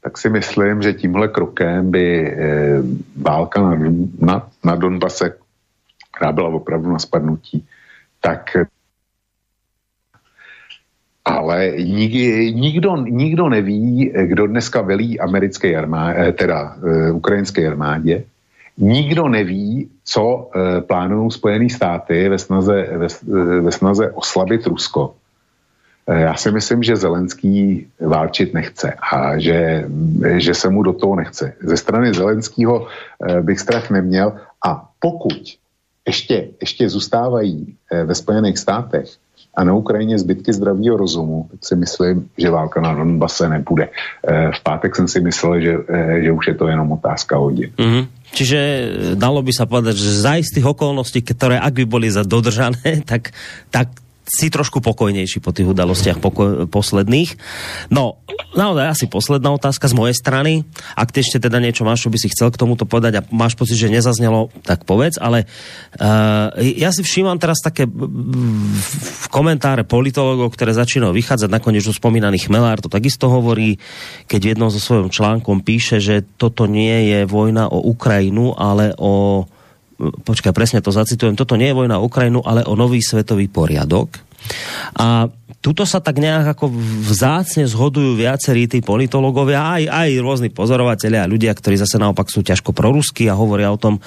tak 0.02 0.18
si 0.18 0.28
myslím, 0.28 0.82
že 0.82 0.92
tímhle 0.92 1.28
krokem 1.28 1.90
by 1.90 2.36
válka 3.16 3.60
na, 3.60 3.76
na, 4.20 4.48
na 4.64 4.74
Donbase, 4.74 5.39
která 6.20 6.32
byla 6.32 6.48
opravdu 6.48 6.92
na 6.92 6.98
spadnutí, 6.98 7.64
tak 8.20 8.52
ale 11.24 11.72
nik, 11.80 12.12
nikdo, 12.54 12.96
nikdo 12.96 13.48
neví, 13.48 14.12
kdo 14.12 14.46
dneska 14.46 14.84
velí 14.84 15.20
americké 15.20 15.76
armádě, 15.76 16.32
teda 16.32 16.76
uh, 16.76 17.16
ukrajinské 17.16 17.68
armádě. 17.68 18.24
Nikdo 18.76 19.28
neví, 19.28 19.88
co 20.04 20.24
uh, 20.36 20.84
plánují 20.84 21.30
Spojené 21.30 21.68
státy 21.68 22.28
ve 22.28 22.38
snaze, 22.38 22.86
ve, 22.96 23.08
ve 23.60 23.72
snaze 23.72 24.10
oslabit 24.12 24.66
Rusko. 24.66 25.14
Já 26.04 26.34
si 26.34 26.52
myslím, 26.52 26.82
že 26.82 26.96
Zelenský 26.96 27.86
válčit 28.00 28.54
nechce 28.54 28.92
a 29.12 29.38
že, 29.38 29.88
že 30.36 30.54
se 30.54 30.68
mu 30.68 30.82
do 30.82 30.92
toho 30.92 31.16
nechce. 31.16 31.54
Ze 31.62 31.76
strany 31.76 32.14
Zelenského 32.14 32.88
bych 33.40 33.60
strach 33.60 33.90
neměl 33.90 34.36
a 34.66 34.88
pokud 35.00 35.60
ještě, 36.06 36.48
ještě 36.60 36.88
zůstávají 36.88 37.76
ve 38.04 38.14
Spojených 38.14 38.58
státech 38.58 39.08
a 39.54 39.64
na 39.64 39.74
Ukrajině 39.74 40.18
zbytky 40.18 40.52
zdravého 40.52 40.96
rozumu, 40.96 41.48
tak 41.50 41.60
si 41.66 41.76
myslím, 41.76 42.30
že 42.38 42.50
válka 42.50 42.80
na 42.80 42.94
Donbase 42.94 43.48
nebude. 43.48 43.88
V 44.54 44.60
pátek 44.62 44.96
jsem 44.96 45.08
si 45.08 45.20
myslel, 45.20 45.60
že, 45.60 45.72
že 46.22 46.30
už 46.32 46.46
je 46.46 46.54
to 46.54 46.68
jenom 46.68 46.92
otázka 46.92 47.36
hodin. 47.36 47.74
Mm-hmm. 47.74 48.04
Čiže 48.30 48.58
dalo 49.18 49.42
by 49.42 49.50
sa 49.50 49.66
povedať, 49.66 49.98
že 49.98 50.22
za 50.22 50.38
istých 50.38 50.62
okolností, 50.70 51.26
ktoré 51.26 51.58
ak 51.58 51.82
by 51.82 51.84
boli 51.84 52.06
za 52.06 52.22
dodržané, 52.22 53.02
tak, 53.10 53.34
tak 53.74 53.90
si 54.30 54.46
trošku 54.46 54.78
pokojnejší 54.78 55.42
po 55.42 55.50
tých 55.50 55.66
udalostiach 55.66 56.22
poko- 56.22 56.70
posledných. 56.70 57.34
No, 57.90 58.22
naozaj 58.54 58.86
asi 58.86 59.04
posledná 59.10 59.50
otázka 59.50 59.90
z 59.90 59.98
mojej 59.98 60.14
strany. 60.14 60.62
Ak 60.94 61.10
ty 61.10 61.26
ešte 61.26 61.42
teda 61.42 61.58
niečo 61.58 61.82
máš, 61.82 62.06
čo 62.06 62.12
by 62.14 62.18
si 62.22 62.30
chcel 62.30 62.54
k 62.54 62.60
tomuto 62.62 62.86
povedať 62.86 63.18
a 63.18 63.26
máš 63.34 63.58
pocit, 63.58 63.74
že 63.74 63.90
nezaznelo, 63.90 64.54
tak 64.62 64.86
povedz, 64.86 65.18
ale 65.18 65.50
uh, 65.98 66.54
ja 66.62 66.94
si 66.94 67.02
všímam 67.02 67.42
teraz 67.42 67.58
také 67.58 67.90
v 67.90 69.26
komentáre 69.34 69.82
politologov, 69.82 70.54
ktoré 70.54 70.78
začínajú 70.78 71.10
vychádzať, 71.10 71.50
nakoniec 71.50 71.82
už 71.82 71.98
spomínaný 71.98 72.46
Chmelár 72.46 72.78
to 72.78 72.86
takisto 72.86 73.26
hovorí, 73.26 73.82
keď 74.30 74.40
v 74.40 74.50
jednom 74.54 74.70
zo 74.70 74.78
svojom 74.78 75.10
článkom 75.10 75.66
píše, 75.66 75.98
že 75.98 76.22
toto 76.38 76.70
nie 76.70 77.10
je 77.10 77.20
vojna 77.26 77.66
o 77.66 77.82
Ukrajinu, 77.82 78.54
ale 78.54 78.94
o 78.94 79.44
počkaj, 80.00 80.56
presne 80.56 80.80
to 80.80 80.90
zacitujem, 80.90 81.36
toto 81.36 81.60
nie 81.60 81.70
je 81.70 81.78
vojna 81.78 82.00
o 82.00 82.06
Ukrajinu, 82.08 82.40
ale 82.40 82.64
o 82.64 82.74
nový 82.74 83.04
svetový 83.04 83.46
poriadok. 83.52 84.16
A 84.96 85.28
tuto 85.60 85.84
sa 85.84 86.00
tak 86.00 86.16
nejak 86.16 86.56
ako 86.56 86.72
vzácne 87.04 87.68
zhodujú 87.68 88.16
viacerí 88.16 88.64
tí 88.64 88.80
politológovia, 88.80 89.60
aj, 89.60 89.82
aj 89.92 90.10
rôzni 90.24 90.48
pozorovateľia 90.48 91.28
a 91.28 91.30
ľudia, 91.30 91.52
ktorí 91.52 91.76
zase 91.76 92.00
naopak 92.00 92.32
sú 92.32 92.40
ťažko 92.40 92.72
proruskí 92.72 93.28
a 93.28 93.36
hovoria 93.36 93.68
o 93.68 93.76
tom, 93.76 94.00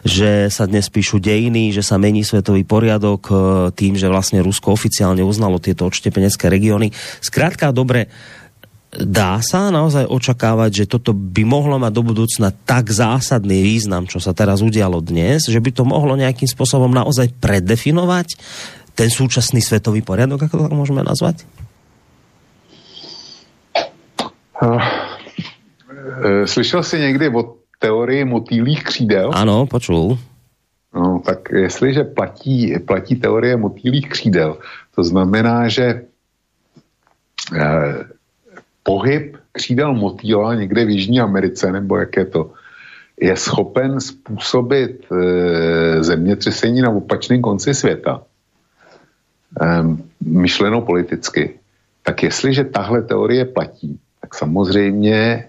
že 0.00 0.48
sa 0.48 0.64
dnes 0.64 0.88
píšu 0.88 1.20
dejiny, 1.20 1.76
že 1.76 1.84
sa 1.84 2.00
mení 2.00 2.24
svetový 2.24 2.64
poriadok 2.64 3.20
e, 3.28 3.32
tým, 3.76 4.00
že 4.00 4.08
vlastne 4.08 4.40
Rusko 4.40 4.72
oficiálne 4.72 5.20
uznalo 5.20 5.60
tieto 5.60 5.84
odštepenecké 5.84 6.48
regióny. 6.48 6.88
Skrátka, 7.20 7.68
dobre, 7.76 8.08
dá 9.02 9.42
sa 9.42 9.74
naozaj 9.74 10.06
očakávať, 10.06 10.84
že 10.84 10.90
toto 10.90 11.10
by 11.10 11.42
mohlo 11.42 11.76
mať 11.82 11.92
do 11.92 12.02
budúcna 12.06 12.54
tak 12.54 12.90
zásadný 12.94 13.62
význam, 13.64 14.06
čo 14.06 14.22
sa 14.22 14.30
teraz 14.30 14.62
udialo 14.62 15.02
dnes, 15.02 15.50
že 15.50 15.58
by 15.58 15.70
to 15.74 15.82
mohlo 15.82 16.14
nejakým 16.14 16.46
spôsobom 16.46 16.90
naozaj 16.94 17.34
predefinovať 17.42 18.38
ten 18.94 19.10
súčasný 19.10 19.58
svetový 19.58 20.06
poriadok, 20.06 20.46
ako 20.46 20.70
to 20.70 20.74
môžeme 20.74 21.02
nazvať? 21.02 21.42
Uh, 24.62 24.78
slyšel 26.46 26.82
jsi 26.82 26.98
někdy 26.98 27.28
o 27.28 27.54
teorii 27.78 28.24
motýlých 28.24 28.84
křídel? 28.84 29.30
Ano, 29.34 29.66
počul. 29.66 30.18
No, 30.94 31.20
tak 31.26 31.50
jestliže 31.50 32.04
platí, 32.04 32.78
platí 32.86 33.16
teorie 33.16 33.56
motýlých 33.56 34.08
křídel, 34.08 34.58
to 34.94 35.04
znamená, 35.04 35.68
že 35.68 36.06
uh, 37.50 38.13
pohyb 38.84 39.36
křídel 39.52 39.94
motýla 39.94 40.54
někde 40.54 40.84
v 40.84 40.90
Jižní 40.90 41.20
Americe, 41.20 41.72
nebo 41.72 41.96
jak 41.96 42.16
je 42.16 42.24
to, 42.24 42.52
je 43.20 43.36
schopen 43.36 44.00
způsobit 44.00 45.06
e, 45.12 46.02
zemětřesení 46.02 46.82
na 46.82 46.90
opačném 46.90 47.40
konci 47.40 47.74
světa, 47.74 48.22
e, 49.60 49.66
myšleno 50.20 50.82
politicky, 50.82 51.58
tak 52.02 52.22
jestliže 52.22 52.64
tahle 52.64 53.02
teorie 53.02 53.44
platí, 53.44 53.98
tak 54.20 54.34
samozřejmě, 54.34 55.48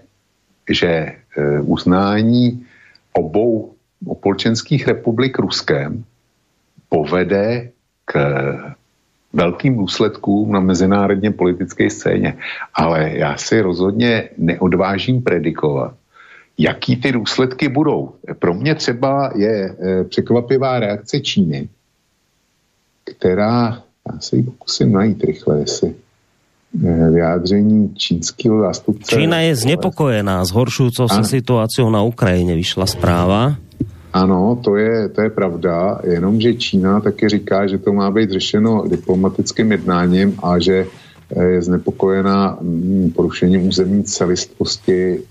že 0.70 0.88
e, 0.88 1.16
uznání 1.60 2.66
obou 3.12 3.74
opolčenských 4.06 4.86
republik 4.88 5.38
Ruskem 5.38 6.04
povede 6.88 7.70
k 8.04 8.14
velkým 9.36 9.76
důsledkům 9.76 10.52
na 10.52 10.60
mezinárodně 10.60 11.30
politické 11.30 11.90
scéně. 11.90 12.36
Ale 12.74 13.10
já 13.14 13.36
si 13.36 13.60
rozhodně 13.60 14.28
neodvážím 14.38 15.22
predikovat, 15.22 15.94
jaký 16.58 16.96
ty 16.96 17.12
důsledky 17.12 17.68
budou. 17.68 18.12
Pro 18.38 18.54
mě 18.54 18.74
třeba 18.74 19.32
je 19.36 19.52
e, 19.52 20.04
překvapivá 20.04 20.80
reakce 20.80 21.20
Číny, 21.20 21.68
která, 23.04 23.82
já 24.12 24.20
se 24.20 24.36
ji 24.36 24.42
pokusím 24.42 24.92
najít 24.92 25.24
rychle, 25.24 25.58
jestli 25.58 25.94
e, 26.84 27.10
vyjádření 27.10 27.94
čínského 27.94 28.60
zástupce. 28.60 29.16
Čína 29.16 29.40
je 29.40 29.56
znepokojená 29.56 30.44
zhoršujúcou 30.44 31.08
se 31.08 31.24
situáciou 31.24 31.90
na 31.90 32.02
Ukrajině, 32.02 32.54
vyšla 32.54 32.86
zpráva. 32.86 33.65
Ano, 34.16 34.56
to 34.64 34.76
je, 34.76 35.08
to 35.08 35.20
je 35.20 35.30
pravda, 35.30 36.00
jenomže 36.04 36.54
Čína 36.54 37.00
taky 37.00 37.28
říká, 37.28 37.66
že 37.66 37.78
to 37.78 37.92
má 37.92 38.10
být 38.10 38.30
řešeno 38.30 38.88
diplomatickým 38.88 39.72
jednáním 39.72 40.38
a 40.42 40.58
že 40.58 40.86
eh, 41.36 41.44
je 41.44 41.62
znepokojená 41.62 42.58
mm, 42.60 43.12
porušením 43.16 43.68
územní 43.68 44.04
celistvosti 44.04 45.22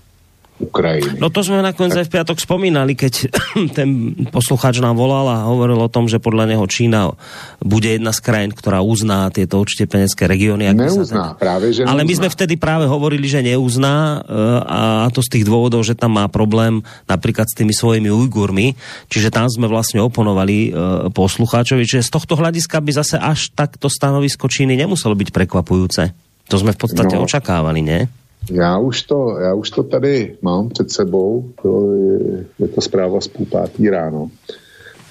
Ukrajiny. 0.56 1.20
No 1.20 1.28
to 1.28 1.44
sme 1.44 1.60
nakoniec 1.60 1.92
aj 2.00 2.08
v 2.08 2.14
piatok 2.16 2.40
spomínali, 2.40 2.96
keď 2.96 3.28
ten 3.76 4.16
poslucháč 4.32 4.80
nám 4.80 4.96
volal 4.96 5.28
a 5.28 5.44
hovoril 5.44 5.76
o 5.76 5.92
tom, 5.92 6.08
že 6.08 6.16
podľa 6.16 6.56
neho 6.56 6.64
Čína 6.64 7.12
bude 7.60 7.92
jedna 7.92 8.08
z 8.16 8.24
krajín, 8.24 8.56
ktorá 8.56 8.80
uzná 8.80 9.28
tieto 9.28 9.60
odštepenecké 9.60 10.24
regióny. 10.24 10.72
Neuzná, 10.72 11.36
ten... 11.36 11.40
práve 11.44 11.76
že 11.76 11.84
Ale 11.84 12.00
neuzná. 12.04 12.08
my 12.08 12.14
sme 12.24 12.28
vtedy 12.32 12.54
práve 12.56 12.88
hovorili, 12.88 13.28
že 13.28 13.44
neuzná 13.44 14.24
eh, 14.24 14.32
a 14.64 14.80
to 15.12 15.20
z 15.20 15.36
tých 15.36 15.44
dôvodov, 15.44 15.84
že 15.84 15.92
tam 15.92 16.16
má 16.16 16.24
problém 16.32 16.80
napríklad 17.04 17.44
s 17.44 17.54
tými 17.54 17.76
svojimi 17.76 18.08
Ujgurmi, 18.08 18.72
čiže 19.12 19.28
tam 19.28 19.52
sme 19.52 19.68
vlastne 19.68 20.00
oponovali 20.00 20.56
eh, 20.56 20.72
poslucháčovi, 21.12 21.84
čiže 21.84 22.08
z 22.08 22.10
tohto 22.16 22.32
hľadiska 22.32 22.80
by 22.80 22.90
zase 22.96 23.20
až 23.20 23.52
takto 23.52 23.92
stanovisko 23.92 24.48
Číny 24.48 24.72
nemuselo 24.72 25.12
byť 25.12 25.36
prekvapujúce. 25.36 26.16
To 26.48 26.56
sme 26.56 26.72
v 26.72 26.80
podstate 26.80 27.18
no. 27.18 27.28
očakávali, 27.28 27.82
ne? 27.84 28.25
Já 28.50 28.78
už, 28.78 29.02
to, 29.02 29.38
já 29.40 29.54
už 29.54 29.70
to 29.70 29.82
tady 29.82 30.36
mám 30.42 30.68
před 30.68 30.90
sebou, 30.90 31.50
to 31.62 31.94
je, 31.94 32.44
je 32.58 32.68
to 32.68 32.80
zpráva 32.80 33.20
z 33.20 33.28
půl 33.28 33.46
pátý 33.46 33.90
ráno. 33.90 34.30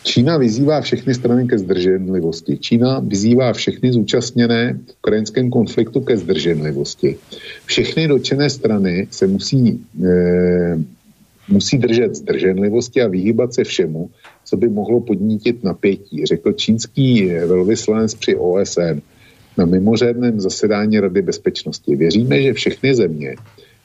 Čína 0.03 0.37
vyzývá 0.37 0.81
všechny 0.81 1.13
strany 1.13 1.47
ke 1.47 1.57
zdrženlivosti. 1.57 2.57
Čína 2.57 2.99
vyzývá 2.99 3.53
všechny 3.53 3.93
zúčastněné 3.93 4.73
v 4.73 4.93
ukrajinském 4.97 5.49
konfliktu 5.49 6.01
ke 6.01 6.17
zdrženlivosti. 6.17 7.17
Všechny 7.65 8.07
dočené 8.07 8.49
strany 8.49 9.07
se 9.11 9.27
musí, 9.27 9.85
e, 10.05 10.77
musí 11.49 11.77
držet 11.77 12.15
zdrženlivosti 12.15 13.01
a 13.01 13.07
vyhýbat 13.07 13.53
se 13.53 13.63
všemu, 13.63 14.09
co 14.45 14.57
by 14.57 14.69
mohlo 14.69 15.01
podnítit 15.01 15.63
napětí, 15.63 16.25
řekl 16.25 16.53
čínský 16.53 17.25
velvyslanec 17.25 18.13
při 18.13 18.35
OSN 18.35 19.01
na 19.57 19.65
mimořádném 19.65 20.41
zasedání 20.41 20.99
Rady 20.99 21.21
bezpečnosti. 21.21 21.95
Věříme, 21.95 22.41
že 22.41 22.53
všechny 22.53 22.95
země 22.95 23.35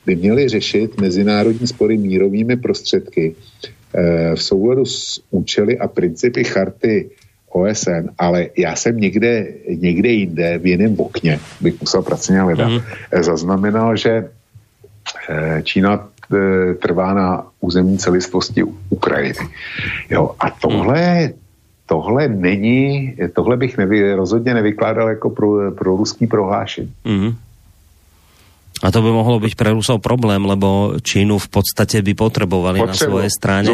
by 0.07 0.17
měly 0.17 0.49
řešit 0.49 1.01
mezinárodní 1.01 1.67
spory 1.67 1.99
mírovými 1.99 2.57
prostředky 2.57 3.35
eh, 3.95 4.35
v 4.35 4.43
souladu 4.43 4.85
s 4.85 5.23
účely 5.31 5.79
a 5.79 5.89
principy 5.89 6.45
charty 6.45 7.11
OSN, 7.53 8.15
ale 8.19 8.47
já 8.57 8.77
jsem 8.77 8.97
někde, 8.97 9.47
někde 9.69 10.09
jinde 10.09 10.59
v 10.59 10.67
jiném 10.67 11.01
okně, 11.01 11.39
bych 11.61 11.81
musel 11.81 12.03
pracovně 12.03 12.41
hledat, 12.41 12.71
mm. 12.71 12.81
zaznamenal, 13.23 13.97
že 13.97 14.29
eh, 15.29 15.63
Čína 15.63 16.09
trvá 16.83 17.15
na 17.15 17.47
územní 17.61 17.99
celistvosti 17.99 18.63
Ukrajiny. 18.91 19.49
Jo, 20.11 20.35
a 20.41 20.51
tohle, 20.51 21.33
tohle 21.91 22.29
není, 22.29 23.15
tohle 23.35 23.57
bych 23.57 23.79
nevy, 23.79 24.15
rozhodně 24.15 24.55
nevykládal 24.55 25.09
jako 25.09 25.31
pro, 25.31 25.73
pro 25.75 25.97
ruský 25.97 26.27
prohlášení. 26.27 26.93
Mm. 27.05 27.35
A 28.81 28.89
to 28.89 29.05
by 29.05 29.13
mohlo 29.13 29.37
byť 29.37 29.61
pre 29.61 29.77
Rusov 29.77 30.01
problém, 30.01 30.41
lebo 30.41 30.97
Čínu 31.05 31.37
v 31.37 31.49
podstate 31.53 32.01
by 32.01 32.17
potrebovali 32.17 32.81
na 32.81 32.97
svojej 32.97 33.29
strane. 33.29 33.69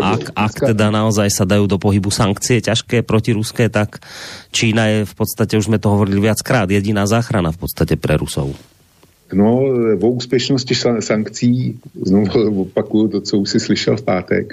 Ak, 0.00 0.32
ak 0.32 0.72
teda 0.72 0.88
naozaj 0.88 1.28
sa 1.28 1.44
dajú 1.44 1.68
do 1.68 1.76
pohybu 1.76 2.08
sankcie 2.08 2.64
ťažké 2.64 3.04
proti 3.04 3.36
ruské, 3.36 3.68
tak 3.68 4.00
Čína 4.48 4.88
je 4.88 4.98
v 5.04 5.14
podstate, 5.18 5.52
už 5.52 5.68
sme 5.68 5.76
to 5.76 5.92
hovorili 5.92 6.24
viackrát, 6.24 6.64
jediná 6.64 7.04
záchrana 7.04 7.52
v 7.52 7.60
podstate 7.60 8.00
pre 8.00 8.16
Rusov. 8.16 8.56
No, 9.36 9.68
o 10.00 10.08
úspěšnosti 10.16 10.74
sankcí, 11.04 11.76
znovu 11.92 12.72
opakuju 12.72 13.08
to, 13.08 13.18
co 13.20 13.34
už 13.44 13.48
si 13.50 13.60
slyšel 13.60 14.00
v 14.00 14.06
pátek, 14.08 14.46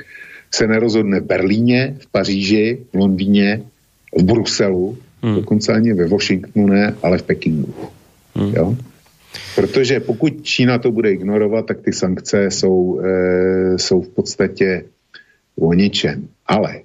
se 0.55 0.67
nerozhodne 0.67 1.19
v 1.19 1.25
Berlíně, 1.25 1.95
v 1.99 2.07
Paříži, 2.11 2.79
v 2.93 2.95
Londýně, 2.95 3.61
v 4.17 4.23
Bruselu, 4.23 4.97
hmm. 5.23 5.35
dokonce 5.35 5.73
ani 5.73 5.93
ve 5.93 6.07
Washingtonu 6.07 6.67
ne, 6.67 6.95
ale 7.03 7.17
v 7.17 7.23
Pekingu. 7.23 7.73
Hmm. 8.35 8.53
Jo? 8.55 8.75
Protože 9.55 9.99
pokud 9.99 10.43
Čína 10.43 10.77
to 10.77 10.91
bude 10.91 11.11
ignorovat, 11.11 11.65
tak 11.65 11.81
ty 11.81 11.93
sankce 11.93 12.51
jsou, 12.51 12.99
e, 13.03 13.79
jsou 13.79 14.01
v 14.01 14.09
podstatě 14.09 14.85
o 15.59 15.73
ničem. 15.73 16.27
Ale 16.47 16.81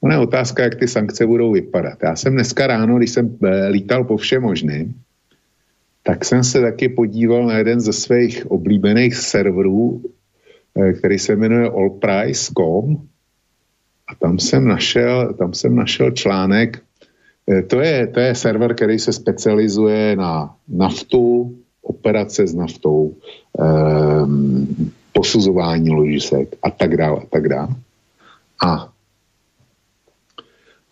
ona 0.00 0.14
je 0.14 0.20
otázka, 0.20 0.62
jak 0.62 0.74
ty 0.74 0.88
sankce 0.88 1.26
budou 1.26 1.52
vypadat. 1.52 1.98
Já 2.02 2.16
jsem 2.16 2.32
dneska 2.32 2.66
ráno, 2.66 2.98
když 2.98 3.10
jsem 3.10 3.38
e, 3.42 3.68
lítal 3.68 4.04
po 4.04 4.16
všem 4.16 4.42
možným, 4.42 4.94
tak 6.02 6.24
jsem 6.24 6.44
se 6.44 6.60
taky 6.60 6.88
podíval 6.88 7.46
na 7.46 7.58
jeden 7.58 7.80
ze 7.80 7.92
svých 7.92 8.50
oblíbených 8.50 9.14
serverů, 9.16 10.02
který 10.98 11.18
se 11.18 11.36
jmenuje 11.36 11.70
allprice.com 11.70 12.96
a 14.08 14.14
tam 14.14 14.38
jsem 14.38 14.68
našel, 14.68 15.34
tam 15.34 15.54
jsem 15.54 15.76
našel 15.76 16.10
článek, 16.10 16.82
e, 17.50 17.62
to 17.62 17.80
je, 17.80 18.06
to 18.06 18.20
je 18.20 18.34
server, 18.34 18.74
který 18.74 18.98
se 18.98 19.12
specializuje 19.12 20.16
na 20.16 20.54
naftu, 20.68 21.54
operace 21.82 22.46
s 22.46 22.54
naftou, 22.54 23.16
um, 23.52 24.92
posuzování 25.12 25.90
ložisek 25.90 26.56
a 26.62 26.70
tak 26.70 26.96
dále, 26.96 27.20
a 27.20 27.26
tak 27.30 27.48
dále. 27.48 27.68
A 28.64 28.92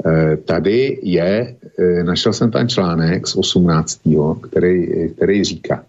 e, 0.07 0.37
tady 0.37 0.99
je, 1.03 1.57
našel 2.03 2.33
jsem 2.33 2.51
tam 2.51 2.69
článek 2.69 3.27
z 3.27 3.37
18. 3.37 4.01
který, 4.43 5.11
který 5.15 5.45
říká, 5.45 5.85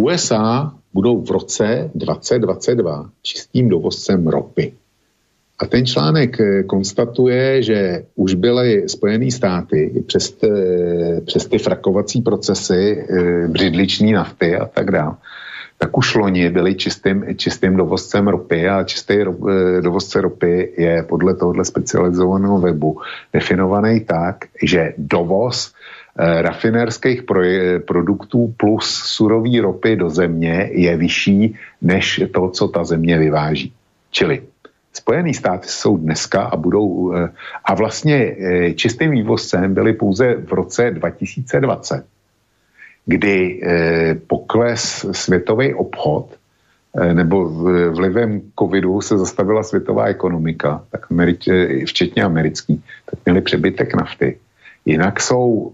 USA 0.00 0.72
budou 0.92 1.20
v 1.20 1.30
roce 1.30 1.90
2022 1.94 3.10
čistým 3.22 3.68
dovozcem 3.68 4.26
ropy. 4.26 4.72
A 5.60 5.66
ten 5.66 5.86
článek 5.86 6.40
eh, 6.40 6.62
konstatuje, 6.62 7.62
že 7.62 8.04
už 8.14 8.34
byly 8.34 8.88
Spojené 8.88 9.30
státy 9.30 10.04
přes, 10.06 10.36
eh, 10.42 11.20
přes 11.20 11.46
ty 11.46 11.58
frakovací 11.58 12.22
procesy 12.22 12.96
eh, 12.96 13.48
břidliční 13.48 14.12
nafty 14.12 14.56
a 14.56 14.66
tak 14.66 14.90
dále, 14.90 15.14
tak 15.78 15.98
už 15.98 16.14
loni 16.14 16.48
byli 16.48 16.74
čistým, 16.74 17.36
čistým 17.36 17.76
dovozcem 17.76 18.28
ropy 18.28 18.68
a 18.68 18.84
čistý 18.84 19.24
dovozce 19.80 20.20
ropy 20.20 20.72
je 20.76 21.02
podle 21.08 21.34
tohohle 21.34 21.64
specializovaného 21.64 22.58
webu 22.58 23.00
definovaný 23.32 24.00
tak, 24.00 24.44
že 24.62 24.94
dovoz 24.98 25.72
rafinerských 26.20 27.22
produktů 27.86 28.54
plus 28.56 29.02
surový 29.04 29.60
ropy 29.60 29.96
do 29.96 30.10
země 30.10 30.68
je 30.72 30.96
vyšší 30.96 31.54
než 31.82 32.20
to, 32.34 32.50
co 32.50 32.68
ta 32.68 32.84
země 32.84 33.18
vyváží. 33.18 33.72
Čili 34.10 34.42
Spojené 34.92 35.34
státy 35.34 35.68
jsou 35.68 35.96
dneska 35.96 36.42
a 36.42 36.56
budou, 36.56 37.14
eh, 37.14 37.28
a 37.64 37.74
vlastně 37.74 38.16
eh, 38.16 38.72
čistým 38.74 39.10
vývozcem 39.10 39.74
byly 39.74 39.92
pouze 39.92 40.34
v 40.34 40.52
roce 40.52 40.90
2020, 40.90 42.04
kdy 43.06 43.60
eh, 43.62 44.14
pokles 44.26 45.06
světový 45.12 45.74
obchod, 45.74 46.36
nebo 47.12 47.48
vlivem 47.90 48.40
covidu 48.58 49.00
se 49.00 49.18
zastavila 49.18 49.62
světová 49.62 50.04
ekonomika, 50.04 50.82
tak 50.90 51.06
včetně 51.86 52.22
americký, 52.22 52.82
tak 53.06 53.18
měli 53.24 53.40
přebytek 53.40 53.94
nafty. 53.94 54.38
Jinak 54.84 55.20
jsou 55.20 55.72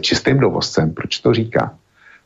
čistým 0.00 0.38
dovozcem. 0.38 0.94
Proč 0.94 1.18
to 1.18 1.34
říká? 1.34 1.74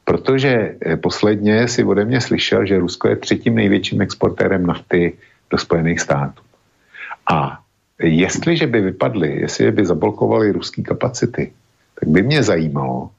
Protože 0.04 0.76
posledně 1.02 1.68
si 1.68 1.84
ode 1.84 2.04
mě 2.04 2.20
slyšel, 2.20 2.66
že 2.66 2.78
Rusko 2.78 3.08
je 3.08 3.16
třetím 3.16 3.54
největším 3.54 4.02
exportérem 4.02 4.66
nafty 4.66 5.16
do 5.50 5.58
Spojených 5.58 6.00
států. 6.00 6.42
A 7.26 7.58
jestliže 7.98 8.66
by 8.66 8.80
vypadly, 8.80 9.40
jestli 9.40 9.72
by 9.72 9.86
zablokovali 9.86 10.52
ruské 10.52 10.82
kapacity, 10.82 11.52
tak 12.00 12.08
by 12.08 12.22
mě 12.22 12.42
zajímalo, 12.42 13.10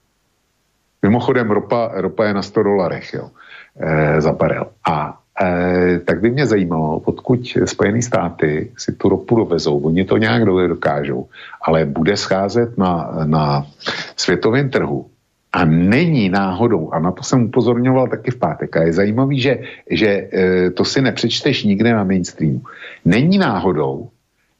mimochodem 1.02 1.52
ropa, 1.52 1.92
ropa 1.94 2.26
je 2.26 2.34
na 2.34 2.42
100 2.42 2.64
dolarech 2.64 3.14
jo, 3.14 3.32
e, 3.80 4.22
za 4.22 4.32
barel. 4.32 4.68
A 4.90 5.20
e, 5.42 6.00
tak 6.00 6.22
by 6.22 6.30
mě 6.30 6.46
zajímalo, 6.46 7.00
odkud 7.06 7.40
Spojené 7.66 8.02
státy 8.02 8.72
si 8.78 8.92
tu 8.92 9.10
ropu 9.10 9.36
dovezou, 9.36 9.80
oni 9.80 10.06
to 10.06 10.18
nějak 10.18 10.46
dokážou, 10.46 11.28
ale 11.62 11.86
bude 11.86 12.18
scházet 12.18 12.78
na, 12.78 13.12
na 13.26 13.68
světovém 14.16 14.70
trhu 14.70 15.06
a 15.56 15.66
není 15.66 16.30
náhodou, 16.30 16.92
a 16.92 17.00
na 17.00 17.12
to 17.12 17.24
jsem 17.24 17.44
upozorňoval 17.44 18.08
taky 18.08 18.32
v 18.32 18.40
pátek, 18.40 18.78
a 18.78 18.84
je 18.84 18.94
zajímavý, 18.94 19.40
že, 19.40 19.60
že 19.90 20.08
e, 20.08 20.72
to 20.72 20.86
si 20.86 21.02
nepřečteš 21.02 21.64
nikde 21.64 21.94
na 21.94 22.04
mainstreamu. 22.04 22.62
Není 23.06 23.38
náhodou, 23.38 24.10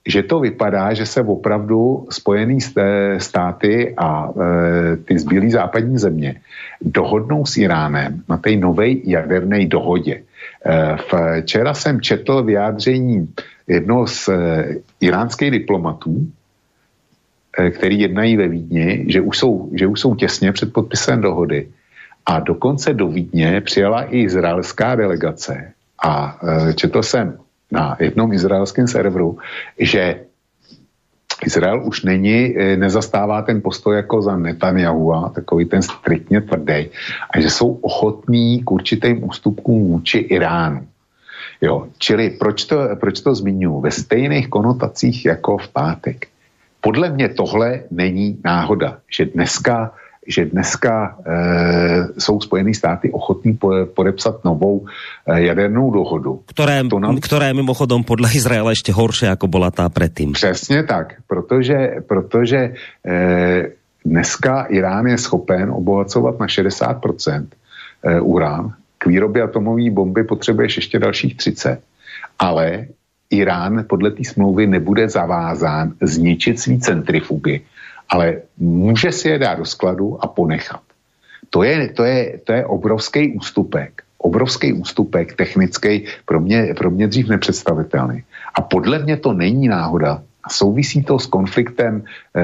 že 0.08 0.24
to 0.24 0.40
vypadá, 0.40 0.94
že 0.94 1.06
se 1.06 1.22
opravdu 1.22 2.08
Spojené 2.10 2.58
státy 3.18 3.94
a 3.98 4.30
e, 4.30 4.98
ty 4.98 5.20
zbylé 5.20 5.50
západní 5.50 5.98
země 5.98 6.36
dohodnou 6.82 7.46
s 7.46 7.58
Iránem 7.58 8.24
na 8.30 8.38
té 8.38 8.56
nové 8.56 8.88
jaderné 9.04 9.68
dohodě. 9.68 10.24
Včera 11.42 11.74
jsem 11.74 12.02
četl 12.02 12.44
vyjádření 12.44 13.34
jednoho 13.68 14.08
z 14.08 14.30
e, 14.30 14.66
iránských 15.00 15.52
diplomatů, 15.52 16.28
Eh, 17.58 17.72
který 17.72 18.00
jednají 18.00 18.38
ve 18.38 18.48
Vídni, 18.48 19.06
že 19.08 19.22
už, 19.22 19.38
jsou, 19.38 19.70
že 19.74 19.88
už 19.88 20.00
jsou 20.00 20.16
těsně 20.16 20.52
před 20.52 20.74
podpisem 20.74 21.22
dohody. 21.22 21.68
A 22.26 22.40
dokonce 22.40 22.94
do 22.94 23.08
Vídně 23.08 23.62
přijela 23.62 24.04
i 24.04 24.20
izraelská 24.20 24.96
delegace. 24.96 25.72
A 26.04 26.40
eh, 26.44 26.74
četl 26.74 27.04
jsem 27.04 27.38
na 27.72 27.98
jednom 28.00 28.34
izraelském 28.34 28.88
serveru, 28.88 29.38
že 29.80 30.20
Izrael 31.46 31.82
už 31.86 32.04
není, 32.04 32.58
eh, 32.58 32.78
nezastává 32.78 33.42
ten 33.42 33.62
postoj 33.62 33.96
jako 33.96 34.22
za 34.22 34.38
Netanyahu, 34.38 35.14
takový 35.36 35.66
ten 35.66 35.82
striktně 35.82 36.42
tvrdý, 36.42 36.90
a 37.30 37.40
že 37.40 37.50
jsou 37.50 37.74
ochotní 37.82 38.64
k 38.64 38.72
určitým 38.72 39.24
ústupkům 39.24 39.88
vůči 39.88 40.18
Iránu. 40.18 40.88
Jo, 41.62 41.88
čili 41.98 42.30
proč 42.30 42.66
to, 42.66 42.78
proč 43.00 43.22
to 43.22 43.36
zmiňuji? 43.36 43.82
Ve 43.82 43.92
stejných 43.92 44.48
konotacích 44.50 45.26
jako 45.26 45.58
v 45.58 45.68
pátek 45.68 46.28
podle 46.82 47.10
mě 47.10 47.30
tohle 47.30 47.90
není 47.92 48.38
náhoda, 48.44 48.98
že 49.10 49.26
dneska 49.26 49.92
že 50.28 50.46
dneska 50.46 51.18
e, 51.26 52.22
jsou 52.22 52.42
Spojené 52.42 52.74
státy 52.74 53.12
ochotní 53.12 53.54
po, 53.54 53.72
podepsat 53.94 54.46
novou 54.46 54.86
e, 55.28 55.42
jadernou 55.42 55.92
dohodu. 55.92 56.42
Které, 56.46 56.84
to 56.84 57.00
nám... 57.00 57.20
které 57.20 57.54
mimochodom 57.54 58.04
podle 58.04 58.30
Izraela 58.34 58.70
ještě 58.70 58.94
horší, 58.94 59.26
jako 59.26 59.48
byla 59.48 59.72
ta 59.72 59.90
předtím. 59.90 60.32
Přesně 60.32 60.84
tak, 60.84 61.14
protože, 61.28 61.96
protože 62.08 62.74
e, 63.06 63.68
dneska 64.06 64.64
Irán 64.64 65.08
je 65.08 65.18
schopen 65.18 65.72
obohacovat 65.72 66.40
na 66.40 66.46
60% 66.46 67.46
e, 68.04 68.22
urán. 68.22 68.74
K 68.98 69.06
výrobě 69.06 69.44
atomové 69.44 69.92
bomby 69.92 70.24
potřebuješ 70.24 70.76
ještě 70.76 71.00
dalších 71.00 71.38
30. 71.38 71.80
Ale 72.40 72.88
Irán 73.30 73.86
podle 73.88 74.12
té 74.12 74.24
smlouvy 74.24 74.68
nebude 74.68 75.10
zavázán 75.10 75.94
zničit 76.02 76.60
svý 76.60 76.80
centrifugy, 76.80 77.62
ale 78.10 78.42
může 78.58 79.12
si 79.12 79.30
je 79.30 79.40
dát 79.40 79.56
do 79.56 79.66
skladu 79.66 80.18
a 80.24 80.28
ponechat. 80.28 80.82
To 81.50 81.64
je, 81.64 81.90
to 81.90 82.04
je, 82.04 82.40
to 82.44 82.54
je 82.54 82.66
obrovský 82.66 83.34
ústupek 83.34 84.06
obrovský 84.26 84.74
ústupek 84.74 85.38
technický, 85.38 86.10
pro 86.26 86.42
mě, 86.42 86.74
pro 86.74 86.90
mě 86.90 87.08
dřív 87.08 87.30
nepředstavitelný. 87.30 88.24
A 88.56 88.62
podle 88.62 89.00
mě 89.00 89.18
to 89.18 89.34
není 89.34 89.68
náhoda, 89.68 90.22
a 90.46 90.50
souvisí 90.50 91.04
to 91.04 91.20
s 91.20 91.26
konfliktem 91.26 92.02
e, 92.02 92.42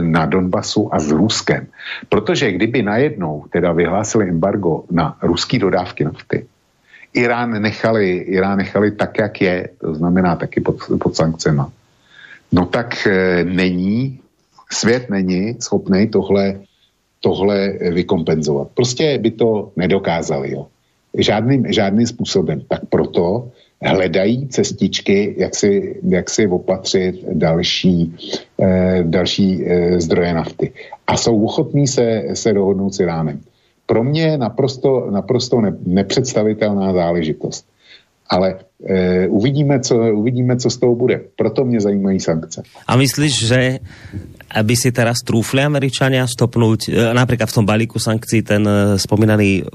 na 0.00 0.26
Donbasu 0.26 0.94
a 0.94 1.00
s 1.00 1.10
Ruskem. 1.10 1.66
Protože 2.08 2.52
kdyby 2.52 2.82
najednou 2.82 3.44
teda 3.52 3.72
vyhlásili 3.72 4.28
embargo 4.28 4.84
na 4.90 5.16
ruský 5.22 5.58
dodávky 5.58 6.04
nafty, 6.04 6.46
Irán 7.12 7.62
nechali, 7.62 8.16
Irán 8.16 8.58
nechali 8.58 8.90
tak, 8.90 9.18
jak 9.18 9.40
je, 9.40 9.68
to 9.80 9.94
znamená 9.94 10.36
taky 10.36 10.60
pod, 10.60 10.76
pod 11.00 11.16
sankcema, 11.16 11.72
no 12.52 12.66
tak 12.66 13.06
e, 13.06 13.44
není, 13.44 14.20
svět 14.72 15.10
není 15.10 15.56
schopný 15.60 16.08
tohle, 16.08 16.60
tohle 17.20 17.68
vykompenzovat. 17.90 18.68
Prostě 18.74 19.18
by 19.18 19.30
to 19.30 19.72
nedokázali, 19.76 20.52
jo. 20.52 20.66
Žádným, 21.18 21.72
žádným 21.72 22.06
způsobem. 22.06 22.62
Tak 22.68 22.80
proto 22.88 23.50
hledají 23.82 24.48
cestičky, 24.48 25.34
jak 25.38 25.54
si, 25.54 26.00
jak 26.08 26.30
si 26.30 26.46
opatřit 26.46 27.24
další, 27.32 28.14
eh, 28.62 29.02
další 29.02 29.64
eh, 29.66 30.00
zdroje 30.00 30.34
nafty. 30.34 30.72
A 31.06 31.16
jsou 31.16 31.44
ochotní 31.44 31.86
se, 31.86 32.24
se 32.34 32.52
dohodnout 32.52 32.94
s 32.94 33.00
Iránem. 33.00 33.40
Pro 33.86 34.04
mě 34.04 34.38
naprosto, 34.38 35.10
naprosto 35.10 35.60
ne, 35.60 35.74
nepředstavitelná 35.86 36.92
záležitost. 36.92 37.66
Ale 38.30 38.62
e, 38.86 39.26
uvidíme, 39.28 39.80
co, 39.80 39.94
uvidíme, 40.14 40.56
co 40.56 40.70
z 40.70 40.76
toho 40.76 40.94
bude. 40.94 41.20
Proto 41.36 41.64
mě 41.64 41.80
zajímají 41.80 42.20
sankce. 42.20 42.62
A 42.86 42.96
myslíš, 42.96 43.46
že 43.46 43.78
aby 44.50 44.74
si 44.74 44.90
teraz 44.90 45.22
trúfli 45.22 45.62
Američania 45.62 46.26
stopnúť, 46.26 46.90
e, 46.90 47.14
napríklad 47.14 47.50
v 47.50 47.56
tom 47.58 47.66
balíku 47.66 47.98
sankcií 47.98 48.42
ten 48.42 48.62
spomínaný, 48.98 49.66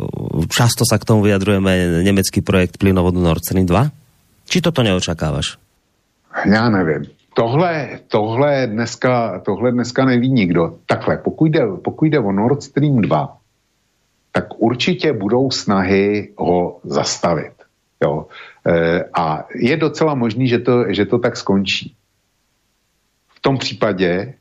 často 0.51 0.83
sa 0.87 0.99
k 0.99 1.07
tomu 1.07 1.23
vyjadrujeme, 1.23 2.03
nemecký 2.03 2.39
projekt 2.43 2.79
plynovodu 2.79 3.19
Nord 3.19 3.43
Stream 3.43 3.67
2? 3.67 3.91
Či 4.47 4.57
toto 4.63 4.83
neočakávaš? 4.83 5.57
Já 6.45 6.69
nevím. 6.69 7.05
Tohle, 7.35 7.89
tohle, 8.07 8.67
dneska, 8.67 9.39
tohle 9.45 9.71
dneska 9.71 10.05
neví 10.05 10.31
nikdo. 10.31 10.75
Takhle, 10.85 11.17
pokud 11.17 11.45
jde, 11.45 11.61
pokud 11.83 12.05
jde 12.05 12.19
o 12.19 12.31
Nord 12.31 12.63
Stream 12.63 13.01
2, 13.01 13.37
tak 14.31 14.45
určitě 14.57 15.13
budou 15.13 15.51
snahy 15.51 16.29
ho 16.37 16.79
zastavit. 16.83 17.54
Jo. 18.03 18.27
E, 18.67 19.03
a 19.13 19.47
je 19.55 19.77
docela 19.77 20.15
možný, 20.15 20.47
že 20.47 20.59
to, 20.59 20.93
že 20.93 21.05
to 21.05 21.19
tak 21.19 21.37
skončí. 21.37 21.95
V 23.35 23.39
tom 23.39 23.57
případě 23.57 24.33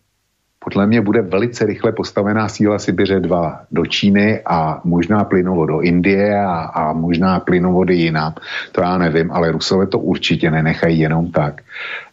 podle 0.64 0.86
mě 0.86 1.00
bude 1.00 1.22
velice 1.22 1.66
rychle 1.66 1.92
postavená 1.92 2.48
síla 2.48 2.78
Sibiře 2.78 3.20
2 3.20 3.60
do 3.70 3.86
Číny 3.86 4.40
a 4.46 4.80
možná 4.84 5.24
plynovod 5.24 5.68
do 5.68 5.80
Indie 5.80 6.40
a, 6.40 6.56
a 6.56 6.92
možná 6.92 7.40
plynovody 7.40 7.94
jinam. 7.94 8.34
To 8.72 8.80
já 8.80 8.98
nevím, 8.98 9.32
ale 9.32 9.52
Rusové 9.52 9.86
to 9.86 9.98
určitě 9.98 10.50
nenechají 10.50 10.98
jenom 10.98 11.30
tak. 11.30 11.62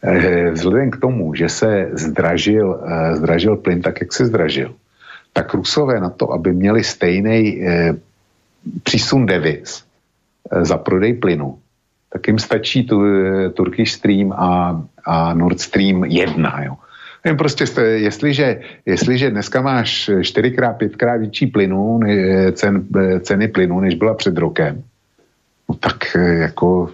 E, 0.04 0.52
vzhledem 0.52 0.92
k 0.92 0.98
tomu, 0.98 1.36
že 1.36 1.50
se 1.50 1.90
zdražil, 1.94 2.80
e, 2.84 3.16
zdražil 3.16 3.56
plyn 3.56 3.82
tak, 3.82 4.02
jak 4.02 4.14
se 4.14 4.26
zdražil, 4.26 4.74
tak 5.34 5.54
Rusové 5.54 6.00
na 6.00 6.10
to, 6.10 6.32
aby 6.32 6.54
měli 6.54 6.84
stejný 6.84 7.64
přísun 8.84 9.26
devis 9.26 9.80
e, 9.80 9.91
za 10.62 10.78
prodej 10.78 11.14
plynu, 11.14 11.60
tak 12.14 12.28
jim 12.28 12.40
stačí 12.40 12.84
tu, 12.84 13.06
e, 13.06 13.50
Turkish 13.50 13.92
Stream 13.92 14.32
a, 14.32 14.82
a 15.06 15.34
Nord 15.34 15.60
Stream 15.60 16.04
1. 16.04 16.64
Jo. 16.64 16.76
Jen 17.26 17.38
prostě, 17.38 17.66
jestliže, 17.82 18.60
jestliže 18.86 19.30
dneska 19.30 19.62
máš 19.62 20.10
čtyřikrát, 20.22 20.74
pětkrát 20.74 21.20
větší 21.20 21.48
plynu, 21.48 22.00
cen, 22.54 22.88
ceny 23.22 23.48
plynu, 23.48 23.80
než 23.80 23.96
byla 23.96 24.14
před 24.14 24.38
rokem, 24.38 24.84
no 25.70 25.76
tak 25.76 26.01
jako 26.20 26.90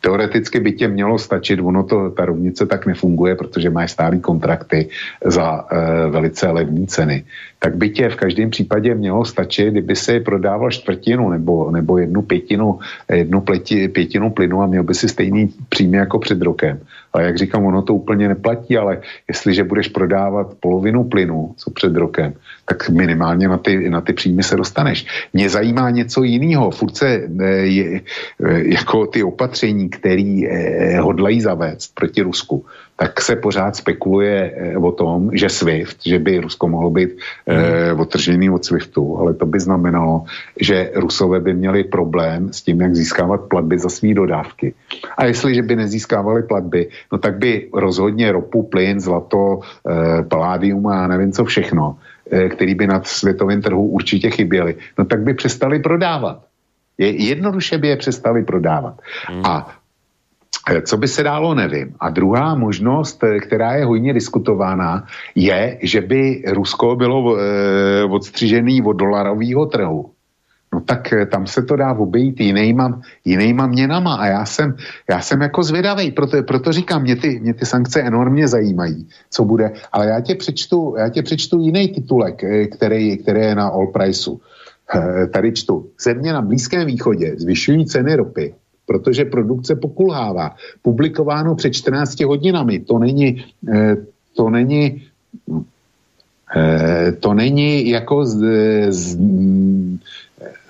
Teoreticky 0.00 0.60
by 0.60 0.72
tě 0.72 0.88
mělo 0.88 1.18
stačit, 1.18 1.60
ono 1.60 1.82
to, 1.82 2.10
ta 2.10 2.24
rovnice 2.24 2.66
tak 2.66 2.86
nefunguje, 2.86 3.34
protože 3.34 3.70
máš 3.70 3.90
stálý 3.92 4.20
kontrakty 4.20 4.88
za 5.24 5.66
e, 5.70 6.10
velice 6.10 6.50
levné 6.50 6.86
ceny. 6.86 7.24
Tak 7.58 7.76
by 7.76 7.90
tě 7.90 8.08
v 8.08 8.16
každém 8.16 8.50
případě 8.50 8.94
mělo 8.94 9.24
stačit, 9.24 9.70
kdyby 9.70 9.96
si 9.96 10.20
prodával 10.20 10.70
čtvrtinu 10.70 11.28
nebo, 11.28 11.70
nebo 11.70 11.98
jednu 11.98 12.22
pětinu, 12.22 12.78
jednu 13.12 13.40
pleti, 13.40 13.88
pětinu 13.88 14.30
plynu 14.30 14.62
a 14.62 14.66
měl 14.66 14.82
by 14.82 14.94
si 14.94 15.08
stejný 15.08 15.54
příjmy 15.68 15.96
jako 15.96 16.18
před 16.18 16.42
rokem. 16.42 16.80
Ale 17.12 17.24
jak 17.24 17.38
říkám, 17.38 17.64
ono 17.64 17.82
to 17.82 17.94
úplně 17.94 18.28
neplatí, 18.28 18.76
ale 18.76 18.98
jestliže 19.28 19.64
budeš 19.64 19.88
prodávat 19.88 20.54
polovinu 20.60 21.04
plynu, 21.04 21.54
co 21.56 21.70
před 21.70 21.96
rokem, 21.96 22.32
tak 22.64 22.88
minimálně 22.88 23.48
na 23.48 23.58
ty, 23.58 23.90
na 23.90 24.00
ty 24.00 24.12
příjmy 24.12 24.42
se 24.42 24.56
dostaneš. 24.56 25.06
Mě 25.32 25.50
zajímá 25.50 25.90
něco 25.90 26.22
jiného. 26.22 26.70
Furt 26.70 26.96
se 26.96 27.08
e, 27.40 27.46
je, 27.46 28.00
jako 28.48 29.06
ty 29.06 29.22
opatření, 29.22 29.88
který 29.88 30.48
eh, 30.48 31.00
hodlají 31.00 31.40
zavést 31.40 31.94
proti 31.94 32.22
Rusku, 32.22 32.64
tak 33.00 33.20
se 33.20 33.36
pořád 33.36 33.76
spekuluje 33.76 34.52
eh, 34.56 34.76
o 34.76 34.92
tom, 34.92 35.30
že 35.32 35.48
SWIFT, 35.48 35.96
že 36.06 36.18
by 36.18 36.38
Rusko 36.38 36.68
mohlo 36.68 36.90
být 36.90 37.10
eh, 37.46 37.56
hmm. 37.90 38.00
otržený 38.00 38.50
od 38.50 38.64
SWIFTu, 38.64 39.18
ale 39.18 39.34
to 39.34 39.46
by 39.46 39.60
znamenalo, 39.60 40.24
že 40.60 40.92
Rusové 40.94 41.40
by 41.40 41.54
měli 41.54 41.84
problém 41.84 42.52
s 42.52 42.62
tím, 42.62 42.80
jak 42.80 42.94
získávat 42.94 43.40
platby 43.48 43.78
za 43.78 43.88
své 43.88 44.14
dodávky. 44.14 44.74
A 45.16 45.24
jestliže 45.24 45.62
by 45.62 45.76
nezískávali 45.76 46.42
platby, 46.42 46.88
no 47.12 47.18
tak 47.18 47.38
by 47.38 47.68
rozhodně 47.72 48.32
ropu, 48.32 48.62
plyn, 48.62 49.00
zlato, 49.00 49.60
eh, 49.64 50.22
paládium 50.22 50.86
a 50.86 51.08
nevím 51.08 51.32
co 51.32 51.44
všechno, 51.44 51.96
eh, 52.30 52.48
který 52.48 52.74
by 52.74 52.86
na 52.86 53.00
světovém 53.04 53.62
trhu 53.62 53.86
určitě 53.96 54.30
chyběly, 54.30 54.76
no 54.98 55.04
tak 55.04 55.20
by 55.24 55.34
přestali 55.34 55.78
prodávat. 55.80 56.49
Je, 57.00 57.24
jednoduše 57.32 57.78
by 57.78 57.88
je 57.88 57.96
přestali 57.96 58.44
prodávat. 58.44 59.00
Hmm. 59.26 59.46
A 59.46 59.76
e, 60.68 60.82
co 60.82 60.96
by 60.96 61.08
se 61.08 61.22
dálo, 61.22 61.54
nevím. 61.54 61.96
A 62.00 62.10
druhá 62.10 62.54
možnost, 62.54 63.24
e, 63.24 63.40
která 63.40 63.74
je 63.74 63.84
hojně 63.84 64.12
diskutovaná, 64.12 65.06
je, 65.34 65.78
že 65.82 66.00
by 66.00 66.42
Rusko 66.52 66.96
bylo 66.96 67.36
e, 67.36 67.40
odstřižený 68.04 68.82
od 68.82 68.92
dolarového 68.92 69.66
trhu. 69.66 70.10
No 70.72 70.80
tak 70.80 71.14
tam 71.30 71.46
se 71.46 71.62
to 71.62 71.76
dá 71.76 71.92
obejít 71.92 72.40
jinýma, 72.40 73.00
jinýma 73.24 73.66
měnama 73.66 74.14
a 74.14 74.26
já 74.26 74.44
jsem, 74.44 74.76
já 75.10 75.20
jsem 75.20 75.40
jako 75.42 75.62
zvědavý, 75.62 76.10
proto, 76.10 76.42
proto 76.42 76.72
říkám, 76.72 77.02
mě 77.02 77.16
ty, 77.16 77.40
mě 77.40 77.54
ty 77.54 77.66
sankce 77.66 78.00
enormně 78.00 78.48
zajímají, 78.48 79.08
co 79.30 79.44
bude, 79.44 79.72
ale 79.92 80.06
já 80.06 80.20
tě 80.20 80.34
přečtu, 80.34 80.94
já 80.98 81.08
tě 81.08 81.22
přečtu 81.22 81.58
jiný 81.60 81.88
titulek, 81.88 82.42
který, 82.76 83.18
který 83.18 83.40
je 83.40 83.54
na 83.54 83.66
All 83.66 83.86
Priceu. 83.86 84.40
Eh, 84.94 85.26
tady 85.26 85.52
čtu, 85.52 85.90
země 86.00 86.32
na 86.32 86.42
Blízkém 86.42 86.86
východě 86.86 87.34
zvyšují 87.36 87.86
ceny 87.86 88.14
ropy, 88.14 88.54
protože 88.86 89.24
produkce 89.24 89.74
pokulhává. 89.76 90.56
Publikováno 90.82 91.54
před 91.54 91.72
14 91.72 92.24
hodinami. 92.24 92.80
To 92.80 92.98
není, 92.98 93.44
eh, 93.74 93.96
to 94.36 94.50
není, 94.50 95.06
eh, 96.56 97.12
to 97.12 97.34
není 97.34 97.88
jako 97.88 98.24
z, 98.24 98.38
z, 98.90 99.18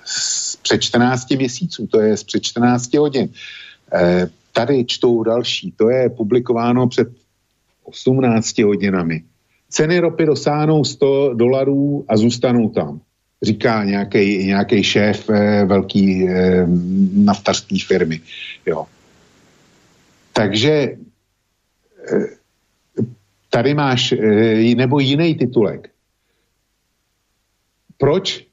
z 0.05 0.55
před 0.55 0.81
14 0.81 1.37
měsíců, 1.37 1.87
to 1.87 2.01
je 2.01 2.17
z 2.17 2.23
před 2.23 2.43
14 2.43 2.97
hodin. 2.97 3.29
Tady 4.53 4.85
čtou 4.85 5.23
další, 5.23 5.73
to 5.77 5.89
je 5.89 6.09
publikováno 6.09 6.87
před 6.87 7.07
18 7.83 8.63
hodinami. 8.63 9.23
Ceny 9.69 9.99
ropy 9.99 10.25
dosáhnou 10.25 10.83
100 10.83 11.33
dolarů 11.33 12.05
a 12.07 12.17
zůstanou 12.17 12.69
tam 12.69 13.01
říká 13.43 13.83
nějaký 13.83 14.83
šéf 14.83 15.29
eh, 15.29 15.65
velký 15.65 16.29
eh, 16.29 16.65
naftařské 17.13 17.77
firmy. 17.87 18.21
Jo. 18.65 18.85
Takže 20.33 20.71
eh, 20.71 22.27
tady 23.49 23.73
máš 23.73 24.11
eh, 24.11 24.75
nebo 24.75 24.99
jiný 24.99 25.35
titulek 25.35 25.90
proč 28.01 28.45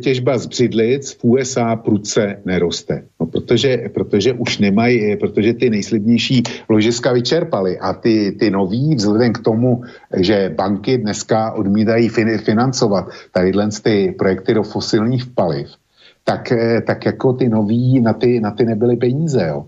těžba 0.00 0.38
z 0.38 0.46
břidlic 0.46 1.12
v 1.12 1.24
USA 1.24 1.76
prudce 1.76 2.40
neroste? 2.44 3.04
No 3.20 3.26
protože, 3.26 3.92
protože 3.94 4.32
už 4.32 4.58
nemají, 4.58 5.16
protože 5.16 5.54
ty 5.54 5.70
nejslibnější 5.70 6.42
ložiska 6.68 7.12
vyčerpaly 7.12 7.78
a 7.78 7.92
ty, 7.92 8.32
ty 8.32 8.50
noví, 8.50 8.94
vzhledem 8.94 9.32
k 9.32 9.38
tomu, 9.38 9.84
že 10.16 10.52
banky 10.56 10.98
dneska 10.98 11.52
odmítají 11.52 12.08
financovat 12.38 13.08
tadyhle 13.32 13.68
ty 13.82 14.14
projekty 14.18 14.54
do 14.54 14.62
fosilních 14.62 15.26
paliv, 15.26 15.68
tak, 16.24 16.52
eh, 16.52 16.80
tak 16.80 17.06
jako 17.06 17.32
ty 17.32 17.48
noví 17.48 18.00
na 18.00 18.12
ty, 18.12 18.40
na 18.40 18.50
ty 18.50 18.64
nebyly 18.64 18.96
peníze, 18.96 19.44
jo. 19.48 19.64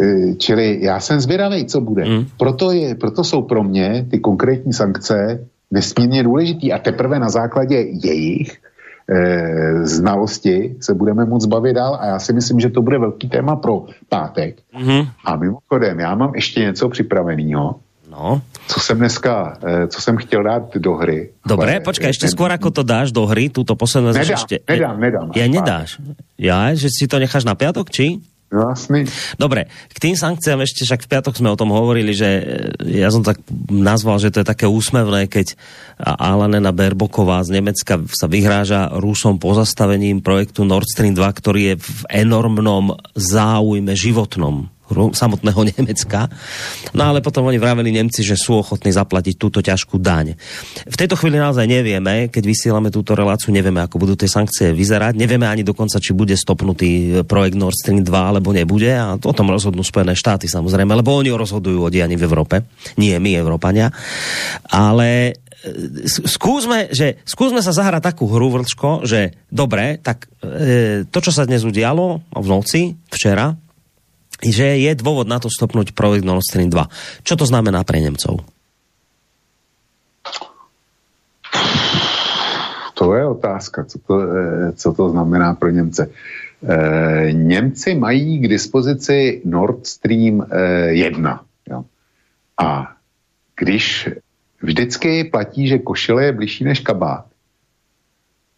Eh, 0.00 0.34
čili 0.40 0.78
já 0.80 1.00
jsem 1.00 1.20
zvědavý, 1.20 1.64
co 1.64 1.80
bude. 1.80 2.04
Mm. 2.04 2.24
Proto, 2.38 2.72
je, 2.72 2.94
proto 2.94 3.24
jsou 3.24 3.42
pro 3.42 3.64
mě 3.64 4.06
ty 4.10 4.18
konkrétní 4.18 4.72
sankce 4.72 5.44
nesmírně 5.70 6.22
důležitý 6.22 6.72
a 6.72 6.78
teprve 6.78 7.18
na 7.18 7.28
základě 7.28 7.76
jejich 8.04 8.60
e, 9.08 9.86
znalosti 9.86 10.76
se 10.80 10.94
budeme 10.94 11.24
moc 11.24 11.46
bavit 11.46 11.74
dál 11.74 11.98
a 12.00 12.06
já 12.06 12.18
si 12.18 12.32
myslím, 12.32 12.60
že 12.60 12.70
to 12.70 12.82
bude 12.82 12.98
velký 12.98 13.28
téma 13.28 13.56
pro 13.56 13.84
pátek. 14.08 14.56
Mm-hmm. 14.76 15.08
A 15.24 15.36
mimochodem, 15.36 16.00
já 16.00 16.14
mám 16.14 16.34
ještě 16.34 16.60
něco 16.60 16.88
připraveného. 16.88 17.74
No. 18.14 18.42
Co 18.66 18.80
jsem 18.80 18.98
dneska, 18.98 19.58
eh, 19.66 19.86
co 19.86 20.00
jsem 20.00 20.16
chtěl 20.16 20.42
dát 20.42 20.76
do 20.76 20.94
hry. 20.94 21.30
Dobré, 21.46 21.72
ale, 21.72 21.80
počkej, 21.80 22.08
ještě 22.08 22.26
skôr 22.30 22.52
ako 22.52 22.70
to 22.70 22.82
dáš 22.86 23.10
do 23.10 23.26
hry, 23.26 23.50
túto 23.50 23.74
poslednú 23.74 24.14
nedám, 24.14 24.38
ešte... 24.38 24.54
Nedám, 24.62 24.96
nedám. 25.00 25.26
Ja 25.34 25.46
nedáš. 25.50 25.98
Ja, 26.38 26.70
že 26.78 26.88
si 26.94 27.10
to 27.10 27.18
necháš 27.18 27.42
na 27.42 27.58
piatok, 27.58 27.90
či? 27.90 28.22
Jasný. 28.54 29.10
Dobre, 29.34 29.66
k 29.90 29.98
tým 29.98 30.14
sankciám 30.14 30.62
ešte, 30.62 30.86
však 30.86 31.04
v 31.04 31.10
piatok 31.10 31.34
sme 31.34 31.50
o 31.50 31.58
tom 31.58 31.74
hovorili, 31.74 32.14
že 32.14 32.28
e, 32.38 32.42
ja 33.02 33.10
som 33.10 33.26
tak 33.26 33.42
nazval, 33.66 34.22
že 34.22 34.30
to 34.30 34.46
je 34.46 34.50
také 34.50 34.70
úsmevné, 34.70 35.26
keď 35.26 35.58
Alanena 35.98 36.70
Berboková 36.70 37.42
z 37.42 37.58
Nemecka 37.58 37.98
sa 38.14 38.30
vyhráža 38.30 38.94
Rusom 38.94 39.42
pozastavením 39.42 40.22
projektu 40.22 40.62
Nord 40.62 40.86
Stream 40.86 41.18
2, 41.18 41.22
ktorý 41.26 41.74
je 41.74 41.76
v 41.82 42.00
enormnom 42.14 42.94
záujme 43.18 43.94
životnom 43.98 44.73
samotného 44.92 45.60
Nemecka. 45.74 46.28
No 46.92 47.10
ale 47.10 47.24
potom 47.24 47.48
oni 47.48 47.56
vraveli 47.56 47.90
Nemci, 47.90 48.20
že 48.20 48.36
sú 48.36 48.60
ochotní 48.60 48.92
zaplatiť 48.92 49.34
túto 49.40 49.64
ťažkú 49.64 49.96
daň. 49.98 50.36
V 50.84 50.96
tejto 50.96 51.16
chvíli 51.16 51.40
naozaj 51.40 51.64
nevieme, 51.64 52.28
keď 52.28 52.44
vysielame 52.44 52.92
túto 52.92 53.16
reláciu, 53.16 53.50
nevieme, 53.50 53.80
ako 53.82 53.96
budú 53.96 54.14
tie 54.14 54.28
sankcie 54.28 54.70
vyzerať. 54.76 55.16
Nevieme 55.16 55.48
ani 55.48 55.64
dokonca, 55.64 55.96
či 55.98 56.12
bude 56.12 56.36
stopnutý 56.36 57.24
projekt 57.24 57.56
Nord 57.56 57.76
Stream 57.76 58.04
2 58.04 58.12
alebo 58.12 58.52
nebude. 58.52 58.92
A 58.92 59.16
o 59.16 59.34
tom 59.34 59.50
rozhodnú 59.50 59.82
Spojené 59.82 60.12
štáty 60.12 60.46
samozrejme, 60.46 60.92
lebo 60.92 61.16
oni 61.16 61.32
rozhodujú 61.32 61.88
o 61.88 61.92
dianí 61.92 62.14
v 62.20 62.26
Európe. 62.28 62.68
Nie 63.00 63.16
my, 63.16 63.32
Európania. 63.34 63.88
Ale 64.68 65.32
e, 65.64 66.04
skúsme, 66.06 66.92
že, 66.92 67.24
skúsme 67.24 67.64
sa 67.64 67.72
zahrať 67.72 68.14
takú 68.14 68.28
hru, 68.28 68.52
Vrčko, 68.52 69.02
že 69.02 69.34
dobre, 69.48 69.98
tak 69.98 70.28
e, 70.44 71.08
to, 71.08 71.18
čo 71.24 71.32
sa 71.32 71.48
dnes 71.48 71.64
udialo 71.64 72.22
v 72.34 72.46
noci, 72.46 72.94
včera, 73.08 73.56
že 74.42 74.80
je 74.80 74.92
dôvod 74.98 75.28
na 75.30 75.38
to 75.38 75.52
stopnúť 75.52 75.94
projekt 75.94 76.26
Nord 76.26 76.42
Stream 76.42 76.72
2. 76.72 77.26
Čo 77.26 77.34
to 77.38 77.44
znamená 77.46 77.84
pre 77.86 78.02
Nemcov? 78.02 78.42
To 82.94 83.14
je 83.14 83.26
otázka, 83.26 83.84
co 83.84 83.98
to, 83.98 84.14
eh, 84.22 84.72
co 84.72 84.88
to 84.92 85.04
znamená 85.10 85.54
pro 85.54 85.70
Němce. 85.70 86.10
E, 86.64 87.32
Němci 87.32 87.94
mají 87.94 88.38
k 88.38 88.48
dispozici 88.48 89.42
Nord 89.44 89.86
Stream 89.86 90.46
1. 90.88 91.44
Eh, 91.44 91.72
jo. 91.72 91.84
A 92.58 92.96
když 93.56 94.08
vždycky 94.62 95.24
platí, 95.24 95.68
že 95.68 95.78
košile 95.78 96.24
je 96.24 96.32
blížší 96.32 96.64
než 96.64 96.80
kabát, 96.80 97.26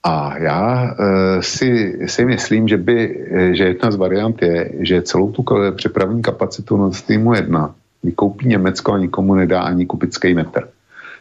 a 0.07 0.39
já 0.39 0.95
e, 0.99 1.43
si, 1.43 1.99
si 2.07 2.25
myslím, 2.25 2.69
že, 2.69 2.77
by, 2.77 3.27
e, 3.31 3.55
že 3.55 3.65
jedna 3.65 3.91
z 3.91 3.97
variant 3.97 4.43
je, 4.43 4.71
že 4.81 5.03
celou 5.03 5.33
tu 5.33 5.45
přepravní 5.77 6.23
kapacitu 6.23 6.77
Nord 6.77 6.95
Streamu 6.95 7.35
1 7.35 7.75
vykoupí 8.03 8.49
Německo 8.49 8.93
a 8.93 8.99
nikomu 8.99 9.35
nedá 9.35 9.61
ani 9.61 9.87
kupický 9.87 10.35
metr. 10.35 10.69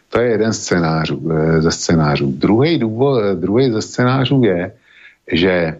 To 0.09 0.19
je 0.19 0.29
jeden 0.29 0.53
scénářů, 0.53 1.31
e, 1.31 1.61
ze 1.61 1.71
scénářů. 1.71 2.31
Druhý, 2.31 2.77
důvod, 2.77 3.23
druhý 3.35 3.71
ze 3.71 3.81
scénářů 3.81 4.43
je, 4.43 4.71
že 5.31 5.77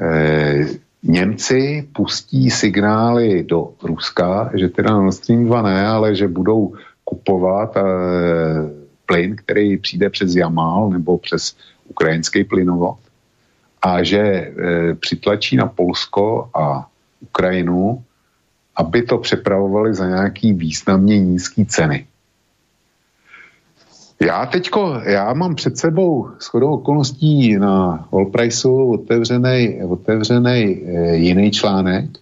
e, 0.00 0.66
Němci 1.02 1.88
pustí 1.92 2.50
signály 2.50 3.44
do 3.44 3.70
Ruska, 3.82 4.50
že 4.54 4.68
teda 4.68 4.90
Nord 4.90 5.14
Stream 5.14 5.44
2 5.44 5.62
ne, 5.62 5.86
ale 5.86 6.14
že 6.14 6.28
budou 6.28 6.72
kupovat 7.04 7.76
e, 7.76 7.82
plyn, 9.06 9.36
který 9.36 9.76
přijde 9.76 10.10
přes 10.10 10.34
Jamal 10.36 10.90
nebo 10.90 11.18
přes 11.18 11.56
ukrajinský 11.88 12.44
plynovod 12.44 12.98
a 13.82 14.02
že 14.02 14.18
e, 14.18 14.52
přitlačí 14.94 15.56
na 15.56 15.66
Polsko 15.66 16.50
a 16.54 16.86
Ukrajinu, 17.20 18.04
aby 18.76 19.02
to 19.02 19.18
přepravovali 19.18 19.94
za 19.94 20.06
nějaký 20.06 20.52
významně 20.52 21.18
nízký 21.18 21.66
ceny. 21.66 22.06
Já 24.20 24.46
teďko, 24.46 25.00
já 25.04 25.32
mám 25.34 25.54
před 25.54 25.78
sebou 25.78 26.30
shodou 26.40 26.72
okolností 26.72 27.58
na 27.58 28.08
Allpriceu 28.12 28.92
otevřený, 28.92 29.82
otevřený 29.88 30.60
e, 30.62 31.16
jiný 31.16 31.50
článek 31.50 32.18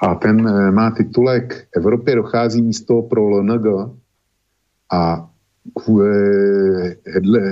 a 0.00 0.14
ten 0.14 0.48
e, 0.48 0.70
má 0.70 0.90
titulek 0.90 1.66
Evropě 1.76 2.14
dochází 2.14 2.62
místo 2.62 3.02
pro 3.02 3.28
LNG 3.28 3.90
a 4.92 5.27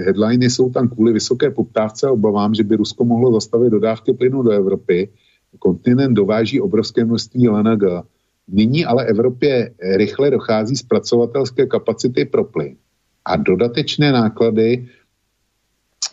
headliny 0.04 0.50
jsou 0.50 0.70
tam 0.70 0.88
kvůli 0.88 1.12
vysoké 1.12 1.50
poptávce 1.50 2.06
a 2.06 2.10
obavám, 2.10 2.54
že 2.54 2.64
by 2.64 2.76
Rusko 2.76 3.04
mohlo 3.04 3.32
zastavit 3.32 3.70
dodávky 3.70 4.12
plynu 4.12 4.42
do 4.42 4.50
Evropy. 4.50 5.08
Kontinent 5.58 6.16
dováží 6.16 6.60
obrovské 6.60 7.04
množství 7.04 7.48
LNG. 7.48 7.82
Nyní 8.48 8.84
ale 8.84 9.04
Evropě 9.04 9.70
rychle 9.96 10.30
dochází 10.30 10.76
zpracovatelské 10.76 11.66
kapacity 11.66 12.24
pro 12.24 12.44
plyn 12.44 12.76
a 13.24 13.36
dodatečné 13.36 14.12
náklady 14.12 14.86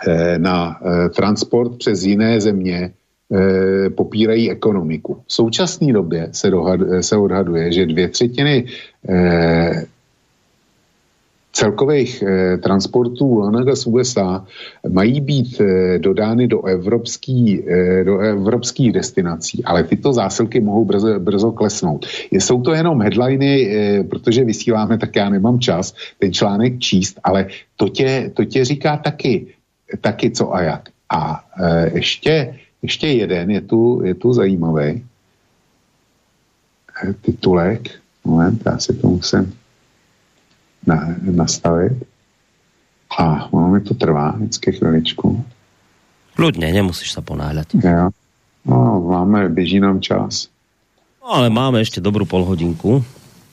eh, 0.07 0.39
na 0.39 0.79
eh, 0.81 1.09
transport 1.09 1.77
přes 1.77 2.03
jiné 2.03 2.41
země 2.41 2.93
eh, 3.33 3.89
popírají 3.89 4.51
ekonomiku. 4.51 5.23
V 5.27 5.33
současné 5.33 5.93
době 5.93 6.29
se, 6.31 6.49
dohad, 6.49 6.79
se 7.01 7.17
odhaduje, 7.17 7.71
že 7.71 7.85
dvě 7.85 8.07
třetiny 8.07 8.65
celkových 11.53 12.23
eh, 12.23 12.57
transportů 12.57 13.39
LNG 13.39 13.77
z 13.77 13.87
USA 13.87 14.45
mají 14.89 15.21
být 15.21 15.61
eh, 15.61 15.99
dodány 15.99 16.47
do, 16.47 16.65
evropský, 16.65 17.63
eh, 17.69 18.03
do 18.03 18.19
evropských 18.19 18.91
destinací, 18.91 19.63
ale 19.63 19.83
tyto 19.83 20.13
zásilky 20.13 20.59
mohou 20.59 20.85
brzo, 20.85 21.19
brzo 21.19 21.51
klesnout. 21.51 22.05
Jsou 22.31 22.61
to 22.61 22.73
jenom 22.73 23.01
headliny, 23.01 23.69
protože 24.09 24.43
vysíláme, 24.43 24.97
tak 24.97 25.15
já 25.15 25.29
nemám 25.29 25.59
čas 25.59 25.93
ten 26.19 26.33
článek 26.33 26.79
číst, 26.79 27.19
ale 27.23 27.47
to 27.77 27.89
tě, 27.89 28.31
to 28.33 28.45
tě 28.45 28.65
říká 28.65 28.97
taky, 28.97 29.47
taky 30.01 30.31
co 30.31 30.53
a 30.53 30.61
jak. 30.61 30.89
A 31.09 31.43
ještě, 31.93 32.57
ještě 32.81 33.07
jeden 33.07 33.51
je 33.51 33.61
tu, 33.61 34.01
je 34.03 34.13
tu 34.15 34.33
zajímavý 34.33 35.05
titulek. 37.21 37.89
Moment, 38.25 38.61
já 38.65 38.77
si 38.77 38.93
to 38.93 39.07
musím 39.07 39.53
na, 40.87 41.15
nastavit. 41.21 41.93
A 43.13 43.47
ono 43.53 43.69
mi 43.69 43.81
to 43.81 43.93
trvá 43.93 44.33
vždycky 44.33 44.73
chviličku. 44.73 45.45
Ľudne, 46.33 46.65
nemusíš 46.73 47.13
sa 47.13 47.21
ponáhľať. 47.21 47.77
Ja. 47.77 48.09
No, 48.65 48.77
máme, 49.05 49.49
běží 49.49 49.79
nám 49.79 50.01
čas. 50.01 50.49
No, 51.21 51.33
ale 51.33 51.49
máme 51.49 51.79
ještě 51.79 52.01
dobrou 52.01 52.25
polhodinku. 52.25 53.03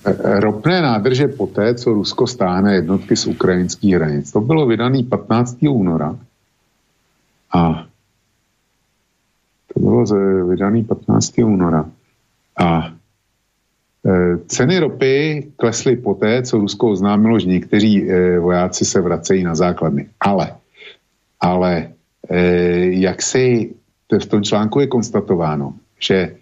E, 0.06 0.10
e, 0.10 0.40
ropné 0.40 0.82
nádrže 0.82 1.28
poté, 1.28 1.74
co 1.74 1.92
Rusko 1.92 2.26
stáhne 2.26 2.74
jednotky 2.74 3.16
z 3.16 3.26
ukrajinských 3.26 3.94
hranic. 3.94 4.32
To 4.32 4.40
bylo 4.40 4.66
vydaný 4.66 5.02
15. 5.04 5.56
února. 5.68 6.16
A 7.52 7.84
to 9.74 9.80
bylo 9.80 10.04
vydaný 10.46 10.84
15. 10.84 11.38
února. 11.38 11.84
A 12.56 12.92
ceny 14.46 14.78
ropy 14.78 15.46
klesly 15.56 15.96
poté, 15.96 16.42
co 16.42 16.58
Rusko 16.58 16.90
oznámilo, 16.90 17.38
že 17.38 17.46
někteří 17.46 18.10
eh, 18.10 18.38
vojáci 18.38 18.84
se 18.84 19.00
vracejí 19.00 19.44
na 19.44 19.54
základny. 19.54 20.06
Ale, 20.20 20.56
ale 21.40 21.88
eh, 22.30 22.36
jak 23.04 23.22
si 23.22 23.70
v 24.20 24.26
tom 24.26 24.42
článku 24.42 24.80
je 24.80 24.86
konstatováno, 24.86 25.74
že 26.00 26.34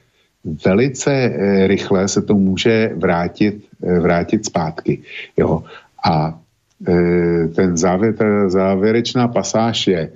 velice 0.64 1.32
rychle 1.66 2.09
se 2.09 2.22
to 2.22 2.35
může 2.35 2.90
vrátit, 2.97 3.64
vrátit 4.01 4.44
zpátky. 4.44 5.02
Jo. 5.36 5.64
A 6.10 6.39
ten 7.55 7.76
závěr, 7.76 8.14
ta 8.14 8.48
závěrečná 8.48 9.28
pasáž 9.28 9.86
je, 9.86 10.10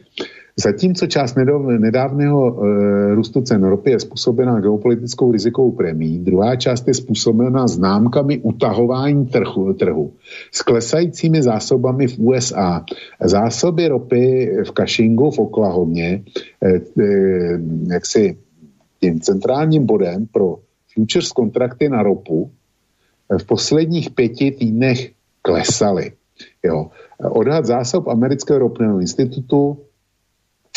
Zatímco 0.57 1.07
část 1.07 1.37
nedávného 1.79 2.41
e, 2.45 3.15
růstu 3.15 3.41
cen 3.41 3.65
ropy 3.65 3.91
je 3.91 4.01
způsobena 4.01 4.61
geopolitickou 4.61 5.33
rizikovou 5.33 5.71
premií, 5.71 6.19
druhá 6.19 6.57
část 6.57 6.89
je 6.89 6.95
způsobena 6.95 7.67
známkami 7.67 8.39
utahování 8.39 9.27
trhu, 9.27 9.73
trhu 9.73 10.13
s 10.53 10.63
klesajícími 10.63 11.43
zásobami 11.43 12.07
v 12.07 12.19
USA. 12.19 12.85
Zásoby 13.25 13.89
ropy 13.89 14.53
v 14.67 14.71
Kashingu 14.71 15.31
v 15.31 15.39
Oklahomě, 15.39 16.25
e, 16.65 16.69
e, 16.69 17.61
jaksi 17.93 18.37
tím 19.01 19.21
centrálním 19.21 19.87
bodem 19.87 20.27
pro 20.33 20.57
futures 20.95 21.33
kontrakty 21.33 21.89
na 21.89 22.03
ropu 22.03 22.51
v 23.39 23.45
posledních 23.47 24.11
pěti 24.11 24.51
týdnech 24.51 25.11
klesaly. 25.43 26.13
Jo. 26.63 26.91
Odhad 27.19 27.65
zásob 27.65 28.09
amerického 28.09 28.59
ropného 28.59 29.01
institutu 29.01 29.79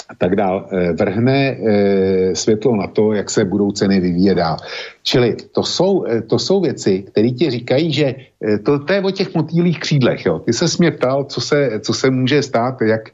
a 0.09 0.15
tak 0.15 0.35
dál, 0.35 0.69
eh, 0.69 0.93
vrhne 0.93 1.39
eh, 1.39 2.35
světlo 2.35 2.75
na 2.75 2.87
to, 2.87 3.13
jak 3.13 3.29
se 3.29 3.45
budou 3.45 3.71
ceny 3.71 3.99
vyvíjet 3.99 4.35
dál. 4.35 4.57
Čili 5.03 5.35
to 5.51 5.63
jsou, 5.63 6.05
eh, 6.05 6.21
to 6.21 6.39
jsou 6.39 6.61
věci, 6.61 7.03
které 7.09 7.29
ti 7.29 7.49
říkají, 7.49 7.93
že 7.93 8.15
to, 8.63 8.79
to 8.79 8.93
je 8.93 9.01
o 9.01 9.11
těch 9.11 9.33
motýlých 9.33 9.79
křídlech. 9.79 10.25
Jo. 10.25 10.39
Ty 10.39 10.53
se 10.53 10.65
mě 10.79 10.91
ptal, 10.91 11.23
co 11.23 11.41
se, 11.41 11.79
co 11.81 11.93
se 11.93 12.09
může 12.09 12.43
stát, 12.43 12.81
jak 12.81 13.09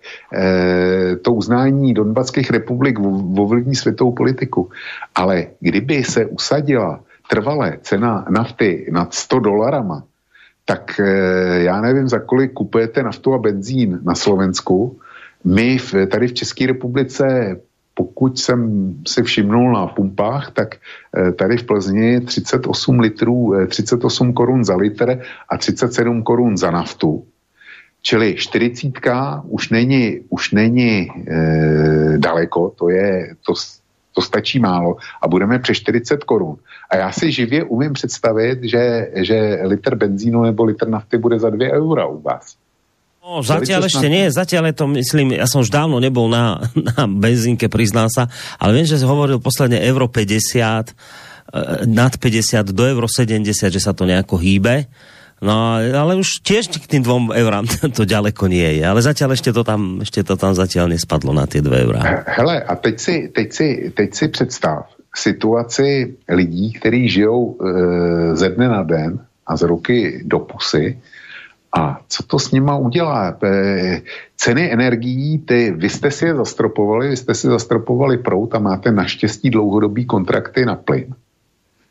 to 1.22 1.34
uznání 1.34 1.94
Donbatských 1.94 2.52
republik 2.52 3.00
ovlivní 3.40 3.76
světovou 3.76 4.12
politiku. 4.12 4.70
Ale 5.16 5.48
kdyby 5.60 6.04
se 6.04 6.26
usadila 6.26 7.00
trvalé 7.30 7.80
cena 7.82 8.26
nafty 8.30 8.92
nad 8.92 9.14
100 9.14 9.40
dolarama, 9.40 10.04
tak 10.66 11.00
já 11.58 11.82
nevím, 11.82 12.08
za 12.08 12.20
kolik 12.20 12.54
kupujete 12.54 13.04
naftu 13.04 13.34
a 13.34 13.38
benzín 13.38 14.00
na 14.04 14.16
Slovensku. 14.16 15.00
My 15.44 15.78
v, 15.78 16.06
tady 16.08 16.28
v 16.28 16.34
České 16.34 16.68
republice 16.68 17.58
pokud 17.94 18.40
jsem 18.40 18.94
si 19.08 19.24
všimnul 19.24 19.74
na 19.74 19.88
pumpách, 19.88 20.52
tak 20.52 20.76
tady 21.36 21.58
v 21.58 21.64
Plzni 21.64 22.22
38 22.22 23.00
litrů, 23.00 23.54
38 23.68 24.34
korun 24.34 24.64
za 24.64 24.76
litr 24.76 25.20
a 25.50 25.58
37 25.58 26.24
korun 26.24 26.58
za 26.58 26.72
naftu. 26.72 27.26
Čili 28.02 28.36
40 28.36 28.88
už 29.44 29.70
není, 29.70 30.20
už 30.30 30.52
není 30.52 31.08
e, 31.08 32.18
daleko, 32.18 32.70
to, 32.70 32.90
je, 32.90 33.36
to, 33.46 33.54
to 34.16 34.22
stačí 34.22 34.60
málo 34.60 34.96
a 35.22 35.28
budeme 35.28 35.60
přes 35.60 35.78
40 35.78 36.24
korun. 36.24 36.56
A 36.90 36.96
já 36.96 37.12
si 37.12 37.32
živě 37.32 37.64
umím 37.64 37.94
představit, 37.94 38.64
že, 38.64 39.12
že 39.16 39.60
litr 39.64 39.96
benzínu 39.96 40.42
nebo 40.42 40.64
litr 40.64 40.88
nafty 40.88 41.18
bude 41.18 41.40
za 41.40 41.50
2 41.50 41.70
eura 41.72 42.06
u 42.06 42.22
vás. 42.22 42.58
No, 43.32 43.40
zatiaľ 43.40 43.88
ešte 43.88 44.12
nie, 44.12 44.28
zatiaľ 44.28 44.70
je 44.72 44.76
to, 44.76 44.86
myslím, 44.92 45.40
ja 45.40 45.48
som 45.48 45.64
už 45.64 45.72
dávno 45.72 46.04
nebol 46.04 46.28
na, 46.28 46.60
na 46.92 47.08
benzínke, 47.08 47.72
priznám 47.72 48.12
sa, 48.12 48.28
ale 48.60 48.76
viem, 48.76 48.84
že 48.84 49.00
hovoril 49.08 49.40
posledne 49.40 49.80
euro 49.88 50.12
50, 50.12 50.28
e, 50.28 50.94
nad 51.88 52.12
50 52.12 52.76
do 52.76 52.84
euro 52.84 53.08
70, 53.08 53.48
že 53.72 53.80
sa 53.80 53.96
to 53.96 54.04
nejako 54.04 54.36
hýbe. 54.36 54.92
No, 55.40 55.80
ale 55.80 56.20
už 56.20 56.44
tiež 56.44 56.70
k 56.76 56.86
tým 56.86 57.08
dvom 57.08 57.32
eurám 57.32 57.72
to 57.98 58.04
ďaleko 58.04 58.52
nie 58.52 58.68
je. 58.78 58.84
Ale 58.84 59.00
zatiaľ 59.00 59.40
ešte 59.40 59.56
to 59.56 59.64
tam, 59.64 60.04
ešte 60.04 60.28
to 60.28 60.36
tam 60.36 60.52
zatiaľ 60.52 60.92
nespadlo 60.92 61.32
na 61.32 61.48
tie 61.48 61.64
dvě 61.64 61.88
eurá. 61.88 62.28
Hele, 62.28 62.60
a 62.60 62.76
teď 62.76 62.96
si, 63.00 63.16
teď 63.32 63.48
si, 63.54 63.68
teď 63.96 64.10
si 64.14 64.28
představ 64.28 64.92
situaci 65.16 66.20
lidí, 66.28 66.74
kteří 66.74 67.10
žijou 67.10 67.40
e, 67.48 68.36
ze 68.36 68.50
dne 68.50 68.68
na 68.68 68.84
den 68.84 69.20
a 69.48 69.56
z 69.56 69.62
ruky 69.62 70.22
do 70.28 70.40
pusy 70.40 71.00
a 71.78 72.02
co 72.08 72.24
to 72.24 72.40
s 72.40 72.52
nima 72.52 72.78
udělá? 72.78 73.38
E, 73.44 74.02
ceny 74.38 74.74
energií, 74.74 75.40
ty, 75.40 75.74
vy 75.78 75.90
jste 75.90 76.12
si 76.12 76.26
je 76.26 76.36
zastropovali, 76.36 77.10
vy 77.10 77.18
jste 77.18 77.34
si 77.34 77.48
zastropovali 77.48 78.18
prout 78.18 78.56
a 78.56 78.60
máte 78.60 78.92
naštěstí 78.92 79.50
dlouhodobý 79.50 80.06
kontrakty 80.06 80.66
na 80.66 80.76
plyn. 80.76 81.16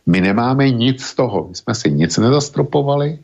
My 0.06 0.20
nemáme 0.20 0.70
nic 0.70 1.02
z 1.02 1.14
toho. 1.14 1.46
My 1.48 1.54
jsme 1.54 1.74
si 1.74 1.90
nic 1.90 2.18
nezastropovali, 2.18 3.18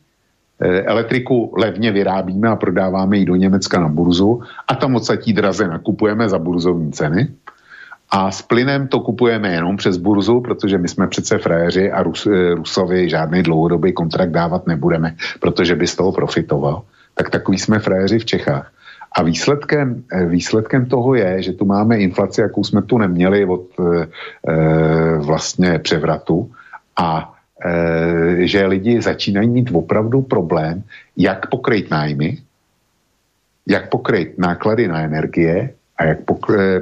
Eh, 0.61 0.83
elektriku 0.83 1.53
levně 1.57 1.93
vyrábíme 1.93 2.49
a 2.49 2.57
prodáváme 2.57 3.19
ji 3.19 3.25
do 3.25 3.37
Německa 3.37 3.81
na 3.81 3.89
burzu 3.89 4.43
a 4.69 4.75
tam 4.75 4.95
odsadí 4.95 5.33
draze 5.33 5.69
nakupujeme 5.69 6.29
za 6.29 6.39
burzovní 6.39 6.93
ceny. 6.93 7.29
A 8.11 8.31
s 8.31 8.43
plynem 8.43 8.89
to 8.89 9.01
kupujeme 9.01 9.53
jenom 9.53 9.77
přes 9.77 9.97
burzu, 9.97 10.41
protože 10.41 10.79
my 10.79 10.89
jsme 10.89 11.07
přece 11.09 11.39
fréři 11.39 11.93
a 11.93 12.03
Rus, 12.03 12.27
eh, 12.27 12.55
Rusovi 12.55 13.09
žádný 13.09 13.43
dlouhodobý 13.43 13.93
kontrakt 13.93 14.31
dávat 14.31 14.67
nebudeme, 14.67 15.17
protože 15.41 15.75
by 15.75 15.87
z 15.87 15.97
toho 15.97 16.13
profitoval. 16.13 16.83
Tak 17.15 17.31
takový 17.31 17.59
jsme 17.59 17.79
fréři 17.79 18.19
v 18.19 18.25
Čechách. 18.25 18.71
A 19.13 19.23
výsledkem, 19.23 20.05
eh, 20.13 20.27
výsledkem 20.27 20.87
toho 20.87 21.15
je, 21.15 21.43
že 21.43 21.53
tu 21.53 21.65
máme 21.65 21.99
inflaci, 21.99 22.41
jakou 22.41 22.65
jsme 22.65 22.83
tu 22.83 22.99
neměli 22.99 23.45
od 23.45 23.67
e, 23.81 24.07
vlastně 25.19 25.79
převratu 25.79 26.51
a 26.97 27.37
Eh, 27.65 28.47
že 28.47 28.67
lidi 28.67 29.03
začínají 29.03 29.49
mít 29.49 29.71
opravdu 29.73 30.23
problém, 30.23 30.83
jak 31.17 31.49
pokryt 31.49 31.91
nájmy, 31.91 32.39
jak 33.67 33.89
pokryt 33.89 34.39
náklady 34.39 34.89
na 34.89 35.01
energie 35.01 35.75
a 35.99 36.05
jak 36.05 36.19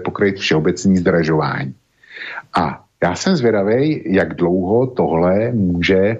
pokryt 0.04 0.36
všeobecní 0.36 0.96
zdražování. 0.98 1.74
A 2.56 2.84
já 3.02 3.14
jsem 3.14 3.36
zvědavý, 3.36 4.02
jak 4.06 4.34
dlouho 4.34 4.86
tohle 4.86 5.52
může 5.52 6.16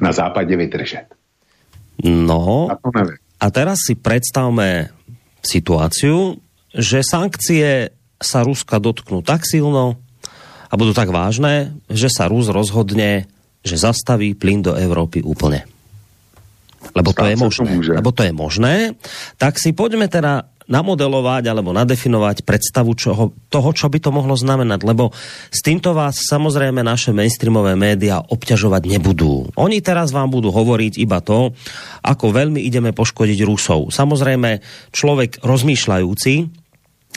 na 0.00 0.12
západě 0.12 0.56
vydržet. 0.56 1.06
No, 2.04 2.68
a, 2.70 2.74
to 2.74 2.90
nevím. 2.96 3.16
a 3.40 3.50
teraz 3.50 3.78
si 3.86 3.94
představme 3.94 4.90
situáciu, 5.46 6.42
že 6.74 7.06
sankcie 7.06 7.94
sa 8.18 8.42
Ruska 8.42 8.82
dotknú 8.82 9.22
tak 9.22 9.46
silno, 9.46 9.94
a 10.70 10.74
budú 10.74 10.90
tak 10.90 11.14
vážné, 11.14 11.70
že 11.86 12.10
sa 12.10 12.26
Rus 12.26 12.50
rozhodne, 12.50 13.30
že 13.62 13.78
zastaví 13.78 14.34
plyn 14.34 14.66
do 14.66 14.74
Európy 14.74 15.22
úplne. 15.22 15.70
Lebo 16.94 17.10
to 17.10 17.26
je 17.26 17.36
možné. 17.36 17.70
Lebo 17.98 18.10
to 18.14 18.22
je 18.22 18.32
možné. 18.32 18.74
Tak 19.36 19.58
si 19.58 19.74
poďme 19.74 20.06
teda 20.06 20.46
namodelovať 20.64 21.44
alebo 21.44 21.76
nadefinovať 21.76 22.40
predstavu 22.44 22.96
čoho, 22.96 23.36
toho, 23.52 23.70
čo 23.76 23.92
by 23.92 24.00
to 24.00 24.08
mohlo 24.08 24.32
znamenať, 24.32 24.80
lebo 24.88 25.12
s 25.52 25.60
týmto 25.60 25.92
vás 25.92 26.24
samozrejme 26.24 26.80
naše 26.80 27.12
mainstreamové 27.12 27.76
média 27.76 28.24
obťažovať 28.24 28.96
nebudú. 28.96 29.52
Oni 29.60 29.84
teraz 29.84 30.08
vám 30.08 30.32
budú 30.32 30.48
hovoriť 30.48 30.96
iba 30.96 31.20
to, 31.20 31.52
ako 32.00 32.32
veľmi 32.32 32.64
ideme 32.64 32.96
poškodiť 32.96 33.44
Rusov. 33.44 33.92
Samozrejme, 33.92 34.64
človek 34.88 35.44
rozmýšľajúci 35.44 36.63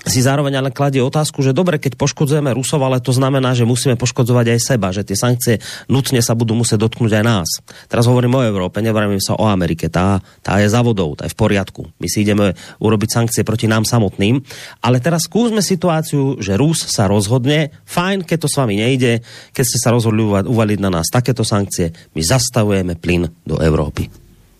si 0.09 0.23
zároveň 0.23 0.59
ale 0.59 0.75
kladie 0.75 1.03
otázku, 1.03 1.43
že 1.43 1.55
dobre, 1.55 1.77
keď 1.77 1.99
poškodzujeme 1.99 2.51
Rusov, 2.55 2.81
ale 2.83 3.03
to 3.03 3.13
znamená, 3.13 3.53
že 3.53 3.67
musíme 3.67 3.99
poškodzovať 3.99 4.45
aj 4.55 4.59
seba, 4.59 4.89
že 4.95 5.03
tie 5.03 5.17
sankcie 5.19 5.55
nutne 5.91 6.23
sa 6.23 6.33
budú 6.33 6.55
musieť 6.55 6.87
dotknúť 6.87 7.21
aj 7.21 7.23
nás. 7.23 7.49
Teraz 7.91 8.07
hovorím 8.07 8.39
o 8.39 8.45
Európe, 8.45 8.83
nevrajím 8.83 9.21
sa 9.21 9.37
o 9.37 9.45
Amerike, 9.47 9.91
tá, 9.91 10.19
tá 10.41 10.59
je 10.59 10.67
závodou, 10.71 11.13
tá 11.13 11.27
je 11.27 11.33
v 11.33 11.39
poriadku. 11.39 11.91
My 11.99 12.07
si 12.07 12.25
ideme 12.25 12.57
urobiť 12.81 13.09
sankcie 13.11 13.41
proti 13.47 13.69
nám 13.69 13.85
samotným, 13.85 14.41
ale 14.81 14.97
teraz 15.03 15.27
skúsme 15.29 15.61
situáciu, 15.61 16.39
že 16.41 16.57
Rus 16.57 16.87
sa 16.87 17.05
rozhodne, 17.05 17.75
fajn, 17.85 18.25
keď 18.27 18.37
to 18.43 18.51
s 18.51 18.57
vami 18.59 18.75
nejde, 18.79 19.21
keď 19.53 19.63
ste 19.63 19.77
sa 19.79 19.93
rozhodli 19.93 20.23
uvaliť 20.25 20.79
na 20.81 20.89
nás 20.99 21.07
takéto 21.11 21.45
sankcie, 21.45 21.93
my 22.15 22.21
zastavujeme 22.23 22.97
plyn 22.99 23.29
do 23.45 23.61
Európy. 23.61 24.11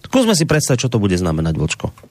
Skúsme 0.07 0.39
si 0.39 0.47
predstaviť, 0.47 0.87
čo 0.87 0.91
to 0.91 1.03
bude 1.03 1.19
znamenať, 1.19 1.53
Vočko. 1.59 2.06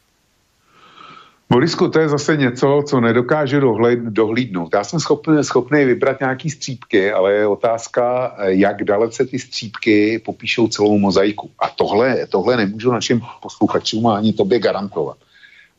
Borisku, 1.51 1.89
to 1.89 1.99
je 1.99 2.09
zase 2.09 2.37
něco, 2.37 2.83
co 2.87 3.01
nedokážu 3.01 3.61
dohled, 3.61 3.99
dohlídnout. 3.99 4.75
Já 4.75 4.85
jsem 4.85 5.01
schopný, 5.01 5.45
schopný 5.45 5.85
vybrat 5.85 6.21
nějaký 6.21 6.51
střípky, 6.51 7.13
ale 7.13 7.33
je 7.33 7.47
otázka, 7.47 8.35
jak 8.47 8.85
dalece 8.85 9.27
ty 9.27 9.39
střípky 9.39 10.19
popíšou 10.19 10.69
celou 10.69 10.99
mozaiku. 10.99 11.51
A 11.59 11.69
tohle, 11.69 12.27
tohle 12.27 12.57
nemůžu 12.57 12.93
našim 12.93 13.21
posluchačům 13.43 14.07
ani 14.07 14.33
tobě 14.33 14.59
garantovat. 14.59 15.17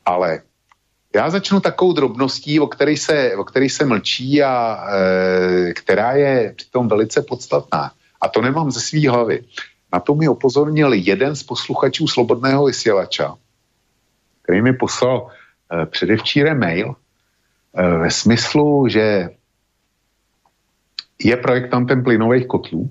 Ale 0.05 0.41
já 1.15 1.29
začnu 1.29 1.59
takovou 1.59 1.93
drobností, 1.93 2.59
o 2.59 2.67
které 2.67 2.97
se, 2.97 3.35
o 3.35 3.43
který 3.43 3.69
se 3.69 3.85
mlčí 3.85 4.43
a 4.43 4.87
e, 4.89 5.73
která 5.73 6.11
je 6.11 6.53
přitom 6.57 6.87
velice 6.87 7.21
podstatná. 7.21 7.91
A 8.21 8.27
to 8.27 8.41
nemám 8.41 8.71
ze 8.71 8.79
svý 8.79 9.07
hlavy. 9.07 9.43
Na 9.93 9.99
to 9.99 10.15
mi 10.15 10.27
upozornil 10.27 10.93
jeden 10.93 11.35
z 11.35 11.43
posluchačů 11.43 12.07
Slobodného 12.07 12.65
vysílača, 12.65 13.35
který 14.43 14.61
mi 14.61 14.73
poslal 14.73 15.27
Eh, 15.31 15.36
předevčírem 15.85 16.59
mail 16.59 16.95
eh, 17.75 17.97
ve 17.97 18.11
smyslu, 18.11 18.87
že 18.87 19.29
je 21.23 21.37
projektantem 21.37 22.03
plynových 22.03 22.47
kotlů 22.47 22.89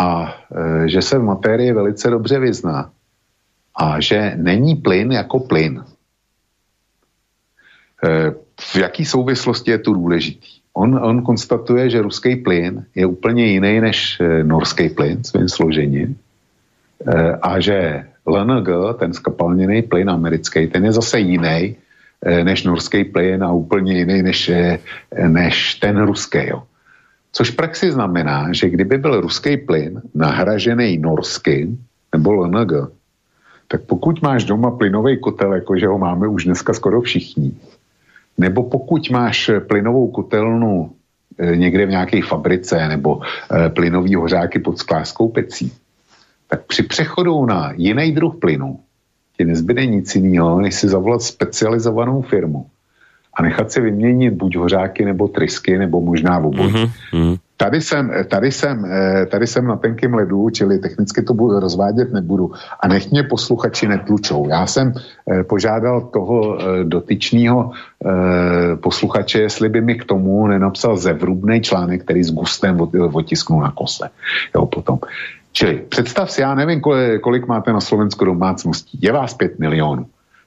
a 0.00 0.34
eh, 0.34 0.88
že 0.88 1.02
se 1.02 1.18
v 1.18 1.22
materii 1.22 1.72
velice 1.72 2.10
dobře 2.10 2.38
vyzná 2.38 2.92
a 3.74 4.00
že 4.00 4.32
není 4.36 4.74
plyn 4.74 5.12
jako 5.12 5.40
plyn. 5.40 5.84
V 8.60 8.76
jaký 8.76 9.04
souvislosti 9.04 9.70
je 9.70 9.78
to 9.78 9.92
důležitý? 9.92 10.48
On, 10.72 10.98
on 11.04 11.22
konstatuje, 11.22 11.90
že 11.90 12.02
ruský 12.02 12.36
plyn 12.36 12.86
je 12.94 13.06
úplně 13.06 13.46
jiný 13.46 13.80
než 13.80 14.22
norský 14.42 14.88
plyn 14.88 15.24
svým 15.24 15.48
složením 15.48 16.18
a 17.42 17.60
že 17.60 18.04
LNG, 18.26 18.68
ten 18.98 19.12
skapalněný 19.12 19.82
plyn 19.82 20.10
americký, 20.10 20.66
ten 20.66 20.84
je 20.84 20.92
zase 20.92 21.18
jiný 21.18 21.76
eh, 22.26 22.44
než 22.44 22.64
norský 22.64 23.04
plyn 23.04 23.44
a 23.44 23.52
úplně 23.52 23.98
jiný 23.98 24.22
než, 24.22 24.48
eh, 24.48 24.78
než 25.28 25.74
ten 25.74 26.02
ruský. 26.02 26.38
Jo. 26.46 26.62
Což 27.32 27.50
v 27.50 27.56
praxi 27.56 27.92
znamená, 27.92 28.52
že 28.52 28.70
kdyby 28.70 28.98
byl 28.98 29.20
ruský 29.20 29.56
plyn 29.56 30.02
nahražený 30.14 30.98
norským 30.98 31.84
nebo 32.12 32.32
LNG, 32.32 32.72
tak 33.68 33.80
pokud 33.82 34.22
máš 34.22 34.44
doma 34.44 34.70
plynový 34.70 35.18
kotel, 35.20 35.52
jakože 35.52 35.86
ho 35.86 35.98
máme 35.98 36.28
už 36.28 36.44
dneska 36.44 36.72
skoro 36.72 37.00
všichni, 37.00 37.52
nebo 38.38 38.62
pokud 38.62 39.10
máš 39.10 39.50
plynovou 39.66 40.10
kotelnu 40.10 40.92
eh, 41.38 41.56
někde 41.56 41.86
v 41.86 41.90
nějaké 41.90 42.22
fabrice 42.22 42.88
nebo 42.88 43.20
plynový 43.74 44.14
hořáky 44.14 44.58
pod 44.58 44.78
sklářskou 44.78 45.28
pecí, 45.28 45.72
tak 46.52 46.66
při 46.66 46.82
přechodu 46.82 47.46
na 47.46 47.72
jiný 47.76 48.12
druh 48.12 48.36
plynu 48.36 48.78
ti 49.36 49.44
nezbyde 49.44 49.86
nic 49.86 50.14
jiného, 50.14 50.60
než 50.60 50.74
si 50.74 50.88
zavolat 50.88 51.22
specializovanou 51.22 52.22
firmu 52.22 52.66
a 53.34 53.42
nechat 53.42 53.72
si 53.72 53.80
vyměnit 53.80 54.34
buď 54.34 54.56
hořáky 54.56 55.04
nebo 55.04 55.28
trysky, 55.28 55.78
nebo 55.78 56.00
možná 56.00 56.38
obojí. 56.38 56.72
Mm-hmm. 56.72 57.38
Tady 57.56 57.80
jsem, 57.80 58.12
tady, 58.28 58.52
jsem, 58.52 58.84
eh, 58.84 59.26
tady 59.26 59.46
jsem 59.46 59.64
na 59.66 59.76
tenkém 59.76 60.14
ledu, 60.14 60.50
čili 60.50 60.78
technicky 60.78 61.22
to 61.22 61.34
budu, 61.34 61.60
rozvádět 61.60 62.12
nebudu. 62.12 62.52
A 62.80 62.88
nech 62.88 63.10
mě 63.10 63.22
posluchači 63.22 63.88
netlučou. 63.88 64.48
Já 64.48 64.66
jsem 64.66 64.92
eh, 64.92 65.44
požádal 65.44 66.00
toho 66.00 66.58
eh, 66.58 66.84
dotyčného 66.84 67.70
posluchače, 68.82 69.40
jestli 69.40 69.68
by 69.68 69.80
mi 69.80 69.94
k 69.94 70.04
tomu 70.04 70.46
nenapsal 70.46 70.96
zevrubný 70.96 71.60
článek, 71.60 72.02
který 72.02 72.24
s 72.24 72.34
gustem 72.34 72.80
otisknul 73.12 73.62
na 73.62 73.70
kose. 73.70 74.10
Jo, 74.54 74.66
potom. 74.66 74.98
Čili 75.52 75.84
představ 75.88 76.30
si, 76.30 76.40
já 76.40 76.54
nevím, 76.54 76.80
kolik 77.20 77.46
máte 77.46 77.72
na 77.72 77.80
Slovensku 77.80 78.24
domácností. 78.24 78.98
Je 79.02 79.12
vás 79.12 79.34
5 79.34 79.58
milionů. 79.58 80.06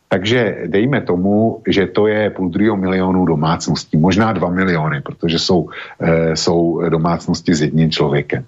Takže 0.10 0.58
dejme 0.68 1.02
tomu, 1.02 1.62
že 1.68 1.88
to 1.88 2.08
je 2.08 2.30
půl 2.30 2.50
druhého 2.50 2.78
milionu 2.78 3.26
domácností, 3.26 3.98
možná 3.98 4.34
dva 4.34 4.50
miliony, 4.50 5.02
protože 5.02 5.40
jsou, 5.40 5.70
e, 6.00 6.36
jsou 6.36 6.90
domácnosti 6.90 7.56
s 7.56 7.62
jedním 7.62 7.92
člověkem. 7.92 8.46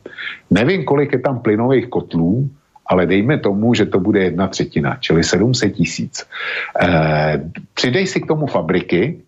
Nevím, 0.51 0.85
kolik 0.85 1.13
je 1.13 1.19
tam 1.19 1.39
plynových 1.39 1.87
kotlů, 1.87 2.49
ale 2.85 3.05
dejme 3.05 3.37
tomu, 3.37 3.73
že 3.73 3.85
to 3.85 3.99
bude 3.99 4.23
jedna 4.23 4.47
třetina, 4.47 4.97
čili 4.99 5.23
700 5.23 5.73
tisíc. 5.73 6.25
E, 6.81 6.87
přidej 7.73 8.07
si 8.07 8.21
k 8.21 8.27
tomu 8.27 8.45
fabriky 8.45 9.21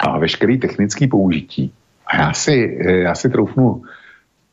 a 0.00 0.18
veškerý 0.18 0.58
technický 0.58 1.06
použití. 1.06 1.72
A 2.06 2.16
já 2.16 2.32
si, 2.32 2.78
e, 2.80 2.92
já 2.92 3.14
si 3.14 3.30
troufnu 3.30 3.82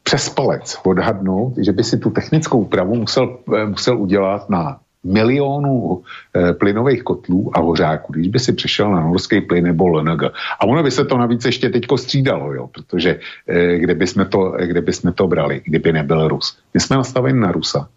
přes 0.10 0.30
palec 0.30 0.78
odhadnout, 0.84 1.54
že 1.62 1.72
by 1.72 1.84
si 1.84 1.98
tu 1.98 2.10
technickou 2.10 2.60
úpravu 2.60 2.96
musel, 2.96 3.38
musel 3.66 4.02
udělat 4.02 4.50
na 4.50 4.80
milionů 5.04 6.02
e, 6.34 6.54
plynových 6.54 7.04
kotlů 7.04 7.52
a 7.54 7.62
hořáků, 7.62 8.14
když 8.14 8.28
by 8.28 8.40
si 8.40 8.54
přešel 8.54 8.92
na 8.92 9.02
norský 9.02 9.42
plyn 9.42 9.64
nebo 9.64 9.88
LNG. 9.88 10.24
A 10.60 10.66
ono 10.66 10.84
by 10.84 10.92
se 10.92 11.06
to 11.06 11.18
navíc 11.18 11.46
ještě 11.46 11.70
teďko 11.70 11.98
střídalo, 11.98 12.54
jo, 12.54 12.68
protože 12.68 13.20
e, 13.48 13.78
kde, 13.78 13.96
by 13.96 14.08
jsme 14.08 14.26
to, 14.26 14.58
kde 14.66 14.82
by 14.82 14.94
jsme 14.94 15.14
to 15.14 15.28
brali, 15.28 15.62
kdyby 15.66 15.94
nebyl 15.94 16.28
Rus. 16.28 16.58
My 16.74 16.80
jsme 16.80 16.96
nastaveni 16.96 17.40
na 17.40 17.52
Rusa. 17.52 17.90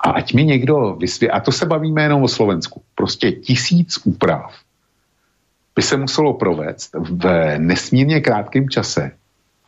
A 0.00 0.10
ať 0.10 0.34
mi 0.34 0.44
někdo 0.44 0.96
vysvětlí, 1.00 1.30
a 1.30 1.40
to 1.40 1.52
se 1.52 1.66
bavíme 1.66 2.02
jenom 2.02 2.22
o 2.22 2.28
Slovensku, 2.28 2.82
prostě 2.94 3.32
tisíc 3.32 4.00
úprav 4.04 4.56
by 5.76 5.82
se 5.82 5.96
muselo 5.96 6.34
provést 6.34 6.94
v 6.94 7.58
nesmírně 7.58 8.20
krátkém 8.20 8.68
čase. 8.68 9.19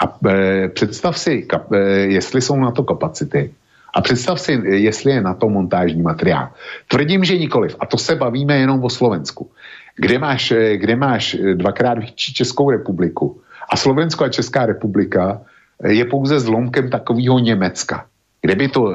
A 0.02 0.18
e, 0.28 0.68
představ 0.68 1.18
si, 1.18 1.42
kap, 1.42 1.72
e, 1.72 1.78
jestli 2.18 2.40
jsou 2.40 2.56
na 2.56 2.70
to 2.70 2.82
kapacity, 2.82 3.50
a 3.94 4.00
představ 4.00 4.40
si, 4.40 4.52
jestli 4.64 5.12
je 5.12 5.20
na 5.20 5.34
to 5.34 5.48
montážní 5.48 6.02
materiál. 6.02 6.48
Tvrdím, 6.88 7.24
že 7.24 7.38
nikoliv. 7.38 7.76
A 7.80 7.86
to 7.86 7.98
se 7.98 8.16
bavíme 8.16 8.56
jenom 8.56 8.84
o 8.84 8.90
Slovensku. 8.90 9.50
Kde 9.96 10.18
máš, 10.18 10.50
eh, 10.50 10.76
kde 10.76 10.96
máš 10.96 11.34
eh, 11.34 11.54
dvakrát 11.54 11.98
větší 11.98 12.34
Českou 12.34 12.70
republiku 12.70 13.40
a 13.68 13.76
Slovensko 13.76 14.24
a 14.24 14.32
Česká 14.32 14.66
republika 14.66 15.40
je 15.84 16.04
pouze 16.04 16.40
zlomkem 16.40 16.90
takového 16.90 17.38
Německa. 17.38 18.06
Kdyby 18.42 18.68
to 18.68 18.94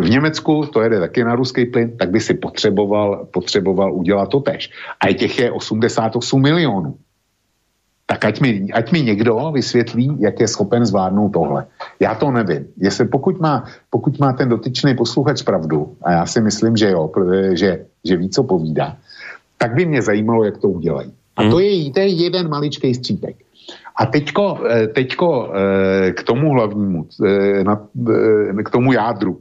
v 0.00 0.08
Německu 0.08 0.66
to 0.72 0.82
jede 0.82 1.00
taky 1.00 1.24
na 1.24 1.34
ruský 1.34 1.64
plyn, 1.64 1.96
tak 1.96 2.10
by 2.10 2.20
si 2.20 2.34
potřeboval, 2.34 3.28
potřeboval 3.32 3.92
udělat 3.92 4.28
to 4.28 4.40
tež. 4.40 4.70
A 5.00 5.12
těch 5.12 5.38
je 5.38 5.50
88 5.50 6.42
milionů 6.42 6.96
tak 8.12 8.28
ať 8.28 8.44
mi, 8.44 8.68
ať 8.68 8.92
mi 8.92 9.00
někdo 9.02 9.50
vysvětlí, 9.56 10.20
jak 10.20 10.36
je 10.40 10.48
schopen 10.48 10.84
zvládnout 10.84 11.32
tohle. 11.32 11.64
Já 12.00 12.14
to 12.14 12.28
nevím. 12.30 12.68
Jestli 12.76 13.08
pokud 13.08 13.40
má, 13.40 13.64
pokud 13.90 14.18
má 14.20 14.32
ten 14.36 14.52
dotyčný 14.52 14.92
posluchač 14.92 15.42
pravdu, 15.42 15.96
a 16.04 16.12
já 16.12 16.26
si 16.26 16.40
myslím, 16.40 16.76
že 16.76 16.90
jo, 16.90 17.10
že, 17.56 17.88
že 18.04 18.16
ví, 18.16 18.28
co 18.28 18.44
povídá, 18.44 18.96
tak 19.56 19.74
by 19.74 19.86
mě 19.86 20.02
zajímalo, 20.02 20.44
jak 20.44 20.58
to 20.58 20.68
udělají. 20.68 21.12
A 21.36 21.42
to 21.42 21.56
hmm. 21.56 21.64
je, 21.64 21.90
to 21.90 22.00
je 22.00 22.06
jeden 22.06 22.48
maličký 22.48 22.94
střípek. 22.94 23.36
A 23.96 24.06
teďko, 24.06 24.60
eh, 24.68 24.86
teďko 24.86 25.28
eh, 25.48 26.12
k 26.12 26.20
tomu 26.22 26.52
hlavnímu, 26.52 27.08
eh, 27.24 28.62
k 28.64 28.70
tomu 28.70 28.92
jádru 28.92 29.40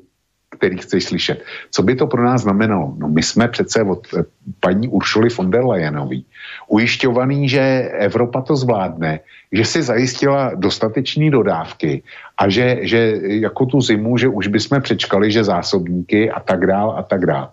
který 0.62 0.78
chceš 0.78 1.04
slyšet. 1.04 1.38
Co 1.74 1.82
by 1.84 1.96
to 1.96 2.06
pro 2.08 2.22
nás 2.22 2.46
znamenalo? 2.46 2.94
No 3.02 3.10
my 3.10 3.24
jsme 3.24 3.48
přece 3.50 3.82
od 3.82 4.06
eh, 4.14 4.24
paní 4.62 4.88
Uršuly 4.88 5.34
von 5.34 5.50
der 5.50 5.66
Leyenový 5.66 6.26
ujišťovaný, 6.70 7.50
že 7.50 7.90
Evropa 8.06 8.46
to 8.46 8.54
zvládne, 8.54 9.26
že 9.50 9.64
si 9.66 9.80
zajistila 9.82 10.54
dostatečné 10.54 11.34
dodávky 11.34 12.06
a 12.38 12.46
že, 12.46 12.86
že 12.86 13.00
jako 13.42 13.66
tu 13.66 13.78
zimu, 13.82 14.18
že 14.22 14.30
už 14.30 14.48
bychom 14.48 14.82
přečkali, 14.82 15.32
že 15.32 15.50
zásobníky 15.50 16.32
a 16.32 16.40
tak 16.40 16.70
dál 16.70 16.94
a 16.98 17.02
tak 17.04 17.26
dál. 17.26 17.50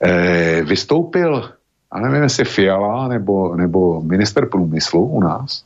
E, 0.00 0.64
vystoupil, 0.64 1.52
a 1.90 2.00
nevím, 2.00 2.22
jestli 2.22 2.44
Fiala 2.44 3.08
nebo, 3.08 3.56
nebo 3.56 4.00
minister 4.00 4.48
průmyslu 4.48 5.04
u 5.06 5.20
nás, 5.20 5.64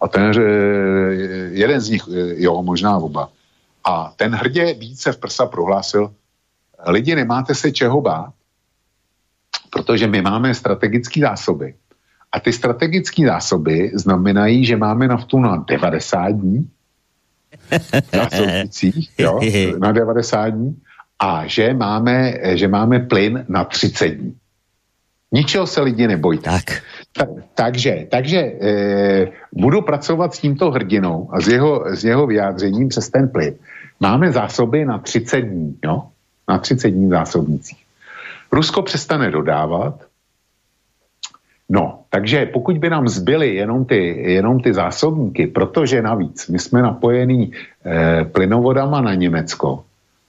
a 0.00 0.08
ten, 0.08 0.30
jeden 1.50 1.80
z 1.80 1.90
nich, 1.90 2.02
jo, 2.38 2.62
možná 2.62 2.96
oba, 2.96 3.28
a 3.88 4.12
ten 4.16 4.34
hrdě 4.34 4.74
více 4.74 5.12
v 5.12 5.18
prsa 5.18 5.46
prohlásil, 5.46 6.14
lidi 6.86 7.14
nemáte 7.14 7.54
se 7.54 7.72
čeho 7.72 8.00
bát, 8.00 8.32
protože 9.70 10.06
my 10.06 10.22
máme 10.22 10.54
strategické 10.54 11.20
zásoby. 11.20 11.74
A 12.32 12.40
ty 12.40 12.52
strategické 12.52 13.26
zásoby 13.26 13.90
znamenají, 13.94 14.64
že 14.64 14.76
máme 14.76 15.08
naftu 15.08 15.40
na 15.40 15.64
90 15.68 16.28
dní, 16.28 16.68
jo, 19.18 19.40
na 19.78 19.92
90 19.92 20.48
dní, 20.48 20.76
a 21.18 21.46
že 21.46 21.74
máme, 21.74 22.34
že 22.54 22.68
máme 22.68 22.98
plyn 22.98 23.44
na 23.48 23.64
30 23.64 24.08
dní. 24.08 24.36
Ničeho 25.32 25.66
se 25.66 25.80
lidi 25.80 26.06
nebojí. 26.06 26.38
Tak. 26.38 26.64
Ta, 27.12 27.26
takže 27.54 28.06
takže 28.10 28.38
e, 28.38 29.32
budu 29.52 29.82
pracovat 29.82 30.34
s 30.34 30.38
tímto 30.38 30.70
hrdinou 30.70 31.28
a 31.32 31.40
s 31.40 31.48
jeho, 31.48 31.84
s 31.96 32.04
jeho 32.04 32.26
vyjádřením 32.26 32.88
přes 32.88 33.10
ten 33.10 33.28
plyn. 33.28 33.54
Máme 34.00 34.32
zásoby 34.32 34.84
na 34.84 34.98
30 34.98 35.40
dní, 35.40 35.78
jo? 35.84 36.02
Na 36.48 36.58
30 36.58 36.90
dní 36.90 37.08
zásobnicích. 37.08 37.84
Rusko 38.52 38.82
přestane 38.82 39.30
dodávat, 39.30 40.08
No, 41.68 42.00
takže 42.10 42.46
pokud 42.46 42.78
by 42.78 42.90
nám 42.90 43.08
zbyly 43.08 43.54
jenom 43.54 43.84
ty, 43.84 44.32
jenom 44.32 44.60
ty 44.60 44.74
zásobníky, 44.74 45.46
protože 45.46 46.02
navíc 46.02 46.48
my 46.48 46.58
jsme 46.58 46.82
napojení 46.82 47.52
e, 47.84 48.24
plynovodama 48.24 49.00
na 49.00 49.14
Německo, 49.14 49.84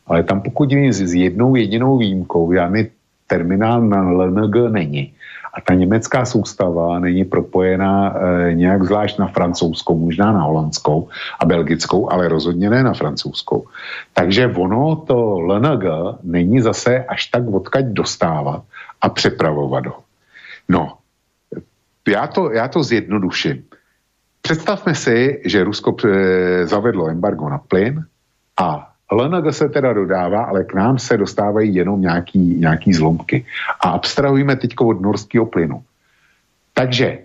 ale 0.07 0.23
tam 0.23 0.41
pokud 0.41 0.69
vím 0.73 0.93
s 0.93 1.13
jednou 1.13 1.55
jedinou 1.55 1.97
výjimkou, 1.97 2.53
žádný 2.53 2.87
terminál 3.27 3.81
na 3.81 4.01
LNG 4.11 4.55
není, 4.69 5.13
a 5.59 5.61
ta 5.61 5.73
německá 5.73 6.25
soustava 6.25 6.99
není 6.99 7.25
propojená 7.25 8.15
e, 8.15 8.53
nějak 8.53 8.83
zvlášť 8.83 9.19
na 9.19 9.27
francouzskou, 9.27 9.99
možná 9.99 10.31
na 10.31 10.43
holandskou 10.43 11.09
a 11.39 11.45
belgickou, 11.45 12.11
ale 12.11 12.27
rozhodně 12.27 12.69
ne 12.69 12.83
na 12.83 12.93
francouzskou. 12.93 13.67
Takže 14.13 14.47
ono 14.47 14.95
to 14.95 15.39
LNG 15.39 15.83
není 16.23 16.61
zase 16.61 17.03
až 17.03 17.25
tak 17.25 17.43
odkaď 17.47 17.85
dostávat 17.85 18.63
a 19.01 19.09
přepravovat 19.09 19.85
ho. 19.85 19.99
No, 20.69 20.97
já 22.07 22.27
to, 22.27 22.51
já 22.51 22.67
to 22.67 22.83
zjednoduším. 22.83 23.63
Představme 24.41 24.95
si, 24.95 25.41
že 25.45 25.63
Rusko 25.63 25.95
e, 26.07 26.67
zavedlo 26.67 27.09
embargo 27.09 27.49
na 27.49 27.57
plyn 27.57 28.05
a 28.57 28.88
LNG 29.11 29.53
se 29.53 29.69
teda 29.69 29.93
dodává, 29.93 30.43
ale 30.43 30.63
k 30.63 30.73
nám 30.73 30.99
se 30.99 31.17
dostávají 31.17 31.75
jenom 31.75 32.01
nějaký, 32.01 32.39
nějaký 32.39 32.93
zlomky. 32.93 33.45
A 33.81 33.89
abstrahujeme 33.89 34.55
teď 34.55 34.73
od 34.79 35.01
norského 35.01 35.45
plynu. 35.45 35.83
Takže 36.73 37.19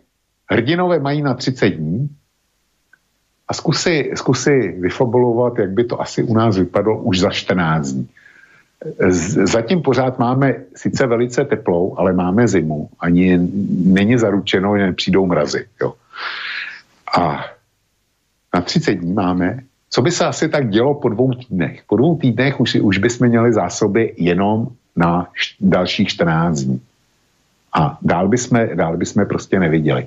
hrdinové 0.50 0.98
mají 0.98 1.22
na 1.22 1.34
30 1.34 1.68
dní 1.68 2.08
a 3.48 3.54
zkusy, 3.54 4.12
zkusy 4.14 4.76
vyfabulovat, 4.80 5.58
jak 5.58 5.70
by 5.70 5.84
to 5.84 6.00
asi 6.00 6.22
u 6.22 6.34
nás 6.34 6.56
vypadlo 6.56 7.02
už 7.02 7.20
za 7.20 7.30
14 7.30 7.88
dní. 7.88 8.08
Zatím 9.44 9.82
pořád 9.82 10.18
máme 10.18 10.54
sice 10.76 11.06
velice 11.06 11.44
teplou, 11.44 11.98
ale 11.98 12.12
máme 12.12 12.48
zimu. 12.48 12.88
Ani 13.00 13.38
není 13.84 14.18
zaručeno, 14.18 14.78
že 14.78 14.86
nepřijdou 14.86 15.26
mrazy. 15.26 15.66
Jo. 15.80 15.94
A 17.18 17.44
na 18.54 18.60
30 18.60 18.94
dní 18.94 19.12
máme 19.12 19.58
co 19.94 20.02
by 20.02 20.10
se 20.10 20.26
asi 20.26 20.48
tak 20.48 20.68
dělo 20.68 20.94
po 20.94 21.08
dvou 21.08 21.34
týdnech? 21.34 21.86
Po 21.86 21.96
dvou 21.96 22.18
týdnech 22.18 22.60
už, 22.60 22.74
už 22.74 22.98
bychom 22.98 23.28
měli 23.28 23.52
zásoby 23.52 24.14
jenom 24.18 24.66
na 24.96 25.30
š, 25.34 25.54
dalších 25.60 26.08
14 26.08 26.60
dní. 26.60 26.80
A 27.74 27.98
dál 28.02 28.28
bychom, 28.28 28.58
dál 28.74 28.96
bychom 28.96 29.26
prostě 29.26 29.60
neviděli. 29.60 30.06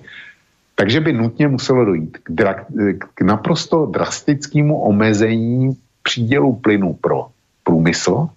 Takže 0.75 0.99
by 0.99 1.13
nutně 1.13 1.47
muselo 1.47 1.85
dojít 1.85 2.17
k, 2.23 2.31
dra, 2.31 2.65
k 3.13 3.21
naprosto 3.21 3.85
drastickému 3.85 4.75
omezení 4.75 5.71
přídělu 6.03 6.55
plynu 6.55 6.93
pro 6.93 7.27
průmysl. 7.63 8.27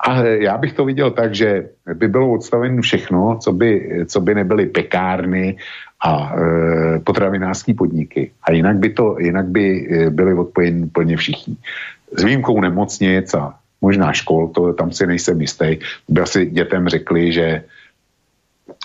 A 0.00 0.22
já 0.24 0.58
bych 0.58 0.72
to 0.72 0.84
viděl 0.84 1.10
tak, 1.10 1.34
že 1.34 1.68
by 1.94 2.08
bylo 2.08 2.32
odstaveno 2.32 2.82
všechno, 2.82 3.38
co 3.40 3.52
by, 3.52 4.04
co 4.08 4.20
by 4.20 4.34
nebyly 4.34 4.66
pekárny 4.66 5.56
a 6.00 6.32
e, 6.34 6.98
potravinářský 6.98 7.74
podniky. 7.74 8.30
A 8.42 8.52
jinak 8.52 8.76
by, 8.76 8.90
to, 8.90 9.16
jinak 9.18 9.46
by 9.46 9.64
e, 9.66 10.10
byly 10.10 10.34
odpojeni 10.34 10.82
úplně 10.82 11.16
všichni. 11.16 11.56
S 12.16 12.24
výjimkou 12.24 12.60
nemocnic 12.60 13.34
a 13.34 13.54
možná 13.80 14.12
škol, 14.12 14.48
to 14.48 14.72
tam 14.72 14.92
si 14.92 15.06
nejsem 15.06 15.40
jistý, 15.40 15.76
by 16.08 16.20
asi 16.20 16.46
dětem 16.46 16.88
řekli, 16.88 17.32
že 17.32 17.62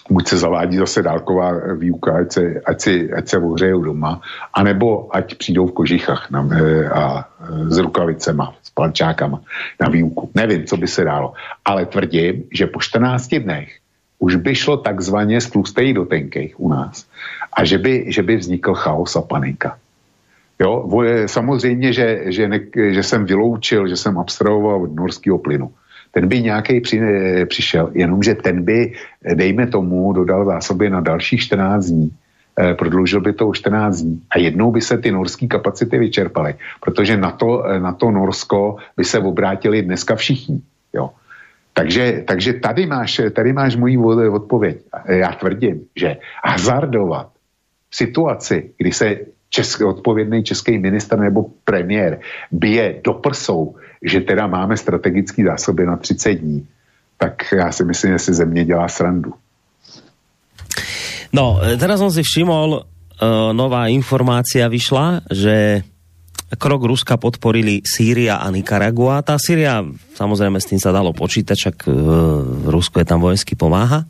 buď 0.09 0.27
se 0.27 0.37
zavádí 0.37 0.77
zase 0.77 1.01
dálková 1.01 1.51
výuka, 1.75 2.17
ať 2.17 2.31
se, 2.31 2.61
ať 2.65 2.81
si, 2.81 3.13
ať 3.13 3.27
se 3.27 3.37
ohřejou 3.37 3.81
doma, 3.81 4.21
anebo 4.53 5.15
ať 5.15 5.35
přijdou 5.35 5.67
v 5.67 5.73
kožichách 5.73 6.31
na, 6.31 6.49
e, 6.51 6.89
a 6.89 7.03
e, 7.19 7.69
s 7.69 7.77
rukavicema, 7.77 8.53
s 8.63 8.69
plančákama 8.69 9.41
na 9.81 9.89
výuku. 9.89 10.31
Nevím, 10.35 10.65
co 10.65 10.77
by 10.77 10.87
se 10.87 11.03
dalo. 11.03 11.33
Ale 11.65 11.85
tvrdím, 11.85 12.43
že 12.53 12.67
po 12.67 12.79
14 12.79 13.27
dnech 13.27 13.79
už 14.19 14.35
by 14.35 14.55
šlo 14.55 14.77
takzvaně 14.77 15.41
z 15.41 15.49
tlustej 15.49 15.93
do 15.93 16.05
tenkých 16.05 16.59
u 16.59 16.69
nás 16.69 17.05
a 17.53 17.65
že 17.65 17.77
by, 17.77 18.05
že 18.07 18.23
by 18.23 18.35
vznikl 18.35 18.73
chaos 18.73 19.15
a 19.15 19.21
panika. 19.21 19.77
Jo, 20.59 20.87
samozřejmě, 21.25 21.93
že, 21.93 22.21
že, 22.25 22.47
ne, 22.47 22.59
že 22.75 23.03
jsem 23.03 23.25
vyloučil, 23.25 23.87
že 23.87 23.97
jsem 23.97 24.17
abstrahoval 24.17 24.83
od 24.83 24.95
norského 24.95 25.37
plynu. 25.37 25.71
Ten 26.11 26.27
by 26.27 26.41
nějaký 26.41 26.81
při, 26.81 27.01
přišel, 27.45 27.91
jenomže 27.93 28.35
ten 28.35 28.63
by, 28.63 28.93
dejme 29.35 29.67
tomu, 29.67 30.13
dodal 30.13 30.45
zásoby 30.45 30.89
na 30.89 31.01
dalších 31.01 31.41
14 31.41 31.85
dní. 31.85 32.11
Eh, 32.59 32.73
prodloužil 32.73 33.21
by 33.21 33.33
to 33.33 33.47
o 33.47 33.53
14 33.53 34.01
dní 34.01 34.21
a 34.31 34.39
jednou 34.39 34.71
by 34.71 34.81
se 34.81 34.97
ty 34.97 35.11
norské 35.11 35.47
kapacity 35.47 35.97
vyčerpaly, 35.99 36.55
protože 36.79 37.17
na 37.17 37.31
to, 37.31 37.67
eh, 37.67 37.79
na 37.79 37.91
to 37.91 38.11
Norsko 38.11 38.79
by 38.97 39.03
se 39.03 39.19
obrátili 39.19 39.81
dneska 39.81 40.15
všichni. 40.15 40.61
Jo. 40.93 41.11
Takže, 41.75 42.23
takže 42.27 42.53
tady, 42.53 42.85
máš, 42.85 43.21
tady 43.35 43.53
máš 43.53 43.75
můj 43.75 43.99
odpověď. 44.31 44.77
Já 45.07 45.31
tvrdím, 45.35 45.81
že 45.95 46.17
hazardovat 46.45 47.27
situaci, 47.91 48.71
kdy 48.77 48.91
se 48.91 49.07
český, 49.49 49.83
odpovědný 49.83 50.43
český 50.43 50.77
minister 50.77 51.19
nebo 51.19 51.51
premiér 51.63 52.19
bije 52.51 53.03
do 53.03 53.13
prsou, 53.13 53.75
že 54.03 54.21
teda 54.21 54.47
máme 54.47 54.77
strategické 54.77 55.43
zásoby 55.43 55.85
na 55.85 55.97
30 55.97 56.33
dní, 56.33 56.67
tak 57.17 57.43
já 57.51 57.71
si 57.71 57.83
myslím, 57.83 58.11
že 58.11 58.19
si 58.19 58.33
země 58.33 58.65
dělá 58.65 58.87
srandu. 58.87 59.33
No, 61.35 61.59
teraz 61.75 61.99
som 61.99 62.07
si 62.07 62.23
všimol, 62.23 62.79
uh, 62.79 63.51
nová 63.51 63.91
informácia 63.91 64.71
vyšla, 64.71 65.27
že 65.27 65.83
krok 66.53 66.85
Ruska 66.85 67.17
podporili 67.17 67.81
Sýria 67.81 68.37
a 68.37 68.47
Nikaragua. 68.53 69.25
Tá 69.25 69.41
Sýria, 69.41 69.81
samozrejme 70.13 70.61
s 70.61 70.69
tým 70.69 70.77
sa 70.77 70.93
dalo 70.93 71.09
počítať, 71.09 71.57
čak 71.57 71.75
uh, 71.89 72.69
Rusko 72.69 73.01
je 73.01 73.07
tam 73.09 73.17
vojensky 73.17 73.57
pomáha. 73.57 74.05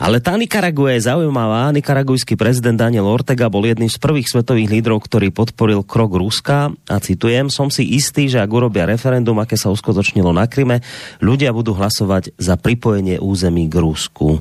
Ale 0.00 0.24
tá 0.24 0.32
Nikaragua 0.40 0.96
je 0.96 1.04
zaujímavá. 1.04 1.68
Nikaragujský 1.76 2.40
prezident 2.40 2.80
Daniel 2.80 3.04
Ortega 3.04 3.52
bol 3.52 3.68
jedným 3.68 3.92
z 3.92 4.00
prvých 4.00 4.32
svetových 4.32 4.72
lídrov, 4.80 5.04
ktorý 5.04 5.28
podporil 5.28 5.84
krok 5.84 6.16
Ruska. 6.16 6.72
A 6.88 6.96
citujem, 7.04 7.52
som 7.52 7.68
si 7.68 7.84
istý, 7.84 8.32
že 8.32 8.40
ak 8.40 8.48
urobia 8.48 8.88
referendum, 8.88 9.36
aké 9.36 9.60
sa 9.60 9.68
uskutočnilo 9.68 10.32
na 10.32 10.48
Kryme, 10.48 10.80
ľudia 11.20 11.52
budú 11.52 11.76
hlasovať 11.76 12.32
za 12.40 12.56
pripojenie 12.56 13.20
území 13.20 13.68
k 13.68 13.76
Rusku. 13.76 14.40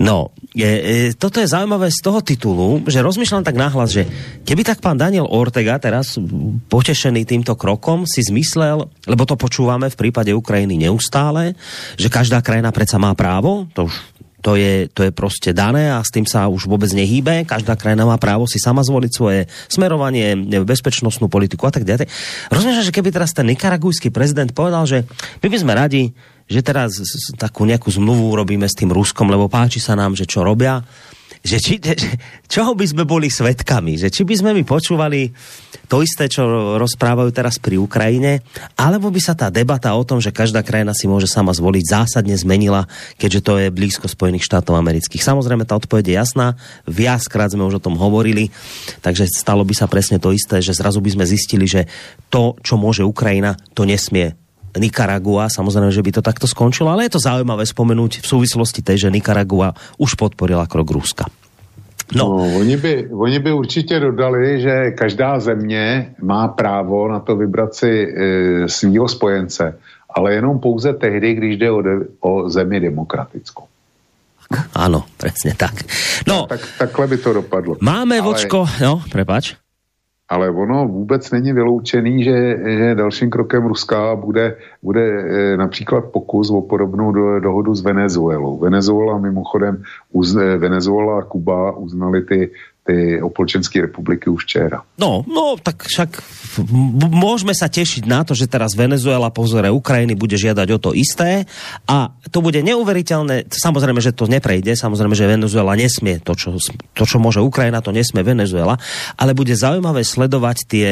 No, 0.00 0.32
je, 0.56 0.64
je, 0.64 1.12
toto 1.12 1.44
je 1.44 1.52
zaujímavé 1.52 1.92
z 1.92 2.00
toho 2.00 2.24
titulu, 2.24 2.80
že 2.88 3.04
rozmýšľam 3.04 3.44
tak 3.44 3.52
nahlas, 3.52 3.92
že 3.92 4.08
keby 4.48 4.64
tak 4.64 4.80
pán 4.80 4.96
Daniel 4.96 5.28
Ortega 5.28 5.76
teraz 5.76 6.16
potešený 6.72 7.28
týmto 7.28 7.52
krokom 7.52 8.08
si 8.08 8.24
zmyslel, 8.24 8.88
lebo 9.04 9.22
to 9.28 9.36
počúvame 9.36 9.92
v 9.92 10.00
prípade 10.00 10.32
Ukrajiny 10.32 10.80
neustále, 10.88 11.52
že 12.00 12.08
každá 12.08 12.40
krajina 12.40 12.72
predsa 12.72 12.96
má 12.96 13.12
právo, 13.12 13.68
to 13.76 13.92
už 13.92 13.94
to 14.40 14.56
je, 14.56 14.88
to 14.88 15.04
je 15.04 15.12
prostě 15.12 15.52
dané 15.52 15.92
a 15.92 16.00
s 16.00 16.08
tým 16.08 16.24
sa 16.24 16.48
už 16.48 16.64
vôbec 16.64 16.88
nehýbe. 16.96 17.44
Každá 17.44 17.76
krajina 17.76 18.08
má 18.08 18.16
právo 18.16 18.48
si 18.48 18.56
sama 18.56 18.80
zvoliť 18.80 19.12
svoje 19.12 19.40
smerovanie, 19.68 20.32
bezpečnostnú 20.64 21.28
politiku 21.28 21.68
a 21.68 21.72
tak 21.76 21.84
ďalej. 21.84 22.08
Rozumiem, 22.48 22.80
že 22.80 22.94
keby 22.96 23.12
teraz 23.12 23.36
ten 23.36 23.44
nikaragujský 23.52 24.08
prezident 24.08 24.48
povedal, 24.56 24.88
že 24.88 25.04
my 25.44 25.48
by 25.52 25.58
sme 25.60 25.72
radi, 25.76 26.02
že 26.50 26.60
teraz 26.66 26.98
takú 27.38 27.62
nejakú 27.62 27.86
zmluvu 27.86 28.34
urobíme 28.34 28.66
s 28.66 28.74
tým 28.74 28.90
Ruskom, 28.90 29.30
lebo 29.30 29.46
páči 29.46 29.78
sa 29.78 29.94
nám, 29.94 30.18
že 30.18 30.26
čo 30.26 30.42
robia, 30.42 30.82
že 31.40 31.56
či, 31.56 31.80
čoho 32.52 32.76
by 32.76 32.84
sme 32.84 33.08
boli 33.08 33.32
svetkami, 33.32 33.96
že 33.96 34.12
či 34.12 34.28
by 34.28 34.34
sme 34.36 34.50
mi 34.52 34.66
počúvali 34.66 35.32
to 35.88 36.04
isté, 36.04 36.30
čo 36.30 36.76
rozprávajú 36.78 37.30
teraz 37.34 37.58
pri 37.58 37.80
Ukrajine, 37.80 38.44
alebo 38.78 39.10
by 39.10 39.18
sa 39.18 39.34
tá 39.34 39.50
debata 39.50 39.90
o 39.96 40.04
tom, 40.06 40.22
že 40.22 40.30
každá 40.30 40.62
krajina 40.62 40.94
si 40.94 41.10
môže 41.10 41.26
sama 41.26 41.50
zvoliť, 41.50 41.84
zásadne 41.86 42.36
zmenila, 42.36 42.86
keďže 43.18 43.40
to 43.42 43.52
je 43.58 43.74
blízko 43.74 44.06
Spojených 44.06 44.46
štátov 44.46 44.78
amerických. 44.78 45.24
Samozrejme, 45.24 45.66
tá 45.66 45.74
odpoveď 45.74 46.04
je 46.12 46.14
jasná, 46.14 46.46
viackrát 46.86 47.50
sme 47.50 47.66
už 47.66 47.80
o 47.80 47.84
tom 47.90 47.98
hovorili, 47.98 48.52
takže 49.02 49.26
stalo 49.26 49.66
by 49.66 49.74
sa 49.74 49.90
presne 49.90 50.22
to 50.22 50.30
isté, 50.30 50.62
že 50.62 50.76
zrazu 50.76 51.02
by 51.02 51.10
sme 51.10 51.24
zistili, 51.26 51.66
že 51.66 51.90
to, 52.28 52.54
čo 52.62 52.78
môže 52.78 53.02
Ukrajina, 53.02 53.58
to 53.74 53.82
nesmie 53.82 54.36
Nikaragua, 54.78 55.50
samozrejme, 55.50 55.90
že 55.90 56.04
by 56.04 56.10
to 56.18 56.22
takto 56.22 56.46
skončilo, 56.46 56.90
ale 56.90 57.10
je 57.10 57.18
to 57.18 57.24
zaujímavé 57.24 57.66
spomenúť 57.66 58.22
v 58.22 58.26
súvislosti 58.26 58.86
tej, 58.86 59.08
že 59.08 59.14
Nikaragua 59.14 59.74
už 59.98 60.14
podporila 60.14 60.70
krok 60.70 60.94
Ruska. 60.94 61.26
No. 62.14 62.26
no 62.26 62.58
oni, 62.58 62.76
by, 62.76 63.08
oni 63.14 63.38
by 63.38 63.52
určitě 63.52 64.00
dodali, 64.00 64.60
že 64.60 64.90
každá 64.90 65.40
země 65.40 66.14
má 66.22 66.48
právo 66.48 67.08
na 67.08 67.20
to 67.20 67.36
vybrat 67.36 67.74
si 67.74 67.86
e, 67.86 68.68
svýho 68.68 69.08
spojence, 69.08 69.78
ale 70.10 70.34
jenom 70.34 70.58
pouze 70.58 70.92
tehdy, 70.92 71.34
když 71.34 71.56
jde 71.56 71.70
o, 71.70 71.82
de, 71.82 71.90
o 72.20 72.50
zemi 72.50 72.80
demokratickou. 72.80 73.64
Ano, 74.74 75.04
přesně 75.16 75.54
tak. 75.56 75.74
No, 76.26 76.46
tak, 76.46 76.60
takhle 76.78 77.06
by 77.06 77.16
to 77.18 77.32
dopadlo. 77.32 77.76
Máme, 77.80 78.18
ale... 78.18 78.26
Vočko, 78.26 78.66
no, 78.82 79.02
prepač 79.12 79.54
ale 80.30 80.50
ono 80.50 80.88
vůbec 80.88 81.30
není 81.30 81.52
vyloučený, 81.52 82.24
že, 82.24 82.58
že 82.64 82.94
dalším 82.94 83.30
krokem 83.30 83.66
Ruska 83.66 84.16
bude, 84.16 84.56
bude 84.82 85.02
e, 85.02 85.56
například 85.56 86.04
pokus 86.04 86.50
o 86.50 86.62
podobnou 86.62 87.12
do, 87.12 87.40
dohodu 87.40 87.74
s 87.74 87.82
Venezuelou. 87.82 88.58
Venezuela 88.58 89.18
mimochodem, 89.18 89.82
uz, 90.12 90.34
Venezuela 90.34 91.18
a 91.18 91.22
Kuba 91.22 91.76
uznali 91.76 92.22
ty 92.22 92.50
ty 92.90 93.22
opolčenské 93.22 93.86
republiky 93.86 94.26
už 94.26 94.44
včera. 94.44 94.82
No, 94.98 95.22
no, 95.24 95.54
tak 95.62 95.86
však 95.86 96.20
môžeme 97.06 97.54
sa 97.54 97.70
tešiť 97.70 98.10
na 98.10 98.26
to, 98.26 98.34
že 98.34 98.50
teraz 98.50 98.74
Venezuela 98.74 99.30
po 99.30 99.46
vzore 99.46 99.70
Ukrajiny 99.70 100.18
bude 100.18 100.34
žiadať 100.34 100.68
o 100.74 100.78
to 100.82 100.90
isté 100.92 101.46
a 101.86 102.10
to 102.34 102.42
bude 102.42 102.58
neuveriteľné. 102.58 103.46
Samozrejme, 103.54 104.02
že 104.02 104.10
to 104.10 104.26
neprejde, 104.26 104.74
samozrejme, 104.74 105.14
že 105.14 105.30
Venezuela 105.30 105.78
nesmie 105.78 106.18
to, 106.18 106.34
čo, 106.34 106.58
to, 106.98 107.04
čo 107.06 107.22
môže 107.22 107.38
Ukrajina, 107.38 107.84
to 107.84 107.94
nesmie 107.94 108.26
Venezuela, 108.26 108.76
ale 109.14 109.32
bude 109.32 109.54
zaujímavé 109.54 110.02
sledovať 110.02 110.56
tie, 110.66 110.88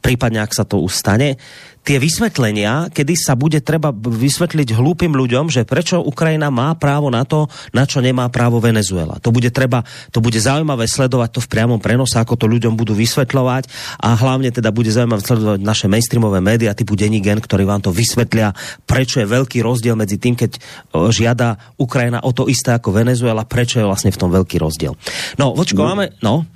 prípadne 0.00 0.40
ak 0.40 0.56
sa 0.56 0.64
to 0.64 0.80
ustane, 0.80 1.36
tie 1.82 1.98
vysvetlenia, 1.98 2.94
kedy 2.94 3.18
sa 3.18 3.34
bude 3.34 3.58
treba 3.58 3.90
vysvetliť 3.90 4.78
hlúpým 4.78 5.10
ľuďom, 5.10 5.50
že 5.50 5.66
prečo 5.66 5.98
Ukrajina 5.98 6.46
má 6.48 6.70
právo 6.78 7.10
na 7.10 7.26
to, 7.26 7.50
na 7.74 7.82
čo 7.82 7.98
nemá 7.98 8.30
právo 8.30 8.62
Venezuela. 8.62 9.18
To 9.18 9.34
bude 9.34 9.50
treba, 9.50 9.82
to 10.14 10.22
bude 10.22 10.38
zaujímavé 10.38 10.86
sledovať 10.86 11.38
to 11.38 11.40
v 11.42 11.50
priamom 11.50 11.82
prenose, 11.82 12.14
ako 12.14 12.38
to 12.38 12.46
ľuďom 12.46 12.78
budú 12.78 12.94
vysvetľovať 12.94 13.66
a 13.98 14.14
hlavne 14.14 14.54
teda 14.54 14.70
bude 14.70 14.94
zaujímavé 14.94 15.22
sledovať 15.26 15.58
naše 15.58 15.90
mainstreamové 15.90 16.38
média 16.38 16.70
typu 16.70 16.94
Denigen, 16.94 17.42
ktorí 17.42 17.66
vám 17.66 17.82
to 17.82 17.90
vysvetlia, 17.90 18.54
prečo 18.86 19.18
je 19.18 19.26
veľký 19.26 19.58
rozdiel 19.66 19.98
medzi 19.98 20.22
tým, 20.22 20.38
keď 20.38 20.62
žiada 21.10 21.58
Ukrajina 21.82 22.22
o 22.22 22.30
to 22.30 22.46
isté 22.46 22.78
ako 22.78 22.94
Venezuela, 22.94 23.42
prečo 23.42 23.82
je 23.82 23.86
vlastne 23.90 24.14
v 24.14 24.20
tom 24.22 24.30
veľký 24.30 24.62
rozdiel. 24.62 24.94
No, 25.34 25.50
vočko, 25.50 25.82
no. 25.82 25.88
máme, 25.90 26.06
no, 26.22 26.46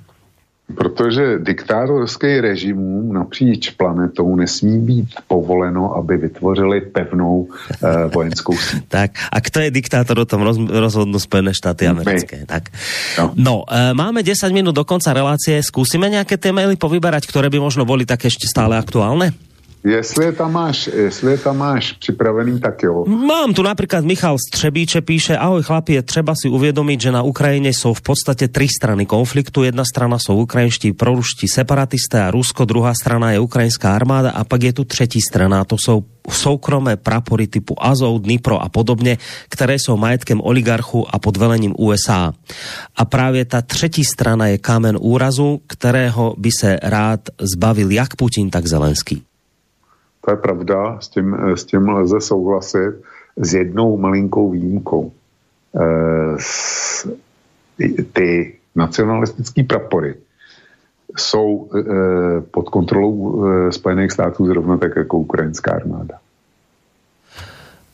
Protože 0.67 1.39
diktátorský 1.39 2.41
režimům 2.41 3.13
napříč 3.13 3.69
planetou 3.69 4.35
nesmí 4.35 4.79
být 4.79 5.09
povoleno, 5.27 5.95
aby 5.95 6.17
vytvořili 6.17 6.81
pevnou 6.81 7.47
uh, 7.47 8.11
vojenskou 8.13 8.51
síť. 8.51 8.83
tak, 8.99 9.15
a 9.31 9.37
kto 9.39 9.63
je 9.63 9.71
diktátor, 9.71 10.19
o 10.19 10.27
tom 10.27 10.43
roz, 10.43 10.59
rozhodnú 10.59 11.23
Spojené 11.23 11.55
štáty 11.55 11.87
americké. 11.87 12.43
My. 12.43 12.51
Tak. 12.51 12.63
No, 13.15 13.25
no 13.39 13.53
uh, 13.63 13.95
máme 13.95 14.27
10 14.27 14.51
minút 14.51 14.75
do 14.75 14.83
konca 14.83 15.15
relácie. 15.15 15.55
Skúsime 15.63 16.11
nejaké 16.11 16.35
tie 16.35 16.51
maily 16.51 16.75
povyberať, 16.75 17.31
ktoré 17.31 17.47
by 17.47 17.63
možno 17.63 17.87
boli 17.87 18.03
také 18.03 18.27
ešte 18.27 18.43
stále 18.43 18.75
aktuálne? 18.75 19.46
Jestli 19.87 20.25
je 20.25 20.31
tam 20.31 20.51
máš, 20.51 20.89
jestli 20.93 21.31
je 21.31 21.37
tam 21.37 21.57
máš 21.57 21.91
připravený, 21.91 22.59
tak 22.59 22.83
jo. 22.83 23.05
Mám 23.07 23.53
tu 23.53 23.63
například 23.63 24.05
Michal 24.05 24.37
Střebíče 24.37 25.01
píše, 25.01 25.37
ahoj 25.37 25.63
chlapi, 25.63 25.93
je 25.93 26.01
třeba 26.01 26.33
si 26.41 26.49
uvědomit, 26.49 27.01
že 27.01 27.11
na 27.11 27.21
Ukrajině 27.21 27.69
jsou 27.69 27.93
v 27.93 28.01
podstatě 28.01 28.47
tři 28.47 28.67
strany 28.67 29.05
konfliktu. 29.05 29.63
Jedna 29.63 29.83
strana 29.85 30.17
jsou 30.19 30.35
ukrajinští 30.37 30.93
proruští 30.93 31.47
separatisté 31.47 32.23
a 32.23 32.31
Rusko, 32.31 32.65
druhá 32.65 32.93
strana 33.01 33.31
je 33.31 33.39
ukrajinská 33.39 33.95
armáda 33.95 34.29
a 34.31 34.43
pak 34.43 34.63
je 34.63 34.73
tu 34.73 34.83
třetí 34.83 35.21
strana, 35.21 35.63
to 35.63 35.75
jsou 35.79 36.03
soukromé 36.29 36.95
prapory 36.95 37.47
typu 37.47 37.75
Azov, 37.83 38.21
Dnipro 38.21 38.59
a 38.59 38.69
podobně, 38.69 39.17
které 39.49 39.75
jsou 39.79 39.97
majetkem 39.97 40.41
oligarchu 40.41 41.15
a 41.15 41.19
pod 41.19 41.37
velením 41.37 41.73
USA. 41.77 42.33
A 42.95 43.05
právě 43.05 43.45
ta 43.45 43.61
třetí 43.61 44.03
strana 44.03 44.47
je 44.47 44.57
kámen 44.57 44.97
úrazu, 44.99 45.61
kterého 45.67 46.35
by 46.37 46.49
se 46.59 46.79
rád 46.83 47.19
zbavil 47.39 47.91
jak 47.91 48.15
Putin, 48.15 48.49
tak 48.49 48.67
Zelenský. 48.67 49.23
To 50.27 50.31
je 50.31 50.37
pravda, 50.37 50.99
s 50.99 51.07
tím, 51.07 51.37
s 51.55 51.63
tím 51.65 51.89
lze 51.89 52.21
souhlasit 52.21 52.99
s 53.37 53.53
jednou 53.53 53.97
malinkou 53.97 54.51
výjimkou. 54.51 55.11
E, 55.79 56.37
ty 58.13 58.55
nacionalistické 58.75 59.63
prapory 59.63 60.15
jsou 61.17 61.69
e, 61.71 61.81
pod 62.41 62.69
kontrolou 62.69 63.45
e, 63.45 63.71
Spojených 63.71 64.11
států 64.11 64.45
zrovna 64.45 64.77
tak 64.77 64.95
jako 64.95 65.17
ukrajinská 65.17 65.71
armáda. 65.71 66.19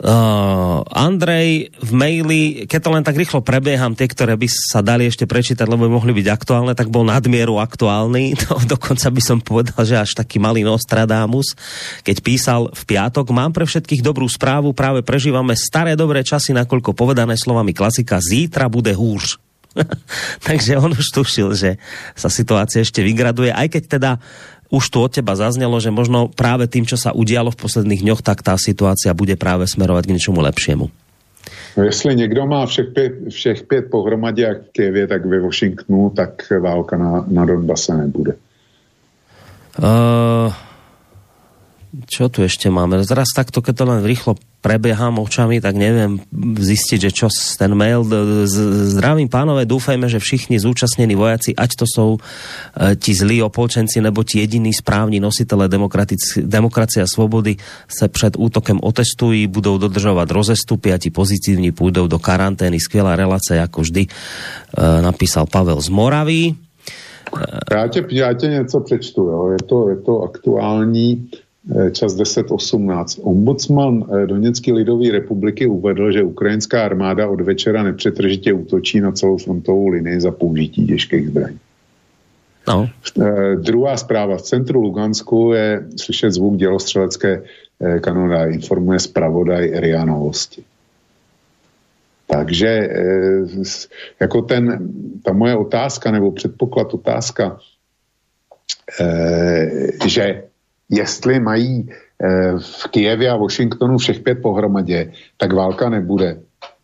Uh, 0.03 0.83
Andrej 0.91 1.71
v 1.79 1.91
maili, 1.95 2.41
keď 2.67 2.79
to 2.83 2.89
len 2.91 3.07
tak 3.07 3.15
rýchlo 3.15 3.39
prebieham, 3.39 3.95
tie, 3.95 4.11
ktoré 4.11 4.35
by 4.35 4.51
sa 4.51 4.83
dali 4.83 5.07
ešte 5.07 5.23
prečítať, 5.23 5.63
lebo 5.63 5.87
by 5.87 5.95
mohli 5.95 6.11
byť 6.11 6.27
aktuálne, 6.27 6.75
tak 6.75 6.91
bol 6.91 7.07
nadmieru 7.07 7.55
aktuálny. 7.55 8.35
No, 8.43 8.59
dokonca 8.59 9.07
by 9.07 9.21
som 9.23 9.39
povedal, 9.39 9.79
že 9.87 9.95
až 9.95 10.19
taký 10.19 10.43
malý 10.43 10.67
Nostradamus, 10.67 11.55
keď 12.03 12.19
písal 12.19 12.67
v 12.75 12.83
piatok, 12.83 13.31
mám 13.31 13.55
pre 13.55 13.63
všetkých 13.63 14.03
dobrú 14.03 14.27
správu, 14.27 14.75
práve 14.75 14.99
prežívame 14.99 15.55
staré 15.55 15.95
dobré 15.95 16.19
časy, 16.27 16.51
nakoľko 16.51 16.91
povedané 16.91 17.39
slovami 17.39 17.71
klasika, 17.71 18.19
zítra 18.19 18.67
bude 18.67 18.91
húř. 18.91 19.39
Takže 20.47 20.75
on 20.83 20.91
už 20.91 21.07
tušil, 21.15 21.55
že 21.55 21.79
sa 22.13 22.27
situácia 22.27 22.83
ešte 22.83 22.99
vygraduje, 22.99 23.55
aj 23.55 23.67
keď 23.71 23.83
teda 23.87 24.11
už 24.73 24.89
tu 24.89 24.97
od 25.05 25.13
teba 25.13 25.37
zaznelo, 25.37 25.77
že 25.77 25.93
možno 25.93 26.33
práve 26.33 26.65
tým, 26.65 26.89
čo 26.89 26.97
sa 26.97 27.13
udialo 27.13 27.53
v 27.53 27.61
posledných 27.61 28.01
dňoch, 28.01 28.25
tak 28.25 28.41
tá 28.41 28.57
situácia 28.57 29.13
bude 29.13 29.37
práve 29.37 29.69
smerovať 29.69 30.09
k 30.09 30.13
niečomu 30.17 30.41
lepšiemu. 30.41 30.89
No 31.77 31.83
jestli 31.83 32.15
někdo 32.15 32.45
má 32.45 32.65
všech 32.65 32.87
pět, 32.93 33.13
všech 33.29 33.63
pět 33.63 33.85
pohromadě 33.91 34.41
jak 34.41 34.57
v 34.61 34.71
Kijevě, 34.71 35.07
tak 35.07 35.25
ve 35.25 35.39
Washingtonu, 35.39 36.09
tak 36.09 36.49
válka 36.61 36.97
na, 36.97 37.25
na 37.27 37.45
Donbase 37.45 37.97
nebude. 37.97 38.33
Uh, 39.73 40.53
čo 42.05 42.29
tu 42.29 42.45
ešte 42.45 42.69
máme? 42.69 43.01
Zraz 43.01 43.33
takto, 43.33 43.65
keď 43.65 43.73
to 43.73 43.85
len 43.89 43.99
rýchlo 44.05 44.37
prebieham 44.63 45.19
očami, 45.19 45.59
tak 45.59 45.75
neviem 45.75 46.23
zistiť, 46.55 46.99
že 47.03 47.11
čo 47.11 47.27
ten 47.59 47.75
mail. 47.75 48.07
Zdravím 48.87 49.27
pánové, 49.27 49.67
dúfajme, 49.67 50.07
že 50.07 50.23
všichni 50.23 50.55
zúčastnení 50.55 51.19
vojaci, 51.19 51.51
ať 51.51 51.83
to 51.83 51.85
jsou 51.85 52.09
e, 52.15 52.95
ti 52.95 53.11
zlí 53.11 53.43
opolčenci, 53.43 53.99
nebo 53.99 54.23
ti 54.23 54.39
jediní 54.39 54.71
správní 54.71 55.19
nositele 55.19 55.67
demokracie 56.47 57.03
a 57.03 57.11
svobody 57.11 57.59
se 57.91 58.07
před 58.07 58.39
útokem 58.39 58.79
otestují, 58.79 59.51
budou 59.51 59.77
dodržovat 59.77 60.31
rozestupy 60.31 60.95
a 60.95 60.97
ti 60.97 61.11
pozitívni 61.11 61.75
půjdou 61.75 62.07
do 62.07 62.19
karantény. 62.19 62.79
Skvělá 62.79 63.19
relace, 63.19 63.55
jako 63.55 63.81
vždy, 63.83 64.07
e, 64.07 65.01
napísal 65.01 65.45
Pavel 65.45 65.81
z 65.83 65.89
Moravy. 65.91 66.55
Já 67.71 67.87
tě, 67.87 68.05
já 68.09 68.33
tě 68.33 68.47
něco 68.47 68.79
přečtu, 68.79 69.21
jo. 69.21 69.49
Je, 69.51 69.57
to, 69.65 69.89
je 69.89 69.95
to 69.95 70.21
aktuální 70.21 71.29
čas 71.91 72.15
10.18. 72.15 73.19
Ombudsman 73.23 74.03
eh, 74.03 74.27
Doněcké 74.27 74.73
lidové 74.73 75.11
republiky 75.11 75.67
uvedl, 75.67 76.11
že 76.11 76.23
ukrajinská 76.23 76.85
armáda 76.85 77.27
od 77.27 77.41
večera 77.41 77.83
nepřetržitě 77.83 78.53
útočí 78.53 79.01
na 79.01 79.11
celou 79.11 79.37
frontovou 79.37 79.87
linii 79.87 80.21
za 80.21 80.31
použití 80.31 80.87
těžkých 80.87 81.27
zbraní. 81.27 81.59
No. 82.67 82.89
Eh, 83.21 83.55
druhá 83.55 83.97
zpráva. 83.97 84.37
V 84.37 84.41
centru 84.41 84.81
Lugansku 84.81 85.53
je 85.53 85.87
slyšet 85.95 86.31
zvuk 86.31 86.55
dělostřelecké 86.57 87.43
kanonády. 88.01 88.53
Informuje 88.53 88.99
zpravodaj 88.99 89.71
RIA 89.75 90.05
Novosti. 90.05 90.63
Takže 92.27 92.89
jako 94.19 94.41
ten, 94.41 94.89
ta 95.23 95.33
moje 95.33 95.55
otázka 95.55 96.11
nebo 96.11 96.31
předpoklad 96.31 96.93
otázka, 96.93 97.59
že 100.07 100.43
jestli 100.89 101.39
mají 101.39 101.89
eh, 101.89 102.59
v 102.59 102.87
Kijevě 102.87 103.29
a 103.29 103.37
Washingtonu 103.37 103.97
všech 103.97 104.19
pět 104.19 104.41
pohromadě, 104.41 105.11
tak 105.37 105.53
válka 105.53 105.89
nebude 105.89 106.37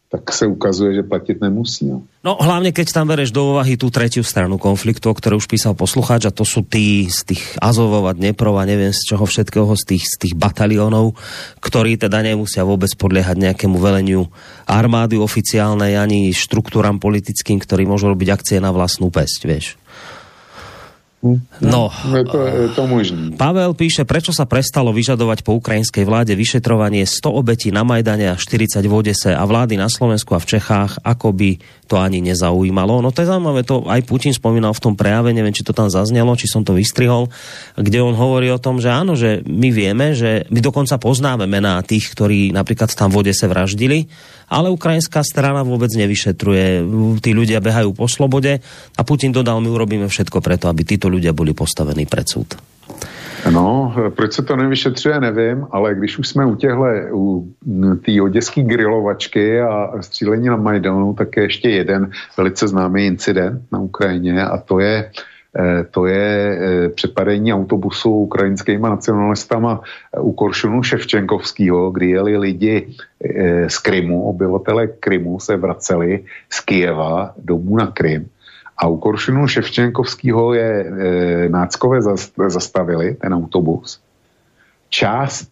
tak 0.09 0.25
se 0.33 0.49
ukazuje, 0.49 0.93
že 0.93 1.03
platit 1.05 1.37
nemusí. 1.41 1.85
No. 1.85 2.01
no 2.25 2.37
hlavně, 2.41 2.73
keď 2.73 2.91
tam 2.91 3.07
bereš 3.07 3.29
do 3.29 3.45
úvahy 3.45 3.77
tu 3.77 3.93
třetí 3.93 4.25
stranu 4.25 4.57
konfliktu, 4.57 5.09
o 5.09 5.13
které 5.13 5.35
už 5.37 5.45
písal 5.45 5.77
posluchač, 5.77 6.25
a 6.25 6.31
to 6.33 6.45
jsou 6.45 6.65
tí 6.65 7.05
z 7.05 7.23
tých 7.23 7.43
Azovov 7.61 8.09
a 8.09 8.13
Dneprov 8.17 8.57
a 8.57 8.65
nevím 8.65 8.89
z 8.89 9.05
čeho 9.05 9.25
všetkého, 9.25 9.69
z 9.77 9.83
tých, 9.85 10.03
z 10.09 10.15
tých 10.17 10.33
batalionov, 10.33 11.13
ktorí 11.61 12.01
teda 12.01 12.25
nemusia 12.25 12.65
vůbec 12.65 12.89
podliehať 12.97 13.37
nějakému 13.37 13.77
veleniu 13.77 14.33
armády 14.65 15.17
oficiálnej 15.21 15.93
ani 15.93 16.33
štruktúram 16.33 16.97
politickým, 16.97 17.61
ktorí 17.61 17.85
môžu 17.85 18.09
robiť 18.09 18.33
akcie 18.33 18.57
na 18.57 18.73
vlastnú 18.73 19.13
pesť, 19.13 19.45
vieš. 19.45 19.77
No, 21.59 21.91
je 22.15 22.23
to, 22.23 22.39
je 22.47 22.69
to 22.71 22.83
možný. 22.87 23.35
Pavel 23.35 23.75
píše, 23.75 24.07
prečo 24.07 24.31
sa 24.31 24.47
prestalo 24.47 24.95
vyžadovať 24.95 25.43
po 25.43 25.59
ukrajinskej 25.59 26.07
vláde 26.07 26.31
vyšetrovanie 26.31 27.03
100 27.03 27.27
obetí 27.27 27.75
na 27.75 27.83
Majdane 27.83 28.31
a 28.31 28.39
40 28.39 28.79
v 28.79 28.93
Odese 28.95 29.35
a 29.35 29.43
vlády 29.43 29.75
na 29.75 29.91
Slovensku 29.91 30.31
a 30.31 30.39
v 30.39 30.47
Čechách, 30.55 31.03
ako 31.03 31.35
by 31.35 31.59
to 31.91 31.99
ani 31.99 32.23
nezaujímalo. 32.23 33.03
No 33.03 33.11
to 33.11 33.25
je 33.25 33.27
zaujímavé, 33.27 33.67
to 33.67 33.83
aj 33.91 34.07
Putin 34.07 34.31
spomínal 34.31 34.71
v 34.71 34.79
tom 34.79 34.95
prejave, 34.95 35.35
neviem, 35.35 35.51
či 35.51 35.67
to 35.67 35.75
tam 35.75 35.91
zaznelo, 35.91 36.39
či 36.39 36.47
som 36.47 36.63
to 36.63 36.71
vystrihol, 36.71 37.27
kde 37.75 37.99
on 37.99 38.15
hovorí 38.15 38.47
o 38.53 38.61
tom, 38.61 38.79
že 38.79 38.87
áno, 38.87 39.19
že 39.19 39.43
my 39.43 39.69
vieme, 39.75 40.15
že 40.15 40.47
my 40.47 40.63
dokonca 40.63 40.95
poznáme 41.01 41.49
mená 41.51 41.83
tých, 41.83 42.15
ktorí 42.15 42.55
napríklad 42.55 42.95
tam 42.95 43.11
v 43.11 43.27
Odese 43.27 43.49
vraždili, 43.49 44.07
ale 44.49 44.69
ukrajinská 44.69 45.21
strana 45.25 45.65
vůbec 45.65 45.89
nevyšetruje. 45.93 46.85
Tí 47.21 47.31
ľudia 47.33 47.61
behajú 47.61 47.93
po 47.93 48.09
slobode 48.09 48.61
a 48.97 49.01
Putin 49.01 49.33
dodal, 49.33 49.61
my 49.61 49.69
urobíme 49.69 50.05
všetko 50.09 50.41
preto, 50.41 50.69
aby 50.69 50.85
títo 50.85 51.08
ľudia 51.09 51.33
byli 51.33 51.53
postavení 51.53 52.05
před 52.05 52.29
súd. 52.29 52.49
No, 53.51 53.95
proč 54.15 54.33
se 54.33 54.41
to 54.41 54.55
nevyšetřuje, 54.55 55.19
nevím, 55.19 55.67
ale 55.71 55.95
když 55.95 56.17
už 56.19 56.27
jsme 56.27 56.45
u 56.45 56.55
těhle, 56.55 57.07
u 57.13 57.47
té 58.05 58.21
oděský 58.21 58.63
grilovačky 58.63 59.61
a 59.61 60.01
střílení 60.01 60.47
na 60.47 60.55
Majdanu, 60.55 61.13
tak 61.13 61.37
je 61.37 61.43
ještě 61.43 61.69
jeden 61.69 62.11
velice 62.37 62.67
známý 62.67 63.05
incident 63.05 63.61
na 63.71 63.79
Ukrajině 63.79 64.43
a 64.43 64.57
to 64.57 64.79
je 64.79 65.11
Eh, 65.49 65.83
to 65.91 66.05
je 66.05 66.57
eh, 66.61 66.89
přepadení 66.89 67.53
autobusu 67.53 68.29
ukrajinskýma 68.29 68.89
nacionalistama 68.89 69.81
eh, 69.81 70.19
u 70.19 70.31
Koršunu 70.31 70.83
Ševčenkovského, 70.83 71.91
kdy 71.91 72.09
jeli 72.09 72.37
lidi 72.37 72.87
z 73.67 73.77
Krymu, 73.77 74.23
obyvatele 74.23 74.87
Krymu 74.87 75.39
se 75.39 75.57
vraceli 75.57 76.23
z 76.49 76.59
Kijeva 76.61 77.33
domů 77.37 77.77
na 77.77 77.87
Krym. 77.87 78.25
A 78.81 78.87
u 78.87 78.97
Koršunu 78.97 79.47
Ševčenkovského 79.47 80.53
je 80.53 80.91
náckové 81.49 81.99
zastavili, 82.47 83.15
ten 83.15 83.33
autobus. 83.33 84.01
Část 84.89 85.51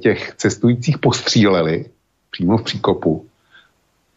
těch 0.00 0.34
cestujících 0.36 0.98
postříleli 0.98 1.84
přímo 2.30 2.58
v 2.58 2.62
příkopu. 2.62 3.26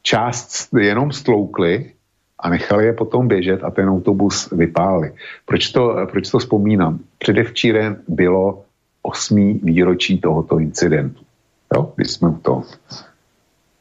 Část 0.02 0.74
jenom 0.74 1.12
stloukli 1.12 1.92
a 2.40 2.50
nechali 2.50 2.86
je 2.86 2.94
potom 2.94 3.28
běžet 3.28 3.64
a 3.64 3.72
ten 3.72 3.90
autobus 3.90 4.50
vypálili. 4.52 5.14
Proč 5.46 5.70
to, 5.70 6.08
proč 6.12 6.30
to 6.30 6.40
vzpomínám? 6.40 7.00
Předevčírem 7.18 7.98
bylo 8.08 8.64
osmý 9.02 9.60
výročí 9.64 10.22
tohoto 10.22 10.60
incidentu. 10.60 11.22
Jo, 11.76 11.94
když 11.96 12.12
jsme 12.12 12.30
u 12.30 12.38
toho 12.38 12.64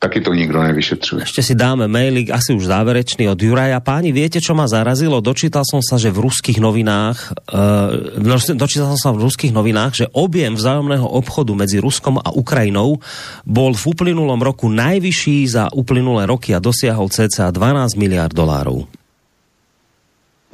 taky 0.06 0.22
to 0.22 0.30
nikdo 0.38 0.62
nevyšetřuje. 0.62 1.26
Ešte 1.26 1.42
si 1.42 1.54
dáme 1.58 1.90
mailík, 1.90 2.30
asi 2.30 2.54
už 2.54 2.70
záverečný 2.70 3.26
od 3.26 3.42
Juraja. 3.42 3.82
Páni, 3.82 4.14
viete, 4.14 4.38
čo 4.38 4.54
ma 4.54 4.70
zarazilo? 4.70 5.18
Dočítal 5.18 5.66
som 5.66 5.82
sa, 5.82 5.98
že 5.98 6.14
v 6.14 6.30
ruských 6.30 6.62
novinách, 6.62 7.34
uh, 7.50 8.54
dočítal 8.54 8.94
som 8.94 9.00
sa 9.02 9.10
v 9.10 9.26
ruských 9.26 9.50
novinách, 9.50 9.92
že 9.98 10.06
objem 10.14 10.54
vzájomného 10.54 11.10
obchodu 11.10 11.58
medzi 11.58 11.82
Ruskom 11.82 12.22
a 12.22 12.30
Ukrajinou 12.30 13.02
bol 13.42 13.74
v 13.74 13.84
uplynulom 13.90 14.38
roku 14.38 14.70
najvyšší 14.70 15.50
za 15.50 15.74
uplynulé 15.74 16.30
roky 16.30 16.54
a 16.54 16.62
dosiahol 16.62 17.10
cca 17.10 17.50
12 17.50 17.98
miliard 17.98 18.30
dolárov. 18.30 18.86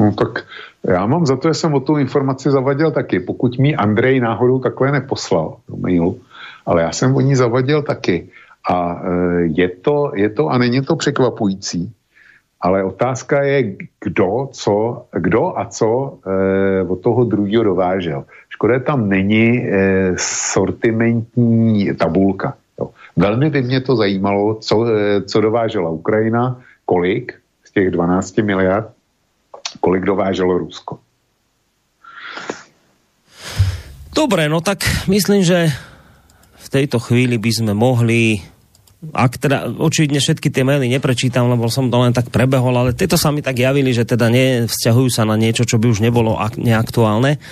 No 0.00 0.16
tak 0.16 0.48
já 0.88 1.06
mám 1.06 1.26
za 1.26 1.36
to, 1.36 1.48
že 1.48 1.54
jsem 1.54 1.74
o 1.74 1.80
tu 1.80 1.96
informaci 1.96 2.50
zavadil 2.50 2.90
taky. 2.90 3.20
Pokud 3.20 3.58
mi 3.58 3.76
Andrej 3.76 4.20
náhodou 4.20 4.58
takhle 4.58 4.92
neposlal 4.92 5.56
do 5.68 5.76
mailu, 5.76 6.18
ale 6.66 6.82
já 6.82 6.92
jsem 6.92 7.14
o 7.14 7.20
ní 7.20 7.36
zavadil 7.36 7.82
taky. 7.82 8.28
A 8.68 8.78
e, 8.94 9.06
je 9.42 9.68
to, 9.68 10.12
je 10.14 10.28
to, 10.30 10.48
a 10.48 10.58
není 10.58 10.82
to 10.82 10.96
překvapující, 10.96 11.92
ale 12.60 12.84
otázka 12.84 13.42
je, 13.42 13.76
kdo, 14.00 14.48
co, 14.52 15.04
kdo 15.12 15.58
a 15.58 15.66
co 15.66 16.18
e, 16.26 16.82
od 16.82 17.00
toho 17.02 17.24
druhého 17.24 17.64
dovážel. 17.64 18.24
Škoda, 18.48 18.78
tam 18.78 19.08
není 19.08 19.58
e, 19.58 19.70
sortimentní 20.18 21.94
tabulka. 21.94 22.54
Jo. 22.78 22.90
Velmi 23.16 23.50
by 23.50 23.62
mě 23.62 23.80
to 23.80 23.96
zajímalo, 23.96 24.54
co, 24.54 24.86
e, 24.86 25.22
co 25.22 25.40
dovážela 25.40 25.90
Ukrajina, 25.90 26.60
kolik 26.84 27.34
z 27.64 27.70
těch 27.70 27.90
12 27.90 28.38
miliard, 28.38 28.92
kolik 29.80 30.04
dováželo 30.04 30.58
Rusko. 30.58 30.98
Dobre, 34.12 34.44
no 34.48 34.60
tak 34.60 34.84
myslím, 35.08 35.42
že 35.42 35.72
v 36.62 36.68
tejto 36.68 37.00
chvíli 37.00 37.40
by 37.40 37.50
sme 37.50 37.72
mohli 37.72 38.44
ak 39.10 39.42
teda 39.42 39.66
očividne 39.82 40.22
všetky 40.22 40.46
tie 40.54 40.62
maily 40.62 40.86
neprečítam, 40.86 41.50
lebo 41.50 41.66
som 41.66 41.90
to 41.90 41.98
len 41.98 42.14
tak 42.14 42.30
prebehol, 42.30 42.70
ale 42.70 42.94
tieto 42.94 43.18
sa 43.18 43.34
mi 43.34 43.42
tak 43.42 43.58
javili, 43.58 43.90
že 43.90 44.06
teda 44.06 44.30
nevzťahujú 44.30 45.10
sa 45.10 45.26
na 45.26 45.34
niečo, 45.34 45.66
čo 45.66 45.82
by 45.82 45.90
už 45.90 46.06
nebolo 46.06 46.38
neaktuálne. 46.38 47.42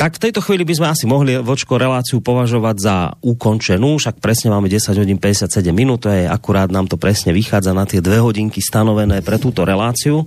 Tak 0.00 0.16
v 0.16 0.22
tejto 0.24 0.40
chvíli 0.40 0.64
by 0.64 0.72
sme 0.72 0.88
asi 0.88 1.04
mohli 1.04 1.36
vočko 1.36 1.76
reláciu 1.76 2.24
považovať 2.24 2.76
za 2.80 2.96
ukončenú, 3.20 4.00
však 4.00 4.24
presne 4.24 4.56
máme 4.56 4.72
10 4.72 4.96
hodín 4.96 5.20
57 5.20 5.68
minút, 5.76 6.08
to 6.08 6.08
je 6.08 6.24
akurát 6.24 6.72
nám 6.72 6.88
to 6.88 6.96
presne 6.96 7.36
vychádza 7.36 7.76
na 7.76 7.84
tie 7.84 8.00
dve 8.00 8.24
hodinky 8.24 8.64
stanovené 8.64 9.20
pre 9.20 9.36
túto 9.36 9.68
reláciu. 9.68 10.24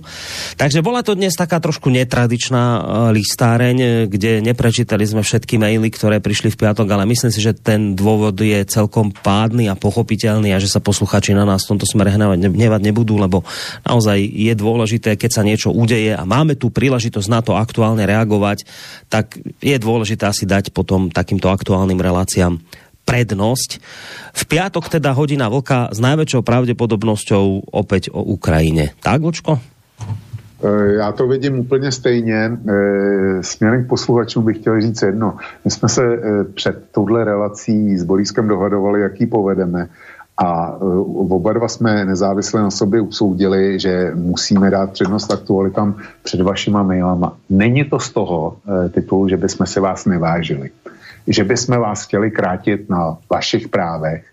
Takže 0.54 0.86
bola 0.86 1.02
to 1.02 1.18
dnes 1.18 1.34
taká 1.34 1.58
trošku 1.58 1.90
netradičná 1.90 2.62
e, 2.62 2.80
listáreň, 3.18 4.06
kde 4.06 4.38
neprečítali 4.38 5.02
sme 5.02 5.26
všetky 5.26 5.58
maily, 5.58 5.90
ktoré 5.90 6.22
prišli 6.22 6.54
v 6.54 6.62
piatok, 6.62 6.86
ale 6.94 7.10
myslím 7.10 7.34
si, 7.34 7.42
že 7.42 7.58
ten 7.58 7.98
dôvod 7.98 8.38
je 8.38 8.62
celkom 8.70 9.10
pádny 9.10 9.66
a 9.66 9.74
pochopiteľný 9.74 10.54
a 10.54 10.59
že 10.60 10.68
sa 10.68 10.84
posluchači 10.84 11.32
na 11.32 11.48
nás 11.48 11.64
v 11.64 11.74
tomto 11.74 11.88
smere 11.88 12.12
hnevať 12.12 12.82
nebudú, 12.84 13.16
lebo 13.16 13.42
naozaj 13.82 14.20
je 14.20 14.52
dôležité, 14.52 15.16
keď 15.16 15.30
sa 15.32 15.42
niečo 15.42 15.72
udeje 15.72 16.12
a 16.12 16.22
máme 16.28 16.54
tu 16.54 16.68
príležitosť 16.68 17.28
na 17.32 17.40
to 17.40 17.56
aktuálne 17.56 18.04
reagovať, 18.04 18.68
tak 19.08 19.40
je 19.64 19.76
dôležité 19.80 20.28
asi 20.28 20.44
dať 20.44 20.70
potom 20.76 21.08
takýmto 21.08 21.48
aktuálnym 21.48 21.98
reláciám 21.98 22.60
prednosť. 23.08 23.82
V 24.36 24.42
piatok 24.46 24.86
teda 24.86 25.10
hodina 25.16 25.50
vlka 25.50 25.90
s 25.90 25.98
najväčšou 25.98 26.46
pravdepodobnosťou 26.46 27.74
opäť 27.74 28.12
o 28.14 28.22
Ukrajine. 28.22 28.94
Tak, 29.02 29.24
Vočko? 29.24 29.58
Eh, 30.62 30.92
já 30.92 31.12
to 31.12 31.26
vidím 31.26 31.58
úplně 31.58 31.92
stejně. 31.92 32.58
Eh, 32.68 33.42
směrem 33.42 33.84
k 33.84 33.88
posluchačům 33.88 34.44
bych 34.44 34.58
chtěl 34.58 34.80
říct 34.80 35.02
jedno. 35.02 35.36
My 35.64 35.70
jsme 35.70 35.88
se 35.88 36.04
eh, 36.04 36.44
před 36.44 36.84
touhle 36.92 37.24
relací 37.24 37.98
s 37.98 38.04
Boriskem 38.04 38.48
dohadovali, 38.48 39.00
jaký 39.00 39.26
povedeme. 39.26 39.88
A 40.44 40.76
oba 41.14 41.52
dva 41.52 41.68
jsme 41.68 42.04
nezávisle 42.04 42.62
na 42.62 42.70
sobě 42.70 43.00
usoudili, 43.00 43.80
že 43.80 44.12
musíme 44.14 44.70
dát 44.70 44.92
přednost 44.92 45.32
aktualitám 45.32 45.94
před 46.22 46.40
vašima 46.40 46.82
mailama. 46.82 47.36
Není 47.50 47.84
to 47.84 47.98
z 47.98 48.10
toho 48.10 48.56
titulu, 48.90 49.28
že 49.28 49.36
bychom 49.36 49.66
se 49.66 49.80
vás 49.80 50.06
nevážili. 50.06 50.70
Že 51.26 51.44
bychom 51.44 51.78
vás 51.78 52.04
chtěli 52.04 52.30
krátit 52.30 52.90
na 52.90 53.18
vašich 53.30 53.68
právech, 53.68 54.24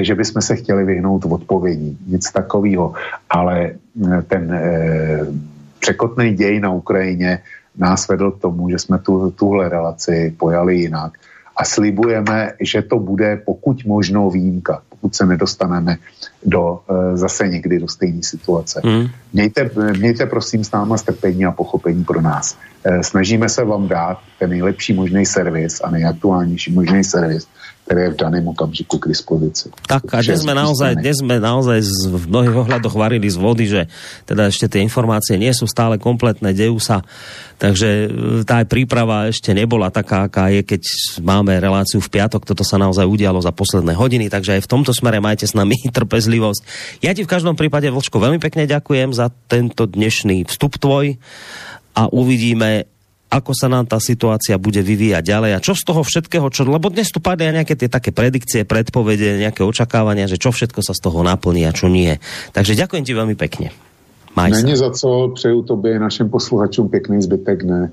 že 0.00 0.14
bychom 0.14 0.42
se 0.42 0.56
chtěli 0.56 0.84
vyhnout 0.84 1.24
odpovědí. 1.24 1.98
Nic 2.06 2.32
takového. 2.32 2.92
Ale 3.30 3.72
ten 4.28 4.60
překotný 5.78 6.32
děj 6.32 6.60
na 6.60 6.70
Ukrajině 6.70 7.38
nás 7.78 8.08
vedl 8.08 8.30
k 8.30 8.40
tomu, 8.40 8.70
že 8.70 8.78
jsme 8.78 8.98
tu, 8.98 9.30
tuhle 9.30 9.68
relaci 9.68 10.34
pojali 10.38 10.76
jinak. 10.76 11.12
A 11.56 11.64
slibujeme, 11.64 12.52
že 12.60 12.82
to 12.82 12.98
bude 12.98 13.36
pokud 13.44 13.84
možno 13.86 14.30
výjimka, 14.30 14.82
pokud 15.00 15.14
se 15.14 15.26
nedostaneme 15.26 15.96
do, 16.44 16.80
e, 16.90 17.16
zase 17.16 17.48
někdy 17.48 17.78
do 17.78 17.88
stejné 17.88 18.22
situace. 18.22 18.80
Hmm. 18.84 19.06
Mějte, 19.32 19.70
mějte 19.98 20.26
prosím 20.26 20.64
s 20.64 20.70
náma 20.70 20.98
strpení 20.98 21.44
a 21.44 21.52
pochopení 21.52 22.04
pro 22.04 22.20
nás. 22.20 22.58
E, 22.84 23.02
snažíme 23.02 23.48
se 23.48 23.64
vám 23.64 23.88
dát 23.88 24.18
ten 24.38 24.50
nejlepší 24.50 24.92
možný 24.92 25.26
servis 25.26 25.80
a 25.84 25.90
nejaktuálnější 25.90 26.72
možný 26.72 27.04
servis, 27.04 27.46
ktoré 27.88 28.12
je 28.12 28.12
v 28.12 28.20
daném 28.20 28.44
okamžiku 28.44 29.00
k 29.00 29.08
dispozici. 29.16 29.72
Tak 29.88 30.12
a 30.12 30.20
dnes 30.20 30.44
sme 30.44 30.52
naozaj, 30.52 31.00
dnes 31.00 31.24
sme 31.24 31.40
naozaj 31.40 31.80
z, 31.80 32.12
v 32.12 32.24
mnohých 32.28 32.56
ohľadoch 32.60 32.92
varili 32.92 33.24
z 33.32 33.40
vody, 33.40 33.64
že 33.64 33.88
teda 34.28 34.52
ešte 34.52 34.68
tie 34.68 34.84
informácie 34.84 35.40
nie 35.40 35.48
sú 35.56 35.64
stále 35.64 35.96
kompletné, 35.96 36.52
dejú 36.52 36.76
sa, 36.76 37.00
takže 37.56 37.88
e, 37.88 38.08
tá 38.44 38.60
príprava 38.68 39.32
ešte 39.32 39.56
nebola 39.56 39.88
taká, 39.88 40.28
aká 40.28 40.52
je, 40.52 40.68
keď 40.68 40.84
máme 41.24 41.56
reláciu 41.56 42.04
v 42.04 42.12
piatok, 42.12 42.44
toto 42.44 42.60
sa 42.60 42.76
naozaj 42.76 43.08
udialo 43.08 43.40
za 43.40 43.56
posledné 43.56 43.96
hodiny, 43.96 44.28
takže 44.28 44.60
aj 44.60 44.68
v 44.68 44.70
tomto 44.76 44.92
smere 44.92 45.24
majte 45.24 45.48
s 45.48 45.56
nami 45.56 45.80
trpezlivosť. 45.96 46.60
Ja 47.00 47.16
ti 47.16 47.24
v 47.24 47.32
každom 47.32 47.56
prípade, 47.56 47.88
Vlčko, 47.88 48.20
veľmi 48.20 48.36
pekne 48.36 48.68
ďakujem 48.68 49.16
za 49.16 49.32
tento 49.48 49.88
dnešný 49.88 50.44
vstup 50.44 50.76
tvoj 50.76 51.16
a 51.96 52.04
uvidíme, 52.12 52.97
ako 53.28 53.52
sa 53.52 53.68
nám 53.68 53.84
tá 53.84 54.00
situácia 54.00 54.56
bude 54.56 54.80
vyvíjať 54.80 55.20
ďalej 55.20 55.50
a 55.56 55.64
čo 55.64 55.76
z 55.76 55.84
toho 55.84 56.00
všetkého, 56.00 56.48
čo, 56.48 56.64
lebo 56.64 56.88
dnes 56.88 57.12
tu 57.12 57.20
padli 57.20 57.48
nejaké 57.48 57.76
tie 57.76 57.92
také 57.92 58.08
predikcie, 58.08 58.64
predpovede, 58.64 59.44
nejaké 59.44 59.60
očakávania, 59.64 60.24
že 60.24 60.40
čo 60.40 60.48
všetko 60.48 60.80
sa 60.80 60.96
z 60.96 61.00
toho 61.04 61.20
naplní 61.20 61.68
a 61.68 61.72
čo 61.76 61.92
nie. 61.92 62.16
Takže 62.56 62.72
ďakujem 62.72 63.04
ti 63.04 63.12
veľmi 63.12 63.36
pekne. 63.36 63.70
Maj 64.32 64.50
Není 64.50 64.76
za 64.76 64.90
co, 64.90 65.32
přeju 65.34 65.62
tobě 65.62 65.98
našim 65.98 66.30
posluchačům 66.30 66.88
pěkný 66.88 67.22
zbytek 67.22 67.62
ne. 67.62 67.90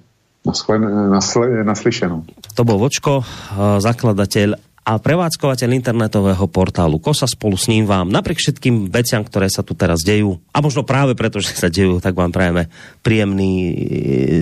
Naslyšenou. 1.66 2.22
To 2.54 2.62
bol 2.62 2.78
Vočko, 2.78 3.26
eh, 3.26 3.82
zakladateľ 3.82 4.75
a 4.86 5.02
prevádzkovateľ 5.02 5.70
internetového 5.82 6.46
portálu 6.46 7.02
KOSA 7.02 7.26
spolu 7.26 7.58
s 7.58 7.66
ním 7.66 7.90
vám 7.90 8.06
napriek 8.06 8.38
všetkým 8.38 8.94
veciam, 8.94 9.26
ktoré 9.26 9.50
sa 9.50 9.66
tu 9.66 9.74
teraz 9.74 10.06
dejú, 10.06 10.38
a 10.54 10.62
možno 10.62 10.86
práve 10.86 11.18
preto, 11.18 11.42
že 11.42 11.58
sa 11.58 11.74
dejú, 11.74 11.98
tak 11.98 12.14
vám 12.14 12.30
prajeme 12.30 12.70
príjemný 13.02 13.54
e, 13.66 13.76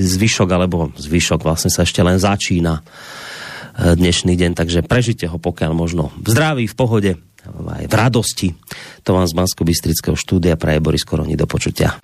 zvyšok, 0.03 0.49
alebo 0.51 0.91
zvyšok 0.99 1.47
vlastne 1.47 1.71
sa 1.71 1.87
ešte 1.87 2.03
len 2.03 2.19
začína 2.19 2.83
e, 2.83 3.95
dnešný 3.95 4.35
deň, 4.35 4.51
takže 4.51 4.83
prežite 4.83 5.31
ho 5.31 5.39
pokiaľ 5.39 5.71
možno 5.71 6.11
v 6.19 6.27
zdraví, 6.27 6.65
v 6.67 6.75
pohode, 6.75 7.11
aj 7.47 7.85
v 7.87 7.95
radosti. 7.95 8.47
To 9.07 9.15
vám 9.15 9.27
z 9.31 9.33
bansko 9.39 9.63
bystrického 9.63 10.19
štúdia 10.19 10.59
praje 10.59 10.83
Boris 10.83 11.07
Koroni 11.07 11.39
do 11.39 11.47
počutia. 11.47 12.03